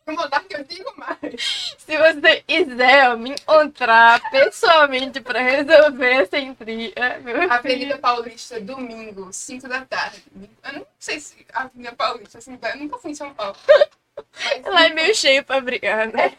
No 0.06 0.14
Monark 0.14 0.46
eu 0.50 0.64
digo 0.64 0.92
mais. 0.96 1.76
Se 1.78 1.96
você 1.98 2.42
quiser 2.46 3.16
me 3.16 3.30
encontrar 3.30 4.20
pessoalmente 4.30 5.20
pra 5.20 5.40
resolver 5.40 6.22
essa 6.22 6.38
intriga, 6.38 7.18
meu 7.20 7.34
filho, 7.40 7.52
Avenida 7.52 7.98
Paulista, 7.98 8.60
domingo, 8.60 9.32
5 9.32 9.68
da 9.68 9.84
tarde. 9.84 10.22
Eu 10.64 10.72
não 10.72 10.86
sei 10.98 11.20
se 11.20 11.46
Avenida 11.52 11.92
Paulista, 11.94 12.38
assim, 12.38 12.58
eu 12.60 12.76
nunca 12.78 12.98
fui 12.98 13.10
em 13.10 13.14
São 13.14 13.34
Paulo. 13.34 13.56
Mas, 13.66 14.64
Lá 14.64 14.86
é 14.86 14.94
meio 14.94 15.14
cheio 15.14 15.44
pra 15.44 15.60
brigar, 15.60 16.08
né? 16.08 16.36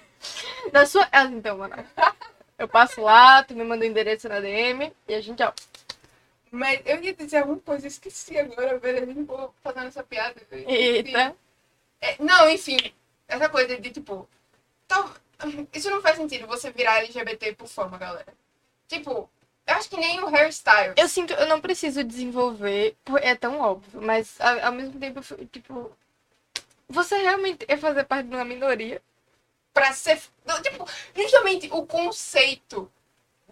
Na 0.71 0.85
sua 0.85 1.05
casa, 1.05 1.33
então, 1.33 1.57
mano. 1.57 1.75
Eu 2.57 2.67
passo 2.67 3.01
lá, 3.01 3.43
tu 3.43 3.53
me 3.53 3.63
manda 3.63 3.85
o 3.85 3.87
endereço 3.87 4.27
na 4.27 4.39
DM 4.39 4.91
e 5.07 5.13
a 5.13 5.21
gente, 5.21 5.43
ó. 5.43 5.51
mas 6.49 6.81
eu 6.85 6.99
ia 7.03 7.13
dizer 7.13 7.37
alguma 7.37 7.59
coisa, 7.59 7.85
esqueci 7.85 8.37
agora, 8.37 8.79
velho. 8.79 8.99
Eu 8.99 9.15
não 9.15 9.25
vou 9.25 9.53
fazendo 9.63 9.87
essa 9.87 10.03
piada. 10.03 10.35
Eita. 10.51 11.35
É, 12.01 12.15
não, 12.19 12.49
enfim, 12.49 12.77
essa 13.27 13.49
coisa 13.49 13.77
de 13.79 13.89
tipo. 13.91 14.27
tal- 14.87 15.13
isso 15.73 15.89
não 15.91 16.01
faz 16.01 16.17
sentido 16.17 16.47
você 16.47 16.71
virar 16.71 16.99
LGBT 16.99 17.53
por 17.53 17.67
fama, 17.67 17.97
galera. 17.97 18.33
Tipo, 18.87 19.29
eu 19.67 19.75
acho 19.75 19.89
que 19.89 19.97
nem 19.97 20.23
o 20.23 20.27
hairstyle. 20.27 20.93
Eu 20.97 21.07
sinto, 21.07 21.33
eu 21.33 21.47
não 21.47 21.59
preciso 21.61 22.03
desenvolver, 22.03 22.95
é 23.21 23.35
tão 23.35 23.59
óbvio, 23.59 24.01
mas 24.01 24.39
ao 24.39 24.71
mesmo 24.71 24.99
tempo, 24.99 25.21
tipo. 25.51 25.91
Você 26.89 27.17
realmente 27.17 27.65
quer 27.65 27.77
fazer 27.77 28.05
parte 28.05 28.29
de 28.29 28.35
uma 28.35 28.45
minoria? 28.45 29.01
Pra 29.73 29.91
ser. 29.93 30.19
Tipo, 30.63 30.87
justamente 31.15 31.69
o 31.71 31.85
conceito 31.85 32.89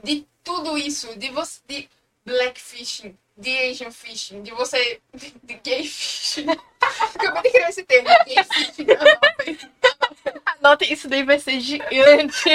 de 0.04 0.26
tudo 0.44 0.78
isso, 0.78 1.18
de 1.20 1.30
você. 1.30 1.60
de 1.68 1.90
blackfishing, 2.26 3.16
de 3.38 3.58
Asian 3.70 3.92
fishing, 3.92 4.42
de 4.42 4.52
você. 4.52 5.02
de 5.44 5.54
gay 5.56 5.84
fishing. 5.86 6.48
Acabei 7.16 7.42
de 7.44 7.52
criar 7.52 7.70
esse 7.70 7.84
termo. 7.84 8.10
Anota, 10.60 10.86
isso 10.86 11.08
daí 11.08 11.24
vai 11.24 11.40
ser 11.40 11.60
gigante. 11.60 12.50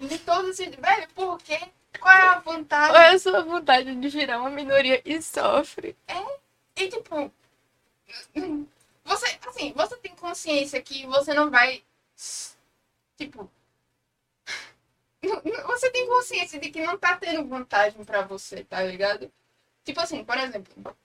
De 0.00 0.18
todos 0.18 0.58
esses. 0.58 0.74
Velho, 0.74 1.08
por 1.14 1.38
quê? 1.38 1.60
Qual 2.00 2.14
é 2.14 2.22
a 2.22 2.38
vantagem? 2.38 2.92
Qual 2.92 3.02
é 3.02 3.10
a 3.10 3.18
sua 3.18 3.42
vontade 3.42 3.94
de 3.94 4.08
virar 4.08 4.38
uma 4.38 4.50
minoria 4.50 5.00
e 5.04 5.20
sofre? 5.20 5.96
E 6.76 6.88
tipo, 6.88 7.32
você, 9.04 9.38
assim, 9.46 9.72
você 9.72 9.96
tem 9.96 10.14
consciência 10.14 10.80
que 10.80 11.06
você 11.06 11.34
não 11.34 11.50
vai, 11.50 11.82
tipo, 13.16 13.50
você 15.66 15.90
tem 15.90 16.06
consciência 16.06 16.60
de 16.60 16.70
que 16.70 16.84
não 16.84 16.96
tá 16.96 17.16
tendo 17.16 17.48
vantagem 17.48 18.04
pra 18.04 18.22
você, 18.22 18.64
tá 18.64 18.82
ligado? 18.82 19.30
Tipo 19.84 20.00
assim, 20.00 20.24
por 20.24 20.36
exemplo, 20.38 20.96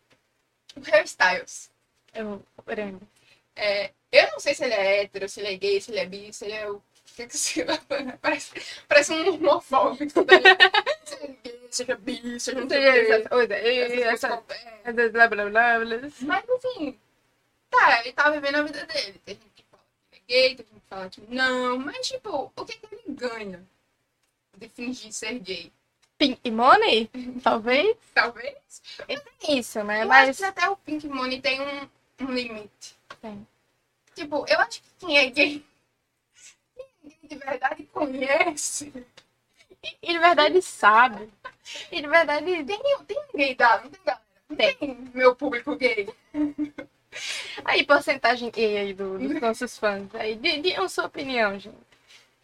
hairstyles. 0.82 1.72
Eu, 2.14 2.44
peraí. 2.66 2.96
É, 3.56 3.92
eu 4.12 4.32
não 4.32 4.40
sei 4.40 4.54
se 4.54 4.64
ele 4.64 4.74
é 4.74 5.04
hétero, 5.04 5.28
se 5.30 5.40
ele 5.40 5.54
é 5.54 5.58
gay, 5.58 5.82
se 5.82 5.92
ele 5.92 6.00
é 6.00 6.06
bi, 6.06 6.34
se 6.34 6.46
ele 6.46 6.54
é 6.54 6.70
o 6.70 6.82
que 7.16 7.28
que 7.28 7.38
se 7.38 7.64
parece, 8.22 8.54
parece 8.88 9.14
um 9.14 9.36
homofóbico, 9.36 10.24
tá 10.26 10.36
ligado? 10.36 10.58
Seja 11.06 11.28
gay, 11.44 11.68
seja 11.70 11.96
bi, 11.96 12.40
seja 12.40 12.62
não 12.62 12.70
sei 12.70 12.84
é. 12.84 13.22
blá 15.10 15.28
blá 15.28 15.50
blá. 15.50 15.80
Mas 16.22 16.50
assim, 16.50 17.00
tá, 17.70 18.00
ele 18.02 18.14
tá 18.14 18.30
vivendo 18.30 18.56
a 18.56 18.64
vida 18.64 18.86
dele. 18.86 19.22
Tem 19.26 19.36
gente 19.36 19.50
que 19.56 19.64
fala 19.70 19.84
que 20.10 20.16
ele 20.16 20.22
é 20.22 20.28
gay, 20.28 20.56
tem 20.56 20.66
gente 20.66 20.82
que 20.82 20.88
fala 20.88 21.10
que 21.10 21.22
não. 21.30 21.78
Mas, 21.80 22.08
tipo, 22.08 22.52
o 22.56 22.66
que, 22.66 22.78
que 22.78 22.96
ele 22.96 23.04
ganha 23.10 23.64
de 24.58 24.70
fingir 24.70 25.12
ser 25.12 25.40
gay? 25.40 25.72
Pink 26.24 26.52
Money? 26.52 27.10
Talvez? 27.44 27.98
Talvez. 28.14 28.56
É 29.10 29.52
isso, 29.54 29.84
né? 29.84 30.04
eu 30.04 30.08
Mas. 30.08 30.30
acho 30.30 30.38
que 30.40 30.46
até 30.46 30.70
o 30.70 30.78
Pink 30.78 31.08
Money 31.08 31.42
tem 31.42 31.60
um, 31.62 31.90
um 32.22 32.32
limite. 32.32 32.96
Tem. 33.22 33.46
Tipo, 34.16 34.46
eu 34.48 34.60
acho 34.60 34.82
que 34.82 34.90
quem 35.00 35.18
é 35.18 35.30
gay, 35.30 35.66
quem 36.76 36.86
é 36.86 37.08
gay 37.10 37.18
de 37.30 37.36
verdade 37.36 37.84
conhece. 37.92 38.94
E 40.02 40.14
de 40.14 40.20
verdade 40.20 40.62
sabe. 40.62 41.30
E 41.92 42.02
de 42.02 42.08
verdade. 42.08 42.64
Tem, 42.64 42.80
tem 43.06 43.24
gay 43.36 43.56
da, 43.56 43.82
não 43.84 43.90
tem 43.90 44.02
galera? 44.06 44.24
Não 44.50 44.56
tem. 44.56 44.78
meu 45.14 45.36
público 45.36 45.76
gay. 45.76 46.08
Aí, 47.66 47.86
porcentagem 47.86 48.52
E 48.56 48.78
aí 48.78 48.94
do- 48.94 49.18
dos 49.20 49.42
nossos 49.42 49.78
fãs. 49.78 50.08
Aí, 50.16 50.36
dê 50.36 50.58
dê 50.60 50.76
a 50.76 50.88
sua 50.88 51.06
opinião, 51.06 51.60
gente. 51.60 51.76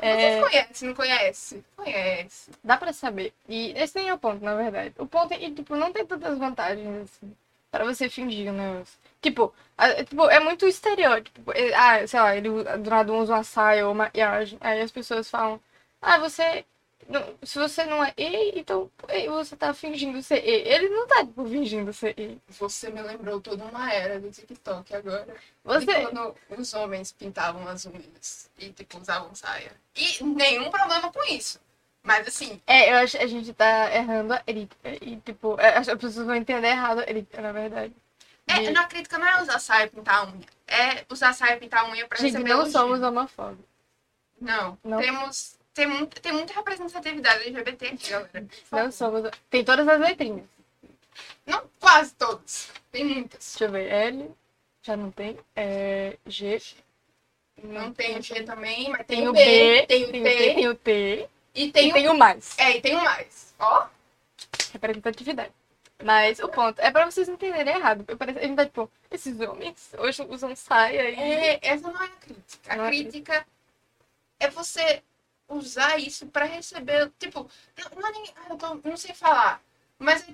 É, 0.01 0.15
Vocês 0.39 0.49
conhecem, 0.49 0.87
não 0.87 0.95
conhece? 0.95 1.63
Conhece. 1.75 2.51
dá 2.63 2.77
pra 2.77 2.93
saber. 2.93 3.33
E 3.47 3.71
esse 3.77 3.97
nem 3.97 4.07
é 4.09 4.13
o 4.13 4.17
ponto, 4.17 4.43
na 4.43 4.55
verdade. 4.55 4.93
O 4.97 5.05
ponto 5.05 5.33
é 5.33 5.37
que, 5.37 5.51
tipo, 5.51 5.75
não 5.75 5.91
tem 5.91 6.05
tantas 6.05 6.37
vantagens, 6.37 6.87
assim, 7.03 7.35
pra 7.69 7.83
você 7.83 8.09
fingir 8.09 8.49
o 8.49 8.53
negócio. 8.55 8.97
Tipo, 9.21 9.53
a- 9.77 10.03
tipo, 10.03 10.29
é 10.29 10.39
muito 10.39 10.65
estereótipo. 10.67 11.51
É, 11.51 11.73
Ah, 11.75 12.07
sei 12.07 12.19
lá, 12.19 12.35
ele 12.35 12.49
do 12.49 12.89
nada 12.89 13.11
usa 13.13 13.33
uma 13.35 13.43
saia 13.43 13.87
ou 13.87 13.93
maquiagem. 13.93 14.57
Aí 14.61 14.81
as 14.81 14.91
pessoas 14.91 15.29
falam, 15.29 15.59
ah, 16.01 16.17
você. 16.19 16.63
Não- 17.09 17.35
se 17.43 17.57
você 17.59 17.83
não 17.85 18.03
é 18.03 18.13
E, 18.15 18.59
então 18.59 18.89
e 19.09 19.27
você 19.27 19.55
tá 19.57 19.73
fingindo 19.73 20.21
ser 20.23 20.43
E. 20.45 20.67
Ele 20.69 20.89
não 20.89 21.07
tá, 21.07 21.25
tipo, 21.25 21.43
fingindo 21.45 21.91
ser 21.91 22.13
E. 22.17 22.37
Você 22.47 22.89
me 22.89 23.01
lembrou 23.01 23.41
toda 23.41 23.63
uma 23.65 23.91
era 23.91 24.19
do 24.19 24.29
TikTok 24.31 24.95
agora. 24.95 25.35
Você. 25.63 25.91
E 25.91 26.01
quando 26.05 26.35
os 26.57 26.73
homens 26.73 27.11
pintavam 27.11 27.67
as 27.67 27.85
unhas 27.85 28.49
e, 28.57 28.69
tipo, 28.71 28.99
usavam 28.99 29.33
saia. 29.35 29.71
E 29.95 30.23
nenhum 30.23 30.69
problema 30.69 31.11
com 31.11 31.23
isso. 31.25 31.59
Mas, 32.01 32.27
assim, 32.27 32.61
É, 32.65 32.91
eu 32.93 32.97
acho 32.97 33.17
que 33.17 33.23
a 33.23 33.27
gente 33.27 33.53
tá 33.53 33.93
errando 33.93 34.33
a 34.33 34.39
crítica. 34.39 34.89
E, 35.01 35.17
tipo, 35.17 35.59
é, 35.59 35.77
as 35.77 35.85
pessoas 35.87 36.25
vão 36.25 36.35
entender 36.35 36.69
errado 36.69 36.99
a 36.99 37.03
crítica, 37.05 37.41
na 37.41 37.51
verdade. 37.51 37.93
é, 38.47 38.59
De- 38.61 38.71
na 38.71 38.85
crítica 38.87 39.17
não 39.17 39.27
é 39.27 39.41
usar 39.41 39.59
saia 39.59 39.85
e 39.85 39.89
pintar 39.89 40.19
a 40.19 40.23
unha. 40.27 40.47
É 40.65 41.05
usar 41.09 41.33
saia 41.33 41.55
e 41.55 41.59
pintar 41.59 41.83
a 41.83 41.89
unha 41.89 42.07
pra 42.07 42.17
Gente, 42.17 42.31
receber 42.33 42.49
não 42.53 42.65
somos 42.71 43.01
homofóbicos. 43.01 43.65
Não. 44.39 44.77
Não. 44.83 44.99
Temos... 44.99 45.58
Tem, 45.79 45.87
muito, 45.87 46.21
tem 46.21 46.33
muita 46.33 46.53
representatividade 46.53 47.47
LGBT 47.47 47.87
aqui, 47.87 48.09
galera. 48.09 48.45
Não 48.69 48.91
somos. 48.91 49.31
Tem 49.49 49.63
todas 49.63 49.87
as 49.87 49.97
letrinhas. 49.97 50.43
Não, 51.45 51.63
quase 51.79 52.13
todos. 52.15 52.69
Tem 52.91 53.05
muitas. 53.05 53.51
Deixa 53.51 53.63
eu 53.63 53.71
ver. 53.71 53.89
L. 53.89 54.29
Já 54.81 54.97
não 54.97 55.09
tem. 55.09 55.39
É, 55.55 56.17
G. 56.27 56.61
Não 57.63 57.93
tem 57.93 58.17
o 58.17 58.21
G 58.21 58.43
também, 58.43 58.89
mas 58.89 59.05
tem, 59.05 59.19
Tem 59.19 59.27
o 59.29 59.31
B, 59.31 59.39
B. 59.39 59.85
tem 59.87 60.03
o 60.03 60.11
Tem 60.11 60.21
T, 60.23 60.29
T. 60.29 60.53
Tem 60.53 60.67
o 60.67 60.75
T. 60.75 61.29
e 61.55 61.63
E 61.63 61.71
tem 61.71 61.91
o... 61.91 61.93
tem 61.93 62.09
o 62.09 62.17
mais. 62.17 62.59
É, 62.59 62.75
e 62.75 62.81
tem 62.81 62.97
o 62.97 63.01
mais. 63.01 63.55
Ó, 63.57 63.87
Representatividade. 64.73 65.53
Mas 66.03 66.39
o 66.39 66.49
ponto 66.49 66.77
é 66.81 66.91
pra 66.91 67.09
vocês 67.09 67.25
não 67.29 67.35
entenderem 67.35 67.75
errado. 67.75 68.03
Eu 68.05 68.17
parece, 68.17 68.39
a 68.39 68.41
gente 68.41 68.57
tá 68.57 68.65
tipo, 68.65 68.91
esses 69.09 69.39
homens 69.39 69.93
hoje 69.97 70.27
usam 70.29 70.53
saia 70.57 71.09
e. 71.09 71.15
É, 71.15 71.59
essa 71.61 71.89
não 71.89 72.01
é 72.01 72.05
a 72.05 72.09
crítica. 72.09 72.73
A 72.73 72.75
Não 72.75 72.85
é 72.85 72.89
crítica 72.89 73.47
é 74.41 74.49
você 74.49 75.03
usar 75.49 75.97
isso 75.99 76.25
pra 76.27 76.45
receber. 76.45 77.11
Tipo, 77.19 77.49
não, 77.77 78.01
não 78.01 78.07
é 78.07 78.11
nem. 78.11 78.23
ah, 78.37 78.47
Eu 78.51 78.57
tô- 78.57 78.75
não 78.89 78.97
sei 78.97 79.13
falar. 79.13 79.61
Mas, 79.97 80.25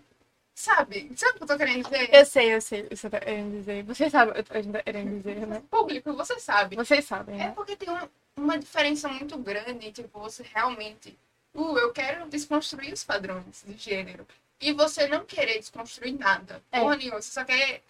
sabe? 0.53 1.11
Sabe 1.15 1.31
o 1.33 1.37
que 1.37 1.43
eu 1.43 1.47
tô 1.47 1.57
querendo 1.57 1.83
dizer? 1.83 2.09
Eu 2.13 2.25
sei, 2.25 2.53
eu 2.55 2.61
sei 2.61 2.87
você 2.89 3.09
tá 3.09 3.19
querendo 3.19 3.51
dizer. 3.59 3.83
Vocês 3.83 4.11
sabem 4.11 4.39
o 4.39 4.43
que 4.43 4.61
gente 4.61 4.71
tá 4.73 4.83
querendo 4.83 5.17
dizer, 5.17 5.47
né? 5.47 5.61
Público, 5.71 6.13
você 6.13 6.39
sabe. 6.39 6.75
Vocês 6.75 7.05
sabem, 7.05 7.35
É 7.35 7.45
né? 7.45 7.53
porque 7.55 7.75
tem 7.75 7.89
um- 7.89 8.09
uma 8.37 8.57
diferença 8.57 9.07
muito 9.09 9.37
grande. 9.37 9.91
Tipo, 9.91 10.19
você 10.19 10.43
realmente. 10.53 11.17
Uh, 11.53 11.77
eu 11.77 11.93
quero 11.93 12.27
desconstruir 12.27 12.91
os 12.93 13.03
padrões 13.03 13.63
de 13.65 13.77
gênero. 13.77 14.27
E 14.59 14.73
você 14.73 15.07
não 15.07 15.23
querer 15.25 15.57
desconstruir 15.59 16.13
nada. 16.17 16.61
É. 16.71 16.79
Porra 16.81 16.97
nenhuma. 16.97 17.21
Você 17.21 17.31
só 17.31 17.43
quer 17.45 17.81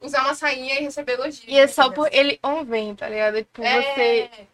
usar 0.00 0.22
uma 0.22 0.34
sainha 0.36 0.78
e 0.78 0.82
receber 0.84 1.14
elogios. 1.14 1.44
E 1.48 1.58
é 1.58 1.66
só 1.66 1.90
por 1.90 2.08
ele 2.12 2.38
convém, 2.38 2.94
tá 2.94 3.08
ligado? 3.08 3.38
Tipo, 3.38 3.62
você. 3.62 3.66
É. 3.66 4.28
Você 4.28 4.46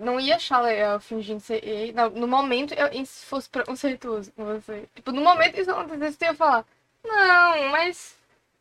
não 0.00 0.18
ia 0.18 0.36
achar 0.36 0.60
legal 0.60 0.98
fingindo 1.00 1.40
ser 1.40 1.60
gay. 1.60 1.92
Não, 1.92 2.10
no 2.10 2.26
momento, 2.26 2.74
eu, 2.74 2.88
e 2.92 3.04
se 3.06 3.26
fosse 3.26 3.48
preconceituoso 3.48 4.32
com 4.32 4.44
você. 4.44 4.88
Tipo, 4.94 5.12
no 5.12 5.20
momento 5.22 5.60
isso 5.60 5.70
acontecesse, 5.70 6.16
você 6.18 6.24
ia 6.26 6.34
falar, 6.34 6.64
não, 7.04 7.68
mas 7.70 8.16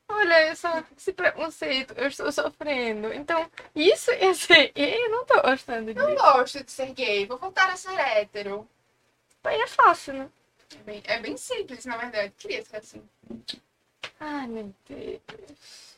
olha 0.10 0.34
essa, 0.36 0.86
esse 0.98 1.14
preconceito, 1.14 1.94
eu 1.98 2.08
estou 2.08 2.32
sofrendo. 2.32 3.14
Então, 3.14 3.50
isso 3.76 4.12
ia 4.12 4.34
ser 4.34 4.72
gay, 4.74 5.06
eu 5.06 5.10
não 5.12 5.26
tô 5.26 5.42
gostando 5.42 5.94
Não 5.94 6.08
disso. 6.08 6.24
gosto 6.24 6.64
de 6.64 6.72
ser 6.72 6.94
gay. 6.94 7.26
Vou 7.26 7.38
voltar 7.38 7.70
a 7.70 7.76
ser 7.78 7.98
hétero. 8.00 8.68
Aí 9.44 9.60
é 9.62 9.68
fácil, 9.68 10.14
né? 10.14 10.30
É 10.74 10.84
bem, 10.84 11.04
é 11.06 11.20
bem 11.20 11.38
simples, 11.38 11.86
na 11.86 11.98
verdade. 11.98 12.34
Queria 12.38 12.64
ser 12.66 12.78
assim. 12.78 13.02
Ai, 14.20 14.48
meu 14.48 14.74
Deus. 14.90 15.95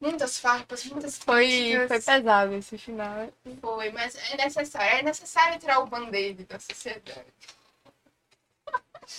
Muitas 0.00 0.38
farpas, 0.38 0.84
muitas 0.86 1.18
Foi, 1.18 1.86
foi 1.86 2.00
pesado 2.00 2.54
esse 2.54 2.78
final. 2.78 3.30
Foi, 3.60 3.90
mas 3.90 4.14
é 4.32 4.36
necessário. 4.38 4.98
É 4.98 5.02
necessário 5.02 5.60
tirar 5.60 5.80
o 5.80 5.86
band-aid 5.86 6.44
da 6.44 6.58
sociedade. 6.58 7.26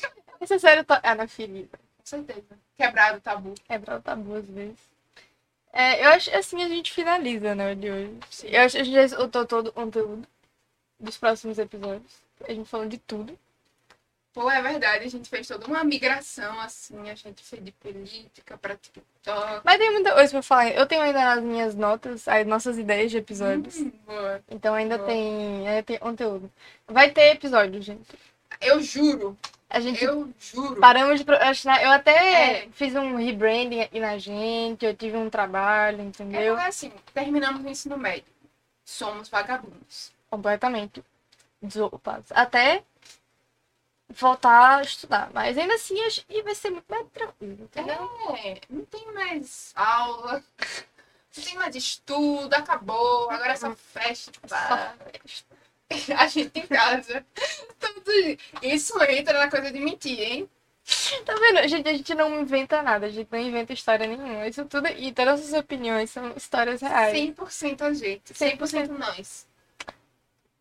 É 0.03 0.37
necessário 0.41 0.83
tocar 0.83 1.15
na 1.15 1.27
ferida. 1.27 1.77
Com 1.97 2.05
certeza. 2.05 2.57
Quebrar 2.75 3.15
o 3.15 3.21
tabu. 3.21 3.53
Quebrar 3.67 3.99
o 3.99 4.01
tabu 4.01 4.35
às 4.35 4.47
vezes. 4.47 4.79
É, 5.71 6.03
eu 6.03 6.09
acho 6.09 6.35
assim 6.35 6.63
a 6.63 6.67
gente 6.67 6.91
finaliza, 6.91 7.53
né, 7.53 7.75
de 7.75 7.89
hoje. 7.89 8.19
Eu 8.43 8.61
acho 8.61 8.75
que 8.75 8.81
a 8.81 8.83
gente 8.83 8.95
já 8.95 9.03
esgotou 9.03 9.45
todo 9.45 9.67
o 9.67 9.71
conteúdo 9.71 10.27
dos 10.99 11.17
próximos 11.17 11.59
episódios. 11.59 12.21
A 12.43 12.53
gente 12.53 12.67
falou 12.67 12.87
de 12.87 12.97
tudo. 12.97 13.37
Pô, 14.33 14.49
é 14.49 14.61
verdade, 14.61 15.03
a 15.03 15.09
gente 15.09 15.29
fez 15.29 15.45
toda 15.45 15.67
uma 15.67 15.83
migração, 15.83 16.57
assim, 16.61 17.09
a 17.09 17.15
gente 17.15 17.43
fez 17.43 17.61
de 17.63 17.71
política 17.73 18.57
pra 18.57 18.77
TikTok. 18.77 19.61
Mas 19.63 19.77
tem 19.77 19.91
muita 19.91 20.13
coisa 20.13 20.31
pra 20.31 20.41
falar. 20.41 20.69
Eu 20.69 20.85
tenho 20.85 21.01
ainda 21.01 21.19
nas 21.19 21.43
minhas 21.43 21.75
notas 21.75 22.25
as 22.29 22.47
nossas 22.47 22.77
ideias 22.77 23.11
de 23.11 23.17
episódios. 23.17 23.75
Hum, 23.77 23.91
boa. 24.05 24.41
Então 24.49 24.73
ainda 24.73 24.97
Boa. 24.97 25.09
tem, 25.09 25.67
ainda 25.67 25.83
tem 25.83 25.97
conteúdo. 25.97 26.49
Vai 26.87 27.11
ter 27.11 27.31
episódio, 27.33 27.81
gente. 27.81 28.07
Eu 28.61 28.81
juro, 28.81 29.37
A 29.69 29.81
gente 29.81 30.01
eu 30.03 30.29
juro. 30.39 30.79
paramos 30.79 31.19
de 31.19 31.25
procrastinar. 31.25 31.81
Eu 31.83 31.91
até 31.91 32.61
É. 32.63 32.67
fiz 32.71 32.95
um 32.95 33.15
rebranding 33.17 33.81
aqui 33.81 33.99
na 33.99 34.17
gente, 34.17 34.85
eu 34.85 34.95
tive 34.95 35.17
um 35.17 35.29
trabalho, 35.29 35.99
É 35.99 36.03
entendeu? 36.03 36.53
porque, 36.55 36.69
assim, 36.69 36.91
terminamos 37.13 37.65
o 37.65 37.67
ensino 37.69 37.97
médio. 37.97 38.23
Somos 38.85 39.27
vagabundos. 39.27 40.13
Completamente 40.29 41.03
desocupados. 41.61 42.31
Até 42.31 42.83
voltar 44.11 44.77
a 44.77 44.81
estudar. 44.81 45.29
Mas 45.33 45.57
ainda 45.57 45.73
assim, 45.75 45.99
acho 46.01 46.25
que 46.25 46.41
vai 46.41 46.55
ser 46.55 46.69
muito 46.71 46.85
mais 46.89 47.05
tranquilo, 47.13 47.57
entendeu? 47.63 48.09
É, 48.43 48.61
não 48.69 48.85
tem 48.85 49.11
mais 49.13 49.71
aula, 49.75 50.43
não 51.37 51.43
tem 51.43 51.55
mais 51.55 51.75
estudo, 51.75 52.53
acabou, 52.53 53.29
agora 53.29 53.53
é 53.53 53.55
só 53.55 53.73
festa. 53.75 54.31
Só 54.47 54.93
A 56.17 56.27
gente 56.27 56.57
em 56.57 56.67
casa. 56.67 57.25
Tudo- 57.79 58.37
Isso 58.61 58.93
entra 59.03 59.37
na 59.39 59.49
coisa 59.49 59.71
de 59.71 59.79
mentir, 59.79 60.19
hein? 60.19 60.49
Tá 61.25 61.35
vendo? 61.35 61.67
Gente, 61.67 61.87
a 61.89 61.93
gente 61.93 62.15
não 62.15 62.41
inventa 62.41 62.81
nada, 62.81 63.05
a 63.05 63.09
gente 63.09 63.27
não 63.31 63.39
inventa 63.39 63.73
história 63.73 64.07
nenhuma. 64.07 64.47
Isso 64.47 64.65
tudo 64.65 64.87
e 64.87 65.11
todas 65.11 65.41
as 65.41 65.53
opiniões 65.59 66.09
são 66.09 66.33
histórias 66.35 66.81
reais. 66.81 67.13
100% 67.17 67.81
a 67.81 67.93
gente, 67.93 68.33
100% 68.33 68.87
nós. 68.87 69.45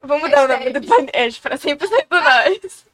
Vamos 0.02 0.24
mudar 0.24 0.48
o 0.48 0.52
É 0.52 0.58
nome 0.58 0.72
do 0.80 0.86
podcast 0.86 1.40
pra 1.40 1.56
100% 1.56 2.06
nós. 2.10 2.86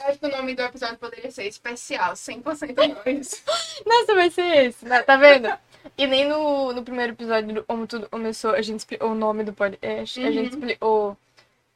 Acho 0.00 0.18
que 0.18 0.26
o 0.26 0.30
nome 0.30 0.54
do 0.54 0.62
episódio 0.62 0.98
poderia 0.98 1.30
ser 1.30 1.46
especial, 1.46 2.12
100% 2.14 2.76
nós. 3.04 3.42
Nossa, 3.86 4.14
vai 4.14 4.30
ser 4.30 4.66
esse, 4.66 4.84
né? 4.84 5.02
Tá 5.02 5.16
vendo? 5.16 5.48
E 5.96 6.06
nem 6.06 6.28
no, 6.28 6.72
no 6.72 6.82
primeiro 6.82 7.12
episódio 7.12 7.54
do 7.54 7.64
Como 7.64 7.86
Tudo 7.86 8.08
Começou, 8.08 8.50
a 8.52 8.60
gente 8.62 8.80
explicou 8.80 9.10
o 9.12 9.14
nome 9.14 9.42
do 9.44 9.52
podcast, 9.52 10.20
a 10.20 10.30
gente 10.30 10.52
Uhum. 10.52 10.58
explicou 10.58 11.16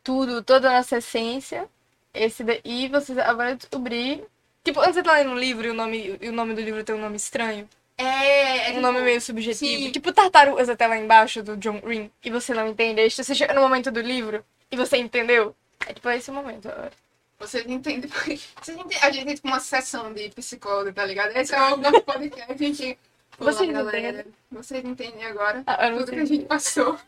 tudo, 0.05 0.43
toda 0.43 0.69
a 0.69 0.73
nossa 0.75 0.99
essência. 0.99 1.69
Esse 2.13 2.43
daí 2.45 2.89
vocês 2.89 3.17
agora 3.19 3.57
descobrir. 3.57 4.25
Tipo, 4.65 4.81
quando 4.81 4.93
você 4.95 5.03
tá 5.03 5.15
lendo 5.15 5.31
um 5.31 5.39
livro 5.39 5.67
e 5.67 5.71
o 5.71 5.75
nome, 5.75 6.19
e 6.21 6.29
o 6.29 6.33
nome 6.33 6.55
do 6.55 6.61
livro 6.61 6.85
tem 6.85 6.95
um 6.95 7.01
nome 7.01 7.17
estranho, 7.17 7.67
É, 7.97 8.71
é 8.73 8.79
um 8.79 8.81
nome 8.81 9.01
meio 9.01 9.21
subjetivo, 9.21 9.83
sim. 9.85 9.91
tipo 9.93 10.13
Tartarugas 10.13 10.69
até 10.69 10.87
lá 10.87 10.99
embaixo 10.99 11.43
do 11.43 11.57
John 11.57 11.81
Green, 11.81 12.11
e 12.25 12.31
você 12.31 12.53
não 12.53 12.69
entende, 12.69 13.01
aí 13.01 13.11
você 13.11 13.35
chega 13.35 13.55
no 13.55 13.61
momento 13.63 13.91
do 13.91 14.01
livro 14.01 14.45
e 14.71 14.77
você 14.77 14.97
entendeu. 14.99 15.55
É 15.87 15.95
tipo 15.95 16.11
esse 16.11 16.31
momento 16.31 16.69
agora. 16.69 16.93
Vocês 17.41 17.65
entendem? 17.67 18.09
Vocês 18.11 18.55
entendem? 18.69 18.99
A 19.03 19.11
gente 19.11 19.25
tem 19.27 19.35
tipo 19.35 19.49
uma 19.49 19.61
sessão 19.61 20.13
de 20.13 20.29
psicólogo, 20.29 20.93
tá 20.93 21.05
ligado? 21.05 21.35
Esse 21.37 21.55
é 21.55 21.63
o 21.73 21.77
nosso 21.79 22.03
podcast. 22.03 22.53
A 22.53 22.57
gente. 22.57 22.99
Olá, 23.39 23.53
Vocês 23.53 23.71
galera. 23.73 23.99
entendem? 23.99 24.27
Vocês 24.53 24.85
entendem 24.85 25.25
agora 25.25 25.63
Ah, 25.67 25.91
tudo 25.91 26.07
sei. 26.07 26.15
que 26.15 26.21
a 26.21 26.25
gente 26.27 26.45
passou. 26.45 26.99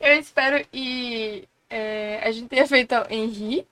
Eu 0.00 0.12
espero 0.18 0.64
que 0.68 1.48
é, 1.68 2.20
a 2.22 2.30
gente 2.30 2.48
tenha 2.48 2.66
feito 2.68 2.94
em 3.10 3.26
rir 3.26 3.66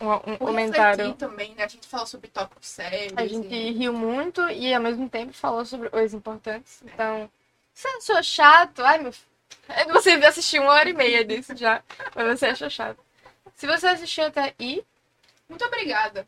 um, 0.00 0.32
um 0.32 0.36
comentário. 0.36 1.12
também, 1.14 1.54
né? 1.56 1.64
A 1.64 1.68
gente 1.68 1.88
falou 1.88 2.06
sobre 2.06 2.28
tópicos 2.30 2.68
sérios. 2.68 3.12
A 3.16 3.26
gente 3.26 3.52
e- 3.52 3.72
riu 3.72 3.92
muito 3.92 4.48
e 4.50 4.72
ao 4.72 4.80
mesmo 4.80 5.08
tempo 5.08 5.32
falou 5.32 5.64
sobre 5.64 5.90
coisas 5.90 6.14
importantes. 6.14 6.80
Então, 6.84 7.28
você 7.74 7.88
achou 7.88 8.22
chato? 8.22 8.84
Ai, 8.84 8.98
meu. 8.98 9.12
Você 9.92 10.10
assistiu 10.12 10.62
uma 10.62 10.72
hora 10.72 10.88
e 10.88 10.94
meia 10.94 11.24
disso 11.24 11.56
já, 11.56 11.82
mas 12.14 12.38
você 12.38 12.46
achou 12.46 12.70
chato. 12.70 12.98
Se 13.58 13.66
você 13.66 13.88
assistiu 13.88 14.24
até 14.24 14.54
aí, 14.56 14.84
Muito 15.48 15.64
obrigada. 15.64 16.24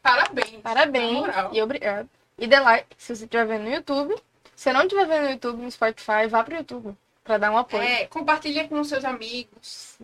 Parabéns. 0.00 0.62
Parabéns 0.62 1.26
e 1.52 1.60
obrigado. 1.60 2.08
E 2.38 2.46
dê 2.46 2.60
like 2.60 2.86
se 2.96 3.16
você 3.16 3.24
estiver 3.24 3.46
vendo 3.46 3.64
no 3.64 3.74
YouTube. 3.74 4.14
Se 4.54 4.72
não 4.72 4.82
estiver 4.82 5.06
vendo 5.08 5.24
no 5.24 5.30
YouTube, 5.30 5.62
no 5.62 5.70
Spotify, 5.72 6.28
vá 6.30 6.44
pro 6.44 6.54
YouTube 6.54 6.96
pra 7.24 7.36
dar 7.36 7.50
um 7.50 7.58
apoio. 7.58 7.82
É, 7.82 8.06
compartilha 8.06 8.68
com 8.68 8.84
seus 8.84 9.04
amigos. 9.04 9.98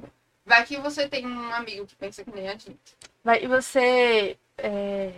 Vai 0.45 0.67
que 0.67 0.77
você 0.79 1.09
tem 1.09 1.25
um 1.25 1.55
amigo 1.55 1.87
que 1.87 1.95
pensa 1.95 2.25
que 2.25 2.31
nem 2.33 2.49
a 2.49 2.57
gente. 2.57 2.97
Vai, 3.23 3.45
e 3.45 3.47
você 3.47 4.37
é, 4.59 5.13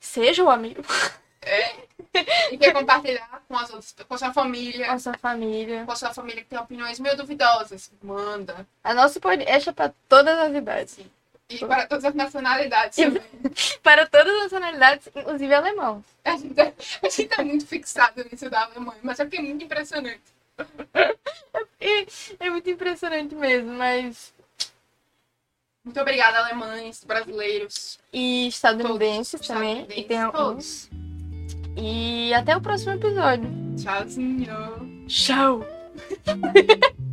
seja 0.00 0.42
o 0.42 0.48
amigo 0.48 0.82
E 2.50 2.56
quer 2.58 2.72
compartilhar 2.72 3.42
com 3.46 3.56
as 3.56 3.68
outras, 3.70 3.94
com 4.08 4.14
a 4.14 4.18
sua 4.18 4.32
família, 4.32 4.86
com 4.86 4.92
a 4.92 4.98
sua 4.98 5.14
família. 5.18 5.84
com 5.84 5.92
a 5.92 5.96
sua 5.96 6.12
família 6.14 6.42
que 6.42 6.48
tem 6.48 6.58
opiniões 6.58 6.98
meio 6.98 7.16
duvidosas. 7.16 7.90
Manda. 8.02 8.66
A 8.82 8.94
nossa 8.94 9.20
podcast 9.20 9.68
é 9.68 9.72
para 9.72 9.92
todas 10.08 10.36
as 10.38 10.52
idades. 10.54 10.94
Assim. 10.98 11.10
E 11.50 11.58
para 11.66 11.86
todas 11.86 12.04
as 12.06 12.14
nacionalidades 12.14 12.98
E- 12.98 13.04
também. 13.04 13.22
Para 13.82 14.06
todas 14.06 14.34
as 14.34 14.42
nacionalidades, 14.44 15.06
inclusive 15.14 15.54
alemão. 15.54 16.04
A 16.24 16.32
gente, 16.36 16.54
tá, 16.54 16.72
a 17.02 17.08
gente 17.08 17.28
tá 17.28 17.42
muito 17.44 17.66
fixado 17.66 18.24
nisso 18.30 18.50
da 18.50 18.64
Alemanha, 18.64 18.98
mas 19.02 19.18
é 19.20 19.24
porque 19.24 19.38
é 19.38 19.42
muito 19.42 19.64
impressionante. 19.64 20.20
E 21.80 22.06
é 22.40 22.50
muito 22.50 22.68
impressionante 22.68 23.34
mesmo, 23.34 23.72
mas. 23.74 24.34
Muito 25.84 26.00
obrigada, 26.00 26.38
alemães, 26.38 27.02
brasileiros, 27.04 27.98
E 28.12 28.48
estadunidenses 28.48 29.32
todos, 29.40 29.46
também. 29.46 29.86
E 29.96 30.04
tem 30.04 30.20
alguns. 30.20 30.88
todos. 30.88 31.07
E 31.80 32.34
até 32.34 32.56
o 32.56 32.60
próximo 32.60 32.92
episódio. 32.92 33.48
Tchauzinho. 33.76 35.06
Tchau! 35.06 35.64